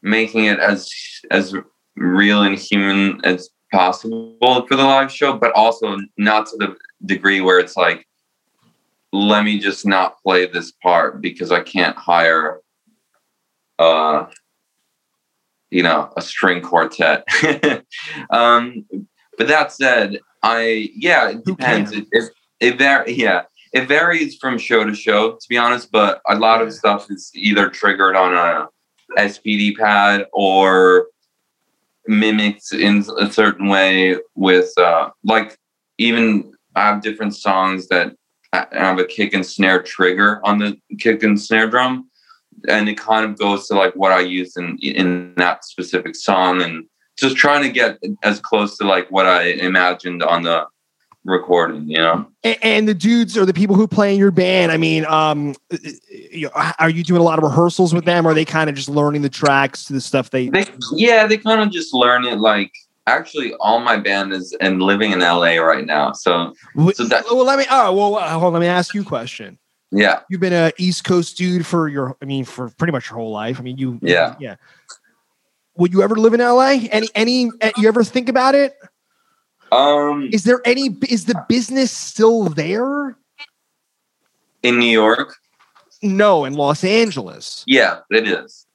making 0.03 0.45
it 0.45 0.59
as 0.59 0.91
as 1.31 1.55
real 1.97 2.43
and 2.43 2.59
human 2.59 3.21
as 3.25 3.51
possible 3.73 4.37
for 4.41 4.77
the 4.77 4.85
live 4.85 5.11
show, 5.13 5.37
but 5.37 5.53
also 5.53 5.97
not 6.17 6.47
to 6.47 6.57
the 6.57 6.77
degree 7.05 7.41
where 7.41 7.59
it's 7.59 7.77
like, 7.77 8.07
let 9.13 9.45
me 9.45 9.59
just 9.59 9.87
not 9.87 10.21
play 10.23 10.47
this 10.47 10.73
part 10.73 11.21
because 11.21 11.53
I 11.53 11.61
can't 11.61 11.97
hire, 11.97 12.61
uh, 13.79 14.27
you 15.71 15.83
know, 15.83 16.13
a 16.17 16.23
string 16.23 16.63
quartet. 16.63 17.27
um, 18.31 18.87
but 19.37 19.49
that 19.49 19.73
said, 19.73 20.19
I 20.43 20.91
yeah, 20.95 21.31
it 21.31 21.45
depends. 21.45 21.93
It, 21.93 22.07
it, 22.13 22.31
it 22.61 22.79
var- 22.79 23.09
yeah, 23.09 23.43
it 23.73 23.87
varies 23.87 24.37
from 24.37 24.59
show 24.59 24.85
to 24.85 24.95
show, 24.95 25.33
to 25.33 25.49
be 25.49 25.57
honest. 25.57 25.91
But 25.91 26.21
a 26.29 26.37
lot 26.37 26.63
of 26.63 26.73
stuff 26.73 27.11
is 27.11 27.31
either 27.35 27.69
triggered 27.69 28.17
on 28.17 28.35
a 28.35 28.69
SPD 29.19 29.77
pad 29.77 30.27
or 30.33 31.07
mimicked 32.07 32.73
in 32.73 33.05
a 33.19 33.31
certain 33.31 33.69
way 33.69 34.17
with, 34.35 34.71
uh, 34.79 35.11
like, 35.25 35.59
even 35.99 36.53
I 36.75 36.87
have 36.87 37.03
different 37.03 37.35
songs 37.35 37.89
that 37.89 38.15
I 38.53 38.67
I 38.73 38.79
have 38.79 38.99
a 38.99 39.05
kick 39.05 39.35
and 39.35 39.45
snare 39.45 39.83
trigger 39.83 40.41
on 40.45 40.59
the 40.59 40.77
kick 40.99 41.23
and 41.23 41.41
snare 41.41 41.69
drum, 41.69 42.08
and 42.69 42.89
it 42.89 42.99
kind 42.99 43.25
of 43.25 43.39
goes 43.39 43.69
to 43.69 43.75
like 43.75 43.95
what 43.95 44.13
I 44.13 44.21
used 44.21 44.57
in 44.59 44.79
in 44.83 45.35
that 45.37 45.65
specific 45.65 46.17
song, 46.17 46.63
and 46.63 46.85
just 47.17 47.37
trying 47.37 47.63
to 47.63 47.71
get 47.71 47.99
as 48.23 48.41
close 48.41 48.77
to 48.79 48.85
like 48.87 49.11
what 49.11 49.27
I 49.27 49.45
imagined 49.45 50.23
on 50.23 50.43
the 50.43 50.67
recording, 51.25 51.89
you 51.89 51.99
know. 51.99 52.27
and, 52.43 52.57
and 52.63 52.89
the 52.89 52.95
dudes 52.95 53.37
or 53.37 53.45
the 53.45 53.53
people 53.53 53.77
who 53.77 53.87
play 53.87 54.13
in 54.13 54.19
your 54.19 54.31
band. 54.31 54.73
I 54.73 54.77
mean, 54.77 55.05
um, 55.07 55.55
you 56.11 56.47
know, 56.47 56.73
are 56.79 56.91
you 56.91 57.05
doing 57.05 57.21
a 57.21 57.25
lot 57.25 57.39
of 57.39 57.45
rehearsals 57.45 57.95
with 57.95 58.05
them? 58.05 58.27
Or 58.27 58.31
are 58.31 58.35
they 58.35 58.45
kind 58.45 58.71
of 58.71 58.77
just 58.77 58.89
learning 58.89 59.23
the 59.23 59.29
tracks 59.29 59.85
to 59.85 59.93
the 59.93 60.01
stuff 60.01 60.31
they? 60.31 60.49
They, 60.49 60.67
yeah, 60.93 61.27
they 61.27 61.37
kind 61.39 61.61
of 61.61 61.71
just 61.71 61.95
learn 61.95 62.25
it. 62.25 62.39
Like, 62.39 62.73
actually, 63.07 63.55
all 63.55 63.81
my 63.81 63.97
band 63.97 64.33
is 64.33 64.57
and 64.61 64.83
living 64.83 65.13
in 65.13 65.21
LA 65.21 65.57
right 65.57 65.85
now. 65.85 66.13
So 66.13 66.55
so 66.95 67.05
that- 67.05 67.25
well, 67.27 67.45
let 67.45 67.59
me. 67.59 67.67
Oh, 67.71 67.93
well, 67.93 68.29
hold 68.29 68.45
on. 68.45 68.53
Let 68.55 68.61
me 68.61 68.67
ask 68.67 68.95
you 68.95 69.03
a 69.03 69.05
question. 69.05 69.59
Yeah, 69.91 70.21
You've 70.29 70.41
been 70.41 70.53
a 70.53 70.73
East 70.79 71.05
Coast 71.05 71.37
dude 71.37 71.65
for 71.67 71.89
your. 71.89 72.17
I 72.21 72.25
mean, 72.27 72.45
for 72.45 72.69
pretty 72.71 72.93
much 72.93 73.09
your 73.11 73.19
whole 73.19 73.31
life. 73.33 73.59
I 73.59 73.63
mean, 73.63 73.79
you. 73.79 73.99
Yeah. 74.03 74.35
Yeah. 74.39 74.57
Would 75.77 75.93
you 75.93 76.03
ever 76.03 76.17
live 76.17 76.35
in 76.35 76.41
LA? 76.41 76.79
Any? 76.91 77.09
Any? 77.15 77.51
uh, 77.63 77.71
You 77.77 77.89
ever 77.89 78.03
think 78.05 78.29
about 78.29 78.55
it? 78.55 78.75
um, 79.73 80.29
Is 80.33 80.45
there 80.45 80.61
any? 80.65 80.97
Is 81.09 81.25
the 81.27 81.43
business 81.49 81.91
still 81.91 82.45
there? 82.45 83.17
in 84.65 84.79
New 84.81 84.91
York, 84.91 85.37
No, 86.03 86.45
in 86.45 86.55
Los 86.55 86.83
Angeles. 86.83 87.63
yeah, 87.67 88.01
it 88.11 88.27
is. 88.27 88.67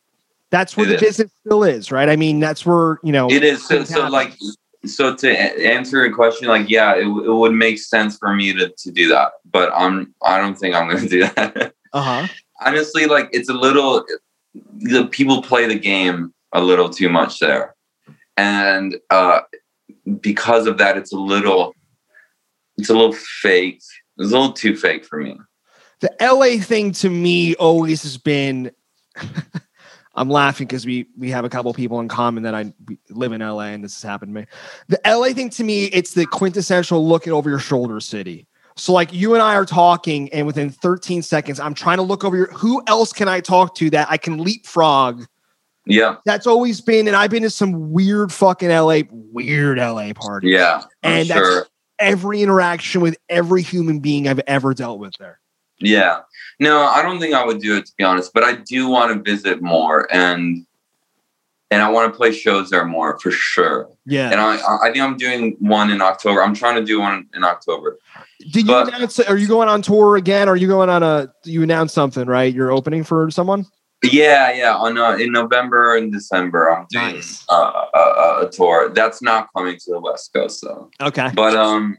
That's 0.49 0.77
where 0.77 0.85
It 0.85 0.89
the 0.89 0.95
is. 0.95 1.01
business 1.01 1.31
still 1.45 1.63
is, 1.65 1.91
right? 1.91 2.07
I 2.07 2.15
mean, 2.15 2.39
that's 2.39 2.65
where 2.65 2.99
you 3.03 3.11
know. 3.11 3.29
It 3.29 3.43
is 3.43 3.67
so, 3.67 3.83
so 3.83 4.07
like 4.07 4.33
so 4.85 5.15
to 5.15 5.29
answer 5.29 6.05
your 6.05 6.13
question, 6.13 6.47
like 6.47 6.69
yeah, 6.69 6.95
it, 6.95 7.05
it 7.05 7.33
would 7.33 7.53
make 7.53 7.79
sense 7.79 8.17
for 8.17 8.33
me 8.33 8.53
to 8.53 8.69
to 8.69 8.91
do 8.91 9.07
that, 9.09 9.31
but 9.49 9.71
I'm 9.75 10.13
I 10.21 10.39
don't 10.39 10.55
think 10.57 10.75
I'm 10.75 10.89
going 10.89 11.03
to 11.07 11.09
do 11.09 11.27
that. 11.35 11.73
Uh 11.93 12.01
huh. 12.01 12.27
Honestly, 12.65 13.05
like 13.05 13.29
it's 13.31 13.49
a 13.49 13.53
little 13.53 14.05
the 14.77 15.07
people 15.07 15.41
play 15.41 15.67
the 15.67 15.79
game 15.79 16.33
a 16.53 16.61
little 16.61 16.89
too 16.89 17.09
much 17.09 17.39
there, 17.39 17.75
and 18.37 18.97
uh, 19.09 19.41
because 20.19 20.67
of 20.67 20.77
that, 20.77 20.97
it's 20.97 21.13
a 21.13 21.17
little 21.17 21.73
it's 22.77 22.89
a 22.89 22.93
little 22.93 23.13
fake. 23.13 23.81
It's 24.17 24.31
a 24.31 24.37
little 24.37 24.53
too 24.53 24.75
fake 24.75 25.05
for 25.05 25.19
me. 25.19 25.37
the 26.01 26.11
LA 26.21 26.61
thing 26.63 26.91
to 26.91 27.09
me 27.09 27.55
always 27.55 28.03
has 28.03 28.17
been 28.17 28.71
I'm 30.15 30.29
laughing 30.29 30.67
because 30.67 30.85
we 30.85 31.07
we 31.17 31.31
have 31.31 31.43
a 31.45 31.49
couple 31.49 31.73
people 31.73 31.99
in 31.99 32.07
common 32.07 32.43
that 32.43 32.53
I 32.53 32.71
live 33.09 33.31
in 33.31 33.41
LA 33.41 33.67
and 33.69 33.83
this 33.83 33.95
has 34.01 34.07
happened 34.07 34.33
to 34.35 34.41
me. 34.41 34.47
The 34.87 34.99
LA 35.05 35.29
thing 35.33 35.49
to 35.51 35.63
me, 35.63 35.85
it's 35.85 36.13
the 36.13 36.25
quintessential 36.25 37.05
looking 37.07 37.33
over 37.33 37.49
your 37.49 37.59
shoulder 37.59 37.99
city. 37.99 38.47
So 38.75 38.93
like 38.93 39.13
you 39.13 39.33
and 39.33 39.41
I 39.43 39.55
are 39.55 39.65
talking, 39.65 40.33
and 40.33 40.47
within 40.47 40.69
13 40.71 41.21
seconds, 41.21 41.59
I'm 41.59 41.73
trying 41.75 41.97
to 41.97 42.03
look 42.03 42.23
over 42.23 42.35
your 42.35 42.47
who 42.53 42.81
else 42.87 43.13
can 43.13 43.27
I 43.27 43.39
talk 43.39 43.75
to 43.75 43.89
that 43.91 44.07
I 44.09 44.17
can 44.17 44.37
leapfrog? 44.39 45.25
Yeah, 45.85 46.15
That's 46.25 46.47
always 46.47 46.79
been, 46.79 47.07
and 47.07 47.15
I've 47.15 47.29
been 47.29 47.43
to 47.43 47.49
some 47.49 47.91
weird 47.91 48.31
fucking 48.31 48.69
LA, 48.69 49.01
weird 49.11 49.77
LA 49.79 50.13
parties. 50.13 50.51
yeah, 50.53 50.83
I'm 51.03 51.11
And 51.11 51.29
that's- 51.29 51.45
sure. 51.45 51.65
Every 51.99 52.41
interaction 52.41 53.01
with 53.01 53.15
every 53.29 53.61
human 53.61 53.99
being 53.99 54.27
I've 54.27 54.41
ever 54.47 54.73
dealt 54.73 54.99
with 54.99 55.13
there. 55.19 55.39
Yeah. 55.79 56.21
No, 56.59 56.83
I 56.85 57.01
don't 57.01 57.19
think 57.19 57.33
I 57.33 57.45
would 57.45 57.59
do 57.59 57.75
it 57.77 57.85
to 57.87 57.93
be 57.97 58.03
honest, 58.03 58.33
but 58.33 58.43
I 58.43 58.55
do 58.55 58.87
want 58.87 59.13
to 59.13 59.31
visit 59.31 59.61
more 59.61 60.07
and 60.13 60.65
and 61.71 61.81
I 61.81 61.89
want 61.89 62.13
to 62.13 62.15
play 62.15 62.31
shows 62.31 62.69
there 62.69 62.85
more 62.85 63.17
for 63.19 63.31
sure. 63.31 63.89
Yeah. 64.05 64.29
And 64.29 64.39
I 64.39 64.57
I 64.83 64.91
think 64.91 64.99
I'm 65.03 65.17
doing 65.17 65.55
one 65.59 65.89
in 65.89 66.01
October. 66.01 66.43
I'm 66.43 66.53
trying 66.53 66.75
to 66.75 66.83
do 66.85 66.99
one 66.99 67.27
in 67.33 67.43
October. 67.43 67.97
Did 68.51 68.67
you 68.67 68.77
announce? 68.77 69.19
Are 69.19 69.37
you 69.37 69.47
going 69.47 69.69
on 69.69 69.81
tour 69.81 70.15
again? 70.15 70.47
Are 70.49 70.55
you 70.55 70.67
going 70.67 70.89
on 70.89 71.01
a? 71.01 71.33
You 71.45 71.63
announced 71.63 71.95
something, 71.95 72.27
right? 72.27 72.53
You're 72.53 72.71
opening 72.71 73.03
for 73.03 73.31
someone. 73.31 73.65
Yeah, 74.03 74.51
yeah. 74.53 74.75
On 74.75 74.97
uh, 74.97 75.11
in 75.15 75.31
November 75.31 75.95
and 75.95 76.11
December, 76.11 76.69
I'm 76.69 76.85
doing 76.89 77.15
Nice. 77.15 77.45
uh, 77.49 77.85
a, 77.93 77.97
a, 77.97 78.45
a 78.47 78.49
tour. 78.51 78.89
That's 78.89 79.21
not 79.21 79.47
coming 79.55 79.77
to 79.77 79.91
the 79.91 79.99
West 79.99 80.33
Coast 80.33 80.61
though. 80.61 80.91
Okay. 81.01 81.29
But 81.33 81.55
um, 81.55 81.97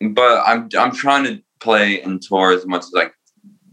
but 0.00 0.42
I'm 0.46 0.68
I'm 0.78 0.92
trying 0.92 1.24
to 1.24 1.42
play 1.60 2.00
and 2.00 2.20
tour 2.22 2.52
as 2.52 2.66
much 2.66 2.82
as 2.82 2.92
I 2.96 3.10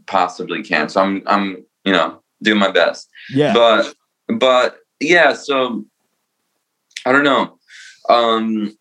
possibly 0.08 0.64
can. 0.64 0.89
So 0.89 1.01
I'm 1.01 1.24
I'm 1.26 1.66
you 1.84 1.93
know 1.93 2.22
doing 2.41 2.60
my 2.60 2.72
best. 2.72 3.10
Yeah. 3.30 3.53
But 3.53 3.93
but 4.28 4.78
yeah, 4.99 5.34
so 5.34 5.86
I 7.06 7.12
don't 7.12 7.24
know. 7.24 7.58
Um 8.10 8.76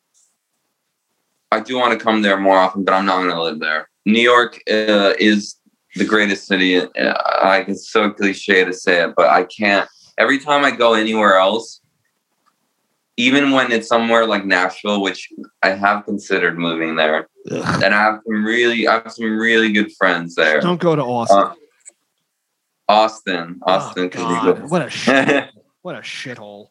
I 1.55 1.61
do 1.61 1.77
want 1.77 1.97
to 1.97 2.05
come 2.05 2.22
there 2.22 2.39
more 2.39 2.57
often, 2.57 2.85
but 2.85 2.95
I'm 2.95 3.07
not 3.07 3.18
going 3.18 3.31
to 3.31 3.41
live 3.41 3.61
there. 3.61 3.89
New 4.05 4.20
York 4.20 4.57
uh, 4.68 5.14
is 5.20 5.55
the 5.95 6.05
greatest 6.05 6.49
city. 6.49 6.79
Uh, 6.79 7.14
like 7.45 7.68
it's 7.68 7.91
so 7.91 8.11
cliche 8.11 8.64
to 8.64 8.72
say 8.72 9.05
it, 9.05 9.14
but 9.16 9.31
I 9.31 9.45
can't. 9.45 9.89
Every 10.18 10.39
time 10.41 10.64
I 10.64 10.72
go 10.72 10.95
anywhere 10.95 11.37
else, 11.37 11.81
even 13.16 13.53
when 13.53 13.70
it's 13.70 13.87
somewhere 13.87 14.27
like 14.27 14.45
Nashville, 14.45 15.01
which 15.01 15.29
I 15.62 15.70
have 15.70 16.05
considered 16.05 16.59
moving 16.59 16.97
there, 16.97 17.29
Ugh. 17.51 17.82
and 17.82 17.95
I 17.95 18.03
have 18.03 18.20
some 18.26 18.45
really, 18.45 18.86
I 18.88 18.95
have 18.95 19.12
some 19.12 19.36
really 19.38 19.72
good 19.72 19.92
friends 19.97 20.34
there. 20.34 20.61
Don't 20.61 20.80
go 20.80 20.97
to 20.97 21.03
Austin. 21.03 21.38
Uh, 21.38 21.55
Austin, 22.88 23.61
Austin, 23.62 24.05
oh, 24.05 24.09
God. 24.09 24.57
good. 24.61 24.70
What 24.70 24.82
a 24.82 24.90
shit, 24.90 25.51
what 25.82 25.95
a 25.97 26.01
shithole. 26.01 26.68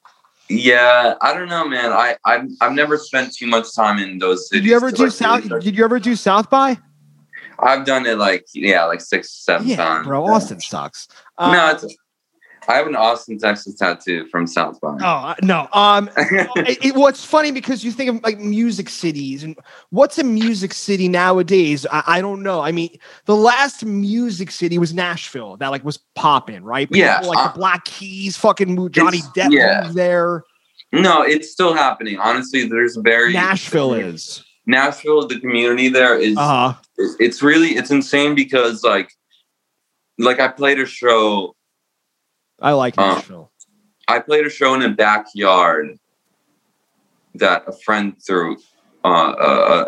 yeah, 0.49 1.15
I 1.21 1.33
don't 1.33 1.49
know, 1.49 1.67
man. 1.67 1.91
I 1.91 2.17
I've, 2.25 2.47
I've 2.61 2.73
never 2.73 2.97
spent 2.97 3.33
too 3.35 3.47
much 3.47 3.73
time 3.75 3.99
in 3.99 4.19
those 4.19 4.47
cities. 4.49 4.61
Did 4.63 4.69
you 4.69 4.75
ever 4.75 4.91
do 4.91 5.03
like, 5.03 5.11
South? 5.11 5.45
really 5.45 5.61
Did 5.61 5.77
you 5.77 5.83
ever 5.83 5.99
do 5.99 6.15
South 6.15 6.49
by? 6.49 6.77
I've 7.59 7.85
done 7.85 8.05
it 8.05 8.17
like 8.17 8.45
yeah, 8.53 8.85
like 8.85 9.01
six, 9.01 9.31
seven 9.31 9.67
Yeah, 9.67 9.75
times. 9.77 10.07
bro. 10.07 10.25
Austin 10.25 10.59
sucks. 10.59 11.07
Uh, 11.37 11.51
no, 11.53 11.69
it's, 11.71 11.95
I 12.67 12.75
have 12.75 12.87
an 12.87 12.95
Austin, 12.95 13.37
Texas 13.37 13.75
tattoo 13.75 14.27
from 14.27 14.47
South 14.47 14.79
by. 14.81 14.97
Oh 15.01 15.35
no. 15.41 15.67
Um. 15.73 16.09
it, 16.17 16.85
it, 16.85 16.95
what's 16.95 17.23
funny 17.23 17.51
because 17.51 17.83
you 17.83 17.91
think 17.91 18.09
of 18.09 18.23
like 18.23 18.39
music 18.39 18.89
cities 18.89 19.43
and 19.43 19.57
what's 19.89 20.17
a 20.17 20.23
music 20.23 20.73
city 20.73 21.07
nowadays? 21.07 21.85
I, 21.91 22.03
I 22.07 22.21
don't 22.21 22.43
know. 22.43 22.61
I 22.61 22.71
mean, 22.71 22.97
the 23.25 23.35
last 23.35 23.85
music 23.85 24.51
city 24.51 24.77
was 24.77 24.93
Nashville 24.93 25.57
that 25.57 25.69
like 25.69 25.83
was 25.83 25.97
popping, 26.15 26.63
right? 26.63 26.87
Yeah, 26.91 27.19
like 27.19 27.37
uh, 27.37 27.51
the 27.51 27.59
Black 27.59 27.85
Keys, 27.85 28.37
fucking 28.37 28.73
moved. 28.73 28.95
Johnny 28.95 29.19
Depp 29.35 29.51
yeah. 29.51 29.81
moved 29.83 29.95
there. 29.95 30.43
No, 30.93 31.23
it's 31.23 31.51
still 31.51 31.73
happening. 31.73 32.19
Honestly, 32.19 32.67
there's 32.67 32.95
very 32.97 33.33
Nashville 33.33 33.95
is. 33.95 34.43
Nashville. 34.67 35.27
The 35.27 35.39
community 35.39 35.89
there 35.89 36.17
is. 36.17 36.37
Uh 36.37 36.71
huh. 36.71 36.73
It's 37.19 37.41
really 37.41 37.69
it's 37.69 37.89
insane 37.89 38.35
because 38.35 38.83
like, 38.83 39.11
like 40.19 40.39
I 40.39 40.47
played 40.47 40.79
a 40.79 40.85
show. 40.85 41.55
I 42.61 42.71
like 42.73 42.97
Uh, 42.97 43.15
Nashville. 43.15 43.51
I 44.07 44.19
played 44.19 44.45
a 44.45 44.49
show 44.49 44.73
in 44.73 44.81
a 44.81 44.89
backyard 44.89 45.97
that 47.35 47.63
a 47.67 47.71
friend 47.71 48.15
threw 48.25 48.57
uh, 49.05 49.33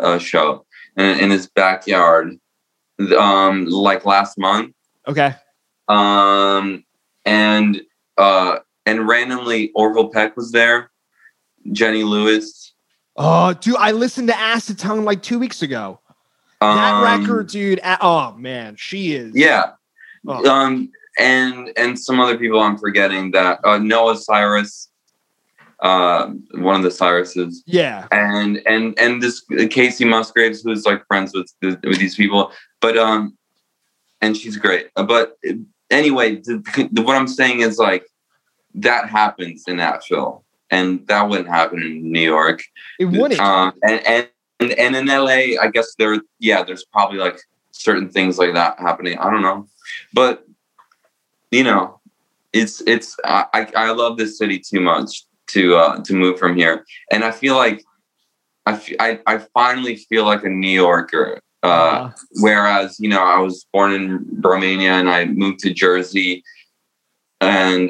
a, 0.02 0.14
a, 0.16 0.20
show 0.20 0.64
in, 0.96 1.18
in 1.20 1.30
his 1.30 1.48
backyard, 1.48 2.38
um, 3.18 3.66
like 3.66 4.04
last 4.04 4.38
month. 4.38 4.74
Okay. 5.06 5.34
um, 5.88 6.84
and 7.24 7.80
uh, 8.18 8.58
and 8.86 9.06
randomly 9.06 9.70
Orville 9.74 10.08
Peck 10.08 10.36
was 10.36 10.50
there, 10.52 10.90
Jenny 11.72 12.02
Lewis. 12.04 12.72
Oh, 13.16 13.52
dude, 13.54 13.76
I 13.76 13.92
listened 13.92 14.28
to 14.28 14.36
Acid 14.38 14.78
Tongue 14.78 15.04
like 15.04 15.22
two 15.22 15.38
weeks 15.38 15.62
ago. 15.62 16.00
That 16.60 16.94
um, 16.94 17.20
record, 17.22 17.48
dude. 17.48 17.80
oh 18.00 18.32
man, 18.32 18.76
she 18.76 19.12
is. 19.14 19.34
yeah, 19.36 19.72
Oh. 20.26 20.48
um, 20.48 20.90
and 21.18 21.70
and 21.76 21.98
some 21.98 22.20
other 22.20 22.36
people 22.38 22.60
I'm 22.60 22.78
forgetting 22.78 23.30
that 23.32 23.60
uh, 23.64 23.78
Noah 23.78 24.16
Cyrus, 24.16 24.88
uh, 25.80 26.28
one 26.52 26.76
of 26.76 26.82
the 26.82 26.90
Cyruses, 26.90 27.56
Yeah. 27.66 28.06
and 28.12 28.60
and 28.66 28.98
and 28.98 29.22
this 29.22 29.44
Kacey 29.50 30.08
Musgraves 30.08 30.62
who's 30.62 30.84
like 30.86 31.06
friends 31.06 31.34
with 31.34 31.52
with 31.62 31.98
these 31.98 32.14
people, 32.16 32.52
but 32.80 32.96
um, 32.96 33.36
and 34.20 34.36
she's 34.36 34.56
great. 34.56 34.88
Uh, 34.96 35.04
But 35.04 35.36
anyway, 35.90 36.36
the, 36.36 36.88
the, 36.92 37.02
what 37.02 37.16
I'm 37.16 37.28
saying 37.28 37.60
is 37.60 37.78
like 37.78 38.06
that 38.74 39.08
happens 39.08 39.64
in 39.66 39.76
Nashville, 39.76 40.44
and 40.70 41.06
that 41.08 41.28
wouldn't 41.28 41.48
happen 41.48 41.82
in 41.82 42.10
New 42.12 42.20
York. 42.20 42.62
It 42.98 43.06
wouldn't. 43.06 43.40
Um, 43.40 43.72
and 43.82 44.00
and 44.06 44.28
and 44.60 44.72
and 44.72 44.96
in 44.96 45.06
LA, 45.06 45.60
I 45.62 45.68
guess 45.72 45.94
there, 45.98 46.16
yeah, 46.38 46.62
there's 46.62 46.84
probably 46.84 47.18
like 47.18 47.38
certain 47.72 48.08
things 48.08 48.38
like 48.38 48.54
that 48.54 48.78
happening. 48.78 49.18
I 49.18 49.30
don't 49.30 49.42
know, 49.42 49.66
but 50.14 50.44
you 51.56 51.64
know, 51.68 51.82
it's 52.52 52.76
it's 52.86 53.10
I 53.24 53.62
I 53.84 53.90
love 54.02 54.14
this 54.16 54.32
city 54.40 54.58
too 54.70 54.80
much 54.80 55.10
to 55.54 55.60
uh 55.82 55.94
to 56.06 56.12
move 56.22 56.38
from 56.38 56.52
here, 56.56 56.76
and 57.12 57.20
I 57.24 57.32
feel 57.42 57.56
like 57.64 57.78
I 58.70 58.72
f- 58.80 59.00
I, 59.06 59.10
I 59.32 59.34
finally 59.54 59.96
feel 60.10 60.24
like 60.32 60.44
a 60.44 60.52
New 60.64 60.76
Yorker. 60.86 61.28
Uh, 61.62 61.66
Uh, 61.68 62.10
whereas 62.44 62.88
you 63.02 63.08
know 63.12 63.22
I 63.36 63.38
was 63.46 63.56
born 63.74 63.90
in 63.98 64.06
Romania 64.50 64.92
and 65.00 65.08
I 65.08 65.20
moved 65.42 65.60
to 65.60 65.70
Jersey, 65.84 66.42
and 67.40 67.84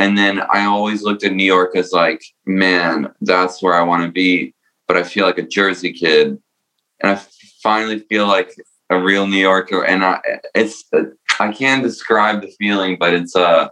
and 0.00 0.16
then 0.20 0.34
I 0.58 0.60
always 0.74 1.02
looked 1.02 1.24
at 1.24 1.34
New 1.34 1.50
York 1.56 1.76
as 1.76 1.92
like, 1.92 2.22
man, 2.46 3.12
that's 3.30 3.56
where 3.62 3.74
I 3.80 3.82
want 3.90 4.02
to 4.04 4.12
be. 4.12 4.54
But 4.86 4.96
I 4.96 5.02
feel 5.12 5.26
like 5.28 5.42
a 5.42 5.50
Jersey 5.58 5.92
kid, 5.92 6.26
and 7.00 7.08
I 7.12 7.16
finally 7.62 7.98
feel 8.10 8.26
like 8.36 8.50
a 8.90 8.96
real 9.08 9.26
New 9.26 9.42
Yorker. 9.50 9.80
And 9.84 10.00
I, 10.04 10.14
it's 10.54 10.78
I 11.40 11.52
can't 11.52 11.82
describe 11.82 12.42
the 12.42 12.52
feeling, 12.58 12.96
but 12.98 13.14
it's 13.14 13.34
uh, 13.36 13.68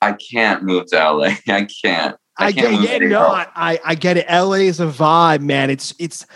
I 0.00 0.12
can't 0.12 0.62
move 0.62 0.86
to 0.86 0.96
LA. 0.96 1.34
I 1.48 1.66
can't. 1.82 2.16
I, 2.38 2.52
can't 2.52 2.82
get, 2.82 3.02
yeah, 3.02 3.08
no. 3.08 3.26
I, 3.26 3.46
I, 3.54 3.80
I 3.84 3.94
get 3.94 4.16
it. 4.16 4.26
LA 4.30 4.64
is 4.64 4.80
a 4.80 4.86
vibe, 4.86 5.42
man. 5.42 5.68
It's, 5.68 5.94
it's, 5.98 6.22
it- 6.22 6.28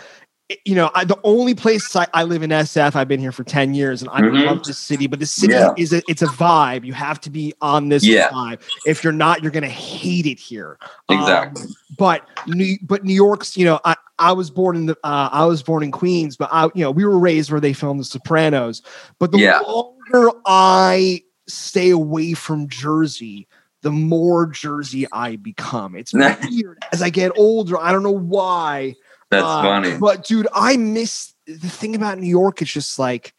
you 0.63 0.75
know, 0.75 0.91
I, 0.93 1.05
the 1.05 1.19
only 1.23 1.55
place 1.55 1.95
I, 1.95 2.05
I 2.13 2.23
live 2.23 2.43
in 2.43 2.51
SF. 2.51 2.95
I've 2.95 3.07
been 3.07 3.19
here 3.19 3.31
for 3.31 3.43
ten 3.43 3.73
years, 3.73 4.01
and 4.01 4.11
I 4.11 4.21
Mhm. 4.21 4.45
love 4.45 4.63
this 4.63 4.77
city. 4.77 5.07
But 5.07 5.19
the 5.19 5.25
city 5.25 5.53
Yeah. 5.53 5.73
is 5.75 5.91
a, 5.91 6.03
it's 6.09 6.21
a 6.21 6.27
vibe. 6.27 6.85
You 6.85 6.93
have 6.93 7.19
to 7.21 7.31
be 7.31 7.53
on 7.61 7.89
this 7.89 8.03
Yeah. 8.03 8.29
vibe. 8.29 8.61
If 8.85 9.03
you're 9.03 9.13
not, 9.13 9.41
you're 9.41 9.51
gonna 9.51 9.67
hate 9.67 10.27
it 10.27 10.37
here. 10.39 10.77
Um, 11.09 11.19
Exactly. 11.19 11.67
but 11.97 12.27
New, 12.47 12.77
but 12.83 13.03
New 13.03 13.13
York's, 13.13 13.57
you 13.57 13.65
know, 13.65 13.79
I, 13.85 13.95
I 14.19 14.33
was 14.33 14.51
born 14.51 14.75
in 14.75 14.85
the, 14.85 14.97
uh, 15.03 15.29
I 15.31 15.45
was 15.45 15.63
born 15.63 15.81
in 15.81 15.91
Queens, 15.91 16.37
but 16.37 16.49
I, 16.51 16.65
you 16.75 16.83
know, 16.83 16.91
we 16.91 17.05
were 17.05 17.17
raised 17.17 17.49
where 17.51 17.59
they 17.61 17.73
filmed 17.73 17.99
The 17.99 18.05
Sopranos. 18.05 18.83
But 19.17 19.31
the 19.31 19.39
Yeah. 19.39 19.59
longer 19.61 20.31
I 20.45 21.23
stay 21.47 21.89
away 21.89 22.33
from 22.33 22.67
Jersey, 22.69 23.47
the 23.81 23.91
more 23.91 24.45
Jersey 24.45 25.07
I 25.11 25.37
become. 25.37 25.95
It's 25.95 26.13
weird 26.51 26.77
as 26.93 27.01
I 27.01 27.09
get 27.09 27.31
older. 27.35 27.79
I 27.79 27.91
don't 27.91 28.03
know 28.03 28.11
why. 28.11 28.95
That's 29.31 29.43
Uh, 29.45 29.61
funny. 29.61 29.97
But 29.97 30.25
dude, 30.25 30.47
I 30.53 30.77
miss 30.77 31.33
the 31.47 31.69
thing 31.69 31.95
about 31.95 32.19
New 32.19 32.27
York. 32.29 32.61
It's 32.61 32.71
just 32.71 32.97
like, 32.99 33.33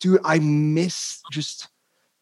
dude, 0.00 0.20
I 0.24 0.38
miss 0.38 1.20
just 1.32 1.68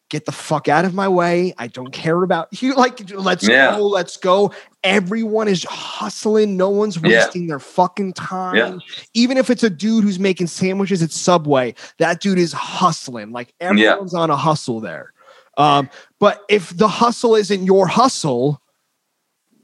get 0.09 0.25
the 0.25 0.31
fuck 0.31 0.67
out 0.67 0.85
of 0.85 0.93
my 0.93 1.07
way. 1.07 1.53
I 1.57 1.67
don't 1.67 1.91
care 1.91 2.21
about 2.23 2.47
you. 2.61 2.75
Like, 2.75 3.09
let's 3.11 3.47
Yeah. 3.47 3.77
go, 3.77 3.87
let's 3.87 4.17
go. 4.17 4.51
Everyone 4.83 5.47
is 5.47 5.63
hustling. 5.67 6.55
No 6.57 6.69
one's 6.69 6.95
Yeah. 6.97 7.23
wasting 7.25 7.47
their 7.47 7.59
fucking 7.59 8.13
time. 8.13 8.55
Yeah. 8.55 8.77
Even 9.15 9.37
if 9.37 9.49
it's 9.49 9.63
a 9.63 9.69
dude 9.69 10.03
who's 10.03 10.19
making 10.19 10.47
sandwiches 10.47 11.01
at 11.01 11.11
Subway, 11.11 11.73
that 11.97 12.21
dude 12.21 12.37
is 12.37 12.53
hustling. 12.53 13.31
Like 13.31 13.53
everyone's 13.59 14.13
on 14.13 14.29
a 14.29 14.35
hustle 14.37 14.79
there. 14.79 15.11
Um, 15.57 15.89
but 16.19 16.43
if 16.49 16.75
the 16.77 16.87
hustle 16.87 17.33
isn't 17.35 17.63
your 17.65 17.87
hustle, 17.87 18.61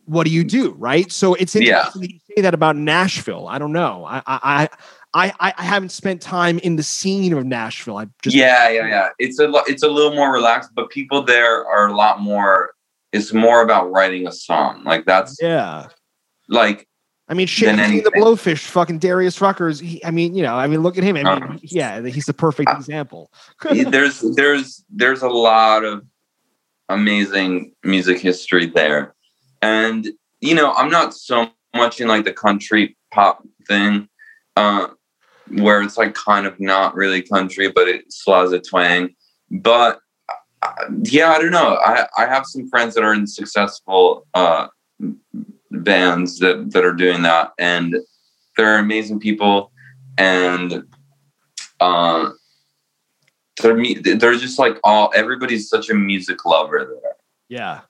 what 0.06 0.26
do 0.26 0.32
you 0.32 0.44
do? 0.44 0.72
Right. 0.72 1.11
So 1.11 1.36
it's 1.36 1.53
Yeah. 1.53 1.80
interesting 1.86 2.02
you 2.10 2.19
say 2.36 2.41
that 2.41 2.53
about 2.53 2.76
Nashville. 2.76 3.48
I 3.48 3.60
don't 3.60 3.72
know. 3.72 4.06
I 4.06 4.22
I 4.26 4.70
I 5.14 5.53
I, 5.58 5.64
haven't 5.64 5.90
spent 5.90 6.22
time 6.22 6.60
in 6.60 6.78
the 6.78 6.84
scene 6.84 7.34
of 7.34 7.45
Nashville. 7.45 7.98
I 7.98 8.08
just 8.22 8.36
yeah, 8.36 8.70
yeah, 8.70 8.88
yeah. 8.88 9.10
It's 9.20 9.40
a 9.40 9.48
lo- 9.48 9.64
it's 9.68 9.84
a 9.84 9.88
little 9.88 10.16
more 10.16 10.32
relaxed, 10.32 10.72
but 10.74 10.90
people 10.90 11.24
there 11.24 11.66
are 11.66 11.88
a 11.88 11.95
lot 11.95 12.22
more. 12.22 12.74
It's 13.12 13.34
more 13.34 13.62
about 13.62 13.91
writing 13.91 14.26
a 14.28 14.32
song. 14.32 14.84
Like 14.86 15.06
that's 15.06 15.38
yeah. 15.41 15.88
like 16.48 16.88
I 17.28 17.34
mean, 17.34 17.48
shit, 17.48 17.76
the 17.78 18.12
blowfish, 18.12 18.68
fucking 18.68 18.99
Darius 18.99 19.40
Ruckers. 19.40 19.80
He, 19.80 20.03
I 20.03 20.12
mean, 20.12 20.36
you 20.36 20.44
know, 20.44 20.56
I 20.56 20.68
mean, 20.68 20.82
look 20.82 20.98
at 20.98 21.03
him. 21.06 21.16
I 21.16 21.24
mean, 21.24 21.44
Uh-huh. 21.44 21.58
yeah, 21.62 22.02
he's 22.02 22.26
the 22.26 22.34
perfect 22.34 22.70
example. 22.70 23.32
there's 23.62 24.20
there's 24.36 24.84
there's 24.90 25.22
a 25.22 25.30
lot 25.30 25.86
of 25.86 26.06
amazing 26.90 27.74
music 27.84 28.20
history 28.20 28.66
there, 28.66 29.14
and 29.62 30.10
you 30.41 30.56
know 30.56 30.74
I'm 30.74 30.90
not 30.90 31.14
so 31.14 31.49
much 31.76 32.02
in 32.02 32.07
like 32.07 32.26
the 32.26 32.34
country 32.34 32.98
pop 33.11 33.43
thing, 33.68 34.07
uh, 34.56 34.88
where 35.49 35.81
it's 35.81 35.98
like 35.98 36.14
kind 36.14 36.45
of 36.45 36.60
not 36.60 36.95
really 36.95 37.22
country, 37.22 37.72
but 37.72 37.88
it 37.88 38.11
still 38.11 38.35
has 38.35 38.52
a 38.52 38.60
twang. 38.60 39.15
But 39.49 39.99
uh, 40.61 40.73
yeah, 41.03 41.31
I 41.31 41.39
don't 41.39 41.52
know. 41.52 41.77
I 41.77 42.07
I 42.18 42.26
have 42.26 42.45
some 42.45 42.69
friends 42.69 42.95
that 42.95 43.03
are 43.03 43.14
in 43.14 43.27
successful 43.27 44.27
uh, 44.34 44.68
bands 45.72 46.39
that 46.39 46.72
that 46.72 46.85
are 46.85 46.93
doing 46.93 47.23
that, 47.23 47.52
and 47.57 47.95
they're 48.57 48.80
amazing 48.80 49.19
people, 49.19 49.72
and. 50.18 50.84
Uh, 51.80 52.30
they're 53.61 53.77
they're 54.02 54.35
just 54.35 54.60
like 54.60 54.77
all 54.84 55.11
everybody's 55.15 55.69
such 55.69 55.89
a 55.89 55.93
music 55.93 56.45
lover 56.45 56.99
there 57.02 57.14
yeah. 57.49 57.81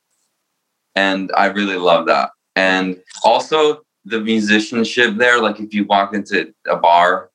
and 0.95 1.31
i 1.35 1.45
really 1.47 1.77
love 1.77 2.07
that 2.07 2.31
and 2.55 3.01
also 3.23 3.81
the 4.05 4.19
musicianship 4.19 5.15
there 5.17 5.39
like 5.39 5.59
if 5.59 5.73
you 5.73 5.85
walk 5.85 6.13
into 6.13 6.53
a 6.67 6.75
bar 6.75 7.29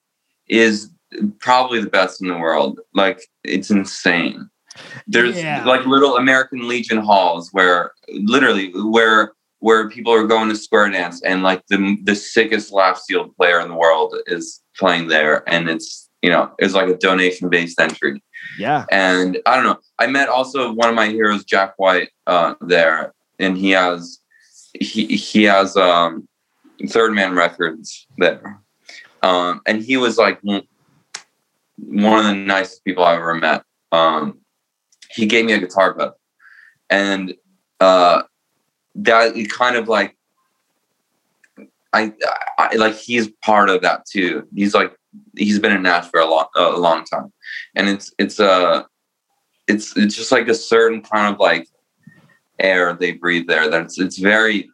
is 0.49 0.91
probably 1.39 1.81
the 1.81 1.89
best 1.91 2.21
in 2.21 2.29
the 2.29 2.37
world. 2.37 2.81
Like 2.95 3.21
it's 3.45 3.71
insane. 3.71 4.49
There's 5.07 5.37
Yeah. 5.37 5.65
like 5.65 5.87
little 5.87 6.17
American 6.17 6.69
Legion 6.69 6.99
halls 6.99 7.49
where 7.53 7.93
literally 8.09 8.73
where 8.75 9.33
where 9.61 9.89
people 9.89 10.13
are 10.13 10.27
going 10.27 10.49
to 10.49 10.57
square 10.57 10.89
dance 10.91 11.23
and 11.23 11.43
like 11.43 11.63
the 11.69 11.97
the 12.05 12.15
sickest 12.15 12.73
lap 12.73 12.97
steel 12.99 13.29
player 13.39 13.61
in 13.61 13.69
the 13.69 13.75
world 13.75 14.15
is 14.27 14.61
playing 14.77 15.09
there 15.09 15.49
and 15.49 15.69
it's 15.71 16.09
you 16.23 16.29
know 16.31 16.51
it's 16.59 16.75
like 16.75 16.89
a 16.89 16.97
donation 16.97 17.49
based 17.49 17.81
entry 17.81 18.23
Yeah. 18.59 18.85
and 18.91 19.39
I 19.47 19.55
don't 19.57 19.65
know. 19.65 19.79
I 19.99 20.09
met 20.09 20.29
also 20.29 20.73
one 20.73 20.89
of 20.89 20.95
my 20.95 21.09
heroes, 21.09 21.45
Jack 21.45 21.75
White, 21.79 22.11
uh, 22.27 22.55
there, 22.61 23.15
and 23.39 23.57
he 23.57 23.71
has 23.71 24.19
he 24.81 25.17
he 25.17 25.45
has 25.45 25.77
um, 25.77 26.29
Third 26.89 27.13
Man 27.13 27.35
Records 27.35 28.07
there, 28.19 28.61
um, 29.23 29.61
and 29.67 29.83
he 29.83 29.97
was 29.97 30.19
like 30.19 30.41
one 30.43 30.63
of 32.19 32.25
the 32.25 32.35
nicest 32.35 32.85
people 32.85 33.05
I 33.05 33.17
ever 33.17 33.35
met. 33.35 33.63
Um, 33.93 34.39
he 35.11 35.27
gave 35.27 35.45
me 35.45 35.53
a 35.53 35.59
guitar 35.59 35.95
pedal, 35.95 36.19
and 36.91 37.35
uh, 37.81 38.23
that 38.97 39.35
kind 39.51 39.77
of 39.77 39.89
like 39.89 40.17
I, 41.93 42.13
I 42.59 42.75
like 42.77 42.97
he's 42.97 43.29
part 43.43 43.71
of 43.71 43.83
that 43.83 44.07
too. 44.07 44.47
He's 44.55 44.75
like 44.75 44.95
he's 45.37 45.59
been 45.59 45.73
in 45.73 45.83
Nashville 45.83 46.29
a 46.29 46.31
long 46.31 46.47
a 46.57 46.71
long 46.71 47.05
time, 47.05 47.33
and 47.75 47.89
it's 47.89 48.13
it's 48.19 48.39
uh 48.39 48.83
it's 49.67 49.97
it's 49.97 50.15
just 50.15 50.33
like 50.33 50.49
a 50.49 50.55
certain 50.55 51.03
kind 51.03 51.33
of 51.33 51.41
like 51.41 51.69
air 52.59 52.95
they 52.95 53.13
breathe 53.13 53.47
there. 53.47 53.69
That's 53.71 53.99
it's 53.99 54.19
very 54.19 54.69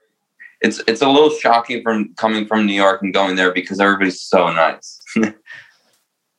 it's 0.60 0.80
it's 0.86 1.02
a 1.02 1.08
little 1.08 1.30
shocking 1.30 1.82
from 1.82 2.14
coming 2.14 2.46
from 2.46 2.66
New 2.66 2.74
York 2.74 3.02
and 3.02 3.12
going 3.12 3.36
there 3.36 3.52
because 3.52 3.80
everybody's 3.80 4.20
so 4.20 4.52
nice. 4.52 5.00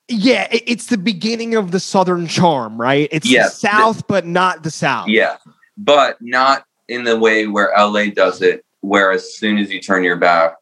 Yeah, 0.10 0.48
it's 0.52 0.88
the 0.88 0.98
beginning 0.98 1.56
of 1.56 1.72
the 1.72 1.80
Southern 1.80 2.28
charm, 2.28 2.80
right? 2.80 3.08
It's 3.12 3.26
Yeah. 3.26 3.44
the 3.44 3.50
South, 3.52 4.06
but 4.06 4.26
not 4.26 4.62
the 4.62 4.70
South. 4.70 5.08
yeah, 5.08 5.38
but 5.78 6.18
not 6.20 6.66
in 6.90 7.06
the 7.06 7.18
way 7.18 7.48
where 7.48 7.72
LA 7.78 8.08
does 8.08 8.42
it, 8.42 8.66
where 8.82 9.12
as 9.14 9.34
soon 9.36 9.58
as 9.58 9.72
you 9.72 9.80
turn 9.80 10.04
your 10.04 10.18
back, 10.18 10.56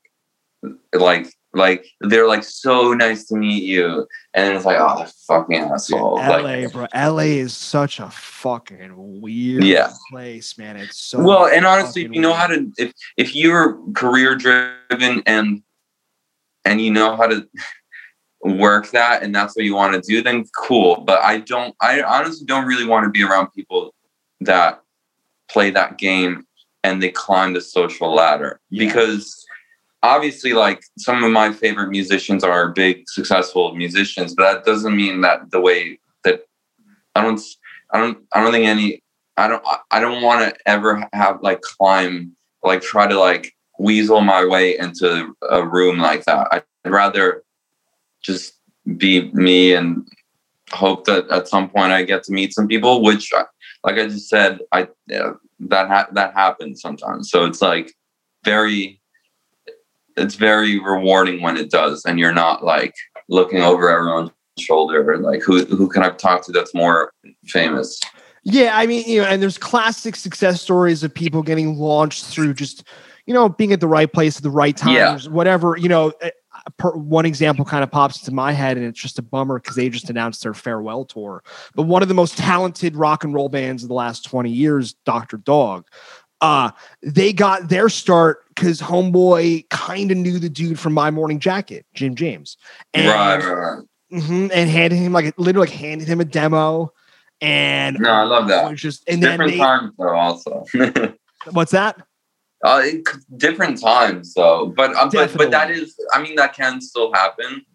like 0.93 1.33
like 1.53 1.85
they're 2.01 2.27
like 2.27 2.43
so 2.43 2.93
nice 2.93 3.25
to 3.25 3.35
meet 3.35 3.63
you, 3.63 4.07
and 4.33 4.55
it's 4.55 4.65
like 4.65 4.77
oh 4.79 5.05
fucking 5.27 5.57
asshole. 5.59 6.15
LA, 6.15 6.37
Like, 6.37 6.71
bro. 6.71 6.87
LA 6.95 7.39
is 7.43 7.55
such 7.55 7.99
a 7.99 8.09
fucking 8.09 8.93
weird 9.21 9.63
Yeah. 9.63 9.91
place, 10.09 10.57
man. 10.57 10.77
It's 10.77 10.97
so 10.99 11.21
well, 11.21 11.47
and 11.47 11.65
honestly, 11.65 12.05
if 12.05 12.13
you 12.13 12.21
know 12.21 12.29
weird. 12.29 12.39
how 12.39 12.47
to 12.47 12.71
if 12.77 12.93
if 13.17 13.35
you're 13.35 13.77
career 13.93 14.35
driven 14.35 15.23
and 15.25 15.61
and 16.63 16.79
you 16.79 16.91
know 16.91 17.15
how 17.17 17.27
to 17.27 17.47
work 18.43 18.89
that 18.91 19.21
and 19.21 19.35
that's 19.35 19.55
what 19.55 19.65
you 19.65 19.75
want 19.75 19.93
to 19.93 20.01
do, 20.01 20.21
then 20.23 20.45
cool. 20.55 21.01
But 21.01 21.21
I 21.21 21.39
don't 21.39 21.75
I 21.81 22.01
honestly 22.01 22.45
don't 22.45 22.65
really 22.65 22.85
want 22.85 23.03
to 23.05 23.09
be 23.09 23.23
around 23.23 23.47
people 23.53 23.93
that 24.41 24.81
play 25.49 25.69
that 25.71 25.97
game 25.97 26.45
and 26.83 27.03
they 27.03 27.09
climb 27.11 27.53
the 27.53 27.61
social 27.61 28.13
ladder. 28.15 28.59
Yeah. 28.69 28.85
Because 28.87 29.45
obviously 30.03 30.53
like 30.53 30.83
some 30.97 31.23
of 31.23 31.31
my 31.31 31.51
favorite 31.51 31.89
musicians 31.89 32.43
are 32.43 32.69
big 32.69 33.03
successful 33.07 33.75
musicians, 33.75 34.33
but 34.35 34.51
that 34.51 34.65
doesn't 34.65 34.95
mean 34.95 35.21
that 35.21 35.51
the 35.51 35.61
way 35.61 35.99
that 36.23 36.41
I 37.15 37.21
don't 37.21 37.39
I 37.91 37.99
don't 37.99 38.17
I 38.33 38.41
don't 38.41 38.51
think 38.51 38.65
any 38.65 39.01
I 39.37 39.47
don't 39.47 39.63
I- 39.91 39.99
don't 39.99 40.21
want 40.21 40.41
to 40.43 40.55
ever 40.65 41.07
have 41.13 41.41
like 41.41 41.61
climb 41.61 42.35
like 42.63 42.81
try 42.81 43.07
to 43.07 43.19
like 43.19 43.53
weasel 43.79 44.21
my 44.21 44.45
way 44.45 44.77
into 44.77 45.33
a 45.49 45.65
room 45.65 45.97
like 45.99 46.25
that. 46.25 46.47
I'd 46.51 46.63
rather 46.91 47.43
just 48.21 48.53
be 48.97 49.31
me 49.33 49.73
and 49.73 50.07
hope 50.71 51.05
that 51.05 51.27
at 51.29 51.47
some 51.47 51.69
point 51.69 51.91
I 51.91 52.03
get 52.03 52.23
to 52.23 52.31
meet 52.31 52.53
some 52.53 52.67
people, 52.67 53.01
which 53.03 53.31
I- 53.33 53.45
like 53.83 53.97
I 53.97 54.07
just 54.07 54.29
said, 54.29 54.59
I 54.71 54.87
yeah, 55.07 55.31
that 55.61 55.87
ha- 55.87 56.07
that 56.13 56.33
happens 56.35 56.81
sometimes. 56.81 57.31
So 57.31 57.45
it's 57.45 57.61
like 57.63 57.93
very 58.45 59.00
it's 60.17 60.35
very 60.35 60.79
rewarding 60.79 61.41
when 61.41 61.57
it 61.57 61.69
does 61.71 62.03
and 62.05 62.19
you're 62.19 62.33
not 62.33 62.63
like 62.63 62.93
looking 63.29 63.61
over 63.61 63.89
everyone's 63.89 64.31
shoulder 64.59 65.17
like 65.17 65.41
who 65.41 65.63
who 65.65 65.87
can 65.87 66.03
I 66.03 66.09
talk 66.09 66.45
to 66.45 66.51
that's 66.51 66.73
more 66.73 67.11
famous. 67.45 67.99
Yeah, 68.43 68.71
I 68.75 68.87
mean, 68.87 69.03
you 69.07 69.21
know, 69.21 69.27
and 69.27 69.41
there's 69.41 69.57
classic 69.57 70.15
success 70.15 70.61
stories 70.61 71.03
of 71.03 71.13
people 71.13 71.43
getting 71.43 71.77
launched 71.77 72.25
through 72.25 72.55
just, 72.55 72.83
you 73.27 73.35
know, 73.35 73.49
being 73.49 73.71
at 73.71 73.79
the 73.79 73.87
right 73.87 74.11
place 74.11 74.37
at 74.37 74.43
the 74.43 74.49
right 74.49 74.75
time, 74.75 74.95
Yeah. 74.95 75.15
or 75.15 75.31
whatever. 75.31 75.77
You 75.77 75.89
know, 75.89 76.11
uh, 76.23 76.89
one 76.93 77.25
example 77.25 77.65
kind 77.65 77.83
of 77.83 77.91
pops 77.91 78.19
into 78.19 78.31
my 78.33 78.51
head, 78.51 78.77
and 78.77 78.85
it's 78.85 78.99
just 78.99 79.19
a 79.19 79.21
bummer 79.21 79.59
because 79.59 79.75
they 79.75 79.89
just 79.89 80.09
announced 80.09 80.41
their 80.41 80.55
farewell 80.55 81.05
tour. 81.05 81.43
But 81.75 81.83
one 81.83 82.01
of 82.01 82.07
the 82.07 82.13
most 82.15 82.35
talented 82.37 82.95
rock 82.95 83.23
and 83.23 83.33
roll 83.33 83.49
bands 83.49 83.83
of 83.83 83.89
the 83.89 83.95
last 83.95 84.25
20 84.25 84.49
years, 84.49 84.93
Dr. 85.05 85.37
Dog, 85.37 85.85
uh, 86.41 86.71
they 87.03 87.31
got 87.31 87.69
their 87.69 87.87
start 87.89 88.43
because 88.49 88.81
Homeboy 88.81 89.69
kind 89.69 90.11
of 90.11 90.17
knew 90.17 90.39
the 90.39 90.49
dude 90.49 90.79
from 90.79 90.93
My 90.93 91.11
Morning 91.11 91.39
Jacket, 91.39 91.85
Jim 91.93 92.15
James, 92.15 92.57
and, 92.93 93.07
right, 93.07 93.37
right, 93.37 93.53
right. 93.53 93.83
mhm, 94.11 94.51
and 94.53 94.69
handed 94.69 94.97
him 94.97 95.13
like 95.13 95.33
literally 95.37 95.67
like 95.67 95.75
handed 95.77 96.07
him 96.07 96.19
a 96.19 96.25
demo. 96.25 96.91
And 97.41 97.99
No, 97.99 98.11
I 98.11 98.23
love 98.23 98.45
it 98.45 98.49
that. 98.49 98.69
was 98.69 98.81
just 98.81 99.07
and 99.07 99.21
then 99.21 99.31
different 99.31 99.51
they, 99.51 99.57
times 99.57 99.91
though 99.97 100.15
also. 100.15 100.65
what's 101.51 101.71
that? 101.71 102.01
Uh, 102.63 102.81
it, 102.83 103.07
different 103.37 103.79
times 103.81 104.33
though, 104.35 104.67
but 104.75 104.95
uh, 104.95 105.09
but 105.11 105.35
but 105.35 105.49
that 105.51 105.71
is, 105.71 105.95
I 106.13 106.21
mean, 106.21 106.35
that 106.35 106.53
can 106.55 106.79
still 106.81 107.11
happen, 107.13 107.65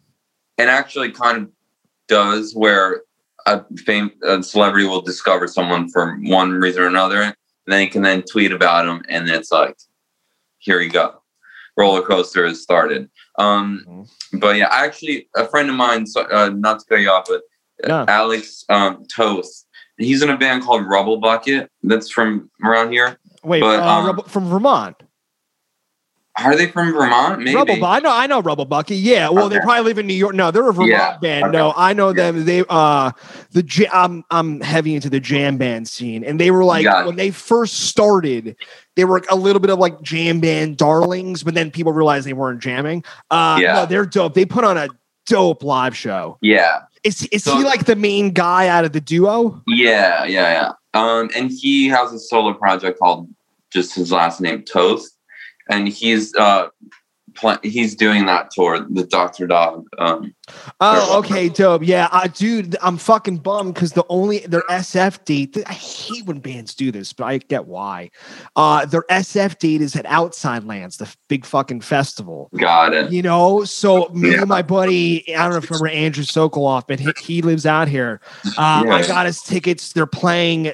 and 0.59 0.71
actually 0.71 1.11
kind 1.11 1.43
of 1.43 1.49
does 2.09 2.55
where 2.55 3.03
a 3.47 3.65
fame 3.79 4.13
a 4.23 4.43
celebrity 4.43 4.87
will 4.87 5.01
discover 5.03 5.49
someone 5.49 5.89
for 5.89 6.17
one 6.23 6.53
reason 6.53 6.83
or 6.83 6.87
another, 6.87 7.35
and 7.67 7.73
then 7.73 7.83
you 7.83 7.91
can 7.91 8.03
then 8.03 8.23
tweet 8.23 8.53
about 8.53 8.85
them, 8.87 9.03
and 9.09 9.29
it's 9.29 9.51
like, 9.51 9.77
here 10.59 10.81
you 10.81 10.91
go, 10.91 11.21
roller 11.77 12.03
coaster 12.03 12.47
has 12.47 12.63
started. 12.63 13.11
Um, 13.39 13.85
Mhm. 13.87 14.41
but 14.41 14.57
yeah, 14.57 14.69
actually, 14.71 15.29
a 15.37 15.47
friend 15.47 15.69
of 15.69 15.77
mine, 15.77 16.07
so, 16.07 16.23
uh, 16.23 16.51
not 16.55 16.81
to 16.81 16.87
cut 16.89 17.01
you 17.01 17.11
off, 17.11 17.27
but 17.29 17.43
Yeah. 17.87 18.05
Alex 18.09 18.65
um, 18.71 19.05
Toth, 19.15 19.65
he's 19.99 20.23
in 20.23 20.31
a 20.31 20.37
band 20.39 20.63
called 20.63 20.83
Rubblebucket 20.87 21.69
that's 21.83 22.09
from 22.11 22.51
around 22.65 22.93
here. 22.93 23.19
Wait, 23.45 23.61
But, 23.61 23.81
uh, 23.81 24.11
um, 24.11 24.23
from 24.27 24.49
Vermont. 24.49 24.97
Are 26.39 26.55
they 26.55 26.67
from 26.67 26.93
Vermont? 26.93 27.39
Maybe. 27.41 27.55
Rubble, 27.55 27.83
I 27.85 27.99
know, 28.01 28.13
I 28.13 28.27
know 28.27 28.43
Rubblebucket. 28.43 28.99
Yeah, 29.01 29.31
well, 29.31 29.49
they 29.49 29.59
probably 29.61 29.85
live 29.85 29.97
in 29.99 30.07
New 30.07 30.13
York. 30.15 30.35
No, 30.35 30.51
they're 30.51 30.69
a 30.69 30.73
Vermont 30.73 30.91
Yeah, 30.91 31.17
band. 31.19 31.45
okay. 31.47 31.53
No, 31.57 31.73
I 31.75 31.95
know 31.95 32.09
Yeah. 32.09 32.31
them. 32.31 32.45
They 32.45 32.63
uh, 32.69 33.11
the 33.53 33.89
I'm 33.93 34.23
I'm 34.31 34.61
heavy 34.61 34.95
into 34.95 35.09
the 35.09 35.19
jam 35.19 35.57
band 35.57 35.89
scene, 35.89 36.23
and 36.25 36.39
they 36.39 36.51
were 36.51 36.63
like 36.65 36.85
when 37.07 37.17
they 37.17 37.31
first 37.31 37.85
started, 37.89 38.55
they 38.97 39.07
were 39.07 39.23
a 39.31 39.37
little 39.37 39.61
bit 39.61 39.71
of 39.71 39.79
like 39.79 40.03
jam 40.03 40.41
band 40.41 40.77
darlings, 40.77 41.43
but 41.43 41.55
then 41.55 41.71
people 41.71 41.93
realized 41.95 42.27
they 42.27 42.35
weren't 42.35 42.61
jamming. 42.61 43.03
Uh, 43.31 43.59
Yeah. 43.61 43.73
no, 43.75 43.87
they're 43.87 44.05
dope. 44.07 44.35
They 44.35 44.45
put 44.45 44.63
on 44.65 44.77
a 44.77 44.89
dope 45.27 45.63
live 45.63 45.97
show. 45.97 46.37
Yeah, 46.43 46.81
Is 47.03 47.27
is 47.33 47.45
So- 47.45 47.57
he 47.57 47.65
like 47.65 47.87
the 47.87 47.97
main 47.97 48.33
guy 48.33 48.69
out 48.69 48.85
of 48.85 48.93
the 48.93 49.01
duo? 49.01 49.63
yeah, 49.67 50.25
yeah, 50.25 50.73
yeah. 50.95 51.01
Um, 51.01 51.31
and 51.35 51.51
he 51.51 51.89
has 51.89 52.13
a 52.13 52.19
solo 52.19 52.53
project 52.53 52.99
called 52.99 53.29
just 53.73 53.95
his 53.95 54.13
last 54.13 54.41
name 54.41 54.63
Toth, 54.65 55.03
and 55.69 55.89
he's 55.89 56.35
uh, 56.37 56.69
pl- 57.35 57.59
he's 57.63 57.95
doing 57.95 58.27
that 58.27 58.51
tour, 58.51 58.87
the 58.91 59.05
Doctor 59.05 59.47
Dog. 59.47 59.85
Um, 59.99 60.33
Oh, 60.81 61.19
okay, 61.19 61.49
dope. 61.49 61.83
Yeah, 61.85 62.09
uh, 62.13 62.29
dude, 62.33 62.77
I'm 62.83 62.99
fucking 62.99 63.39
bummed 63.39 63.75
because 63.75 63.93
the 63.93 64.05
only 64.09 64.41
their 64.41 64.63
SF 64.71 65.25
date. 65.25 65.57
I 65.67 65.73
hate 65.73 66.25
when 66.27 66.39
bands 66.39 66.75
do 66.75 66.93
this, 66.93 67.13
but 67.13 67.25
I 67.25 67.39
get 67.39 67.67
why. 67.67 68.11
Uh, 68.55 68.85
their 68.87 69.03
SF 69.11 69.59
date 69.59 69.81
is 69.83 69.97
at 69.97 70.07
Outside 70.07 70.63
Lands, 70.65 70.99
the 70.99 71.13
big 71.29 71.45
fucking 71.45 71.81
festival. 71.81 72.49
got 72.57 72.95
it. 72.95 73.11
You 73.11 73.23
know, 73.23 73.65
so 73.65 74.09
me 74.15 74.33
Yeah. 74.33 74.41
and 74.43 74.49
my 74.49 74.63
buddy, 74.63 75.35
I 75.35 75.43
don't 75.43 75.51
know 75.53 75.57
if 75.59 75.65
you 75.71 75.77
remember 75.77 75.89
Andrew 75.99 76.25
Sokoloff, 76.25 76.85
but 76.87 77.01
he, 77.01 77.09
he 77.21 77.43
lives 77.43 77.67
out 77.67 77.89
here. 77.89 78.21
Uh, 78.57 78.85
I 78.89 79.05
got 79.07 79.27
his 79.27 79.41
tickets. 79.43 79.93
They're 79.93 80.07
playing 80.07 80.73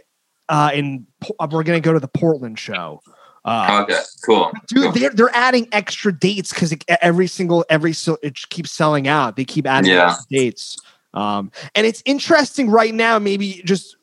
uh, 0.51 0.71
in. 0.75 1.07
We're 1.51 1.63
gonna 1.63 1.81
go 1.81 1.93
to 1.95 2.01
the 2.01 2.09
Portland 2.09 2.59
show. 2.59 3.01
Uh, 3.45 3.81
Okay, 3.83 3.99
cool. 4.25 4.53
Dude, 4.69 4.83
cool. 4.85 4.93
they're 4.93 5.11
they're 5.11 5.35
adding 5.37 5.69
extra 5.73 6.13
dates 6.13 6.53
because 6.53 6.75
every 7.01 7.27
single 7.27 7.65
every 7.69 7.93
so 7.93 8.19
it 8.23 8.39
keeps 8.51 8.71
selling 8.71 9.09
out. 9.09 9.37
They 9.37 9.45
keep 9.45 9.67
adding 9.67 9.91
Yeah. 9.91 10.15
dates. 10.31 10.79
Um, 11.15 11.51
and 11.75 11.87
it's 11.87 12.03
interesting 12.07 12.71
right 12.71 12.95
now. 12.95 13.19
Maybe 13.19 13.61
just 13.65 13.97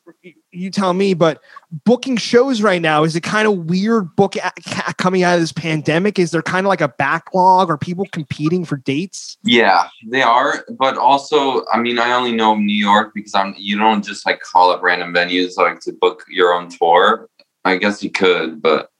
you 0.52 0.70
tell 0.70 0.92
me, 0.92 1.14
but 1.14 1.40
booking 1.84 2.16
shows 2.16 2.60
right 2.60 2.82
now 2.82 3.02
is 3.04 3.16
it 3.16 3.22
kind 3.22 3.48
of 3.48 3.66
weird? 3.66 4.14
Book 4.14 4.34
ca- 4.34 4.92
coming 4.98 5.22
out 5.22 5.34
of 5.34 5.40
this 5.40 5.52
pandemic 5.52 6.18
is 6.18 6.32
there 6.32 6.42
kind 6.42 6.66
of 6.66 6.68
like 6.68 6.80
a 6.80 6.88
backlog? 6.88 7.70
Are 7.70 7.78
people 7.78 8.04
competing 8.12 8.64
for 8.64 8.76
dates? 8.76 9.38
Yeah, 9.42 9.88
they 10.06 10.22
are, 10.22 10.64
but 10.78 10.98
also, 10.98 11.64
I 11.72 11.78
mean, 11.78 11.98
I 11.98 12.12
only 12.12 12.32
know 12.32 12.54
New 12.56 12.74
York 12.76 13.12
because 13.14 13.34
I'm. 13.34 13.54
You 13.56 13.78
don't 13.78 14.04
just 14.04 14.26
like 14.26 14.40
call 14.40 14.70
up 14.70 14.82
random 14.82 15.14
venues 15.14 15.56
like 15.56 15.80
to 15.80 15.92
book 15.92 16.24
your 16.28 16.52
own 16.52 16.68
tour. 16.68 17.28
I 17.64 17.76
guess 17.76 18.02
you 18.02 18.10
could, 18.10 18.60
but 18.62 18.90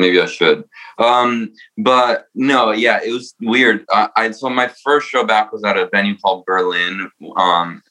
maybe 0.00 0.20
I 0.20 0.26
should. 0.26 0.64
Um, 0.98 1.52
but 1.78 2.26
no, 2.34 2.72
yeah, 2.72 3.00
it 3.04 3.12
was 3.12 3.34
weird. 3.40 3.84
I, 3.90 4.08
I 4.16 4.30
so 4.32 4.48
my 4.50 4.68
first 4.82 5.08
show 5.08 5.24
back 5.24 5.52
was 5.52 5.62
at 5.64 5.76
a 5.76 5.88
venue 5.92 6.16
called 6.18 6.44
Berlin. 6.46 7.10
Um, 7.36 7.82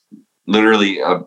literally, 0.48 1.02
uh, 1.02 1.20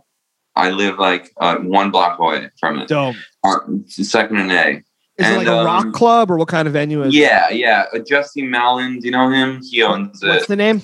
I 0.55 0.71
live 0.71 0.99
like 0.99 1.31
uh, 1.41 1.57
one 1.57 1.91
block 1.91 2.19
away 2.19 2.51
from 2.61 2.79
it. 2.79 2.89
Dope. 2.89 3.17
Uh, 3.45 3.59
second 3.89 4.39
and 4.39 4.53
A. 4.53 4.83
Is 5.19 5.27
And, 5.27 5.35
it 5.35 5.39
like 5.39 5.47
a 5.47 5.59
um, 5.59 5.67
rock 5.67 5.93
club 5.93 6.31
or 6.31 6.37
what 6.39 6.49
kind 6.49 6.67
of 6.67 6.73
venue 6.73 7.03
is? 7.03 7.15
it? 7.15 7.19
Yeah, 7.19 7.51
yeah. 7.51 7.85
Uh, 7.95 7.99
Jesse 7.99 8.43
Malin, 8.43 8.99
do 8.99 9.07
you 9.07 9.13
know 9.13 9.29
him? 9.31 9.61
He 9.63 9.83
owns 9.83 10.09
What's 10.09 10.23
it. 10.23 10.29
What's 10.29 10.47
the 10.47 10.57
name? 10.57 10.81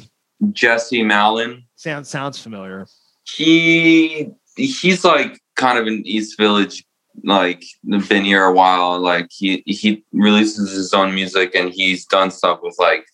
Jesse 0.53 1.03
Malin. 1.03 1.65
Sounds 1.77 2.09
sounds 2.09 2.39
familiar. 2.41 2.87
He 3.25 4.29
he's 4.57 5.05
like 5.05 5.41
kind 5.57 5.79
of 5.79 5.87
an 5.87 6.03
East 6.07 6.37
Village, 6.39 6.85
like 7.25 7.65
been 8.09 8.25
here 8.25 8.45
a 8.45 8.53
while. 8.53 8.99
Like 8.99 9.29
he 9.31 9.63
he 9.67 10.05
releases 10.13 10.73
his 10.73 10.93
own 10.95 11.15
music 11.15 11.55
and 11.55 11.71
he's 11.71 12.05
done 12.07 12.31
stuff 12.31 12.61
with 12.63 12.77
like 12.79 13.05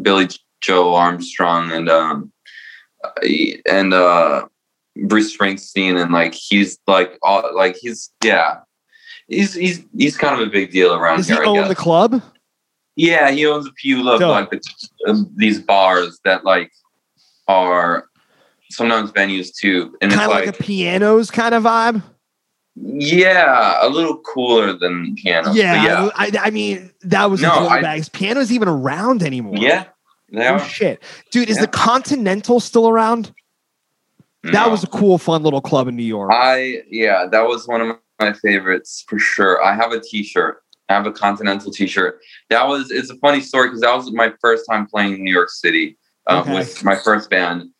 Billie 0.00 0.28
Joe 0.60 0.94
Armstrong 0.94 1.72
and 1.72 1.88
um 1.88 2.32
and 3.68 3.92
uh 3.92 4.46
Bruce 5.06 5.36
Springsteen 5.36 6.00
and 6.00 6.12
like 6.12 6.34
he's 6.34 6.78
like 6.86 7.18
all 7.22 7.54
like 7.54 7.76
he's 7.76 8.10
yeah. 8.22 8.60
He's 9.26 9.54
he's 9.54 9.82
he's 9.96 10.18
kind 10.18 10.38
of 10.38 10.46
a 10.46 10.50
big 10.50 10.70
deal 10.70 10.92
around 10.92 11.16
Does 11.16 11.28
he 11.28 11.34
here. 11.34 11.44
I 11.44 11.46
own 11.46 11.68
the 11.68 11.74
club? 11.74 12.22
Yeah, 12.94 13.30
he 13.30 13.46
owns 13.46 13.66
a 13.66 13.72
few 13.72 14.06
of 14.08 14.20
like 14.20 14.50
the, 14.50 14.60
um, 15.08 15.32
these 15.34 15.60
bars 15.60 16.20
that 16.24 16.44
like 16.44 16.70
are 17.48 18.06
sometimes 18.70 19.12
venues 19.12 19.50
too, 19.56 19.96
and 20.02 20.12
Kind 20.12 20.22
it's 20.22 20.22
of 20.24 20.30
like, 20.30 20.46
like, 20.46 20.60
a 20.60 20.62
pianos 20.62 21.30
kind 21.30 21.54
of 21.54 21.62
vibe. 21.62 22.02
Yeah, 22.76 23.78
a 23.86 23.88
little 23.88 24.18
cooler 24.18 24.72
than 24.72 25.14
piano. 25.16 25.52
Yeah, 25.52 25.84
yeah, 25.84 26.10
I, 26.14 26.32
I 26.40 26.50
mean 26.50 26.90
that 27.02 27.30
was 27.30 27.40
No, 27.40 27.50
a 27.52 27.66
I-. 27.68 27.94
Is 27.96 28.08
Piano's 28.08 28.50
even 28.52 28.68
around 28.68 29.22
anymore? 29.22 29.56
yeah. 29.56 29.84
Oh 30.36 30.58
shit, 30.58 31.02
dude! 31.30 31.48
Is 31.48 31.56
Yeah. 31.56 31.62
the 31.62 31.68
Continental 31.68 32.58
still 32.58 32.88
around? 32.88 33.32
That 34.42 34.70
was 34.70 34.82
a 34.84 34.88
cool, 34.88 35.16
fun 35.16 35.42
little 35.42 35.60
club 35.62 35.88
in 35.88 35.96
New 35.96 36.02
York. 36.04 36.30
I 36.34 36.82
yeah, 36.90 37.26
that 37.30 37.46
was 37.46 37.66
one 37.68 37.80
of 37.80 37.96
my 38.20 38.32
favorites 38.34 39.04
for 39.08 39.18
sure. 39.18 39.62
I 39.64 39.74
have 39.74 39.92
a 39.92 40.00
T-shirt. 40.00 40.60
I 40.88 40.94
have 40.94 41.06
a 41.06 41.12
Continental 41.12 41.70
T-shirt. 41.72 42.20
That 42.50 42.66
was 42.68 42.90
it's 42.90 43.10
a 43.10 43.16
funny 43.16 43.40
story 43.40 43.68
because 43.68 43.80
that 43.82 43.94
was 43.96 44.12
my 44.12 44.32
first 44.40 44.64
time 44.68 44.86
playing 44.86 45.14
in 45.14 45.24
New 45.24 45.32
York 45.32 45.48
City 45.50 45.96
uh, 46.28 46.40
Okay. 46.40 46.52
with 46.54 46.82
my 46.84 46.96
first 46.96 47.30
band, 47.30 47.70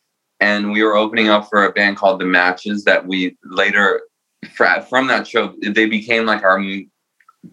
and 0.41 0.71
we 0.73 0.83
were 0.85 0.95
opening 0.97 1.29
up 1.29 1.49
for 1.51 1.65
a 1.67 1.73
band 1.73 1.97
called 1.97 2.21
The 2.21 2.25
Matches 2.25 2.85
that 2.85 3.07
we 3.07 3.37
later 3.45 4.01
from 4.49 5.07
that 5.09 5.27
show 5.27 5.55
they 5.63 5.87
became 5.87 6.27
like 6.27 6.43
our 6.43 6.61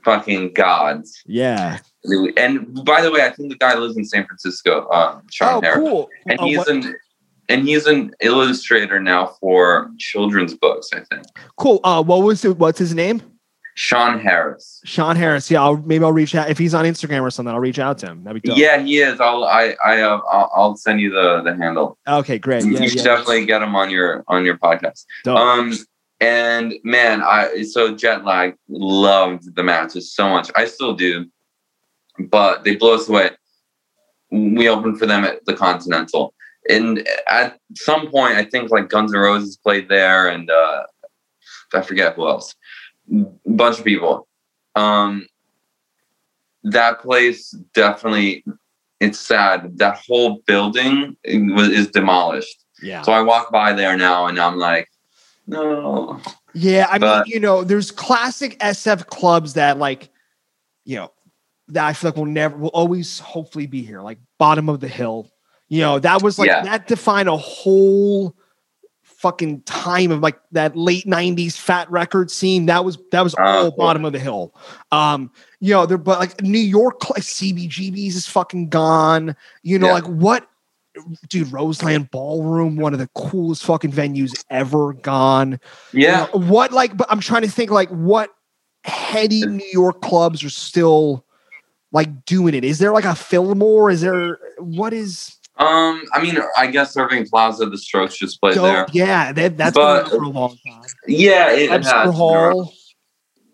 fucking 0.03 0.53
gods. 0.53 1.21
yeah. 1.25 1.79
And 2.35 2.83
by 2.83 3.01
the 3.01 3.11
way, 3.11 3.23
I 3.23 3.29
think 3.29 3.49
the 3.51 3.57
guy 3.57 3.75
lives 3.75 3.95
in 3.95 4.05
San 4.05 4.25
Francisco, 4.25 4.89
um, 4.89 5.21
Sean 5.31 5.55
Oh, 5.55 5.61
Harris 5.61 5.77
cool. 5.77 6.09
and 6.27 6.39
Uh, 6.39 6.45
he's 6.45 6.57
what- 6.57 6.67
an 6.69 6.95
and 7.49 7.67
he's 7.67 7.85
an 7.85 8.11
illustrator 8.21 8.99
now 8.99 9.35
for 9.41 9.91
children's 9.99 10.53
books. 10.55 10.89
I 10.93 11.01
think 11.01 11.25
cool. 11.57 11.79
Uh, 11.83 12.01
what 12.01 12.21
was 12.23 12.43
it? 12.45 12.57
What's 12.57 12.79
his 12.79 12.95
name? 12.95 13.21
Sean 13.75 14.19
Harris. 14.19 14.81
Sean 14.85 15.15
Harris. 15.15 15.49
Yeah, 15.51 15.61
I'll, 15.63 15.77
maybe 15.77 16.03
I'll 16.03 16.11
reach 16.11 16.33
out 16.35 16.49
if 16.49 16.57
he's 16.57 16.73
on 16.73 16.85
Instagram 16.85 17.21
or 17.21 17.29
something. 17.29 17.53
I'll 17.53 17.59
reach 17.61 17.79
out 17.79 17.97
to 17.99 18.07
him. 18.07 18.23
That'd 18.23 18.41
be 18.41 18.49
dope. 18.49 18.57
Yeah, 18.57 18.79
he 18.81 18.97
is. 18.99 19.19
I'll 19.19 19.43
I 19.43 19.75
I 19.83 20.01
uh, 20.01 20.19
I'll, 20.31 20.51
I'll 20.55 20.75
send 20.75 20.99
you 21.01 21.11
the 21.11 21.41
the 21.41 21.55
handle. 21.55 21.97
Okay, 22.07 22.37
great. 22.39 22.63
you 22.65 22.71
Yeah, 22.73 22.81
should 22.87 22.95
yeah. 22.97 23.03
definitely 23.03 23.45
get 23.45 23.61
him 23.61 23.75
on 23.75 23.89
your 23.89 24.23
on 24.27 24.45
your 24.45 24.57
podcast. 24.57 25.05
Dope. 25.23 25.37
Um 25.37 25.73
and 26.21 26.75
man, 26.83 27.23
I 27.23 27.63
so 27.63 27.95
jet 27.95 28.23
lag 28.23 28.55
loved 28.69 29.55
the 29.55 29.63
matches 29.63 30.13
so 30.13 30.29
much. 30.29 30.51
I 30.55 30.65
still 30.65 30.93
do, 30.93 31.25
but 32.19 32.63
they 32.63 32.75
blew 32.75 32.93
us 32.93 33.09
away. 33.09 33.31
We 34.31 34.69
opened 34.69 34.99
for 34.99 35.07
them 35.07 35.25
at 35.25 35.43
the 35.45 35.55
Continental, 35.55 36.33
and 36.69 37.05
at 37.27 37.59
some 37.75 38.09
point, 38.09 38.35
I 38.35 38.45
think 38.45 38.69
like 38.69 38.87
Guns 38.87 39.13
N' 39.13 39.19
Roses 39.19 39.57
played 39.57 39.89
there, 39.89 40.29
and 40.29 40.49
uh, 40.49 40.83
I 41.73 41.81
forget 41.81 42.15
who 42.15 42.27
else. 42.27 42.55
A 43.11 43.25
bunch 43.47 43.79
of 43.79 43.83
people. 43.83 44.27
Um, 44.75 45.25
that 46.63 47.01
place 47.01 47.49
definitely. 47.73 48.45
It's 48.99 49.19
sad. 49.19 49.79
That 49.79 49.99
whole 50.07 50.43
building 50.45 51.17
was, 51.25 51.69
is 51.69 51.87
demolished. 51.87 52.63
yeah. 52.83 53.01
So 53.01 53.11
I 53.11 53.21
walk 53.21 53.51
by 53.51 53.73
there 53.73 53.97
now, 53.97 54.27
and 54.27 54.39
I'm 54.39 54.57
like, 54.57 54.87
no. 55.51 56.19
Yeah, 56.53 56.87
I 56.89 56.97
But- 56.97 57.27
mean, 57.27 57.33
you 57.33 57.39
know, 57.39 57.63
there's 57.63 57.91
classic 57.91 58.57
SF 58.59 59.07
clubs 59.07 59.53
that 59.53 59.77
like, 59.77 60.09
you 60.85 60.95
know, 60.97 61.11
that 61.69 61.85
I 61.85 61.93
feel 61.93 62.09
like 62.09 62.17
will 62.17 62.25
never 62.25 62.57
will 62.57 62.69
always 62.69 63.19
hopefully 63.19 63.67
be 63.67 63.81
here, 63.83 64.01
like 64.01 64.17
bottom 64.37 64.67
of 64.67 64.79
the 64.79 64.87
hill. 64.87 65.29
You 65.69 65.81
know, 65.81 65.99
that 65.99 66.21
was 66.21 66.37
like 66.37 66.47
Yeah. 66.47 66.63
that 66.63 66.87
defined 66.87 67.29
a 67.29 67.37
whole 67.37 68.35
fucking 69.03 69.61
time 69.61 70.11
of 70.11 70.19
like 70.19 70.39
that 70.51 70.75
late 70.75 71.05
90s 71.05 71.55
fat 71.55 71.89
record 71.91 72.29
scene. 72.31 72.65
That 72.65 72.83
was 72.83 72.97
that 73.11 73.21
was 73.21 73.35
Oh, 73.39 73.43
all 73.43 73.61
cool. 73.69 73.77
bottom 73.77 74.03
of 74.03 74.11
the 74.13 74.19
hill. 74.19 74.53
Um, 74.91 75.31
you 75.61 75.73
know, 75.73 75.85
there 75.85 75.97
but 75.97 76.19
like 76.19 76.41
New 76.41 76.57
York 76.59 77.09
like 77.11 77.23
CBGB's 77.23 78.15
is 78.15 78.27
fucking 78.27 78.69
gone. 78.69 79.35
You 79.63 79.79
know, 79.79 79.87
Yeah. 79.87 79.93
like 79.93 80.07
what 80.07 80.47
dude, 81.29 81.51
Roseland 81.51 82.11
Ballroom, 82.11 82.75
one 82.75 82.93
of 82.93 82.99
the 82.99 83.09
coolest 83.15 83.63
fucking 83.63 83.91
venues 83.91 84.43
ever 84.49 84.93
gone. 84.93 85.59
Yeah. 85.93 86.27
You 86.33 86.39
know, 86.41 86.47
what 86.47 86.71
like 86.71 86.95
but 86.97 87.07
I'm 87.09 87.19
trying 87.19 87.43
to 87.43 87.49
think 87.49 87.71
like 87.71 87.89
what 87.89 88.29
heady 88.83 89.45
New 89.45 89.69
York 89.71 90.01
clubs 90.01 90.43
are 90.43 90.49
still 90.49 91.25
like 91.91 92.25
doing 92.25 92.53
it. 92.53 92.63
Is 92.63 92.79
there 92.79 92.91
like 92.91 93.05
a 93.05 93.15
Fillmore? 93.15 93.89
Is 93.89 94.01
there 94.01 94.37
what 94.57 94.93
is 94.93 95.37
Um, 95.57 96.03
I 96.13 96.21
mean, 96.21 96.37
I 96.57 96.67
guess 96.67 96.95
Irving 96.97 97.27
Plaza, 97.27 97.65
the 97.67 97.77
Strokes 97.77 98.17
just 98.17 98.39
played 98.41 98.55
dope? 98.55 98.63
there. 98.63 98.85
Yeah, 98.91 99.31
that, 99.33 99.57
that's 99.57 99.75
But- 99.75 100.09
been 100.09 100.19
for 100.19 100.23
a 100.23 100.29
long 100.29 100.57
time. 100.65 100.81
Yeah, 101.07 101.51
it 101.51 101.69
Webster 101.69 101.95
has. 101.95 102.15
Hall. 102.15 102.73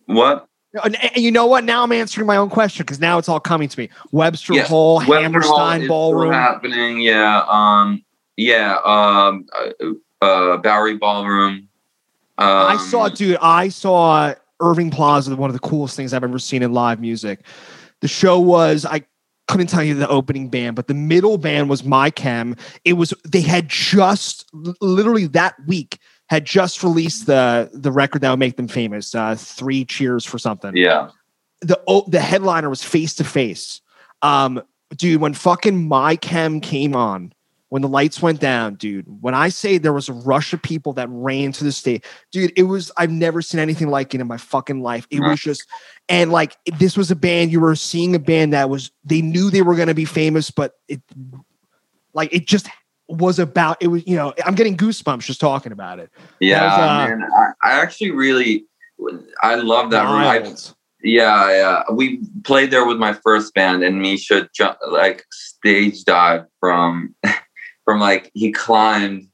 What? 0.06 0.47
And, 0.84 0.96
and 1.04 1.24
you 1.24 1.32
know 1.32 1.46
what? 1.46 1.64
Now 1.64 1.84
I'm 1.84 1.92
answering 1.92 2.28
my 2.28 2.38
own 2.38 2.50
question 2.50 2.84
because 2.86 3.00
now 3.00 3.18
it's 3.18 3.30
all 3.30 3.40
coming 3.40 3.70
to 3.70 3.80
me. 3.80 3.90
Webster 4.12 4.54
Yeah, 4.54 4.64
Hall, 4.64 4.98
Webster 4.98 5.22
Hammerstein 5.22 5.82
still 5.82 5.88
Ballroom. 5.90 6.34
happening. 6.34 7.02
Yeah. 7.02 7.44
Um. 7.48 8.04
Yeah. 8.36 8.78
Um. 8.86 9.46
Uh, 9.82 10.26
uh 10.26 10.58
Bowery 10.58 10.98
Ballroom. 10.98 11.70
Um, 12.40 12.48
I 12.48 12.78
saw, 12.78 13.10
dude. 13.10 13.38
I 13.42 13.70
saw 13.70 14.36
Irving 14.60 14.92
Plaza, 14.92 15.36
one 15.36 15.50
of 15.50 15.54
the 15.54 15.60
coolest 15.60 15.96
things 15.96 16.14
I've 16.14 16.24
ever 16.24 16.40
seen 16.40 16.62
in 16.62 16.72
live 16.74 17.00
music. 17.00 17.42
The 18.02 18.08
show 18.08 18.40
was 18.40 18.86
I 18.86 19.04
couldn't 19.48 19.68
tell 19.68 19.84
you 19.84 19.96
the 19.96 20.08
opening 20.08 20.50
band, 20.50 20.76
but 20.76 20.88
the 20.88 20.94
middle 20.94 21.38
band 21.38 21.70
was 21.70 21.84
My 21.84 22.10
Chem. 22.10 22.56
It 22.86 22.94
was 22.94 23.14
they 23.24 23.42
had 23.42 23.70
just 23.70 24.46
literally 24.82 25.28
that 25.28 25.56
week 25.66 26.00
had 26.28 26.46
just 26.46 26.84
released 26.84 27.26
the 27.26 27.70
the 27.74 27.92
record 27.92 28.22
that 28.22 28.30
would 28.30 28.40
make 28.40 28.58
them 28.58 28.68
famous. 28.68 29.16
Uh, 29.16 29.36
three 29.36 29.86
cheers 29.86 30.26
for 30.26 30.38
something. 30.38 30.76
Yeah. 30.76 31.10
The 31.62 31.82
oh, 31.88 32.06
the 32.08 32.20
headliner 32.20 32.70
was 32.70 32.84
face 32.84 33.16
to 33.16 33.24
face. 33.24 33.82
Um, 34.22 34.62
dude, 34.96 35.22
when 35.22 35.34
fucking 35.34 35.88
My 35.88 36.16
Chem 36.16 36.62
came 36.62 36.96
on, 36.96 37.34
when 37.70 37.82
the 37.82 37.88
lights 37.88 38.22
went 38.22 38.40
down, 38.40 38.76
dude, 38.76 39.06
when 39.22 39.34
I 39.34 39.50
say 39.50 39.78
there 39.78 39.94
was 39.94 40.08
a 40.08 40.14
rush 40.14 40.54
of 40.54 40.62
people 40.62 40.94
that 40.94 41.10
ran 41.10 41.52
to 41.54 41.64
the 41.64 41.72
stage, 41.72 42.04
dude, 42.32 42.54
it 42.56 42.64
was 42.64 42.92
I've 42.98 43.12
never 43.12 43.42
seen 43.42 43.60
anything 43.60 43.90
like 43.90 44.14
it 44.14 44.22
in 44.22 44.28
my 44.28 44.38
fucking 44.38 44.82
life. 44.82 45.08
It 45.10 45.20
was 45.22 45.40
just 45.40 45.66
and 46.08 46.32
like 46.32 46.58
this 46.78 46.96
was 46.96 47.12
a 47.12 47.16
band 47.16 47.52
you 47.52 47.60
were 47.60 47.76
seeing 47.76 48.16
a 48.16 48.20
band 48.20 48.54
that 48.54 48.70
was 48.70 48.92
they 49.04 49.22
knew 49.22 49.50
they 49.50 49.62
were 49.62 49.76
going 49.76 49.90
to 49.90 49.94
be 49.94 50.06
famous, 50.06 50.52
but 50.52 50.74
it 50.88 51.02
like 52.14 52.34
it 52.34 52.48
just 52.48 52.68
was 53.10 53.40
about 53.40 53.78
it 53.82 53.88
was 53.88 54.06
you 54.08 54.16
know 54.16 54.34
I'm 54.46 54.56
getting 54.56 54.76
goosebumps 54.78 55.22
just 55.26 55.40
talking 55.40 55.72
about 55.72 56.00
it. 56.00 56.12
Yeah. 56.40 56.64
was, 56.66 56.80
uh, 56.80 57.16
man, 57.18 57.30
I, 57.64 57.70
I 57.70 57.82
actually 57.82 58.12
really, 58.12 58.66
I 59.42 59.56
love 59.56 59.92
that 59.92 60.04
room. 60.04 60.56
Yeah. 61.04 61.50
Yeah. 61.52 61.84
We 61.94 62.20
played 62.44 62.72
there 62.72 62.86
with 62.86 62.98
my 62.98 63.14
first 63.14 63.54
band, 63.54 63.84
and 63.84 64.02
Misha 64.02 64.50
ju- 64.54 64.74
like 64.90 65.26
stage 65.32 66.04
dive 66.04 66.46
from, 66.60 67.16
from 67.86 68.00
like 68.00 68.32
he 68.34 68.52
climbed. 68.52 69.28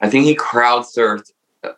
I 0.00 0.08
think 0.10 0.26
he 0.26 0.34
crowd 0.34 0.84
surfed, 0.84 1.30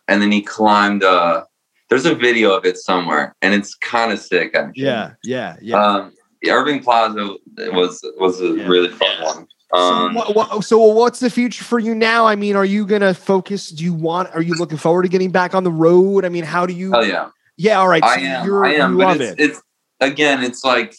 and 0.07 0.21
then 0.21 0.31
he 0.31 0.41
climbed. 0.41 1.03
Uh, 1.03 1.43
there's 1.89 2.05
a 2.05 2.15
video 2.15 2.55
of 2.55 2.65
it 2.65 2.77
somewhere, 2.77 3.35
and 3.41 3.53
it's 3.53 3.75
kind 3.75 4.11
of 4.11 4.19
sick. 4.19 4.55
Actually. 4.55 4.83
Yeah, 4.83 5.13
yeah, 5.23 5.55
yeah. 5.61 5.83
Um, 5.83 6.13
Irving 6.47 6.81
Plaza 6.81 7.35
was 7.57 7.99
was 8.17 8.41
a 8.41 8.47
Yeah. 8.57 8.67
really 8.67 8.89
fun 8.89 9.21
one. 9.23 9.47
Um, 9.73 10.13
so, 10.13 10.31
what, 10.33 10.63
so 10.65 10.77
what's 10.79 11.19
the 11.19 11.29
future 11.29 11.63
for 11.63 11.79
you 11.79 11.95
now? 11.95 12.25
I 12.25 12.35
mean, 12.35 12.55
are 12.55 12.65
you 12.65 12.85
gonna 12.85 13.13
focus? 13.13 13.69
Do 13.69 13.83
you 13.83 13.93
want? 13.93 14.29
Are 14.35 14.41
you 14.41 14.53
looking 14.55 14.77
forward 14.77 15.03
to 15.03 15.09
getting 15.09 15.31
back 15.31 15.55
on 15.55 15.63
the 15.63 15.71
road? 15.71 16.25
I 16.25 16.29
mean, 16.29 16.43
how 16.43 16.65
do 16.65 16.73
you? 16.73 16.91
hell 16.91 17.05
yeah, 17.05 17.29
Yeah, 17.57 17.79
all 17.79 17.87
right. 17.87 18.03
So 18.03 18.09
I 18.09 18.15
am. 18.15 18.45
You're, 18.45 18.65
I 18.65 18.73
am. 18.73 18.97
But 18.97 19.21
it's, 19.21 19.31
it. 19.31 19.39
it's 19.39 19.61
again, 19.99 20.43
it's 20.43 20.63
like 20.65 20.95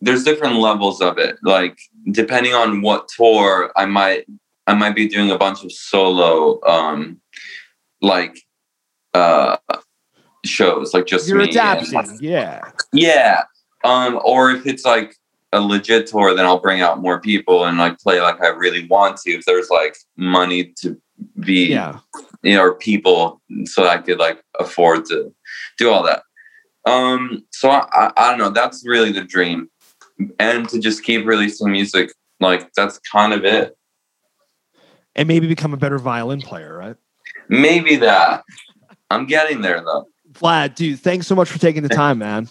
there's 0.00 0.24
different 0.24 0.56
levels 0.56 1.00
of 1.00 1.18
it. 1.18 1.36
Like 1.42 1.78
depending 2.10 2.54
on 2.54 2.82
what 2.82 3.08
tour, 3.08 3.72
I 3.76 3.86
might 3.86 4.26
I 4.66 4.74
might 4.74 4.94
be 4.94 5.08
doing 5.08 5.30
a 5.30 5.38
bunch 5.38 5.62
of 5.64 5.72
solo, 5.72 6.60
um, 6.66 7.20
like 8.00 8.38
uh, 9.12 9.56
shows, 10.44 10.94
like 10.94 11.06
just 11.06 11.28
You're 11.28 11.38
me. 11.38 11.56
and- 11.56 12.20
Yeah. 12.20 12.70
yeah. 12.92 13.42
Um, 13.84 14.18
or 14.24 14.50
if 14.50 14.66
it's 14.66 14.84
like 14.84 15.14
a 15.54 15.60
legit 15.60 16.06
tour, 16.08 16.34
then 16.34 16.44
I'll 16.44 16.58
bring 16.58 16.80
out 16.82 17.00
more 17.00 17.20
people 17.20 17.64
and 17.64 17.78
like 17.78 17.98
play 17.98 18.20
like 18.20 18.42
I 18.42 18.48
really 18.48 18.86
want 18.88 19.16
to. 19.18 19.30
If 19.30 19.44
there's 19.44 19.70
like 19.70 19.96
money 20.16 20.74
to 20.80 21.00
be, 21.40 21.66
Yeah. 21.66 22.00
you 22.42 22.54
know, 22.54 22.62
or 22.62 22.74
people, 22.74 23.40
so 23.64 23.86
I 23.86 23.98
could 23.98 24.18
like 24.18 24.42
afford 24.58 25.06
to 25.06 25.32
do 25.78 25.90
all 25.90 26.02
that. 26.02 26.22
Um, 26.86 27.44
so 27.50 27.70
I, 27.70 27.86
I, 27.92 28.12
I 28.16 28.30
don't 28.30 28.38
know. 28.38 28.50
That's 28.50 28.84
really 28.86 29.12
the 29.12 29.24
dream, 29.24 29.70
and 30.38 30.68
to 30.68 30.78
just 30.78 31.02
keep 31.02 31.24
releasing 31.24 31.70
music. 31.70 32.10
Like 32.40 32.72
that's 32.74 32.98
kind 32.98 33.32
of 33.32 33.44
it. 33.44 33.76
And 35.16 35.28
maybe 35.28 35.46
become 35.46 35.72
a 35.72 35.76
better 35.78 35.98
violin 35.98 36.40
player, 36.40 36.76
right? 36.76 36.96
Maybe 37.48 37.96
that. 37.96 38.42
I'm 39.10 39.26
getting 39.26 39.60
there 39.60 39.80
though. 39.80 40.08
Vlad, 40.32 40.74
dude, 40.74 40.98
thanks 40.98 41.26
so 41.28 41.36
much 41.36 41.48
for 41.48 41.58
taking 41.60 41.84
the 41.84 41.88
time, 41.88 42.18
man. 42.18 42.48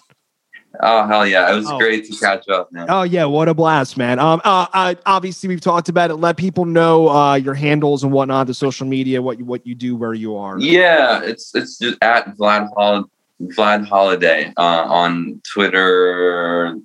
Oh 0.82 1.06
hell 1.08 1.26
yeah! 1.28 1.52
It 1.52 1.56
was 1.56 1.70
Oh. 1.70 1.78
great 1.78 2.06
to 2.10 2.18
catch 2.18 2.50
up, 2.50 2.72
man. 2.72 2.88
Oh 2.90 3.04
yeah, 3.04 3.26
what 3.26 3.48
a 3.48 3.54
blast, 3.54 3.96
man. 3.96 4.18
Um, 4.18 4.42
uh, 4.44 4.66
uh, 4.74 4.96
obviously 5.06 5.48
we've 5.50 5.62
talked 5.62 5.88
about 5.88 6.10
it. 6.10 6.16
Let 6.16 6.36
people 6.38 6.66
know 6.66 7.10
uh, 7.10 7.36
your 7.36 7.54
handles 7.54 8.04
and 8.04 8.12
whatnot, 8.12 8.48
the 8.48 8.54
social 8.56 8.88
media, 8.88 9.22
what 9.22 9.38
you 9.38 9.46
what 9.46 9.66
you 9.68 9.76
do, 9.76 9.96
where 9.96 10.14
you 10.16 10.36
are. 10.36 10.60
Yeah, 10.60 11.22
it's 11.24 11.54
it's 11.54 11.78
just 11.78 11.98
at 12.02 12.36
Vlad 12.38 12.70
Hol- 12.76 13.06
Vlad 13.42 13.86
Holiday 13.88 14.52
uh, 14.58 14.62
on 14.88 15.42
Twitter. 15.54 16.76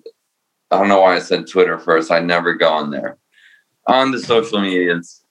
I 0.70 0.76
don't 0.78 0.88
know 0.88 1.00
why 1.00 1.16
I 1.16 1.20
said 1.20 1.46
Twitter 1.48 1.78
first. 1.78 2.10
I 2.10 2.20
never 2.20 2.52
go 2.54 2.68
on 2.70 2.90
there. 2.90 3.16
On 3.86 4.10
the 4.10 4.18
social 4.18 4.60
medias 4.60 5.22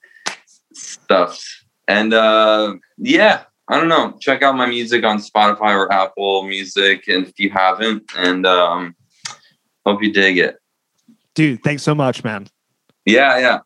stuff. 0.74 1.44
And 1.88 2.14
uh 2.14 2.76
yeah, 2.98 3.44
I 3.70 3.78
don't 3.78 3.90
know. 3.90 4.16
Check 4.20 4.44
out 4.44 4.56
my 4.56 4.66
music 4.66 5.04
on 5.04 5.18
Spotify 5.18 5.76
or 5.76 5.92
Apple 5.92 6.44
Music 6.44 7.08
and 7.08 7.28
if 7.28 7.40
you 7.40 7.50
haven't 7.50 8.12
and 8.18 8.46
um 8.46 8.96
hope 9.86 10.02
you 10.02 10.14
dig 10.14 10.38
it. 10.38 10.58
Dude, 11.36 11.64
thanks 11.64 11.84
so 11.84 11.94
much, 11.94 12.24
man. 12.24 12.48
Yeah, 13.06 13.38
yeah. 13.40 13.60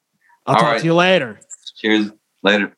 I'll 0.45 0.55
All 0.55 0.61
talk 0.61 0.71
right. 0.73 0.79
to 0.79 0.85
you 0.85 0.93
later. 0.93 1.39
Cheers. 1.77 2.11
Later. 2.43 2.75